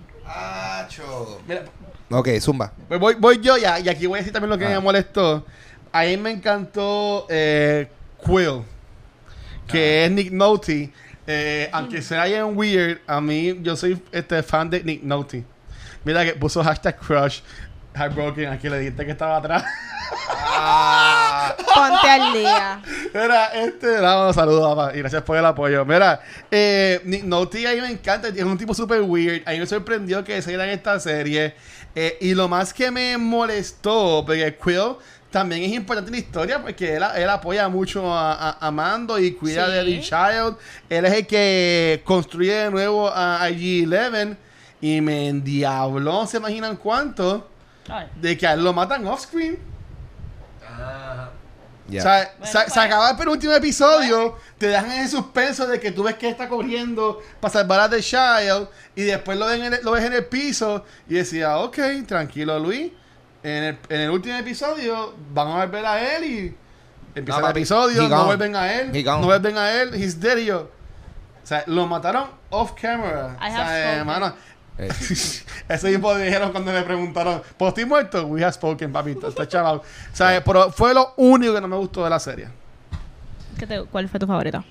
Mira, 1.48 1.64
Ok, 2.10 2.28
zumba. 2.40 2.74
Pues 2.88 3.00
voy, 3.00 3.16
voy 3.16 3.40
yo 3.42 3.58
ya, 3.58 3.80
y 3.80 3.88
aquí 3.88 4.06
voy 4.08 4.18
a 4.18 4.20
decir 4.20 4.34
también 4.34 4.50
lo 4.50 4.58
que 4.58 4.66
Ah. 4.66 4.70
me 4.70 4.80
molestó. 4.80 5.46
A 5.92 6.04
mí 6.04 6.18
me 6.18 6.32
encantó 6.32 7.26
eh, 7.30 7.88
Quill, 8.26 8.64
que 9.68 10.06
es 10.06 10.12
Nick 10.12 10.32
Nolte. 10.32 10.92
Eh, 11.28 11.70
aunque 11.72 12.02
sea 12.02 12.26
bien 12.26 12.58
weird, 12.58 13.00
a 13.08 13.22
mí 13.22 13.60
yo 13.62 13.76
soy 13.76 14.02
este 14.12 14.42
fan 14.44 14.70
de 14.70 14.84
Nick 14.84 15.04
Nolte. 15.04 15.44
Mira 16.04 16.26
que 16.26 16.34
puso 16.34 16.64
hashtag 16.64 16.98
crush, 16.98 17.42
heartbroken, 17.94 18.48
aquí 18.48 18.70
le 18.70 18.80
dijiste 18.80 19.06
que 19.06 19.12
estaba 19.12 19.38
atrás. 19.38 19.64
Ponte 21.74 22.10
al 22.10 22.34
día. 22.34 22.82
Mira, 23.14 23.46
este, 23.48 24.02
no, 24.02 24.34
saludos, 24.34 24.76
papá, 24.76 24.96
y 24.96 25.00
gracias 25.00 25.22
por 25.22 25.38
el 25.38 25.46
apoyo. 25.46 25.86
Mira, 25.86 26.22
eh, 26.50 27.02
Nick 27.06 27.24
Nolte 27.24 27.68
a 27.68 27.74
mí 27.74 27.82
me 27.82 27.92
encanta, 27.92 28.30
es 28.30 28.44
un 28.44 28.58
tipo 28.58 28.74
súper 28.74 29.02
weird. 29.02 29.48
A 29.48 29.52
mí 29.52 29.60
me 29.60 29.68
sorprendió 29.68 30.24
que 30.24 30.42
saliera 30.42 30.64
en 30.66 30.72
esta 30.72 31.00
serie. 31.00 31.54
Eh, 31.94 32.18
y 32.22 32.34
lo 32.34 32.48
más 32.48 32.74
que 32.74 32.90
me 32.90 33.18
molestó, 33.18 34.24
porque 34.26 34.58
Quill 34.64 34.96
también 35.32 35.64
es 35.64 35.72
importante 35.72 36.10
en 36.10 36.14
la 36.14 36.20
historia, 36.20 36.62
porque 36.62 36.96
él, 36.98 37.04
él 37.16 37.30
apoya 37.30 37.68
mucho 37.70 38.14
a, 38.14 38.34
a- 38.34 38.58
a 38.68 38.72
Mando 38.72 39.18
y 39.18 39.32
cuida 39.34 39.66
Sí. 39.68 39.72
de 39.72 39.84
The 39.86 40.02
Child. 40.02 40.58
Él 40.90 41.06
es 41.06 41.14
el 41.14 41.26
que 41.28 42.02
construye 42.06 42.54
de 42.54 42.70
nuevo 42.72 43.10
a 43.10 43.50
IG-11. 43.50 44.38
Y 44.82 45.00
me 45.02 45.28
endiabló, 45.30 46.26
¿se 46.28 46.38
imaginan 46.38 46.76
cuánto? 46.76 47.48
De 48.20 48.38
que 48.38 48.48
a 48.48 48.54
él 48.54 48.64
lo 48.64 48.74
matan 48.74 49.06
off-screen. 49.08 49.58
Ya. 51.88 52.00
O 52.00 52.02
sea, 52.04 52.18
Bueno, 52.40 52.46
se, 52.52 52.58
pues. 52.60 52.74
se 52.74 52.80
acaba 52.80 53.12
el 53.12 53.18
penúltimo 53.18 53.54
episodio, 53.54 54.38
te 54.58 54.68
dejan 54.68 54.92
en 54.92 55.02
el 55.02 55.10
suspenso 55.10 55.68
de 55.68 55.80
que 55.80 55.92
tú 55.92 56.04
ves 56.04 56.16
que 56.16 56.30
está 56.30 56.48
corriendo 56.48 57.20
para 57.42 57.52
salvar 57.52 57.80
a 57.82 57.90
The 57.90 58.02
Child 58.02 58.70
y 58.96 59.02
después 59.04 59.38
lo, 59.38 59.48
ven 59.48 59.64
en 59.66 59.74
el- 59.74 59.84
lo 59.84 59.92
ves 59.92 60.06
en 60.06 60.14
el 60.14 60.26
piso 60.26 60.86
y 61.10 61.16
decía, 61.16 61.58
ok, 61.58 61.78
tranquilo 62.08 62.58
Luis, 62.60 62.92
en 63.44 63.64
el, 63.64 63.78
en 63.90 64.02
el 64.02 64.10
último 64.10 64.36
episodio 64.38 65.14
van 65.34 65.48
a 65.48 65.66
volver 65.66 65.86
a 65.86 66.16
él 66.18 66.24
y 66.26 66.56
empieza 67.16 67.40
No, 67.40 67.48
el 67.48 67.52
papi, 67.52 67.60
episodio, 67.62 68.08
no 68.08 68.26
vuelven 68.26 68.56
a 68.56 68.74
él, 68.74 69.04
no 69.06 69.22
vuelven 69.24 69.58
a 69.58 69.72
él, 69.82 69.94
he's 69.96 70.20
dead 70.20 70.38
y 70.38 70.46
yo. 70.46 70.70
O 71.44 71.48
sea, 71.48 71.64
lo 71.68 71.88
mataron 71.88 72.26
off 72.52 72.74
camera. 72.80 73.38
I 73.42 73.50
o 73.50 73.56
sea, 73.56 73.94
hermano, 73.98 74.34
Eh, 74.78 74.88
eso 75.70 75.88
mismo 75.88 76.16
dijeron 76.16 76.52
cuando 76.52 76.72
le 76.72 76.82
preguntaron, 76.84 77.42
¿pues 77.58 77.70
estoy 77.70 77.86
muerto? 77.86 78.26
We 78.28 78.42
have 78.44 78.54
spoken, 78.54 78.92
papito, 78.92 79.28
está 79.28 79.48
chaval. 79.48 79.78
O 79.78 79.84
sea, 80.16 80.44
pero 80.44 80.72
fue 80.72 80.94
lo 80.94 81.14
único 81.18 81.54
que 81.54 81.62
no 81.62 81.68
me 81.68 81.76
gustó 81.78 82.04
de 82.04 82.10
la 82.10 82.20
serie. 82.20 82.48
¿Qué 83.60 83.68
te- 83.68 83.84
¿Cuál 83.84 84.08
fue 84.08 84.20
tu 84.20 84.26
favorito? 84.28 84.64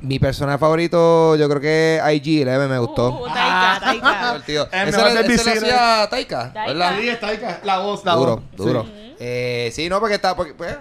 Mi 0.00 0.18
personaje 0.18 0.58
favorito, 0.58 1.36
yo 1.36 1.48
creo 1.48 1.60
que 1.60 2.00
IG-11 2.04 2.68
me 2.68 2.78
gustó. 2.78 3.18
Uh, 3.22 3.26
Taika, 3.26 3.78
Taika. 3.84 4.26
Divertido. 4.32 4.68
El 4.70 4.88
Ese 4.88 4.96
mejor 4.98 5.12
le, 5.14 5.22
del 5.22 5.30
ese 5.32 5.44
le 5.44 5.50
Vicine. 5.54 5.72
hacía 5.72 6.08
Taika, 6.10 6.52
Taika. 6.52 6.66
¿verdad? 6.72 6.94
Sí, 7.00 7.08
está 7.08 7.26
ahí, 7.28 7.38
ca- 7.38 7.60
la 7.64 7.78
voz, 7.78 8.04
la 8.04 8.12
duro, 8.14 8.36
voz. 8.36 8.66
duro. 8.66 8.82
Sí. 8.84 9.14
Eh, 9.18 9.70
sí, 9.72 9.88
no, 9.88 9.98
porque 9.98 10.16
está, 10.16 10.36
porque, 10.36 10.52
pues, 10.52 10.76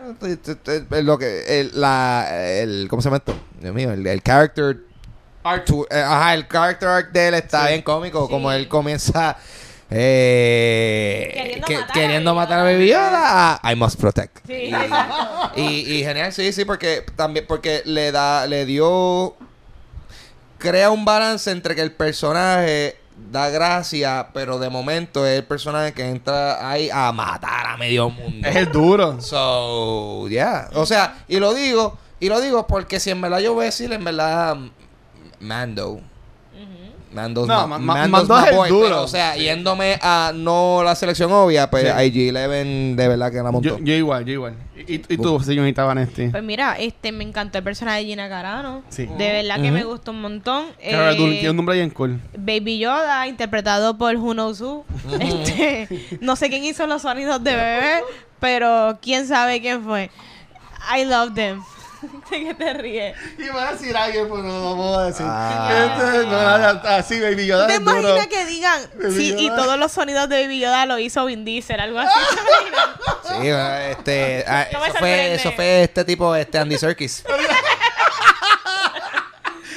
lo 1.06 1.18
que, 1.18 1.62
el, 1.62 1.72
la, 1.80 2.28
el, 2.60 2.88
¿cómo 2.90 3.02
se 3.02 3.06
llama 3.08 3.18
esto? 3.18 3.34
Dios 3.62 3.74
mío, 3.74 3.94
el, 3.94 4.06
el 4.06 4.22
character, 4.22 4.80
Art. 5.44 5.66
tu- 5.66 5.86
eh, 5.90 6.02
ajá, 6.02 6.34
el 6.34 6.48
character 6.50 6.90
arc 6.90 7.12
de 7.14 7.28
él 7.30 7.34
está 7.36 7.62
Sí. 7.64 7.68
bien 7.70 7.82
cómico, 7.84 8.26
Sí. 8.26 8.32
como 8.34 8.52
él 8.52 8.68
comienza, 8.68 9.38
eh, 9.90 11.32
Queriendo 11.34 11.66
que- 11.68 11.76
matar 11.78 11.90
a 11.90 11.94
queriendo 11.94 12.36
matar 12.36 12.60
a. 12.60 12.64
Baby 12.64 12.88
Yoda, 12.90 13.60
I 13.64 13.76
must 13.76 14.00
protect. 14.00 14.46
Sí, 14.48 14.72
Y- 15.56 15.94
y, 16.00 16.04
genial, 16.04 16.34
sí, 16.34 16.52
sí, 16.54 16.66
porque 16.66 17.04
también 17.16 17.46
porque 17.48 17.82
le 17.86 18.12
da, 18.12 18.48
le 18.48 18.66
dio, 18.66 19.36
crea 20.58 20.92
un 20.92 21.06
balance 21.06 21.52
entre 21.52 21.76
que 21.76 21.82
el 21.82 21.92
personaje 21.92 22.98
da 23.32 23.50
gracia, 23.50 24.28
pero 24.34 24.60
de 24.60 24.70
momento 24.70 25.26
es 25.26 25.38
el 25.40 25.46
personaje 25.46 25.94
que 25.94 26.06
entra 26.10 26.70
ahí 26.70 26.90
a 26.92 27.12
matar 27.12 27.66
a 27.68 27.78
medio 27.78 28.10
mundo. 28.10 28.48
Es 28.48 28.56
el 28.58 28.72
duro. 28.72 29.22
So, 29.22 30.28
yeah. 30.28 30.70
O 30.74 30.86
sea, 30.86 31.24
y 31.28 31.38
lo 31.40 31.54
digo, 31.54 31.98
y 32.20 32.28
lo 32.28 32.42
digo 32.42 32.68
porque 32.68 33.00
si 33.00 33.12
en 33.12 33.22
verdad 33.22 33.40
yo 33.40 33.54
voy 33.54 33.64
a 33.64 33.66
decir, 33.68 33.94
en 33.94 34.04
verdad, 34.04 34.58
Mando. 35.40 36.02
Mando's 37.16 37.48
No, 37.48 37.68
ma- 37.68 37.80
ma- 37.80 38.04
es 38.06 38.56
boy, 38.56 38.70
duro. 38.70 38.84
pero, 38.84 39.02
o 39.04 39.08
sea, 39.08 39.36
yéndome 39.36 39.98
a 40.02 40.32
no 40.36 40.82
la 40.84 40.94
selección 40.96 41.32
obvia, 41.32 41.70
pues 41.72 41.84
Sí. 41.86 41.90
IG-11 41.90 42.96
de 42.96 43.08
verdad 43.08 43.32
que 43.32 43.38
la 43.38 43.52
montó. 43.52 43.68
Yo, 43.68 43.80
yo 43.80 43.94
igual, 43.94 44.26
yo 44.26 44.34
igual. 44.34 44.56
¿Y, 44.88 44.96
y 44.96 45.18
tú, 45.18 45.40
señorita 45.40 45.84
Vanesti? 45.86 46.28
Pues 46.28 46.44
mira, 46.44 46.78
este 46.78 47.12
me 47.12 47.24
encantó 47.24 47.58
el 47.58 47.64
personaje 47.64 48.00
de 48.00 48.06
Gina 48.06 48.28
Carano. 48.30 48.84
Sí. 48.90 49.06
De 49.18 49.32
verdad 49.32 49.62
que 49.62 49.72
me 49.72 49.84
gustó 49.86 50.12
un 50.12 50.22
montón. 50.22 50.66
Cara 50.90 51.14
Eh, 51.14 51.16
tiene 51.16 51.50
un 51.50 51.56
nombre 51.56 51.76
bien 51.76 51.90
cool. 51.90 52.20
Baby 52.38 52.78
Yoda, 52.80 53.26
interpretado 53.28 53.98
por 53.98 54.14
Knows 54.16 54.62
Who. 54.62 54.86
Este, 55.20 55.88
no 56.22 56.36
sé 56.36 56.50
quién 56.50 56.64
hizo 56.66 56.86
los 56.88 57.02
sonidos 57.04 57.44
de 57.44 57.56
bebé, 57.56 58.02
pero 58.40 59.00
quién 59.02 59.26
sabe 59.28 59.62
quién 59.62 59.84
fue. 59.84 60.12
I 60.96 61.06
love 61.06 61.34
them. 61.34 61.62
¿De 62.32 62.44
qué 62.44 62.54
te 62.54 62.74
ríes? 62.74 63.16
Iba 63.38 63.70
a 63.70 63.72
decir 63.74 63.96
alguien, 63.96 64.26
pero 64.30 64.44
no 64.44 64.70
lo 64.70 64.76
puedo 64.76 65.06
decir. 65.06 65.26
Ah. 65.28 65.70
Este, 65.72 66.28
no, 66.28 66.90
así, 66.90 67.20
Baby 67.20 67.48
Yoda 67.48 67.68
¿Te 67.68 67.76
imaginas 67.76 68.28
que 68.28 68.46
digan, 68.46 68.82
Baby 68.96 69.16
sí, 69.16 69.36
y 69.38 69.48
Yoda. 69.48 69.56
todos 69.56 69.80
los 69.80 69.92
sonidos 69.92 70.30
de 70.30 70.44
Baby 70.44 70.60
Yoda 70.60 70.86
lo 70.86 71.00
hizo 71.00 71.26
Vin 71.26 71.46
Diesel, 71.46 71.80
algo 71.80 72.00
así? 72.00 72.20
Sí, 73.28 73.48
este, 73.90 74.46
ah, 74.48 74.64
eso, 74.64 74.80
fue, 75.00 75.34
eso 75.34 75.52
fue 75.52 75.84
este 75.84 76.06
tipo, 76.06 76.36
este 76.36 76.58
Andy 76.58 76.78
Serkis. 76.78 77.24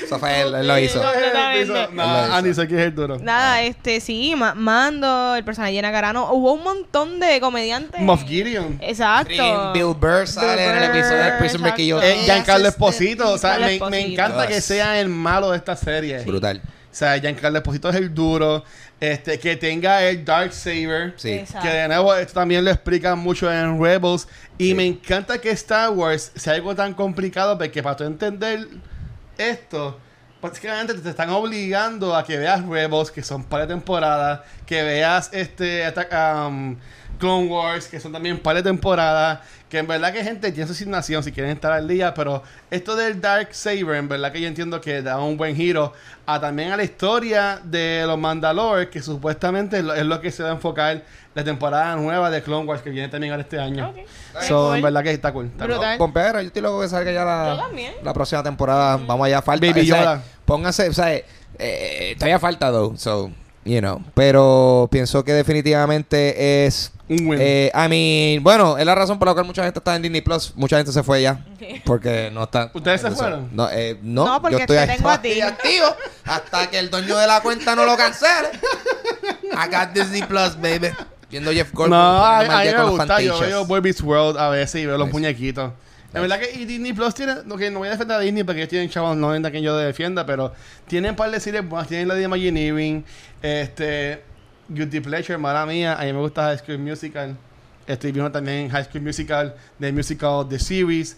eso 0.08 0.18
fue 0.18 0.40
él, 0.40 0.54
él 0.54 0.66
lo 0.66 0.78
hizo. 0.78 1.00
Completamente. 1.02 2.02
Andy 2.02 2.54
Serkis 2.54 2.76
es 2.78 2.84
el 2.86 2.94
duro. 2.94 3.18
Nada, 3.18 3.62
este, 3.62 4.00
sí, 4.00 4.34
Ma- 4.36 4.54
Mando, 4.54 5.34
el 5.36 5.44
personaje 5.44 5.72
de 5.72 5.78
Gina 5.78 5.92
Carano. 5.92 6.32
Hubo 6.32 6.52
un 6.54 6.64
montón 6.64 7.20
de 7.20 7.40
comediantes. 7.40 8.00
Moff 8.00 8.24
Gideon. 8.24 8.78
Exacto. 8.82 9.72
Bill 9.72 9.94
Burr 9.98 10.26
sale 10.26 10.64
en 10.64 10.76
el 10.76 10.88
Burr, 10.88 10.96
episodio 10.96 11.22
de 11.24 11.32
Prison 11.32 11.62
Break 11.62 11.78
y 11.78 11.86
yo. 11.88 12.02
Eh, 12.02 12.16
Giancarlo 12.24 12.68
Esposito. 12.68 13.32
O 13.32 13.38
sea, 13.38 13.56
Giancarlo 13.56 13.86
me, 13.86 13.90
me 13.90 13.98
Esposito. 14.00 14.22
encanta 14.22 14.46
que 14.46 14.60
sea 14.60 15.00
el 15.00 15.08
malo 15.08 15.50
de 15.50 15.56
esta 15.58 15.76
serie. 15.76 16.18
Brutal. 16.24 16.60
O 16.64 16.94
sea, 16.98 17.18
Giancarlo 17.18 17.58
Esposito 17.58 17.88
es 17.90 17.96
el 17.96 18.12
duro. 18.14 18.64
Este, 19.00 19.38
que 19.38 19.54
tenga 19.56 20.02
el 20.02 20.24
Dark 20.24 20.52
Saber. 20.52 21.14
Sí. 21.16 21.30
Exacto. 21.30 21.68
Que 21.68 21.72
de 21.72 21.86
nuevo, 21.86 22.12
esto 22.16 22.32
también 22.34 22.64
lo 22.64 22.70
explican 22.72 23.16
mucho 23.18 23.52
en 23.52 23.80
Rebels. 23.80 24.26
Y 24.56 24.70
Sí. 24.70 24.74
me 24.74 24.86
encanta 24.86 25.40
que 25.40 25.50
Star 25.50 25.90
Wars 25.90 26.32
sea 26.34 26.54
algo 26.54 26.74
tan 26.74 26.94
complicado 26.94 27.56
porque 27.56 27.80
para 27.80 27.94
tú 27.96 28.02
entender 28.04 28.66
esto, 29.38 29.98
básicamente 30.42 30.94
te 30.94 31.10
están 31.10 31.30
obligando 31.30 32.14
a 32.14 32.24
que 32.24 32.36
veas 32.36 32.64
Rebels, 32.66 33.10
que 33.10 33.22
son 33.22 33.44
par 33.44 33.66
de 33.66 33.74
que 34.66 34.82
veas 34.82 35.30
este 35.32 35.84
um, 36.12 36.76
Clone 37.18 37.48
Wars, 37.48 37.86
que 37.88 37.98
son 38.00 38.12
también 38.12 38.38
par 38.38 38.62
de 38.62 39.38
que 39.68 39.78
en 39.78 39.86
verdad 39.86 40.12
que 40.12 40.24
gente 40.24 40.50
tiene 40.50 40.66
su 40.66 40.72
asignación 40.72 41.22
si 41.22 41.30
quieren 41.32 41.52
estar 41.52 41.72
al 41.72 41.86
día, 41.86 42.14
pero 42.14 42.42
esto 42.70 42.96
del 42.96 43.20
Dark 43.20 43.48
Saber, 43.52 43.96
en 43.96 44.08
verdad 44.08 44.32
que 44.32 44.40
yo 44.40 44.48
entiendo 44.48 44.80
que 44.80 45.02
da 45.02 45.18
un 45.18 45.36
buen 45.36 45.54
giro 45.54 45.92
a 46.26 46.40
también 46.40 46.72
a 46.72 46.76
la 46.76 46.84
historia 46.84 47.60
de 47.62 48.04
los 48.06 48.18
Mandalores, 48.18 48.88
que 48.88 49.02
supuestamente 49.02 49.78
es 49.78 49.84
lo- 50.06 50.20
que 50.20 50.30
se 50.30 50.42
va 50.42 50.48
a 50.50 50.52
enfocar 50.52 51.02
la 51.34 51.44
temporada 51.44 51.94
nueva 51.96 52.30
de 52.30 52.42
Clone 52.42 52.66
Wars 52.66 52.82
que 52.82 52.90
viene 52.90 53.08
también 53.08 53.32
ahora 53.32 53.42
este 53.42 53.58
año. 53.60 53.90
Ok. 53.90 53.96
So, 54.42 54.66
Cool. 54.68 54.76
en 54.76 54.82
verdad 54.82 55.02
que 55.02 55.10
está 55.12 55.32
cool. 55.32 55.46
Está 55.46 55.66
cool. 55.98 56.12
Yo 56.14 56.38
estoy 56.40 56.62
loco 56.62 56.80
que 56.80 56.88
salga 56.88 57.12
ya 57.12 57.24
la, 57.24 57.56
también. 57.58 57.92
la 58.02 58.12
próxima 58.14 58.42
temporada. 58.42 58.96
Vamos 58.96 59.26
allá, 59.26 59.42
falta. 59.42 59.66
Baby 59.66 59.80
o 59.80 59.84
sea, 59.84 60.00
Yoda. 60.02 60.22
pónganse, 60.44 60.88
o 60.88 60.92
sea, 60.92 61.14
eh, 61.58 62.14
todavía 62.16 62.38
falta, 62.38 62.70
though. 62.70 62.96
So, 62.96 63.30
you 63.68 63.80
know. 63.80 64.02
Pero 64.14 64.88
pienso 64.90 65.24
que 65.24 65.32
definitivamente 65.32 66.66
es. 66.66 66.92
Un 67.08 67.26
win. 67.26 67.38
Eh, 67.40 67.72
I 67.74 67.88
mean, 67.88 68.42
bueno, 68.44 68.76
es 68.76 68.84
la 68.84 68.94
razón 68.94 69.18
por 69.18 69.28
la 69.28 69.34
cual 69.34 69.46
mucha 69.46 69.62
gente 69.64 69.78
está 69.78 69.96
en 69.96 70.02
Disney 70.02 70.20
Plus. 70.20 70.52
Mucha 70.56 70.76
gente 70.76 70.92
se 70.92 71.02
fue 71.02 71.22
ya. 71.22 71.44
Porque 71.84 72.30
no 72.32 72.42
está. 72.44 72.70
¿Ustedes 72.74 73.00
se 73.00 73.10
fueron? 73.12 73.48
No, 73.52 73.68
eh, 73.70 73.98
no, 74.02 74.26
No, 74.26 74.40
porque 74.42 74.56
yo 74.56 74.60
estoy 74.60 74.76
te 74.76 74.82
ahí- 74.82 74.96
tengo 74.96 75.08
a 75.10 75.22
ti. 75.22 75.40
activo 75.40 75.86
hasta 76.24 76.68
que 76.68 76.78
el 76.78 76.90
dueño 76.90 77.16
de 77.16 77.26
la 77.26 77.40
cuenta 77.40 77.74
no 77.74 77.84
lo 77.86 77.96
cancele. 77.96 78.50
I 79.44 79.74
got 79.74 79.90
Disney 79.94 80.22
Plus, 80.22 80.56
baby. 80.60 80.88
Viendo 81.30 81.50
Jeff 81.52 81.72
Goldblum. 81.72 81.98
no, 81.98 82.24
a, 82.24 82.42
mí 82.42 82.48
me 82.48 82.84
gusta. 82.90 83.20
Yo 83.20 83.38
veo 83.40 83.66
Beats 83.80 84.02
World 84.02 84.38
a 84.38 84.48
veces 84.50 84.82
y 84.82 84.86
veo 84.86 84.96
los 84.98 85.08
Nice. 85.08 85.12
muñequitos. 85.18 85.72
La 86.12 86.20
verdad 86.20 86.38
que 86.40 86.50
y 86.58 86.64
Disney 86.64 86.92
Plus 86.94 87.14
tiene, 87.14 87.34
no, 87.44 87.56
que 87.56 87.70
no 87.70 87.80
voy 87.80 87.88
a 87.88 87.90
defender 87.90 88.16
a 88.16 88.20
Disney 88.20 88.42
porque 88.42 88.60
ellos 88.60 88.70
tienen 88.70 88.88
chavos, 88.88 89.14
no 89.16 89.28
venda 89.28 89.50
que 89.50 89.60
yo 89.60 89.76
defienda, 89.76 90.24
pero 90.24 90.52
tienen 90.86 91.10
un 91.10 91.16
par 91.16 91.30
de 91.30 91.38
series 91.38 91.68
buenas, 91.68 91.86
tienen 91.88 92.08
la 92.08 92.14
de 92.14 92.22
Imagineering, 92.22 93.04
este, 93.42 94.22
Guilty 94.68 95.00
Pleasure, 95.00 95.36
mala 95.38 95.66
mía, 95.66 95.96
a 96.00 96.04
mí 96.04 96.12
me 96.12 96.18
gusta 96.20 96.44
High 96.44 96.58
School 96.58 96.78
Musical, 96.78 97.36
estoy 97.86 98.12
viendo 98.12 98.32
también 98.32 98.70
High 98.70 98.84
School 98.84 99.02
Musical, 99.02 99.54
The 99.78 99.92
Musical, 99.92 100.48
The 100.48 100.58
Series, 100.58 101.16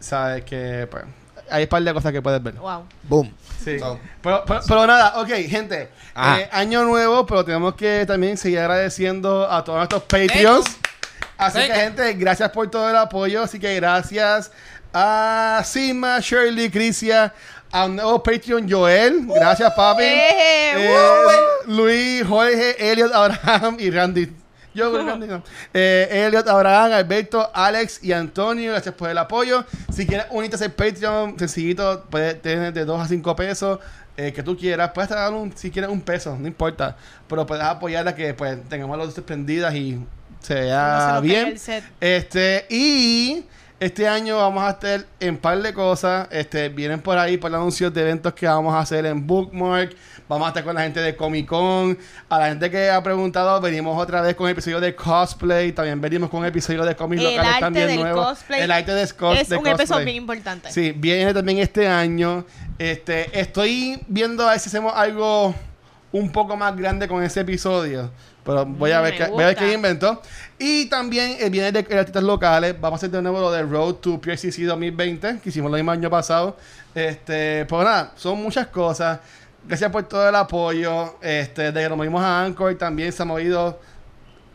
sabes 0.00 0.44
que, 0.44 0.88
pues, 0.90 1.04
hay 1.50 1.64
un 1.64 1.68
par 1.68 1.82
de 1.82 1.92
cosas 1.94 2.12
que 2.12 2.22
puedes 2.22 2.42
ver. 2.42 2.54
Wow. 2.54 2.84
Boom. 3.04 3.32
Sí. 3.62 3.78
So- 3.78 4.00
pero, 4.22 4.42
pero- 4.46 4.60
pero 4.66 4.86
nada, 4.86 5.20
ok, 5.20 5.28
gente. 5.48 5.88
Eh, 6.16 6.48
año 6.50 6.82
nuevo, 6.84 7.26
pero 7.26 7.44
tenemos 7.44 7.74
que 7.74 8.04
también 8.06 8.36
seguir 8.36 8.58
agradeciendo 8.60 9.48
a 9.50 9.62
todos 9.62 9.78
nuestros 9.78 10.02
Patreons. 10.02 10.64
Así 11.42 11.58
que, 11.58 11.72
gente, 11.74 12.12
gracias 12.14 12.50
por 12.50 12.70
todo 12.70 12.88
el 12.90 12.96
apoyo. 12.96 13.42
Así 13.42 13.58
que 13.58 13.74
gracias 13.76 14.50
a 14.92 15.62
Sima, 15.64 16.18
Shirley, 16.20 16.70
Crisia, 16.70 17.32
a 17.70 17.86
un 17.86 17.96
nuevo 17.96 18.22
Patreon, 18.22 18.70
Joel. 18.70 19.26
Gracias, 19.26 19.72
papi. 19.74 20.02
Eh, 20.04 20.72
Eh, 20.74 21.36
Luis, 21.66 22.24
Jorge, 22.26 22.92
Elliot, 22.92 23.12
Abraham 23.12 23.76
y 23.78 23.90
Randy. 23.90 24.32
Yo, 24.74 24.90
Randy, 25.04 25.26
no. 25.26 25.42
Eh, 25.74 26.08
Elliot, 26.26 26.48
Abraham, 26.48 26.92
Alberto, 26.92 27.50
Alex 27.52 28.02
y 28.02 28.12
Antonio, 28.12 28.70
gracias 28.72 28.94
por 28.94 29.10
el 29.10 29.18
apoyo. 29.18 29.64
Si 29.92 30.06
quieres 30.06 30.26
unirte 30.30 30.56
a 30.56 30.58
ese 30.60 30.70
Patreon, 30.70 31.38
sencillito, 31.38 32.04
puedes 32.10 32.40
tener 32.40 32.72
de 32.72 32.84
2 32.84 33.00
a 33.00 33.06
5 33.08 33.36
pesos. 33.36 33.78
eh, 34.16 34.30
que 34.32 34.42
tú 34.42 34.56
quieras, 34.58 34.90
puedes 34.94 35.08
dar 35.10 35.32
un, 35.32 35.56
si 35.56 35.70
quieres 35.70 35.90
un 35.90 36.02
peso, 36.02 36.36
no 36.38 36.46
importa, 36.46 36.96
pero 37.28 37.46
puedes 37.46 37.64
apoyar 37.64 38.06
a 38.06 38.14
que 38.14 38.34
pues 38.34 38.58
tengamos 38.68 38.98
las 38.98 39.06
luces 39.06 39.24
prendidas 39.24 39.74
y 39.74 39.98
se 40.42 40.54
No 40.54 40.60
se 40.60 40.64
vea 40.66 40.88
nos 40.88 41.04
caiga 41.04 41.20
bien. 41.20 41.46
el 41.48 41.58
set. 41.58 41.84
Este, 42.00 42.66
y 42.68 43.44
este 43.80 44.06
año 44.06 44.36
vamos 44.36 44.62
a 44.64 44.70
estar 44.70 45.04
en 45.20 45.36
par 45.38 45.60
de 45.62 45.72
cosas. 45.72 46.28
Este, 46.30 46.68
vienen 46.68 47.00
por 47.00 47.18
ahí 47.18 47.36
por 47.36 47.54
anuncios 47.54 47.92
de 47.94 48.00
eventos 48.02 48.32
que 48.34 48.46
vamos 48.46 48.74
a 48.74 48.80
hacer 48.80 49.06
en 49.06 49.26
Bookmark. 49.26 49.94
Vamos 50.28 50.46
a 50.46 50.48
estar 50.50 50.64
con 50.64 50.74
la 50.76 50.82
gente 50.82 51.00
de 51.00 51.14
Comic 51.16 51.46
Con. 51.46 51.98
A 52.28 52.38
la 52.38 52.46
gente 52.48 52.70
que 52.70 52.88
ha 52.90 53.02
preguntado, 53.02 53.60
venimos 53.60 54.00
otra 54.00 54.22
vez 54.22 54.34
con 54.34 54.46
el 54.46 54.52
episodio 54.52 54.80
de 54.80 54.94
cosplay. 54.94 55.72
También 55.72 56.00
venimos 56.00 56.30
con 56.30 56.40
un 56.40 56.46
episodio 56.46 56.84
de 56.84 56.94
cómics 56.96 57.22
locales 57.22 57.46
arte 57.48 57.60
también 57.60 57.86
del 57.88 58.00
nuevo. 58.00 58.22
cosplay 58.22 58.60
El 58.62 58.70
arte 58.70 58.94
de, 58.94 59.04
cos- 59.04 59.36
es 59.36 59.48
de 59.48 59.56
un 59.56 59.66
episodio 59.66 59.76
cosplay. 59.88 60.04
bien 60.04 60.16
importante. 60.16 60.70
Sí, 60.72 60.92
viene 60.96 61.34
también 61.34 61.58
este 61.58 61.86
año. 61.88 62.46
Este, 62.78 63.38
estoy 63.38 64.00
viendo 64.06 64.46
a 64.48 64.52
ver 64.52 64.60
si 64.60 64.68
hacemos 64.70 64.92
algo 64.96 65.54
un 66.12 66.30
poco 66.30 66.56
más 66.56 66.74
grande 66.76 67.08
con 67.08 67.22
ese 67.22 67.40
episodio. 67.40 68.10
Pero 68.44 68.66
voy 68.66 68.90
a 68.92 69.00
Mm, 69.00 69.02
ver, 69.02 69.14
me 69.14 69.16
qué, 69.16 69.26
voy 69.26 69.42
a 69.44 69.46
ver 69.48 69.56
qué 69.56 69.72
invento. 69.72 70.20
Y 70.58 70.86
también 70.86 71.36
eh, 71.40 71.48
viene 71.50 71.70
de, 71.72 71.82
de 71.82 71.98
artistas 71.98 72.22
locales. 72.22 72.74
Vamos 72.80 72.98
a 72.98 73.00
hacer 73.00 73.10
de 73.10 73.22
nuevo 73.22 73.40
lo 73.40 73.50
de 73.52 73.62
Road 73.62 73.94
to 73.96 74.20
PRCC 74.20 74.62
2020, 74.64 75.40
que 75.40 75.48
hicimos 75.50 75.70
el 75.70 75.76
mismo 75.76 75.90
año 75.92 76.10
pasado. 76.10 76.56
Este, 76.94 77.64
pues 77.66 77.84
nada, 77.84 78.12
son 78.16 78.42
muchas 78.42 78.66
cosas. 78.68 79.20
Gracias 79.66 79.90
por 79.90 80.02
todo 80.04 80.28
el 80.28 80.34
apoyo. 80.34 81.16
Este, 81.22 81.62
desde 81.70 81.82
que 81.82 81.88
nos 81.88 81.98
movimos 81.98 82.22
a 82.22 82.42
Anchor 82.44 82.76
también 82.76 83.12
se 83.12 83.22
ha 83.22 83.26
movido 83.26 83.80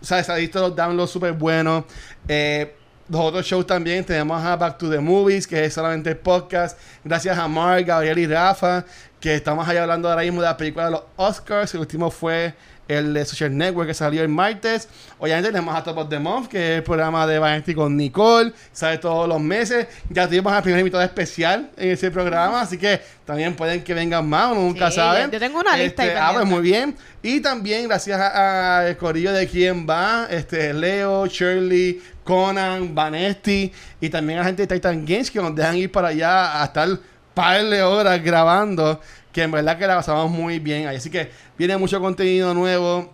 o 0.02 0.06
sea, 0.06 0.24
se 0.24 0.32
ha 0.32 0.36
visto 0.36 0.60
los 0.60 0.76
downloads 0.76 1.12
súper 1.12 1.34
buenos. 1.34 1.86
Eh, 2.28 2.76
los 3.10 3.22
otros 3.22 3.46
shows 3.46 3.66
también 3.66 4.04
tenemos 4.06 4.44
a 4.44 4.56
Back 4.56 4.78
to 4.78 4.90
the 4.90 5.00
Movies, 5.00 5.48
que 5.48 5.64
es 5.66 5.74
solamente 5.74 6.10
el 6.12 6.18
podcast. 6.18 6.78
Gracias 7.04 7.38
a 7.38 7.48
Mark, 7.48 7.86
Gabriel 7.86 8.20
y 8.20 8.28
Rafa, 8.28 8.86
que 9.20 9.36
estamos 9.36 9.68
ahí 9.68 9.78
hablando 9.78 10.10
ahora 10.10 10.22
mismo 10.24 10.42
de 10.42 10.48
la 10.48 10.58
película 10.58 10.86
de 10.86 10.92
los 10.92 11.04
Oscars. 11.16 11.74
El 11.74 11.80
último 11.82 12.12
fue 12.12 12.54
el 12.88 13.14
de 13.14 13.26
Social 13.26 13.56
Network, 13.56 13.88
que 13.88 13.94
salió 13.94 14.22
el 14.22 14.30
martes. 14.30 14.88
Obviamente 15.20 15.50
tenemos 15.50 15.76
a 15.76 15.84
Top 15.84 15.98
of 15.98 16.10
the 16.10 16.20
Month, 16.20 16.48
que 16.50 16.74
es 16.74 16.78
el 16.78 16.84
programa 16.84 17.26
de 17.28 17.40
Vanity 17.40 17.74
con 17.76 17.96
Nicole. 17.98 18.54
Sale 18.72 18.98
todos 18.98 19.28
los 19.28 19.40
meses. 19.42 19.88
Ya 20.10 20.28
tuvimos 20.28 20.54
al 20.54 20.64
primer 20.64 20.80
invitado 20.80 21.04
especial 21.04 21.70
en 21.78 21.92
ese 21.92 22.12
programa, 22.12 22.62
así 22.62 22.78
que 22.78 23.02
también 23.26 23.56
pueden 23.56 23.84
que 23.84 23.94
vengan 23.94 24.28
más, 24.28 24.52
uno 24.54 24.62
nunca 24.62 24.90
Sí, 24.90 24.96
sabe. 24.98 25.28
yo 25.32 25.40
tengo 25.40 25.60
una 25.60 25.76
lista 25.76 26.04
ahí 26.04 26.10
Este, 26.10 26.20
Ah, 26.20 26.32
pues 26.34 26.46
muy 26.46 26.62
bien. 26.62 26.96
Y 27.22 27.42
también 27.42 27.88
gracias 27.88 28.20
al 28.20 28.96
corillo 28.98 29.34
de 29.34 29.48
quién 29.48 29.86
va, 29.90 30.28
este 30.30 30.74
Leo, 30.74 31.26
Shirley, 31.28 32.02
Conan, 32.24 32.96
Vanesti 32.96 33.72
y 34.00 34.10
también 34.10 34.40
a 34.40 34.42
la 34.44 34.48
gente 34.48 34.66
de 34.66 34.76
Titan 34.76 35.06
Games 35.06 35.30
que 35.30 35.40
nos 35.40 35.54
dejan 35.56 35.76
ir 35.78 35.92
para 35.92 36.10
allá 36.10 36.62
a 36.62 36.66
estar 36.66 36.88
par 37.34 37.64
de 37.66 37.84
horas 37.84 38.24
grabando, 38.24 39.00
que 39.38 39.44
en 39.44 39.52
verdad 39.52 39.78
que 39.78 39.86
la 39.86 39.98
pasamos 39.98 40.32
muy 40.32 40.58
bien. 40.58 40.88
ahí. 40.88 40.96
Así 40.96 41.12
que 41.12 41.30
viene 41.60 41.78
mucho 41.78 42.02
contenido 42.02 42.56
nuevo. 42.56 43.14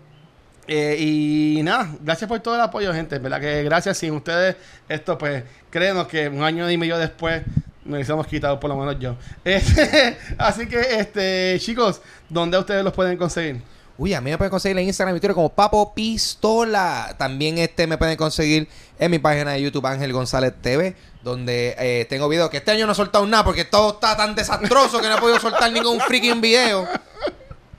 Eh, 0.67 0.95
y 0.97 1.61
nada, 1.63 1.89
gracias 1.99 2.29
por 2.29 2.39
todo 2.39 2.55
el 2.55 2.61
apoyo, 2.61 2.93
gente. 2.93 3.17
En 3.17 3.23
verdad 3.23 3.41
que 3.41 3.61
gracias. 3.63 3.97
Sin 3.97 4.13
ustedes, 4.13 4.55
esto, 4.87 5.17
pues, 5.17 5.43
créenos 5.69 6.07
que 6.07 6.29
un 6.29 6.41
año 6.41 6.71
y 6.71 6.77
medio 6.77 6.97
después 6.97 7.41
nos 7.83 7.95
hubiésemos 7.95 8.25
quitado, 8.25 8.57
por 8.57 8.69
lo 8.69 8.77
menos 8.77 8.97
yo. 9.01 9.17
Este, 9.43 10.17
así 10.37 10.65
que, 10.65 10.79
este, 10.97 11.57
chicos, 11.59 11.99
¿dónde 12.29 12.57
ustedes 12.57 12.85
los 12.85 12.93
pueden 12.93 13.17
conseguir? 13.17 13.61
Uy, 13.97 14.13
a 14.13 14.21
mí 14.21 14.31
me 14.31 14.37
pueden 14.37 14.49
conseguir 14.49 14.77
en 14.77 14.85
Instagram 14.85 15.17
y 15.17 15.19
Twitter 15.19 15.35
como 15.35 15.49
Papo 15.49 15.93
Pistola. 15.93 17.15
También 17.17 17.57
este 17.57 17.85
me 17.85 17.97
pueden 17.97 18.15
conseguir 18.15 18.69
en 18.97 19.11
mi 19.11 19.19
página 19.19 19.51
de 19.51 19.61
YouTube 19.61 19.85
Ángel 19.85 20.13
González 20.13 20.53
TV, 20.61 20.95
donde 21.23 21.75
eh, 21.79 22.05
tengo 22.09 22.27
videos 22.29 22.49
que 22.49 22.57
este 22.57 22.71
año 22.71 22.85
no 22.85 22.91
he 22.91 22.95
soltado 22.95 23.25
nada 23.25 23.43
porque 23.43 23.65
todo 23.65 23.93
está 23.93 24.15
tan 24.17 24.35
desastroso 24.35 24.99
que 25.01 25.07
no 25.07 25.17
he 25.17 25.19
podido 25.19 25.39
soltar 25.39 25.71
ningún 25.71 25.99
freaking 26.01 26.41
video. 26.41 26.87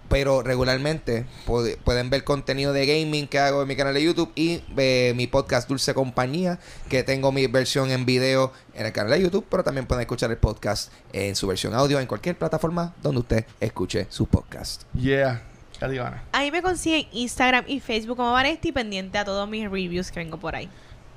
Pero 0.09 0.43
regularmente 0.43 1.27
pod- 1.47 1.77
pueden 1.79 2.09
ver 2.09 2.23
contenido 2.25 2.73
de 2.73 2.87
gaming 2.87 3.27
que 3.27 3.39
hago 3.41 3.63
en 3.63 3.69
mi 3.69 3.75
canal 3.75 3.95
de 3.95 4.03
YouTube 4.05 4.31
y 4.37 4.63
eh, 4.77 5.13
mi 5.17 5.27
podcast 5.27 5.69
Dulce 5.69 5.93
Compañía, 5.93 6.61
que 6.89 7.03
tengo 7.03 7.33
mi 7.33 7.47
versión 7.49 7.91
en 7.91 8.07
video 8.07 8.53
en 8.75 8.87
el 8.87 8.93
canal 8.93 9.13
de 9.13 9.23
YouTube, 9.23 9.45
pero 9.51 9.65
también 9.65 9.87
pueden 9.87 10.03
escuchar 10.03 10.31
el 10.31 10.37
podcast 10.37 10.93
en 11.13 11.35
su 11.35 11.47
versión 11.49 11.75
audio 11.75 11.99
en 11.99 12.07
cualquier 12.07 12.37
plataforma 12.39 12.95
donde 13.03 13.21
usted 13.23 13.45
escuche 13.61 14.07
su 14.11 14.27
podcast. 14.27 14.83
Yeah. 14.95 15.43
Ahí 16.33 16.53
me 16.53 16.63
consiguen 16.63 17.09
Instagram 17.11 17.65
y 17.67 17.81
Facebook 17.81 18.17
como 18.17 18.31
Vanesti 18.33 18.71
pendiente 18.71 19.19
a 19.19 19.25
todos 19.25 19.49
mis 19.49 19.69
reviews 19.69 20.13
que 20.13 20.21
vengo 20.21 20.37
por 20.39 20.55
ahí. 20.55 20.69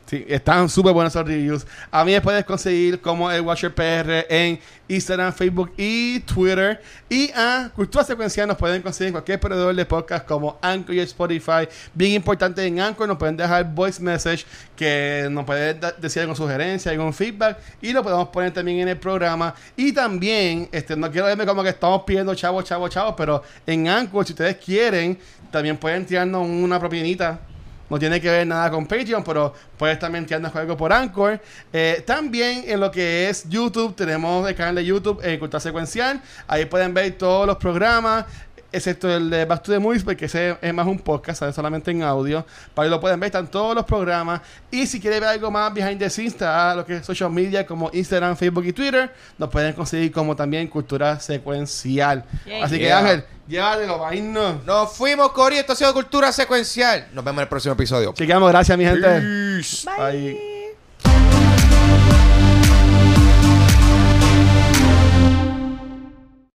Sí, 0.07 0.25
están 0.29 0.69
súper 0.69 0.93
buenos 0.93 1.13
esos 1.13 1.27
reviews. 1.27 1.67
A 1.91 2.05
mí 2.05 2.13
me 2.13 2.21
puedes 2.21 2.45
conseguir 2.45 3.01
como 3.01 3.29
el 3.29 3.41
Watcher 3.41 3.75
PR 3.75 4.25
en 4.29 4.57
Instagram, 4.87 5.33
Facebook 5.33 5.73
y 5.75 6.21
Twitter. 6.21 6.81
Y 7.09 7.29
a 7.35 7.69
Cultura 7.75 8.05
Secuencial 8.05 8.47
nos 8.47 8.55
pueden 8.55 8.81
conseguir 8.81 9.07
en 9.07 9.13
cualquier 9.15 9.37
proveedor 9.37 9.75
de 9.75 9.85
podcast 9.85 10.25
como 10.25 10.57
Anchor 10.61 10.95
y 10.95 11.01
Spotify. 11.01 11.67
Bien 11.93 12.13
importante 12.13 12.65
en 12.65 12.79
Anchor 12.79 13.05
nos 13.05 13.17
pueden 13.17 13.35
dejar 13.35 13.69
voice 13.75 14.01
message 14.01 14.45
que 14.77 15.27
nos 15.29 15.43
pueden 15.43 15.77
decir 15.99 16.21
alguna 16.21 16.37
sugerencia, 16.37 16.89
algún 16.89 17.13
feedback 17.13 17.57
y 17.81 17.91
lo 17.91 18.01
podemos 18.01 18.29
poner 18.29 18.53
también 18.53 18.79
en 18.79 18.87
el 18.87 18.97
programa. 18.97 19.53
Y 19.75 19.91
también, 19.91 20.69
este, 20.71 20.95
no 20.95 21.11
quiero 21.11 21.27
verme 21.27 21.45
como 21.45 21.63
que 21.63 21.69
estamos 21.69 22.03
pidiendo 22.03 22.33
chavos, 22.33 22.63
chavos, 22.63 22.89
chavos, 22.91 23.13
pero 23.17 23.43
en 23.65 23.89
Anchor, 23.89 24.25
si 24.25 24.31
ustedes 24.31 24.55
quieren, 24.55 25.19
también 25.51 25.75
pueden 25.75 26.05
tirarnos 26.05 26.47
una 26.47 26.79
propinita 26.79 27.41
no 27.89 27.99
tiene 27.99 28.19
que 28.19 28.29
ver 28.29 28.45
nada 28.45 28.69
con 28.69 28.85
Patreon, 28.85 29.23
pero 29.23 29.53
puedes 29.77 29.97
también 29.99 30.25
tirarnos 30.25 30.55
algo 30.55 30.75
por 30.75 30.91
Anchor. 30.91 31.39
Eh, 31.71 32.03
también 32.05 32.63
en 32.67 32.79
lo 32.79 32.91
que 32.91 33.29
es 33.29 33.47
YouTube, 33.49 33.95
tenemos 33.95 34.47
el 34.47 34.55
canal 34.55 34.75
de 34.75 34.85
YouTube, 34.85 35.19
eh, 35.23 35.39
Cultura 35.39 35.59
Secuencial. 35.59 36.21
Ahí 36.47 36.65
pueden 36.65 36.93
ver 36.93 37.17
todos 37.17 37.47
los 37.47 37.57
programas, 37.57 38.25
excepto 38.71 39.09
el 39.09 39.29
de 39.29 39.45
Back 39.45 39.63
to 39.63 39.71
the 39.71 39.79
Movies, 39.79 40.03
porque 40.03 40.25
ese 40.25 40.57
es 40.61 40.73
más 40.73 40.87
un 40.87 40.99
podcast, 40.99 41.39
sale 41.39 41.53
solamente 41.53 41.91
en 41.91 42.03
audio. 42.03 42.45
Para 42.73 42.85
ahí 42.85 42.89
lo 42.89 42.99
pueden 42.99 43.19
ver, 43.19 43.27
están 43.27 43.47
todos 43.47 43.75
los 43.75 43.85
programas. 43.85 44.41
Y 44.71 44.85
si 44.87 44.99
quieren 44.99 45.21
ver 45.21 45.29
algo 45.29 45.49
más 45.51 45.73
behind 45.73 45.99
the 45.99 46.09
scenes, 46.09 46.33
está 46.33 46.75
lo 46.75 46.85
que 46.85 46.97
es 46.97 47.05
social 47.05 47.29
media 47.31 47.65
como 47.65 47.89
Instagram, 47.93 48.35
Facebook 48.35 48.65
y 48.65 48.73
Twitter. 48.73 49.13
Nos 49.37 49.49
pueden 49.49 49.73
conseguir 49.73 50.11
como 50.11 50.35
también 50.35 50.67
Cultura 50.67 51.19
Secuencial. 51.19 52.23
Así 52.61 52.77
que. 52.79 52.91
Ángel, 52.91 53.23
llévatelo, 53.47 53.99
vaina. 53.99 54.59
Nos 54.65 54.93
fuimos, 54.93 55.31
Cori. 55.31 55.57
Esto 55.57 55.73
ha 55.73 55.75
sido 55.75 55.93
Cultura 55.93 56.31
Secuencial. 56.31 57.07
Nos 57.13 57.23
vemos 57.23 57.39
en 57.39 57.43
el 57.43 57.49
próximo 57.49 57.73
episodio. 57.73 58.13
Chequeamos, 58.13 58.49
gracias 58.49 58.77
mi 58.77 58.85
gente. 58.85 59.07
Peace. 59.07 59.87
Bye. 59.97 60.21
Bye. 60.21 60.76